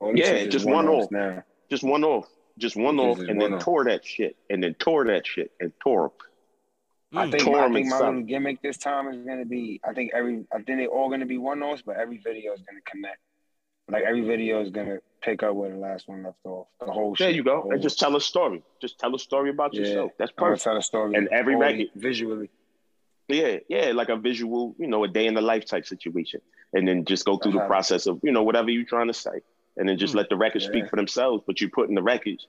All 0.00 0.16
Yeah, 0.16 0.44
just 0.46 0.64
one 0.66 0.86
one-offs 0.86 1.06
off. 1.06 1.10
now. 1.12 1.42
Just 1.68 1.84
one 1.84 2.02
off. 2.04 2.26
Just 2.60 2.76
one 2.76 2.96
Just 2.96 3.06
off 3.08 3.18
is 3.20 3.28
and 3.28 3.38
one 3.40 3.50
then 3.50 3.58
off. 3.58 3.64
tore 3.64 3.84
that 3.84 4.04
shit 4.04 4.36
and 4.50 4.62
then 4.62 4.74
tore 4.74 5.04
that 5.06 5.26
shit 5.26 5.50
and 5.60 5.72
tore 5.82 6.04
'em. 6.06 6.10
I 7.18 7.28
think, 7.30 7.42
Tore 7.42 7.58
I 7.60 7.64
'em 7.64 7.72
think 7.74 7.86
my 7.88 7.96
stuff. 7.96 8.06
little 8.08 8.22
gimmick 8.22 8.62
this 8.62 8.76
time 8.76 9.08
is 9.08 9.16
gonna 9.26 9.44
be. 9.44 9.80
I 9.82 9.92
think 9.92 10.12
every. 10.14 10.44
I 10.52 10.56
think 10.62 10.78
they're 10.78 10.86
all 10.86 11.10
gonna 11.10 11.26
be 11.26 11.38
one 11.38 11.60
offs, 11.62 11.82
but 11.82 11.96
every 11.96 12.18
video 12.18 12.52
is 12.52 12.60
gonna 12.62 12.80
connect. 12.84 13.18
Like 13.88 14.04
every 14.04 14.20
video 14.20 14.60
is 14.60 14.70
gonna 14.70 14.98
pick 15.20 15.42
up 15.42 15.56
where 15.56 15.70
the 15.70 15.76
last 15.76 16.06
one 16.06 16.22
left 16.22 16.38
off. 16.44 16.68
The 16.78 16.86
whole. 16.92 17.16
There 17.18 17.28
shit. 17.28 17.34
you 17.36 17.42
go. 17.42 17.62
Whole- 17.62 17.72
And 17.72 17.82
just 17.82 17.98
tell 17.98 18.14
a 18.14 18.20
story. 18.20 18.62
Just 18.80 19.00
tell 19.00 19.12
a 19.14 19.18
story 19.18 19.50
about 19.50 19.74
Yeah. 19.74 19.80
yourself. 19.80 20.12
That's 20.18 20.30
I'm 20.30 20.42
gonna 20.42 20.50
perfect. 20.52 20.64
tell 20.64 20.76
a 20.76 20.82
story. 20.82 21.14
And 21.16 21.26
every 21.32 21.56
record- 21.56 21.88
visually. 21.96 22.50
Yeah, 23.26 23.58
yeah, 23.68 23.90
like 23.92 24.08
a 24.08 24.16
visual, 24.16 24.74
you 24.78 24.86
know, 24.86 25.02
a 25.04 25.08
day 25.08 25.26
in 25.26 25.34
the 25.34 25.40
life 25.40 25.64
type 25.64 25.86
situation. 25.86 26.40
And 26.72 26.86
then 26.86 27.04
just 27.04 27.24
go 27.24 27.36
through 27.36 27.52
the 27.52 27.66
process 27.66 28.06
of, 28.06 28.20
you 28.22 28.30
know, 28.32 28.42
whatever 28.44 28.70
you're 28.70 28.84
trying 28.84 29.06
to 29.08 29.14
say. 29.14 29.40
And 29.76 29.88
then 29.88 29.96
just 29.98 30.12
Hmm. 30.12 30.18
let 30.18 30.28
the 30.28 30.36
record 30.36 30.62
speak 30.62 30.88
for 30.88 30.96
themselves, 30.96 31.42
but 31.46 31.60
you're 31.60 31.70
putting 31.70 31.94
the 31.94 32.02
records 32.02 32.46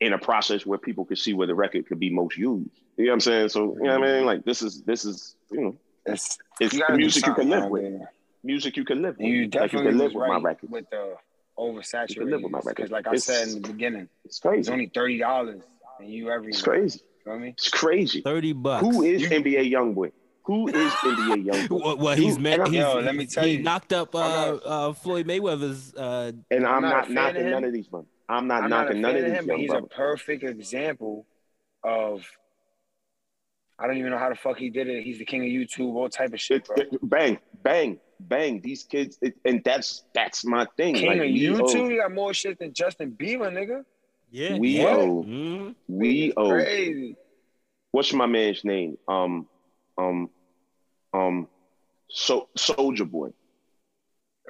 in 0.00 0.12
a 0.12 0.18
process 0.18 0.64
where 0.64 0.78
people 0.78 1.04
can 1.04 1.16
see 1.16 1.34
where 1.34 1.46
the 1.46 1.54
record 1.54 1.86
could 1.86 1.98
be 2.00 2.10
most 2.10 2.36
used. 2.36 2.70
You 2.96 3.04
know 3.06 3.10
what 3.10 3.14
I'm 3.14 3.20
saying? 3.20 3.48
So, 3.50 3.76
you 3.76 3.82
know 3.84 3.98
what 3.98 4.08
I 4.08 4.12
mean? 4.16 4.24
Like 4.26 4.44
this 4.44 4.62
is 4.62 4.82
this 4.82 5.04
is, 5.04 5.36
you 5.50 5.60
know, 5.60 5.76
It's 6.06 6.38
it's 6.60 6.72
you 6.74 6.80
gotta 6.80 6.96
music 6.96 7.26
you 7.26 7.34
can 7.34 7.48
live 7.50 7.64
out 7.64 7.70
with. 7.70 7.82
there. 7.82 8.12
Music 8.42 8.76
you 8.76 8.84
can 8.84 9.02
live 9.02 9.16
with. 9.18 9.26
And 9.26 9.28
you 9.28 9.42
like 9.42 9.54
you 9.54 9.60
definitely 9.60 9.90
can 9.90 9.98
live 9.98 10.14
was 10.14 10.14
with 10.14 10.28
my 10.28 10.34
right 10.36 10.42
records. 10.42 10.72
with 10.72 10.90
the 10.90 11.16
You 11.58 12.14
can 12.16 12.30
live 12.30 12.42
with 12.42 12.52
my 12.52 12.58
records. 12.58 12.74
Because 12.76 12.90
like 12.90 13.06
I 13.06 13.10
It's- 13.10 13.24
said 13.24 13.48
in 13.48 13.60
the 13.62 13.68
beginning, 13.68 14.08
It's 14.24 14.38
crazy. 14.38 14.60
it's 14.60 14.68
only 14.68 14.86
thirty 14.86 15.18
dollars, 15.18 15.62
and 16.00 16.08
you 16.08 16.30
every. 16.30 16.48
It's 16.48 16.62
crazy. 16.62 17.00
You 17.00 17.32
know 17.32 17.32
what 17.32 17.38
I 17.40 17.42
mean? 17.42 17.52
It's 17.58 17.68
crazy. 17.68 18.20
Thirty 18.22 18.52
bucks. 18.52 18.86
Who 18.86 19.02
is 19.02 19.22
You- 19.22 19.28
NBA 19.30 19.70
Youngboy? 19.70 20.12
Who 20.48 20.66
is 20.68 20.92
NBA 20.92 21.44
Youngboy? 21.44 21.84
Well, 21.84 21.96
well, 21.98 22.16
he's 22.16 22.34
Dude, 22.36 22.42
met. 22.42 22.66
He's, 22.68 22.76
Yo, 22.76 23.00
let 23.00 23.14
me 23.14 23.26
tell 23.26 23.44
he 23.44 23.56
you. 23.58 23.62
knocked 23.62 23.92
up 23.92 24.14
uh, 24.14 24.18
uh, 24.18 24.92
Floyd 24.94 25.26
Mayweather's. 25.26 25.94
Uh, 25.94 26.32
And 26.50 26.66
I'm, 26.66 26.76
I'm 26.76 26.82
not 26.82 27.10
not, 27.10 27.34
knocking 27.34 27.44
of 27.46 27.52
none 27.52 27.64
of 27.64 27.72
these 27.74 27.92
men. 27.92 28.06
I'm 28.30 28.46
not 28.46 28.62
I'm 28.64 28.70
not 28.70 28.84
knocking 28.86 29.00
none 29.02 29.10
of 29.16 29.24
of 29.24 29.30
these 29.30 29.38
him, 29.40 29.46
but 29.46 29.52
young 29.52 29.60
he's 29.60 29.72
a 29.72 29.82
perfect 29.94 30.44
example 30.44 31.26
of. 31.84 32.22
I 33.78 33.86
don't 33.86 33.98
even 33.98 34.10
know 34.10 34.18
how 34.18 34.30
the 34.30 34.34
fuck 34.36 34.56
he 34.56 34.70
did 34.70 34.88
it. 34.88 35.04
He's 35.04 35.18
the 35.18 35.24
king 35.26 35.42
of 35.42 35.48
YouTube, 35.48 35.94
all 35.94 36.08
type 36.08 36.32
of 36.32 36.40
shit, 36.40 36.64
bro. 36.66 36.76
it- 36.78 36.88
bang, 37.02 37.38
bang, 37.62 38.00
bang. 38.18 38.60
These 38.62 38.84
kids, 38.84 39.18
it, 39.22 39.34
and 39.44 39.62
that's 39.64 40.04
that's 40.14 40.44
my 40.46 40.66
thing. 40.78 40.94
King 40.94 41.06
like, 41.08 41.18
of 41.18 41.24
YouTube, 41.26 41.76
owe, 41.76 41.88
he 41.90 41.96
got 41.98 42.12
more 42.12 42.32
shit 42.32 42.58
than 42.58 42.72
Justin 42.72 43.12
Bieber, 43.12 43.52
nigga. 43.52 43.84
yeah. 44.30 44.56
we 44.58 44.78
yeah. 44.78 44.86
owe, 44.86 45.22
Mhm. 45.24 45.74
we 45.88 46.32
owe. 46.38 46.48
Crazy. 46.50 47.16
What's 47.92 48.12
my 48.14 48.26
man's 48.26 48.64
name? 48.64 48.96
Um, 49.06 49.46
um, 49.96 50.28
um, 51.12 51.48
so 52.10 52.48
Soulja 52.56 53.08
Boy. 53.10 53.30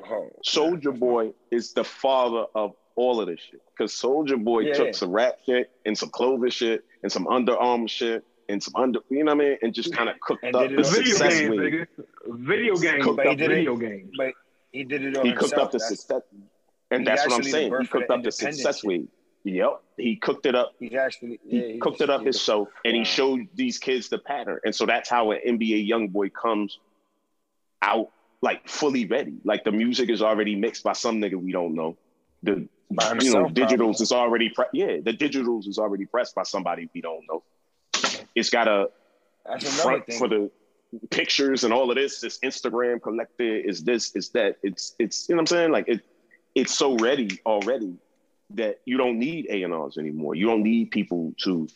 Oh, 0.04 0.30
Soulja 0.46 0.96
Boy 0.96 1.32
is 1.50 1.72
the 1.72 1.84
father 1.84 2.44
of 2.54 2.74
all 2.96 3.20
of 3.20 3.26
this 3.28 3.40
shit. 3.40 3.60
Because 3.76 3.92
Soulja 3.92 4.42
Boy 4.42 4.60
Yeah, 4.60 4.74
took 4.74 4.86
yeah. 4.86 4.92
some 4.92 5.10
rap 5.10 5.38
shit 5.44 5.70
and 5.84 5.96
some 5.96 6.10
clothing 6.10 6.50
shit 6.50 6.84
and 7.02 7.10
some 7.10 7.26
underarm 7.26 7.88
shit 7.88 8.24
and 8.48 8.62
some 8.62 8.74
under, 8.76 9.00
you 9.10 9.24
know 9.24 9.34
what 9.34 9.44
I 9.44 9.48
mean, 9.50 9.58
and 9.62 9.74
just 9.74 9.92
kind 9.94 10.08
of 10.08 10.18
cooked 10.20 10.42
And 10.44 10.54
up 10.56 10.62
the 10.62 10.68
Video 10.68 10.82
success 10.84 11.40
weed. 11.42 11.50
nigga. 11.60 11.86
Video 12.28 12.76
games. 12.76 13.04
Cooked 13.04 13.26
up 13.26 13.38
video 13.38 13.76
games. 13.76 14.10
but 14.16 14.32
he 14.72 14.84
did 14.84 15.04
it 15.04 15.16
all 15.16 15.22
He 15.24 15.30
himself. 15.30 15.50
cooked 15.50 15.62
up 15.62 15.72
the 15.72 15.78
That's- 15.78 15.98
success, 16.00 16.22
and 16.90 17.06
that's 17.06 17.26
what 17.26 17.34
I'm 17.34 17.42
saying. 17.42 17.72
He 17.80 17.86
cooked 17.86 18.10
up 18.10 18.22
the 18.22 18.32
success 18.32 18.80
shit. 18.80 19.02
Yep, 19.44 19.80
he 19.96 20.16
cooked 20.16 20.46
it 20.46 20.54
up. 20.54 20.74
He's 20.78 20.94
actually 20.94 21.38
He 21.48 21.58
yeah, 21.60 21.66
he 21.74 21.78
cooked 21.78 22.00
it 22.00 22.10
up 22.10 22.20
he's 22.22 22.34
his 22.34 22.36
a- 22.36 22.44
show, 22.44 22.68
and 22.84 22.94
he 22.96 23.04
showed 23.04 23.46
these 23.54 23.78
kids 23.78 24.08
the 24.08 24.18
pattern. 24.18 24.58
And 24.64 24.74
so 24.74 24.84
that's 24.86 25.08
how 25.08 25.30
an 25.30 25.38
NBA 25.46 25.86
young 25.86 26.08
boy 26.08 26.28
comes 26.30 26.78
out 27.82 28.10
like 28.42 28.68
fully 28.68 29.06
ready. 29.06 29.34
Like 29.44 29.64
the 29.64 29.72
music 29.72 30.10
is 30.10 30.22
already 30.22 30.54
mixed 30.56 30.82
by 30.84 30.92
some 30.92 31.20
nigga 31.20 31.34
we 31.36 31.52
don't 31.52 31.74
know. 31.74 31.96
The 32.42 32.68
By 32.90 33.04
you 33.20 33.32
know 33.32 33.44
himself, 33.46 33.52
digitals 33.52 33.78
probably. 33.78 34.02
is 34.02 34.12
already 34.12 34.48
pre- 34.50 34.64
yeah 34.72 34.96
the 35.02 35.12
digitals 35.12 35.66
is 35.68 35.78
already 35.78 36.04
pressed 36.06 36.34
by 36.34 36.42
somebody 36.42 36.88
we 36.94 37.00
don't 37.00 37.24
know. 37.28 37.42
It's 38.34 38.50
got 38.50 38.68
a 38.68 38.90
That's 39.46 39.64
another 39.64 39.82
front 39.82 40.06
thing. 40.06 40.18
for 40.18 40.28
the 40.28 40.50
pictures 41.10 41.64
and 41.64 41.72
all 41.72 41.90
of 41.90 41.96
this. 41.96 42.22
It's 42.22 42.38
Instagram 42.40 43.00
collected. 43.02 43.66
Is 43.68 43.82
this? 43.82 44.14
Is 44.14 44.30
that? 44.30 44.56
It's 44.62 44.94
it's 44.98 45.28
you 45.28 45.34
know 45.34 45.40
what 45.40 45.52
I'm 45.52 45.56
saying. 45.56 45.72
Like 45.72 45.88
it, 45.88 46.00
it's 46.54 46.74
so 46.74 46.96
ready 46.96 47.40
already 47.46 47.94
that 48.50 48.80
you 48.84 48.96
don't 48.96 49.18
need 49.18 49.46
A 49.50 49.62
and 49.62 49.74
R's 49.74 49.98
anymore. 49.98 50.34
You 50.34 50.46
don't 50.46 50.62
need 50.62 50.90
people 50.90 51.34
to 51.44 51.68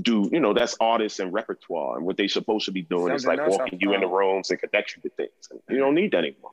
do. 0.00 0.28
You 0.32 0.40
know 0.40 0.52
that's 0.52 0.76
artists 0.80 1.20
and 1.20 1.32
repertoire 1.32 1.96
and 1.96 2.04
what 2.04 2.16
they're 2.16 2.28
supposed 2.28 2.66
to 2.66 2.72
be 2.72 2.82
doing 2.82 3.14
is 3.14 3.24
like 3.26 3.40
walking 3.46 3.78
you 3.80 3.94
in 3.94 4.00
the 4.00 4.06
rooms 4.06 4.50
and 4.50 4.58
connect 4.60 4.96
you 4.96 5.02
to 5.02 5.08
things. 5.10 5.30
And 5.50 5.60
you 5.68 5.78
don't 5.78 5.94
need 5.94 6.12
that 6.12 6.18
anymore. 6.18 6.50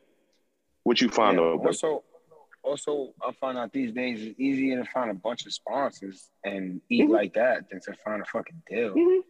What 0.83 1.01
you 1.01 1.09
find 1.09 1.37
Yeah, 1.37 1.43
though? 1.43 1.65
also, 1.65 2.03
also, 2.63 3.13
I 3.25 3.31
find 3.33 3.57
out 3.57 3.71
these 3.73 3.91
days 3.91 4.21
it's 4.21 4.39
easier 4.39 4.83
to 4.83 4.89
find 4.91 5.09
a 5.11 5.13
bunch 5.15 5.45
of 5.45 5.53
sponsors 5.53 6.29
and 6.45 6.79
eat 6.89 7.07
Mhm. 7.07 7.09
like 7.09 7.33
that 7.33 7.69
than 7.69 7.81
to 7.81 7.93
find 8.05 8.21
a 8.21 8.25
fucking 8.25 8.61
deal. 8.69 8.93
Mhm. 8.95 9.23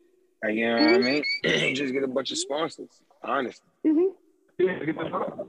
Like, 0.44 0.56
you 0.56 0.68
know 0.68 0.76
what 0.76 0.94
I 0.96 0.98
mean? 1.00 1.24
you 1.44 1.76
Just 1.76 1.94
get 1.94 2.04
a 2.04 2.08
bunch 2.08 2.32
of 2.32 2.38
sponsors. 2.38 3.02
Honestly, 3.24 3.66
Yeah, 3.84 4.84
get 4.86 4.98
this 4.98 5.14
up. 5.14 5.48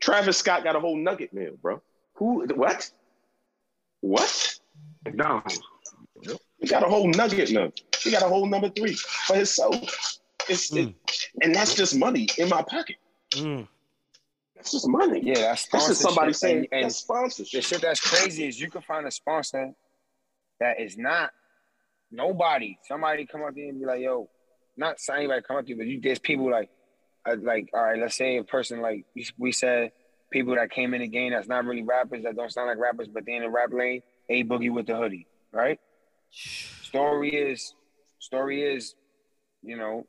Travis 0.00 0.36
Scott 0.38 0.64
got 0.64 0.76
a 0.76 0.80
whole 0.80 0.96
nugget 0.96 1.32
meal, 1.32 1.56
bro. 1.60 1.80
Who? 2.16 2.46
What? 2.54 2.90
What? 4.00 4.58
McDonald's. 5.04 5.60
He 6.60 6.66
got 6.66 6.82
a 6.82 6.88
whole 6.88 7.08
nugget 7.08 7.50
now. 7.52 7.70
He 8.02 8.10
got 8.10 8.22
a 8.22 8.28
whole 8.28 8.46
number 8.46 8.68
three 8.70 8.94
for 8.94 9.36
his 9.36 9.54
soul. 9.54 9.74
It's 10.48 10.72
it, 10.72 10.94
and 11.42 11.54
that's 11.54 11.74
just 11.74 11.96
money 11.96 12.28
in 12.38 12.48
my 12.48 12.62
pocket. 12.62 12.96
Mm. 13.32 13.68
That's 14.54 14.72
just 14.72 14.88
money. 14.88 15.20
yeah, 15.22 15.34
that's 15.34 15.68
that's 15.68 15.88
just 15.88 16.00
somebody 16.00 16.32
saying 16.32 16.56
And, 16.56 16.68
and 16.72 16.84
that's 16.84 16.96
sponsorship. 16.96 17.62
the 17.62 17.66
shit 17.66 17.80
that's 17.82 18.00
crazy 18.00 18.46
is 18.46 18.60
you 18.60 18.70
can 18.70 18.82
find 18.82 19.06
a 19.06 19.10
sponsor 19.10 19.72
that 20.60 20.80
is 20.80 20.96
not 20.96 21.30
nobody. 22.10 22.76
Somebody 22.88 23.26
come 23.26 23.42
up 23.42 23.54
to 23.54 23.60
you 23.60 23.68
and 23.68 23.80
be 23.80 23.86
like, 23.86 24.00
"Yo," 24.00 24.28
not 24.76 25.00
saying 25.00 25.18
anybody 25.20 25.42
come 25.46 25.56
up 25.56 25.64
to 25.64 25.70
you, 25.70 25.76
but 25.76 25.86
you 25.86 26.00
there's 26.00 26.18
people 26.18 26.50
like, 26.50 26.70
uh, 27.28 27.36
like 27.42 27.70
all 27.74 27.82
right, 27.82 27.98
let's 27.98 28.16
say 28.16 28.38
a 28.38 28.44
person 28.44 28.80
like 28.80 29.04
we, 29.14 29.26
we 29.36 29.52
said 29.52 29.92
people 30.30 30.54
that 30.54 30.70
came 30.70 30.94
in 30.94 31.00
the 31.00 31.08
game 31.08 31.32
that's 31.32 31.48
not 31.48 31.64
really 31.64 31.82
rappers 31.82 32.24
that 32.24 32.36
don't 32.36 32.52
sound 32.52 32.68
like 32.68 32.78
rappers, 32.78 33.08
but 33.08 33.24
they 33.24 33.34
in 33.34 33.42
the 33.42 33.50
rap 33.50 33.72
lane. 33.72 34.02
A 34.28 34.42
boogie 34.42 34.72
with 34.72 34.86
the 34.86 34.96
hoodie, 34.96 35.26
right? 35.52 35.78
Story 36.30 37.30
is, 37.30 37.74
story 38.18 38.62
is, 38.62 38.96
you 39.62 39.76
know, 39.76 40.06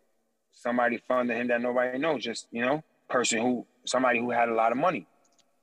somebody 0.51 0.97
funded 1.07 1.38
him 1.38 1.47
that 1.49 1.61
nobody 1.61 1.97
knows. 1.99 2.24
Just 2.24 2.47
you 2.51 2.65
know, 2.65 2.84
person 3.09 3.41
who 3.41 3.65
somebody 3.86 4.20
who 4.20 4.32
had 4.32 4.49
a 4.49 4.53
lot 4.53 4.72
of 4.72 4.78
money. 4.78 5.07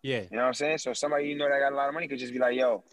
Yeah. 0.02 0.20
You 0.30 0.36
know 0.36 0.42
what 0.42 0.48
I'm 0.48 0.54
saying? 0.54 0.78
So 0.78 0.92
somebody 0.92 1.28
you 1.28 1.36
know 1.36 1.48
that 1.48 1.58
got 1.58 1.72
a 1.72 1.76
lot 1.76 1.88
of 1.88 1.94
money 1.94 2.06
could 2.06 2.18
just 2.18 2.32
be 2.32 2.38
like, 2.38 2.56
yo, 2.56 2.84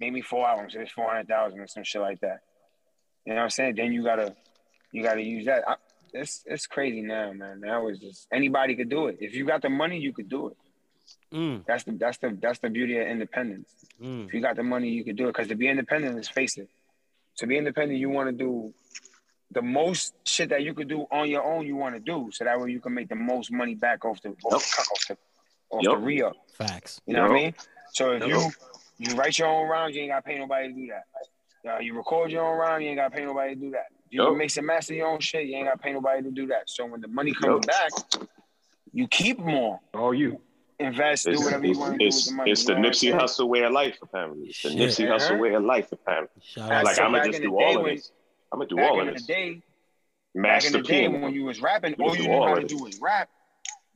make 0.00 0.12
me 0.12 0.20
four 0.20 0.46
albums, 0.46 0.74
it's 0.76 0.90
four 0.90 1.08
hundred 1.08 1.28
thousand 1.28 1.60
or 1.60 1.66
some 1.66 1.84
shit 1.84 2.02
like 2.02 2.20
that. 2.20 2.40
You 3.24 3.32
know 3.32 3.38
what 3.38 3.44
I'm 3.44 3.50
saying? 3.50 3.74
Then 3.76 3.92
you 3.92 4.04
gotta 4.04 4.34
you 4.92 5.02
gotta 5.02 5.22
use 5.22 5.46
that. 5.46 5.64
I, 5.66 5.76
it's 6.12 6.42
it's 6.46 6.66
crazy 6.66 7.02
now, 7.02 7.32
man. 7.32 7.60
Now 7.60 7.84
was 7.84 7.98
just 7.98 8.26
anybody 8.32 8.74
could 8.76 8.88
do 8.88 9.06
it. 9.08 9.18
If 9.20 9.34
you 9.34 9.44
got 9.44 9.62
the 9.62 9.70
money, 9.70 9.98
you 9.98 10.12
could 10.12 10.28
do 10.28 10.48
it. 10.48 10.56
Mm. 11.32 11.64
That's 11.66 11.84
the 11.84 11.92
that's 11.92 12.18
the 12.18 12.36
that's 12.40 12.58
the 12.60 12.70
beauty 12.70 12.98
of 12.98 13.06
independence. 13.06 13.68
Mm. 14.02 14.26
If 14.26 14.34
you 14.34 14.40
got 14.40 14.56
the 14.56 14.62
money, 14.62 14.88
you 14.90 15.04
could 15.04 15.16
do 15.16 15.24
it. 15.24 15.28
Because 15.28 15.48
to 15.48 15.54
be 15.54 15.68
independent, 15.68 16.16
let's 16.16 16.28
face 16.28 16.56
it. 16.58 16.68
To 17.38 17.46
be 17.46 17.58
independent, 17.58 17.98
you 18.00 18.08
want 18.10 18.28
to 18.30 18.32
do 18.36 18.72
the 19.52 19.62
most 19.62 20.14
shit 20.24 20.48
that 20.48 20.62
you 20.62 20.74
could 20.74 20.88
do 20.88 21.06
on 21.10 21.28
your 21.30 21.44
own. 21.44 21.66
You 21.66 21.76
want 21.76 21.94
to 21.94 22.00
do 22.00 22.30
so 22.32 22.44
that 22.44 22.58
way 22.60 22.70
you 22.70 22.80
can 22.80 22.94
make 22.94 23.08
the 23.08 23.14
most 23.14 23.52
money 23.52 23.74
back 23.74 24.04
off 24.04 24.20
the 24.22 24.30
off, 24.44 24.54
off 24.54 25.06
the 25.08 25.16
off 25.70 25.82
the 25.82 25.90
Yep. 25.90 25.98
re-up. 26.00 26.36
Facts. 26.54 27.00
You 27.06 27.14
know 27.14 27.22
what 27.22 27.30
I 27.32 27.34
mean? 27.34 27.54
So 27.92 28.12
if 28.12 28.26
Yup. 28.26 28.30
you 28.30 28.50
you 28.98 29.14
write 29.14 29.38
your 29.38 29.48
own 29.48 29.68
rhymes, 29.68 29.94
you 29.94 30.02
ain't 30.02 30.10
got 30.10 30.24
to 30.24 30.28
pay 30.30 30.38
nobody 30.38 30.68
to 30.68 30.74
do 30.74 30.86
that. 30.88 31.04
Uh, 31.70 31.78
you 31.80 31.94
record 31.94 32.30
your 32.30 32.44
own 32.44 32.58
rhyme, 32.58 32.80
you 32.80 32.88
ain't 32.88 32.96
got 32.98 33.10
to 33.12 33.16
pay 33.16 33.24
nobody 33.24 33.54
to 33.54 33.60
do 33.60 33.70
that. 33.72 33.86
You 34.10 34.22
Yup. 34.22 34.28
can 34.30 34.38
mix 34.38 34.56
and 34.56 34.66
master 34.66 34.94
your 34.94 35.08
own 35.08 35.20
shit, 35.20 35.46
you 35.46 35.56
ain't 35.56 35.66
got 35.66 35.72
to 35.72 35.78
pay 35.78 35.92
nobody 35.92 36.22
to 36.22 36.30
do 36.30 36.46
that. 36.48 36.62
So 36.70 36.86
when 36.86 37.00
the 37.00 37.08
money 37.08 37.32
comes 37.34 37.66
Yup. 37.66 37.66
back, 37.66 38.28
you 38.92 39.08
keep 39.08 39.38
more, 39.38 39.80
All 39.94 40.14
you. 40.14 40.40
invest, 40.78 41.24
do 41.26 41.38
whatever 41.40 41.66
you 41.66 41.78
want 41.78 41.92
to 41.94 41.98
do 41.98 42.04
with 42.04 42.14
it's, 42.14 42.26
the 42.28 42.34
money. 42.34 42.50
it's 42.50 42.68
you 42.68 42.74
know 42.74 42.80
Nipsey? 42.88 43.12
Hussle 43.20 43.48
way 43.48 43.62
of 43.62 43.72
life, 43.72 43.98
apparently. 44.02 44.48
It's 44.48 44.62
the 44.62 44.70
Shit. 44.70 44.78
Nipsey 44.78 45.06
Hussle 45.08 45.30
Uh-huh. 45.32 45.36
way 45.38 45.54
of 45.54 45.64
life, 45.64 45.90
apparently. 45.92 46.40
Shout 46.42 46.70
out. 46.70 46.84
Like 46.84 46.96
so 46.96 47.02
I'm 47.04 47.12
gonna 47.12 47.24
just 47.30 47.42
do 47.42 47.58
all 47.58 47.76
of 47.78 47.82
when- 47.82 47.96
this. 47.96 48.12
I'm 48.52 48.58
gonna 48.60 48.68
do 48.68 48.80
all 48.80 49.00
of 49.00 49.06
the 49.06 49.12
this. 49.14 49.26
day, 49.26 49.54
back 49.54 49.62
in 50.34 50.42
Master 50.42 50.70
the 50.70 50.82
day 50.82 51.08
when 51.08 51.32
you 51.34 51.44
was 51.44 51.60
rapping, 51.60 51.94
You 51.98 52.04
all 52.04 52.16
you 52.16 52.22
knew 52.28 52.32
all 52.32 52.46
how 52.46 52.54
to 52.54 52.62
do 52.66 52.78
was 52.78 52.98
rap. 53.00 53.28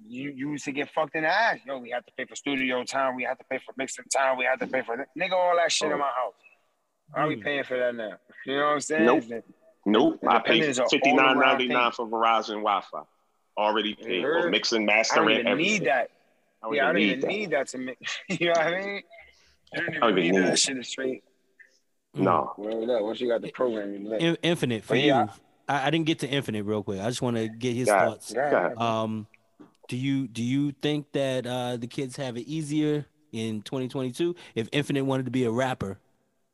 You, 0.03 0.31
you 0.31 0.51
used 0.53 0.65
to 0.65 0.73
get 0.73 0.89
fucked 0.91 1.15
in 1.15 1.23
the 1.23 1.29
ass. 1.29 1.59
Yo, 1.67 1.79
we 1.79 1.91
had 1.91 2.05
to 2.07 2.13
pay 2.17 2.25
for 2.25 2.35
studio 2.35 2.83
time. 2.85 3.15
We 3.17 3.23
had 3.25 3.39
to 3.39 3.45
pay 3.51 3.59
for 3.59 3.75
mixing 3.77 4.07
time. 4.07 4.39
We 4.39 4.45
had 4.47 4.59
to 4.61 4.67
pay 4.67 4.81
for 4.83 4.97
nigga 5.19 5.33
all 5.33 5.55
that 5.57 5.71
shit 5.71 5.93
in 5.93 5.99
my 5.99 6.07
house. 6.07 6.35
Why 7.13 7.23
are 7.23 7.29
we 7.29 7.37
Mm. 7.37 7.45
paying 7.45 7.65
for 7.65 7.77
that 7.79 7.95
now? 7.95 8.17
You 8.47 8.57
know 8.57 8.63
what 8.67 8.73
I'm 8.73 8.81
saying? 8.81 9.05
Nope. 9.05 9.25
Nope. 9.87 10.21
I 10.29 10.39
paid 10.41 10.63
Independence 10.65 10.79
are 10.79 10.89
fifty 10.89 11.11
all 11.11 11.17
nine 11.17 11.37
around 11.37 11.59
ninety 11.59 11.69
nine 11.69 11.93
for 11.93 12.07
Verizon 12.07 12.57
Wi-Fi. 12.63 13.03
Already 13.57 13.95
paid 13.95 14.23
for 14.23 14.29
Heard. 14.43 14.51
mixing, 14.51 14.83
I 14.83 14.85
mastering, 14.85 15.29
don't 15.29 15.33
even 15.33 15.47
everything. 15.49 15.73
need 15.73 15.85
that. 15.87 16.11
I 16.63 16.67
don't 16.67 16.75
yeah, 16.75 16.83
I 16.85 16.87
don't 16.93 16.99
even 17.03 17.19
even 17.19 17.29
need 17.29 17.35
that. 17.35 17.39
need 17.39 17.51
that 17.51 17.69
to 17.69 17.79
mix. 17.79 18.19
You 18.29 18.47
know 18.47 18.53
what 18.53 18.61
I 18.67 18.71
mean? 18.81 19.03
I 19.73 19.77
don't 19.79 19.89
even 19.89 20.03
I 20.03 20.07
don't 20.07 20.19
even 20.19 20.23
need 20.23 20.33
need 20.39 20.47
that 20.47 20.53
it. 20.53 20.59
shit 20.59 20.79
is 20.79 20.89
straight. 20.89 21.25
Mm. 22.17 22.21
No. 22.23 22.53
Word 22.59 22.91
up. 22.91 23.03
Once 23.03 23.21
you 23.21 23.29
got 23.29 23.41
the 23.43 23.51
program, 23.53 23.95
you. 23.95 24.15
In- 24.15 24.37
Infinite 24.43 24.85
for 24.85 24.95
But 24.95 25.01
you. 25.01 25.07
yeah, 25.07 25.29
I, 25.69 25.87
I 25.87 25.91
didn't 25.91 26.07
get 26.07 26.19
to 26.21 26.29
Infinite 26.29 26.65
real 26.65 26.83
quick. 26.83 27.01
I 27.01 27.07
just 27.09 27.23
want 27.23 27.37
to 27.37 27.49
get 27.49 27.75
his 27.75 27.89
Yeah. 27.89 28.05
thoughts. 28.07 28.33
Yeah. 28.35 28.71
Um, 28.77 29.27
do 29.89 29.97
you 29.97 30.29
do 30.29 30.43
you 30.43 30.73
think 30.83 31.11
that 31.13 31.47
uh, 31.47 31.77
the 31.77 31.87
kids 31.87 32.17
have 32.17 32.37
it 32.37 32.43
easier 32.43 33.07
in 33.33 33.63
2022? 33.63 34.35
If 34.55 34.69
Infinite 34.73 35.05
wanted 35.05 35.25
to 35.25 35.31
be 35.33 35.45
a 35.45 35.51
rapper 35.51 35.99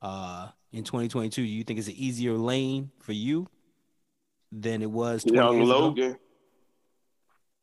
uh, 0.02 0.48
in 0.76 0.84
2022, 0.84 1.42
do 1.42 1.48
you 1.48 1.64
think 1.64 1.78
it's 1.78 1.88
an 1.88 1.94
easier 1.96 2.32
lane 2.32 2.90
for 3.00 3.12
you 3.12 3.46
than 4.52 4.82
it 4.82 4.90
was 4.90 5.24
20 5.24 5.36
Young 5.36 5.56
years 5.56 5.68
ago? 5.68 5.78
Logan. 5.78 6.16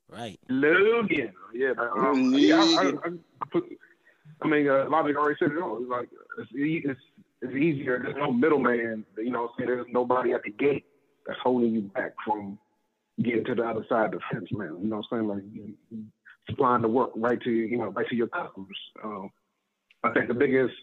Right. 0.09 0.39
Logan. 0.49 1.33
Yeah, 1.53 1.69
like, 1.77 1.91
um, 1.91 2.33
yeah. 2.33 2.55
I, 2.57 2.91
I, 3.05 3.09
I, 3.41 3.45
put, 3.51 3.65
I 4.41 4.47
mean, 4.47 4.67
uh, 4.67 4.87
Logic 4.89 5.15
already 5.15 5.37
said 5.37 5.51
it 5.51 5.61
all. 5.61 5.79
It's 5.79 5.89
like 5.89 6.09
it's, 6.39 6.49
it's 6.53 6.99
it's 7.41 7.53
easier. 7.53 7.99
There's 8.01 8.15
no 8.15 8.31
middleman. 8.31 9.05
You 9.17 9.29
know, 9.29 9.43
what 9.43 9.51
I'm 9.51 9.55
saying 9.57 9.67
there's 9.67 9.85
nobody 9.91 10.33
at 10.33 10.43
the 10.43 10.51
gate 10.51 10.85
that's 11.27 11.39
holding 11.43 11.73
you 11.73 11.81
back 11.81 12.13
from 12.25 12.57
getting 13.21 13.45
to 13.45 13.55
the 13.55 13.63
other 13.63 13.85
side 13.89 14.05
of 14.05 14.11
the 14.13 14.19
fence, 14.31 14.47
man. 14.51 14.77
You 14.81 14.89
know 14.89 14.97
what 14.97 15.05
I'm 15.11 15.19
saying? 15.19 15.27
Like 15.27 15.43
you, 15.51 15.73
you 15.91 16.05
supplying 16.49 16.81
the 16.81 16.87
work 16.87 17.11
right 17.15 17.39
to 17.41 17.51
you 17.51 17.77
know 17.77 17.89
right 17.89 18.07
to 18.07 18.15
your 18.15 18.27
customers. 18.27 18.77
Um, 19.03 19.29
I 20.03 20.11
think 20.11 20.27
the 20.27 20.33
biggest 20.33 20.73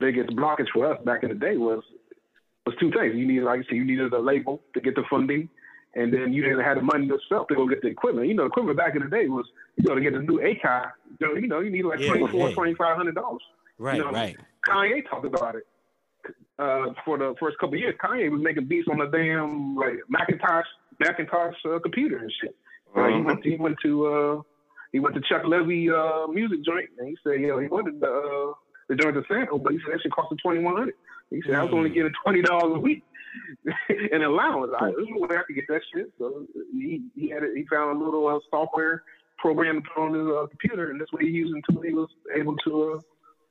biggest 0.00 0.30
blockage 0.30 0.68
for 0.72 0.92
us 0.92 0.98
back 1.04 1.22
in 1.22 1.28
the 1.30 1.34
day 1.34 1.56
was 1.56 1.82
was 2.66 2.74
two 2.80 2.90
things. 2.90 3.14
You 3.16 3.26
needed, 3.26 3.44
like 3.44 3.60
I 3.60 3.62
said, 3.64 3.76
you 3.76 3.84
needed 3.84 4.12
a 4.12 4.18
label 4.18 4.60
to 4.74 4.80
get 4.80 4.94
the 4.94 5.02
funding, 5.10 5.48
and 5.94 6.12
then 6.12 6.32
you 6.32 6.42
didn't 6.42 6.60
have 6.60 6.76
the 6.76 6.82
money 6.82 7.06
yourself 7.06 7.48
to 7.48 7.54
go 7.54 7.66
get 7.66 7.80
the 7.82 7.88
equipment. 7.88 8.28
You 8.28 8.34
know, 8.34 8.44
equipment 8.46 8.76
back 8.76 8.94
in 8.94 9.02
the 9.02 9.08
day 9.08 9.26
was 9.28 9.46
you 9.76 9.88
know 9.88 9.94
to 9.94 10.00
get 10.00 10.14
a 10.14 10.20
new 10.20 10.38
Akai, 10.38 10.90
you 11.20 11.46
know, 11.48 11.60
you 11.60 11.70
need 11.70 11.84
like 11.84 12.00
Yeah, 12.00 12.08
twenty 12.08 12.26
four, 12.30 12.48
yeah. 12.48 12.54
twenty 12.54 12.74
five 12.74 12.96
hundred 12.96 13.14
dollars. 13.14 13.42
Right. 13.78 13.96
You 13.96 14.04
know, 14.04 14.10
right. 14.10 14.36
Kanye 14.68 15.08
talked 15.08 15.24
about 15.24 15.54
it 15.54 15.66
uh, 16.58 16.86
for 17.04 17.16
the 17.16 17.34
first 17.40 17.58
couple 17.58 17.74
of 17.74 17.80
years. 17.80 17.94
Kanye 18.02 18.30
was 18.30 18.42
making 18.42 18.66
beats 18.66 18.88
on 18.90 18.98
the 18.98 19.06
damn 19.06 19.76
like 19.76 19.94
Macintosh 20.08 20.66
Macintosh 21.00 21.54
uh, 21.64 21.78
computer 21.78 22.18
and 22.18 22.32
shit. 22.40 22.54
Uh, 22.94 23.06
he 23.06 23.12
Mhm. 23.14 23.24
went 23.24 23.44
he 23.44 23.56
went 23.56 23.76
to 23.82 24.06
uh, 24.06 24.42
he 24.92 24.98
went 25.00 25.14
to 25.14 25.20
Chuck 25.22 25.42
Levy 25.46 25.88
uh, 25.90 26.26
music 26.26 26.64
joint 26.64 26.88
and 26.98 27.08
he 27.08 27.16
said, 27.22 27.40
you 27.40 27.46
know, 27.48 27.58
he 27.58 27.68
wanted 27.68 28.00
the 28.00 28.08
uh, 28.10 28.52
the 28.88 28.96
joint 28.96 29.14
to 29.14 29.22
sample, 29.28 29.58
but 29.58 29.72
he 29.72 29.78
said 29.84 29.94
that 29.94 30.02
shit 30.02 30.12
cost 30.12 30.32
him 30.32 30.38
twenty 30.38 30.60
one 30.60 30.76
hundred. 30.76 30.94
He 31.30 31.42
said 31.42 31.54
I 31.54 31.64
was 31.64 31.72
only 31.74 31.90
Mm. 31.90 31.94
getting 31.94 32.12
twenty 32.24 32.42
dollars 32.42 32.76
a 32.76 32.80
week 32.80 33.02
in 34.12 34.22
allowance. 34.22 34.72
I 34.78 34.90
there's 34.90 35.08
no 35.10 35.26
way 35.26 35.36
I 35.36 35.42
could 35.46 35.54
get 35.56 35.66
that 35.68 35.82
shit. 35.94 36.10
So 36.18 36.46
he 36.72 37.02
he 37.14 37.28
had 37.30 37.42
it, 37.42 37.50
he 37.56 37.64
found 37.66 38.00
a 38.00 38.04
little 38.04 38.26
uh, 38.26 38.38
software 38.50 39.02
program 39.38 39.82
to 39.82 39.88
put 39.94 40.02
on 40.02 40.14
his 40.14 40.26
uh, 40.26 40.46
computer, 40.46 40.90
and 40.90 41.00
that's 41.00 41.12
what 41.12 41.22
he 41.22 41.28
used 41.28 41.54
until 41.54 41.82
he 41.82 41.92
was 41.92 42.08
able 42.34 42.56
to 42.66 42.94
uh, 42.94 43.00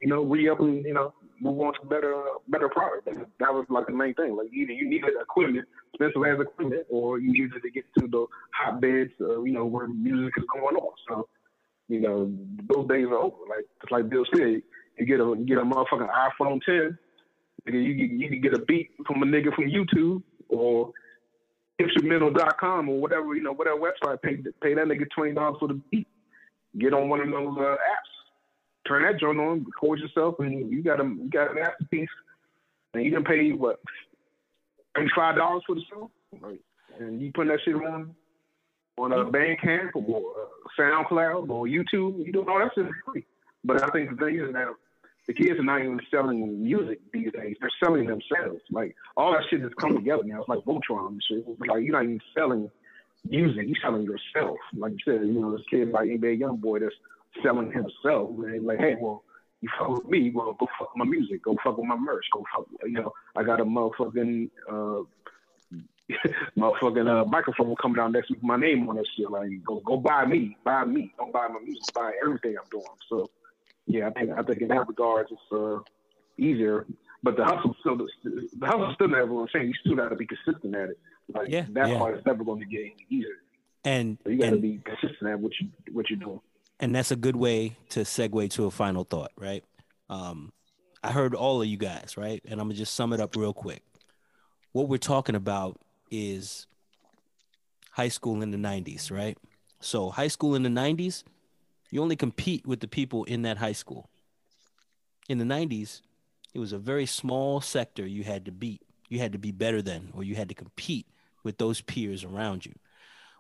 you 0.01 0.07
know 0.09 0.23
re 0.23 0.49
up 0.49 0.59
and 0.59 0.84
you 0.85 0.93
know 0.93 1.14
move 1.39 1.59
on 1.61 1.73
to 1.80 1.85
better 1.88 2.15
better 2.47 2.68
product. 2.69 3.05
That, 3.05 3.15
that 3.39 3.53
was 3.53 3.65
like 3.69 3.85
the 3.85 3.93
main 3.93 4.15
thing. 4.15 4.35
Like 4.35 4.47
either 4.51 4.72
you 4.73 4.89
needed 4.89 5.11
equipment, 5.22 5.68
expensive 5.93 6.23
as 6.26 6.39
equipment, 6.41 6.88
or 6.89 7.19
you 7.19 7.31
needed 7.31 7.61
to 7.61 7.69
get 7.69 7.85
to 7.99 8.07
the 8.07 8.26
hotbeds, 8.59 9.11
uh, 9.22 9.41
you 9.43 9.53
know, 9.53 9.65
where 9.65 9.88
music 9.88 10.34
is 10.38 10.43
going 10.51 10.76
on. 10.76 10.91
So, 11.07 11.27
you 11.88 12.01
know, 12.01 12.31
those 12.73 12.88
days 12.88 13.05
are 13.05 13.18
over. 13.18 13.35
Like 13.47 13.65
just 13.81 13.91
like 13.91 14.09
Bill 14.09 14.26
said, 14.35 14.61
you 14.98 15.06
get 15.06 15.19
a 15.19 15.36
you 15.38 15.45
get 15.45 15.57
a 15.57 15.61
motherfucking 15.61 16.10
iPhone 16.10 16.61
10, 16.65 16.98
nigga, 17.68 17.74
you 17.74 17.94
you 17.94 18.30
can 18.30 18.41
get 18.41 18.53
a 18.53 18.60
beat 18.60 18.91
from 19.06 19.22
a 19.24 19.26
nigga 19.26 19.53
from 19.53 19.65
YouTube 19.65 20.24
or 20.49 20.91
instrumental.com 21.80 22.90
or 22.90 22.99
whatever, 22.99 23.36
you 23.36 23.44
know, 23.44 23.53
whatever 23.53 23.78
website 23.78 24.22
pay 24.22 24.38
pay 24.61 24.74
that 24.74 24.86
nigga 24.86 25.06
twenty 25.15 25.34
dollars 25.34 25.57
for 25.60 25.68
the 25.68 25.80
beat. 25.91 26.07
Get 26.78 26.94
on 26.94 27.10
one 27.10 27.22
of 27.22 27.30
those 27.30 27.57
uh, 27.57 27.76
apps, 27.76 28.88
turn 28.88 29.03
that 29.03 29.19
joint 29.19 29.40
on, 29.40 29.65
record 29.65 29.99
yourself, 29.99 30.36
and 30.40 30.72
you 30.72 30.84
got 30.84 30.99
a 30.99 31.03
you 31.03 31.30
got 31.32 31.52
an 31.52 31.56
masterpiece. 31.56 32.10
And 32.94 33.03
you 33.03 33.11
can 33.11 33.24
pay 33.24 33.52
what 33.52 33.80
thirty 34.95 35.10
five 35.15 35.36
dollars 35.36 35.64
for 35.68 35.76
the 35.76 35.82
song, 35.90 36.10
and 36.99 37.22
you 37.22 37.32
put 37.34 37.48
that 37.48 37.60
shit 37.64 37.76
on 37.76 38.15
on 38.98 39.11
a 39.11 39.26
Bandcamp 39.26 39.91
or 39.95 40.32
uh, 40.32 40.82
SoundCloud 40.82 41.49
or 41.49 41.65
YouTube. 41.68 42.26
You 42.26 42.32
doing 42.32 42.49
all 42.49 42.60
that 42.60 42.72
shit 42.76 42.86
for 42.86 43.14
free. 43.14 43.26
But 43.64 43.84
I 43.84 43.88
think 43.90 44.10
the 44.10 44.26
thing 44.26 44.40
is 44.40 44.53
that 44.53 44.68
the 45.27 45.33
kids 45.33 45.59
are 45.59 45.63
not 45.63 45.81
even 45.81 45.99
selling 46.09 46.63
music 46.63 46.99
these 47.11 47.31
days. 47.33 47.57
They're 47.59 47.69
selling 47.83 48.07
themselves. 48.07 48.61
Like 48.71 48.95
all 49.17 49.33
that 49.33 49.43
shit 49.49 49.61
has 49.61 49.71
come 49.79 49.95
together 49.95 50.23
now. 50.23 50.39
It's 50.39 50.49
like 50.49 50.59
Voltron 50.59 51.09
and 51.09 51.23
shit. 51.27 51.45
Like 51.59 51.83
you're 51.83 51.91
not 51.91 52.03
even 52.03 52.21
selling 52.35 52.71
music. 53.29 53.65
You're 53.67 53.77
selling 53.81 54.03
yourself. 54.03 54.57
Like 54.73 54.93
you 54.93 54.99
said, 55.05 55.27
you 55.27 55.41
know, 55.41 55.51
this 55.51 55.65
kid 55.69 55.89
like 55.89 56.07
NBA 56.07 56.39
YoungBoy 56.39 56.79
that's 56.79 56.95
selling 57.43 57.71
himself. 57.71 58.29
And 58.39 58.65
like, 58.65 58.79
hey, 58.79 58.95
well, 58.99 59.23
you 59.61 59.69
fuck 59.77 59.97
with 59.97 60.07
me, 60.07 60.31
well, 60.33 60.53
go 60.53 60.67
fuck 60.79 60.91
my 60.95 61.05
music. 61.05 61.43
Go 61.43 61.57
fuck 61.63 61.77
with 61.77 61.87
my 61.87 61.97
merch. 61.97 62.25
Go 62.31 62.45
fuck. 62.55 62.67
You 62.83 62.91
know, 62.91 63.13
I 63.35 63.43
got 63.43 63.59
a 63.59 63.65
motherfucking. 63.65 64.49
Uh, 64.69 65.03
motherfucking 66.57 67.21
uh, 67.21 67.25
microphone 67.25 67.75
coming 67.81 67.97
down 67.97 68.13
next 68.13 68.29
with 68.29 68.41
my 68.41 68.55
name 68.55 68.87
on 68.87 68.95
that 68.95 69.05
shit. 69.17 69.29
Like, 69.29 69.49
go 69.65 69.81
go 69.81 69.97
buy 69.97 70.25
me, 70.25 70.55
buy 70.63 70.85
me, 70.85 71.13
don't 71.17 71.33
buy 71.33 71.49
my 71.49 71.59
music, 71.59 71.93
buy 71.93 72.13
everything 72.23 72.55
I'm 72.57 72.69
doing. 72.71 72.85
So, 73.09 73.29
yeah, 73.88 74.07
I 74.07 74.11
think 74.11 74.31
I 74.38 74.43
think 74.43 74.61
in 74.61 74.68
that 74.69 74.88
regard 74.88 75.27
it's 75.31 75.41
uh, 75.51 75.80
easier. 76.38 76.85
But 77.23 77.35
the 77.35 77.43
hustle 77.43 77.76
still 77.80 77.97
the, 77.97 78.65
hustle 78.65 78.91
still 78.93 79.07
never 79.07 79.26
going 79.27 79.47
to 79.47 79.53
change. 79.53 79.68
You 79.68 79.73
still 79.91 79.95
got 79.95 80.09
to 80.09 80.15
be 80.15 80.27
consistent 80.27 80.76
at 80.76 80.89
it. 80.91 80.99
Like 81.34 81.49
Yeah, 81.49 81.65
that 81.72 81.89
yeah. 81.89 81.97
part 81.97 82.18
is 82.18 82.26
never 82.26 82.43
going 82.43 82.59
to 82.59 82.65
get 82.65 82.81
any 82.81 83.05
easier. 83.09 83.41
And 83.84 84.18
So 84.23 84.30
you 84.30 84.38
got 84.39 84.51
to 84.51 84.57
be 84.57 84.80
consistent 84.85 85.31
at 85.31 85.39
what 85.39 85.51
you 85.59 85.68
what 85.93 86.09
you're 86.09 86.19
doing. 86.19 86.39
and 86.80 86.93
that's 86.93 87.11
a 87.11 87.15
good 87.15 87.35
way 87.35 87.76
to 87.89 88.01
segue 88.01 88.49
to 88.51 88.65
a 88.65 88.72
final 88.72 89.03
thought, 89.03 89.31
right? 89.35 89.64
Um, 90.09 90.53
I 91.03 91.11
heard 91.11 91.34
all 91.34 91.61
of 91.61 91.68
you 91.68 91.77
guys, 91.77 92.15
right? 92.18 92.41
And 92.45 92.59
I'm 92.61 92.68
gonna 92.68 92.76
just 92.76 92.93
sum 92.93 93.14
it 93.14 93.19
up 93.19 93.35
real 93.35 93.53
quick. 93.53 93.81
What 94.73 94.88
we're 94.89 94.97
talking 94.97 95.35
about 95.35 95.80
is 96.11 96.68
high 97.91 98.09
school 98.09 98.41
in 98.43 98.51
the 98.51 98.57
90s, 98.57 99.09
right? 99.11 99.38
So, 99.80 100.09
high 100.09 100.27
school 100.27 100.55
in 100.55 100.64
the 100.64 100.69
90s, 100.69 101.23
you 101.91 102.01
only 102.01 102.15
compete 102.15 102.68
with 102.68 102.80
the 102.80 102.88
people 102.88 103.23
in 103.26 103.43
that 103.43 103.57
high 103.57 103.73
school. 103.73 104.09
In 105.30 105.38
the 105.38 105.45
90s, 105.45 106.01
it 106.53 106.59
was 106.59 106.73
a 106.73 106.80
very 106.80 107.05
small 107.05 107.61
sector 107.61 108.05
you 108.05 108.23
had 108.23 108.45
to 108.45 108.51
beat. 108.51 108.81
You 109.09 109.19
had 109.19 109.34
to 109.34 109.38
be 109.38 109.51
better 109.51 109.81
than, 109.81 110.11
or 110.14 110.23
you 110.23 110.35
had 110.35 110.49
to 110.49 110.55
compete 110.55 111.07
with 111.43 111.57
those 111.57 111.81
peers 111.81 112.23
around 112.23 112.65
you. 112.65 112.73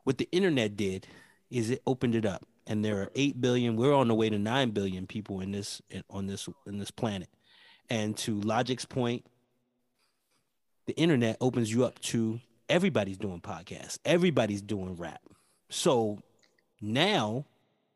What 0.03 0.17
the 0.17 0.29
internet 0.31 0.77
did 0.77 1.07
is 1.49 1.69
it 1.69 1.81
opened 1.85 2.15
it 2.15 2.25
up, 2.25 2.45
and 2.65 2.83
there 2.83 3.01
are 3.01 3.11
eight 3.15 3.41
billion. 3.41 3.75
We're 3.75 3.93
on 3.93 4.07
the 4.07 4.15
way 4.15 4.29
to 4.29 4.39
nine 4.39 4.71
billion 4.71 5.07
people 5.07 5.41
in 5.41 5.51
this 5.51 5.81
on 6.09 6.27
this 6.27 6.47
in 6.65 6.77
this 6.77 6.91
planet. 6.91 7.29
And 7.89 8.15
to 8.17 8.39
Logic's 8.41 8.85
point, 8.85 9.25
the 10.85 10.95
internet 10.95 11.37
opens 11.41 11.71
you 11.71 11.85
up 11.85 11.99
to 11.99 12.39
everybody's 12.69 13.17
doing 13.17 13.41
podcasts, 13.41 13.99
everybody's 14.05 14.61
doing 14.61 14.95
rap. 14.95 15.21
So 15.69 16.19
now, 16.81 17.45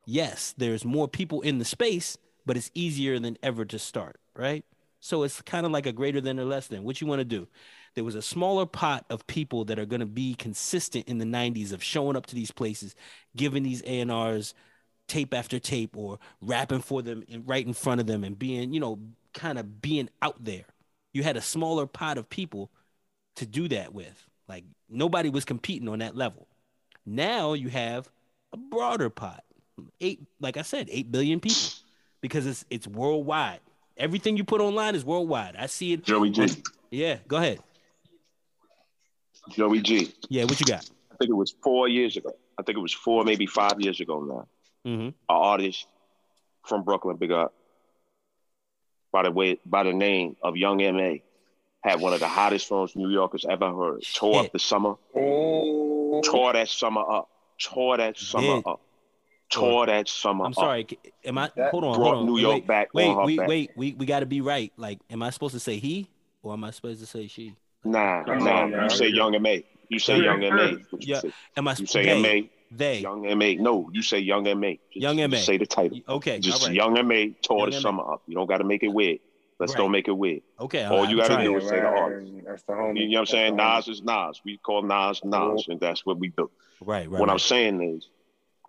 yes, 0.06 0.54
there's 0.56 0.84
more 0.84 1.08
people 1.08 1.40
in 1.40 1.58
the 1.58 1.64
space, 1.64 2.16
but 2.46 2.56
it's 2.56 2.70
easier 2.74 3.18
than 3.18 3.38
ever 3.42 3.64
to 3.64 3.78
start, 3.78 4.18
right? 4.36 4.64
So 5.00 5.22
it's 5.24 5.42
kind 5.42 5.66
of 5.66 5.72
like 5.72 5.86
a 5.86 5.92
greater 5.92 6.20
than 6.20 6.38
or 6.38 6.44
less 6.44 6.68
than. 6.68 6.84
What 6.84 7.00
you 7.00 7.06
want 7.06 7.20
to 7.20 7.24
do? 7.24 7.48
There 7.94 8.04
was 8.04 8.14
a 8.14 8.22
smaller 8.22 8.66
pot 8.66 9.04
of 9.10 9.26
people 9.26 9.64
that 9.66 9.78
are 9.78 9.84
going 9.84 10.00
to 10.00 10.06
be 10.06 10.34
consistent 10.34 11.08
in 11.08 11.18
the 11.18 11.24
90s 11.24 11.72
of 11.72 11.82
showing 11.82 12.16
up 12.16 12.26
to 12.26 12.34
these 12.34 12.50
places, 12.50 12.94
giving 13.36 13.62
these 13.62 13.82
A&Rs 13.86 14.54
tape 15.08 15.34
after 15.34 15.58
tape 15.58 15.96
or 15.96 16.18
rapping 16.40 16.80
for 16.80 17.02
them 17.02 17.22
in, 17.28 17.44
right 17.44 17.66
in 17.66 17.74
front 17.74 18.00
of 18.00 18.06
them 18.06 18.24
and 18.24 18.38
being, 18.38 18.72
you 18.72 18.80
know, 18.80 18.98
kind 19.34 19.58
of 19.58 19.82
being 19.82 20.08
out 20.22 20.42
there. 20.42 20.64
You 21.12 21.22
had 21.22 21.36
a 21.36 21.42
smaller 21.42 21.86
pot 21.86 22.16
of 22.16 22.28
people 22.28 22.70
to 23.36 23.46
do 23.46 23.68
that 23.68 23.92
with. 23.92 24.26
Like 24.48 24.64
nobody 24.88 25.28
was 25.28 25.44
competing 25.44 25.88
on 25.88 25.98
that 25.98 26.16
level. 26.16 26.46
Now 27.04 27.52
you 27.54 27.68
have 27.68 28.08
a 28.52 28.56
broader 28.56 29.10
pot. 29.10 29.44
Eight, 30.00 30.20
like 30.40 30.56
I 30.56 30.62
said, 30.62 30.88
eight 30.90 31.10
billion 31.10 31.40
people 31.40 31.60
because 32.20 32.46
it's 32.46 32.64
it's 32.70 32.86
worldwide. 32.86 33.60
Everything 33.96 34.36
you 34.36 34.44
put 34.44 34.60
online 34.60 34.94
is 34.94 35.04
worldwide. 35.04 35.56
I 35.56 35.66
see 35.66 35.92
it. 35.94 36.04
Joey 36.04 36.30
G. 36.30 36.46
Yeah, 36.90 37.18
go 37.26 37.36
ahead. 37.36 37.58
Joey 39.50 39.80
G. 39.80 40.12
Yeah, 40.28 40.44
what 40.44 40.58
you 40.60 40.66
got? 40.66 40.88
I 41.10 41.16
think 41.16 41.30
it 41.30 41.34
was 41.36 41.54
four 41.62 41.88
years 41.88 42.16
ago. 42.16 42.32
I 42.58 42.62
think 42.62 42.78
it 42.78 42.80
was 42.80 42.92
four, 42.92 43.24
maybe 43.24 43.46
five 43.46 43.80
years 43.80 44.00
ago 44.00 44.20
now. 44.20 44.90
Mm-hmm. 44.90 45.06
An 45.06 45.14
artist 45.28 45.86
from 46.66 46.84
Brooklyn, 46.84 47.16
big 47.16 47.32
up, 47.32 47.54
by 49.12 49.22
the 49.24 49.30
way, 49.30 49.58
by 49.66 49.82
the 49.82 49.92
name 49.92 50.36
of 50.42 50.56
Young 50.56 50.80
M.A, 50.82 51.22
had 51.82 52.00
one 52.00 52.12
of 52.12 52.20
the 52.20 52.28
hottest 52.28 52.68
songs 52.68 52.94
New 52.94 53.10
Yorkers 53.10 53.44
ever 53.48 53.72
heard. 53.74 54.02
Tore 54.14 54.34
Shit. 54.34 54.46
up 54.46 54.52
the 54.52 54.58
summer, 54.58 54.94
Oh, 55.14 56.20
tore 56.22 56.52
that 56.52 56.68
summer 56.68 57.02
up, 57.08 57.28
tore 57.60 57.96
that 57.96 58.16
summer 58.18 58.56
Did. 58.56 58.66
up, 58.66 58.80
tore 59.52 59.86
that 59.86 60.08
summer 60.08 60.44
I'm 60.44 60.54
sorry. 60.54 60.86
c- 60.88 60.98
Am 61.24 61.38
I? 61.38 61.50
That 61.56 61.70
hold 61.70 61.84
on. 61.84 61.96
brought 61.96 62.14
Hold 62.14 62.18
on. 62.18 62.26
New 62.26 62.34
wait, 62.34 62.40
York 62.42 62.54
wait, 62.54 62.66
back 62.66 62.88
Wait, 62.94 63.06
on 63.08 63.26
we 63.26 63.36
back. 63.36 63.48
wait. 63.48 63.70
We 63.76 63.94
we 63.94 64.06
got 64.06 64.20
to 64.20 64.26
be 64.26 64.40
right. 64.40 64.72
Like, 64.76 64.98
am 65.10 65.22
I 65.22 65.30
supposed 65.30 65.54
to 65.54 65.60
say 65.60 65.78
he 65.78 66.08
or 66.42 66.52
am 66.52 66.64
I 66.64 66.70
supposed 66.70 67.00
to 67.00 67.06
say 67.06 67.26
she? 67.26 67.54
Nah, 67.84 68.24
Come 68.24 68.44
nah. 68.44 68.62
on, 68.62 68.70
you 68.72 68.90
say 68.90 69.08
Young 69.08 69.34
and 69.34 69.42
Ma. 69.42 69.56
You 69.88 69.98
say 69.98 70.16
Yeah. 70.18 70.24
Young 70.24 70.44
M.A. 70.44 70.72
What 70.90 71.02
you 71.04 71.14
Yeah. 71.14 71.20
say? 71.20 71.32
Am 71.56 71.68
I? 71.68 71.72
You 71.72 71.86
sp- 71.86 71.92
say 71.92 72.04
they, 72.22 72.40
Ma. 72.40 72.46
They. 72.70 72.98
Young 73.00 73.26
M.A. 73.26 73.56
No, 73.56 73.90
you 73.92 74.02
say 74.02 74.18
Young 74.20 74.46
M.A. 74.46 74.78
Just, 74.92 75.02
Young 75.02 75.16
just 75.18 75.30
Ma. 75.30 75.36
say 75.38 75.58
the 75.58 75.66
title. 75.66 75.98
Okay. 76.08 76.38
Just 76.38 76.62
all 76.62 76.68
right. 76.68 76.76
Young 76.76 76.96
M.A 76.96 77.30
tore 77.42 77.58
Young 77.58 77.70
the 77.70 77.76
M.A. 77.76 77.80
summer 77.82 78.12
up. 78.12 78.22
You 78.26 78.34
don't 78.36 78.46
got 78.46 78.58
to 78.58 78.64
make 78.64 78.82
it 78.82 78.88
weird. 78.88 79.18
Let's 79.58 79.72
Right. 79.74 79.78
don't 79.78 79.90
make 79.92 80.08
it 80.08 80.12
weird. 80.16 80.42
Okay. 80.58 80.82
all 80.84 81.02
right, 81.02 81.10
you 81.10 81.16
gotta 81.18 81.44
do 81.44 81.56
is 81.56 81.68
say 81.68 81.76
the 81.76 81.82
right, 81.82 81.98
artist. 82.02 82.32
That's 82.44 82.62
the 82.64 82.72
homie. 82.72 83.00
You 83.02 83.08
know 83.10 83.14
what 83.14 83.20
I'm 83.20 83.26
saying? 83.26 83.56
the. 83.56 83.76
Nas 83.76 83.88
is 83.88 84.02
Nas. 84.02 84.40
We 84.44 84.56
call 84.58 84.82
Nas 84.82 85.20
Nas, 85.24 85.66
and 85.68 85.78
that's 85.78 86.04
what 86.06 86.18
we 86.18 86.28
do. 86.28 86.50
Right. 86.80 87.08
Right. 87.08 87.20
what 87.20 87.30
I'm 87.30 87.38
saying 87.38 87.80
is, 87.96 88.08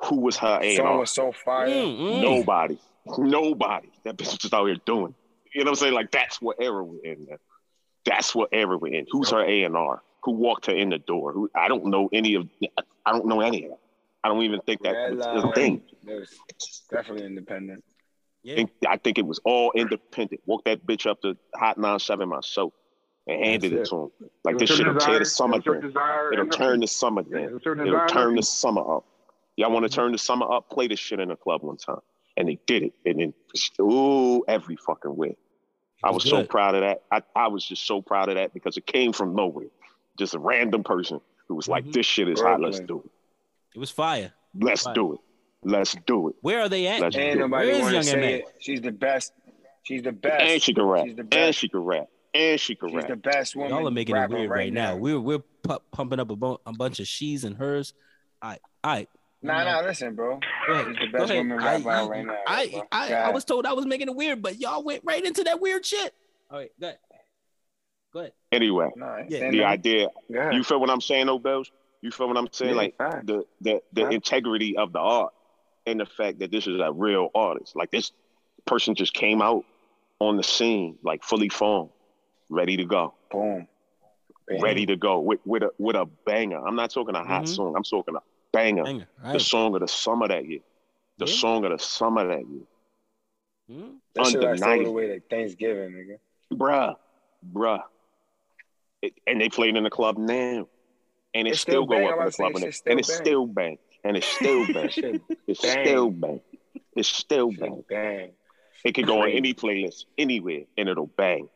who 0.01 0.19
was 0.19 0.37
her 0.37 0.59
A 0.61 0.67
and 0.67 0.75
Song 0.77 0.85
R? 0.85 0.99
was 0.99 1.11
so 1.11 1.31
fire. 1.31 1.67
Mm, 1.67 1.97
mm. 1.97 2.21
Nobody. 2.21 2.77
Nobody. 3.17 3.89
That 4.03 4.17
bitch 4.17 4.27
was 4.27 4.37
just 4.37 4.53
out 4.53 4.65
here 4.65 4.77
doing. 4.85 5.13
You 5.53 5.63
know 5.63 5.71
what 5.71 5.77
I'm 5.77 5.81
saying? 5.81 5.93
Like 5.93 6.11
that's 6.11 6.41
what 6.41 6.57
era 6.59 6.83
we're 6.83 7.03
in. 7.03 7.25
Man. 7.25 7.37
That's 8.05 8.33
what 8.33 8.49
era 8.51 8.77
we're 8.77 8.93
in. 8.93 9.05
Who's 9.11 9.31
her 9.31 9.43
A 9.43 9.63
and 9.63 9.75
R? 9.75 10.01
Who 10.23 10.31
walked 10.31 10.67
her 10.67 10.75
in 10.75 10.89
the 10.89 10.99
door? 10.99 11.31
Who 11.33 11.49
I 11.55 11.67
don't 11.67 11.85
know 11.85 12.09
any 12.11 12.35
of. 12.35 12.47
I 13.05 13.11
don't 13.11 13.27
know 13.27 13.41
any 13.41 13.65
of 13.65 13.71
that. 13.71 13.79
I 14.23 14.29
don't 14.29 14.41
even 14.43 14.61
think 14.61 14.81
that 14.83 14.91
Red 14.91 15.17
was 15.17 15.43
a 15.43 15.51
thing. 15.51 15.81
It 16.07 16.13
was 16.13 16.39
definitely 16.89 17.25
independent. 17.25 17.83
Yeah. 18.41 18.55
think, 18.55 18.71
I 18.87 18.97
think 18.97 19.17
it 19.17 19.25
was 19.25 19.39
all 19.45 19.71
independent. 19.73 20.41
Woke 20.45 20.65
that 20.65 20.85
bitch 20.85 21.09
up 21.09 21.21
to 21.21 21.37
Hot 21.55 21.77
97 21.77 22.27
myself 22.27 22.73
and 23.27 23.43
handed 23.43 23.71
That's 23.71 23.89
it 23.89 23.95
to 23.95 24.01
him. 24.03 24.09
Like 24.43 24.57
this 24.57 24.69
shit'll 24.69 24.95
tear 24.95 25.19
the 25.19 25.25
summer 25.25 25.59
down. 25.59 25.91
It'll 26.33 26.47
turn 26.47 26.81
the 26.81 26.87
summer 26.87 27.23
down. 27.23 27.43
It'll 27.43 28.07
turn 28.07 28.35
the 28.35 28.43
summer 28.43 28.97
up. 28.97 29.05
Y'all 29.55 29.71
want 29.71 29.83
to 29.83 29.89
turn 29.89 30.11
the 30.11 30.17
summer 30.17 30.51
up? 30.51 30.69
Play 30.69 30.87
this 30.87 30.99
shit 30.99 31.19
in 31.19 31.29
a 31.31 31.35
club 31.35 31.61
one 31.63 31.77
time. 31.77 31.99
And 32.35 32.47
they 32.47 32.57
did 32.65 32.83
it. 32.83 32.93
And 33.05 33.19
then, 33.19 33.33
ooh, 33.79 34.43
every 34.47 34.75
fucking 34.75 35.15
way. 35.15 35.37
I 36.03 36.11
was 36.11 36.27
so 36.27 36.43
proud 36.43 36.75
of 36.75 36.81
that. 36.81 37.03
I, 37.11 37.21
I 37.35 37.47
was 37.47 37.63
just 37.65 37.85
so 37.85 38.01
proud 38.01 38.29
of 38.29 38.35
that 38.35 38.53
because 38.53 38.75
it 38.77 38.85
came 38.85 39.13
from 39.13 39.35
nowhere. 39.35 39.67
Just 40.17 40.33
a 40.33 40.39
random 40.39 40.83
person 40.83 41.21
who 41.47 41.55
was 41.55 41.67
like, 41.67 41.85
Mhm. 41.85 41.93
this 41.93 42.05
shit 42.05 42.27
is 42.27 42.41
hot. 42.41 42.59
Let's 42.59 42.77
Brooklyn. 42.79 42.87
do 42.87 43.03
it. 43.05 43.11
It 43.75 43.79
was 43.79 43.89
fire. 43.91 44.33
Let's 44.59 44.85
Right. 44.85 44.95
do 44.95 45.13
it. 45.13 45.19
Let's 45.63 45.95
do 46.05 46.29
it. 46.29 46.35
Where 46.41 46.59
are 46.61 46.69
they 46.69 46.87
at? 46.87 46.99
Let's 46.99 47.15
Ain't 47.15 47.39
nobody 47.39 47.67
Where 47.67 47.75
is 47.75 47.81
want 47.81 47.89
to 47.91 47.95
Young 47.95 48.03
say 48.03 48.33
it. 48.39 48.45
She's 48.59 48.81
the 48.81 48.91
best. 48.91 49.31
She's 49.83 50.01
the 50.03 50.11
best. 50.11 50.41
And 50.43 50.61
she 50.61 50.73
can 50.73 50.83
rap. 50.83 51.05
She's 51.05 51.15
the 51.15 51.27
And 51.31 51.55
she 51.55 51.69
can 51.69 51.79
rap. 51.79 52.07
And 52.33 52.59
she 52.59 52.75
can 52.75 52.89
She's 52.89 52.95
rap. 52.97 53.07
the 53.07 53.15
best 53.15 53.55
woman. 53.55 53.71
Y'all 53.71 53.87
are 53.87 53.91
making 53.91 54.15
it 54.15 54.19
rapper 54.19 54.35
weird 54.35 54.49
right, 54.49 54.73
now. 54.73 54.91
now. 54.93 54.97
We're 54.97 55.19
we're 55.19 55.39
pu- 55.61 55.79
pumping 55.91 56.19
up 56.19 56.31
a, 56.31 56.35
bu- 56.35 56.57
a 56.65 56.73
bunch 56.73 56.99
of 56.99 57.07
she's 57.07 57.43
and 57.43 57.55
hers. 57.55 57.93
All 58.41 58.49
right, 58.49 58.59
all 58.83 58.91
right. 58.91 59.09
Nah, 59.43 59.63
nah, 59.65 59.81
listen, 59.81 60.15
bro. 60.15 60.39
Go 60.67 60.73
ahead. 60.73 60.85
She's 60.87 60.95
the 61.11 61.17
best 61.17 61.29
ahead. 61.31 61.37
woman 61.45 61.59
I, 61.59 61.75
rapper 61.77 61.89
out 61.91 62.09
right 62.09 62.25
now. 62.25 62.37
I, 62.47 62.67
bro. 62.67 62.81
I, 62.91 63.13
I, 63.13 63.29
was 63.31 63.43
told 63.43 63.65
I 63.65 63.73
was 63.73 63.85
making 63.85 64.07
it 64.07 64.15
weird, 64.15 64.41
but 64.41 64.59
y'all 64.59 64.83
went 64.83 65.01
right 65.03 65.23
into 65.23 65.43
that 65.43 65.59
weird 65.59 65.85
shit. 65.85 66.13
All 66.49 66.59
right, 66.59 66.71
go 66.79 66.87
ahead. 66.87 66.99
Go 68.13 68.19
ahead. 68.21 68.31
Anyway, 68.51 68.89
Nah, 68.95 69.17
Yeah. 69.27 69.49
the 69.51 69.63
idea, 69.63 70.07
you 70.29 70.63
feel 70.63 70.79
what 70.79 70.89
I'm 70.89 71.01
saying, 71.01 71.25
though, 71.25 71.39
Bells? 71.39 71.71
You 72.01 72.11
feel 72.11 72.27
what 72.27 72.37
I'm 72.37 72.47
saying? 72.51 72.71
Yeah, 72.71 72.77
like 72.77 72.97
fact. 72.97 73.27
the 73.27 73.43
the 73.61 73.81
the 73.93 74.01
Fact. 74.01 74.13
integrity 74.13 74.77
of 74.77 74.91
the 74.93 74.99
art 74.99 75.33
and 75.85 75.99
the 75.99 76.05
fact 76.05 76.39
that 76.39 76.51
this 76.51 76.67
is 76.67 76.79
a 76.79 76.91
real 76.91 77.29
artist. 77.33 77.75
Like 77.75 77.91
this 77.91 78.11
person 78.65 78.93
just 78.93 79.13
came 79.13 79.41
out 79.41 79.63
on 80.19 80.35
the 80.37 80.43
scene, 80.43 80.97
like 81.03 81.23
fully 81.23 81.47
formed, 81.49 81.89
ready 82.49 82.75
to 82.77 82.83
go, 82.85 83.13
Boom. 83.31 83.67
Bam. 84.47 84.61
ready 84.61 84.85
to 84.85 84.95
go 84.97 85.19
with 85.21 85.39
with 85.45 85.63
a 85.63 85.71
with 85.77 85.95
a 85.95 86.05
banger. 86.25 86.59
I'm 86.65 86.75
not 86.75 86.91
talking 86.91 87.15
a 87.15 87.23
hot 87.23 87.43
Mhm. 87.43 87.55
song. 87.55 87.73
I'm 87.75 87.83
talking 87.83 88.15
a 88.15 88.19
banger. 88.53 88.83
Banger, 88.83 89.07
The 89.33 89.39
song 89.39 89.73
of 89.75 89.81
the 89.81 89.87
summer 89.87 90.27
that 90.29 90.45
year. 90.47 90.59
The 91.17 91.25
Yeah. 91.25 91.33
song 91.33 91.65
of 91.65 91.71
the 91.71 91.79
summer 91.79 92.25
that 92.27 92.47
year. 92.47 92.63
Mhm. 93.69 93.97
That 94.13 94.25
shit 94.27 94.41
lasts 94.41 94.63
all 94.63 94.83
the 94.83 94.91
way 94.91 95.07
to 95.07 95.19
Thanksgiving, 95.21 95.91
nigga. 95.91 96.19
Bruh, 96.57 96.95
bruh. 97.53 97.83
It, 99.01 99.13
and 99.27 99.41
they 99.41 99.49
played 99.49 99.75
in 99.75 99.83
the 99.83 99.89
club 99.89 100.17
now. 100.17 100.67
And 101.35 101.47
it 101.47 101.51
It's 101.51 101.61
still 101.61 101.85
still 101.85 101.85
go 101.87 102.07
up 102.07 102.19
in 102.19 102.25
the 102.25 102.31
club. 102.31 102.51
And, 102.55 102.59
shit 102.63 102.75
it, 102.85 102.89
and 102.91 102.99
it's 102.99 103.13
still 103.13 103.45
bang. 103.59 103.77
And 104.03 104.15
it's 104.17 104.27
still 104.27 104.65
bang. 104.71 104.89
Shit, 104.89 105.21
It's 105.47 105.61
bang. 105.61 105.85
still 105.85 106.09
bang. 106.11 106.41
It's 106.95 107.07
still 107.09 107.51
bang. 107.51 107.75
shit, 107.77 107.87
bang. 107.87 108.31
It 108.83 108.93
could 108.93 109.07
go 109.07 109.21
on 109.23 109.29
any 109.29 109.53
playlist, 109.53 110.05
anywhere, 110.17 110.63
and 110.77 110.89
it'll 110.89 111.07
bang. 111.07 111.49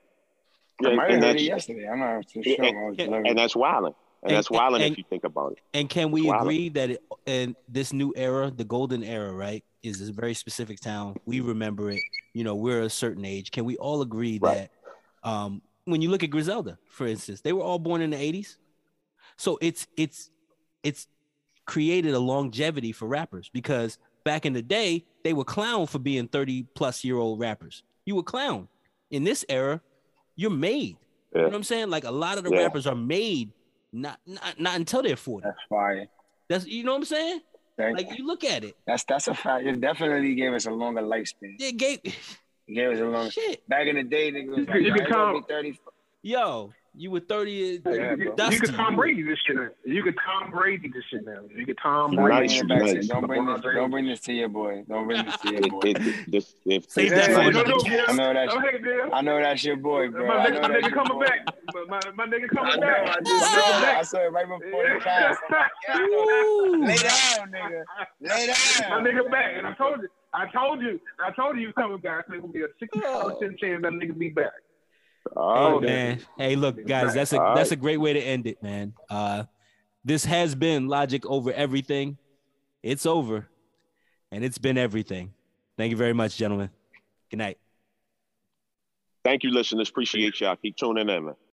I 0.83 0.89
And, 0.89 0.99
have 0.99 1.09
and 1.09 1.11
heard 1.11 1.11
it 1.11 1.21
that's, 1.21 1.43
yesterday. 1.43 1.87
I'm 1.87 1.99
not 1.99 2.27
too 2.27 2.41
sure. 2.43 2.63
I 2.63 2.67
and- 2.69 3.27
and 3.27 3.37
that's 3.37 3.55
wilding. 3.55 3.95
And, 4.23 4.31
And- 4.31 4.37
that's 4.37 4.49
and- 4.49 4.81
if 4.93 4.97
you 4.97 5.03
think 5.09 5.23
about 5.23 5.53
it. 5.53 5.59
And 5.73 5.89
can 5.89 6.11
we 6.11 6.29
agree 6.29 6.69
that 6.69 6.89
it, 6.91 7.03
in 7.25 7.55
this 7.69 7.93
new 7.93 8.13
era, 8.15 8.51
the 8.55 8.63
golden 8.63 9.03
era, 9.03 9.31
right, 9.31 9.63
is 9.83 10.07
a 10.09 10.11
very 10.11 10.33
specific 10.33 10.79
town. 10.79 11.15
We 11.25 11.39
remember 11.39 11.91
it. 11.91 12.01
You 12.33 12.43
know, 12.43 12.55
we're 12.55 12.81
a 12.81 12.89
certain 12.89 13.25
age. 13.25 13.51
Can 13.51 13.63
we 13.65 13.77
all 13.77 14.01
agree 14.01 14.39
Right. 14.41 14.69
that 15.23 15.29
um, 15.29 15.61
when 15.85 16.01
you 16.01 16.09
look 16.09 16.23
at 16.23 16.29
Griselda, 16.29 16.77
for 16.89 17.07
instance, 17.07 17.41
they 17.41 17.53
were 17.53 17.61
all 17.61 17.79
born 17.79 18.01
in 18.01 18.09
the 18.09 18.17
'80s, 18.17 18.57
so 19.37 19.57
it's 19.61 19.87
it's 19.97 20.29
it's 20.83 21.07
created 21.65 22.13
a 22.13 22.19
longevity 22.19 22.91
for 22.91 23.07
rappers 23.07 23.49
because 23.53 23.97
back 24.23 24.45
in 24.45 24.53
the 24.53 24.61
day 24.61 25.05
they 25.23 25.33
were 25.33 25.43
clown 25.43 25.85
for 25.85 25.99
being 25.99 26.27
30 26.27 26.63
plus 26.75 27.03
year 27.03 27.17
old 27.17 27.39
rappers. 27.39 27.83
You 28.05 28.15
were 28.15 28.23
clown. 28.23 28.67
In 29.11 29.23
this 29.23 29.43
era, 29.49 29.81
you're 30.35 30.49
made. 30.51 30.97
You 31.33 31.41
know 31.41 31.47
what 31.47 31.55
I'm 31.55 31.63
saying? 31.63 31.89
Like 31.89 32.03
a 32.05 32.11
lot 32.11 32.37
of 32.37 32.43
the 32.43 32.51
Yeah. 32.51 32.59
rappers 32.63 32.87
are 32.87 32.95
made 32.95 33.51
not 33.93 34.19
not 34.25 34.59
not 34.59 34.75
until 34.75 35.01
they're 35.03 35.15
40. 35.15 35.45
That's 35.45 35.57
fire. 35.69 36.07
That's 36.49 36.65
you 36.65 36.83
know 36.83 36.91
what 36.93 36.97
I'm 36.99 37.05
saying? 37.05 37.41
Thank 37.77 37.97
Like 37.97 38.17
you 38.17 38.25
look 38.25 38.43
at 38.43 38.63
it. 38.63 38.75
That's 38.87 39.03
that's 39.03 39.27
a 39.27 39.33
fact. 39.35 39.65
It 39.65 39.79
definitely 39.79 40.33
gave 40.35 40.53
us 40.53 40.65
a 40.65 40.71
longer 40.71 41.01
lifespan. 41.01 41.55
It 41.59 41.77
gave 41.77 41.99
It 42.03 42.15
gave 42.73 42.91
us 42.91 42.99
a 42.99 43.05
longer. 43.05 43.31
shit. 43.37 43.67
Back 43.69 43.87
in 43.87 43.95
the 43.97 44.03
day, 44.03 44.31
nigga 44.31 44.49
was 44.49 44.67
like, 44.67 44.81
you 44.81 44.87
"Yo, 44.87 44.93
could 44.93 45.01
I 45.01 45.05
ain't 45.05 45.11
gonna 45.13 45.33
come- 45.33 45.41
be 45.47 45.53
30. 45.53 45.79
Yo, 46.23 46.73
you 46.97 47.11
were 47.11 47.19
30 47.19 47.81
uh, 47.85 47.89
Yeah, 47.91 48.15
you, 48.15 48.33
could, 48.35 48.53
you 48.53 48.59
could 48.59 48.75
Tom 48.75 48.95
Brady 48.95 49.21
this 49.21 49.37
shit. 49.45 49.55
now. 49.55 49.69
You 49.85 50.01
could 50.01 50.15
Tom 50.25 50.49
Brady 50.49 50.87
this 50.89 51.03
shit 51.09 51.25
now. 51.25 51.41
You 51.55 51.65
could 51.65 51.77
Tom 51.81 52.15
Brady. 52.15 52.47
Nice, 52.47 52.59
it 52.59 52.67
back 52.67 52.79
to- 52.79 52.93
nice. 52.95 53.07
don't 53.07 53.27
bring 53.27 53.45
this. 53.45 53.61
Don't 53.61 53.91
bring 53.91 54.05
this 54.07 54.19
to 54.21 54.33
your 54.33 54.49
boy. 54.49 54.83
Don't 54.89 55.05
bring 55.05 55.23
this 55.23 55.37
to 55.37 55.51
your 55.51 55.69
boy. 55.69 55.79
it, 55.83 56.31
this, 56.31 56.55
if, 56.65 56.89
Save 56.89 57.11
if 57.11 57.13
that 57.13 57.27
Hey, 57.27 57.33
for 57.33 57.41
hey, 57.41 57.49
no, 57.51 57.61
no, 57.63 58.05
I 58.07 58.13
know 58.13 58.33
that. 58.33 58.49
Oh, 58.51 58.59
hey, 58.59 58.77
Bill. 58.79 59.09
I 59.13 59.21
know 59.21 59.39
that's 59.39 59.63
your 59.63 59.77
boy, 59.77 60.09
bro. 60.09 60.27
My 60.27 60.37
I 60.37 60.47
nigga, 60.47 60.61
my 60.61 60.67
nigga 60.69 60.81
your 60.81 60.91
coming 60.91 61.19
boy. 61.19 61.25
back. 61.25 61.45
My, 61.73 61.83
my, 61.87 61.99
my 62.15 62.25
nigga 62.25 62.45
I 62.45 62.55
coming 62.55 62.79
know. 62.79 62.87
back. 62.87 62.99
I, 62.99 63.05
My 63.05 63.19
just, 63.21 63.51
nigga 63.53 63.95
I 63.95 64.01
saw 64.01 64.17
it 64.19 64.31
right 64.31 64.47
before 64.47 64.83
the 64.83 64.99
cast. 65.03 65.39
Like, 65.51 65.67
yeah, 65.87 65.93
I 65.93 65.97
know. 65.99 66.07
Ooh. 66.07 66.85
Lay 66.85 66.95
down, 66.95 67.51
nigga. 67.51 67.83
Lay 68.21 68.47
down. 68.47 69.03
My 69.03 69.09
nigga 69.09 69.31
back, 69.31 69.53
and 69.55 69.67
I 69.67 69.73
told 69.75 70.01
you, 70.01 70.09
I 70.33 70.47
told 70.51 70.81
you, 70.81 70.99
I 71.23 71.31
told 71.31 71.57
you, 71.57 71.67
you 71.67 71.73
coming 71.73 71.99
back. 71.99 72.25
It's 72.29 72.41
gonna 72.41 72.51
be 72.51 72.61
a 72.61 72.67
sixty 72.79 72.99
percent 72.99 73.13
oh. 73.13 73.39
chance 73.39 73.81
that 73.83 73.91
nigga 73.93 74.17
be 74.17 74.29
back. 74.29 74.51
Oh, 75.35 75.79
Hey, 75.79 75.85
man. 75.85 76.19
Hey, 76.37 76.55
look, 76.55 76.85
guys, 76.85 77.13
that's 77.13 77.33
a 77.33 77.53
that's 77.55 77.71
a 77.71 77.75
great 77.75 77.97
way 77.97 78.13
to 78.13 78.19
end 78.19 78.47
it, 78.47 78.61
man. 78.61 78.93
Uh 79.09 79.43
this 80.03 80.23
has 80.25 80.55
been 80.55 80.87
logic 80.87 81.25
over 81.25 81.51
everything. 81.51 82.17
It's 82.81 83.05
over. 83.05 83.47
And 84.31 84.43
it's 84.43 84.57
been 84.57 84.77
everything. 84.77 85.33
Thank 85.77 85.91
you 85.91 85.97
very 85.97 86.13
much, 86.13 86.37
gentlemen. 86.37 86.69
Good 87.29 87.37
night. 87.37 87.57
Thank 89.23 89.43
you, 89.43 89.51
listeners. 89.51 89.89
Appreciate 89.89 90.39
y'all. 90.39 90.55
Keep 90.55 90.77
tuning 90.77 91.09
in, 91.09 91.25
man. 91.25 91.35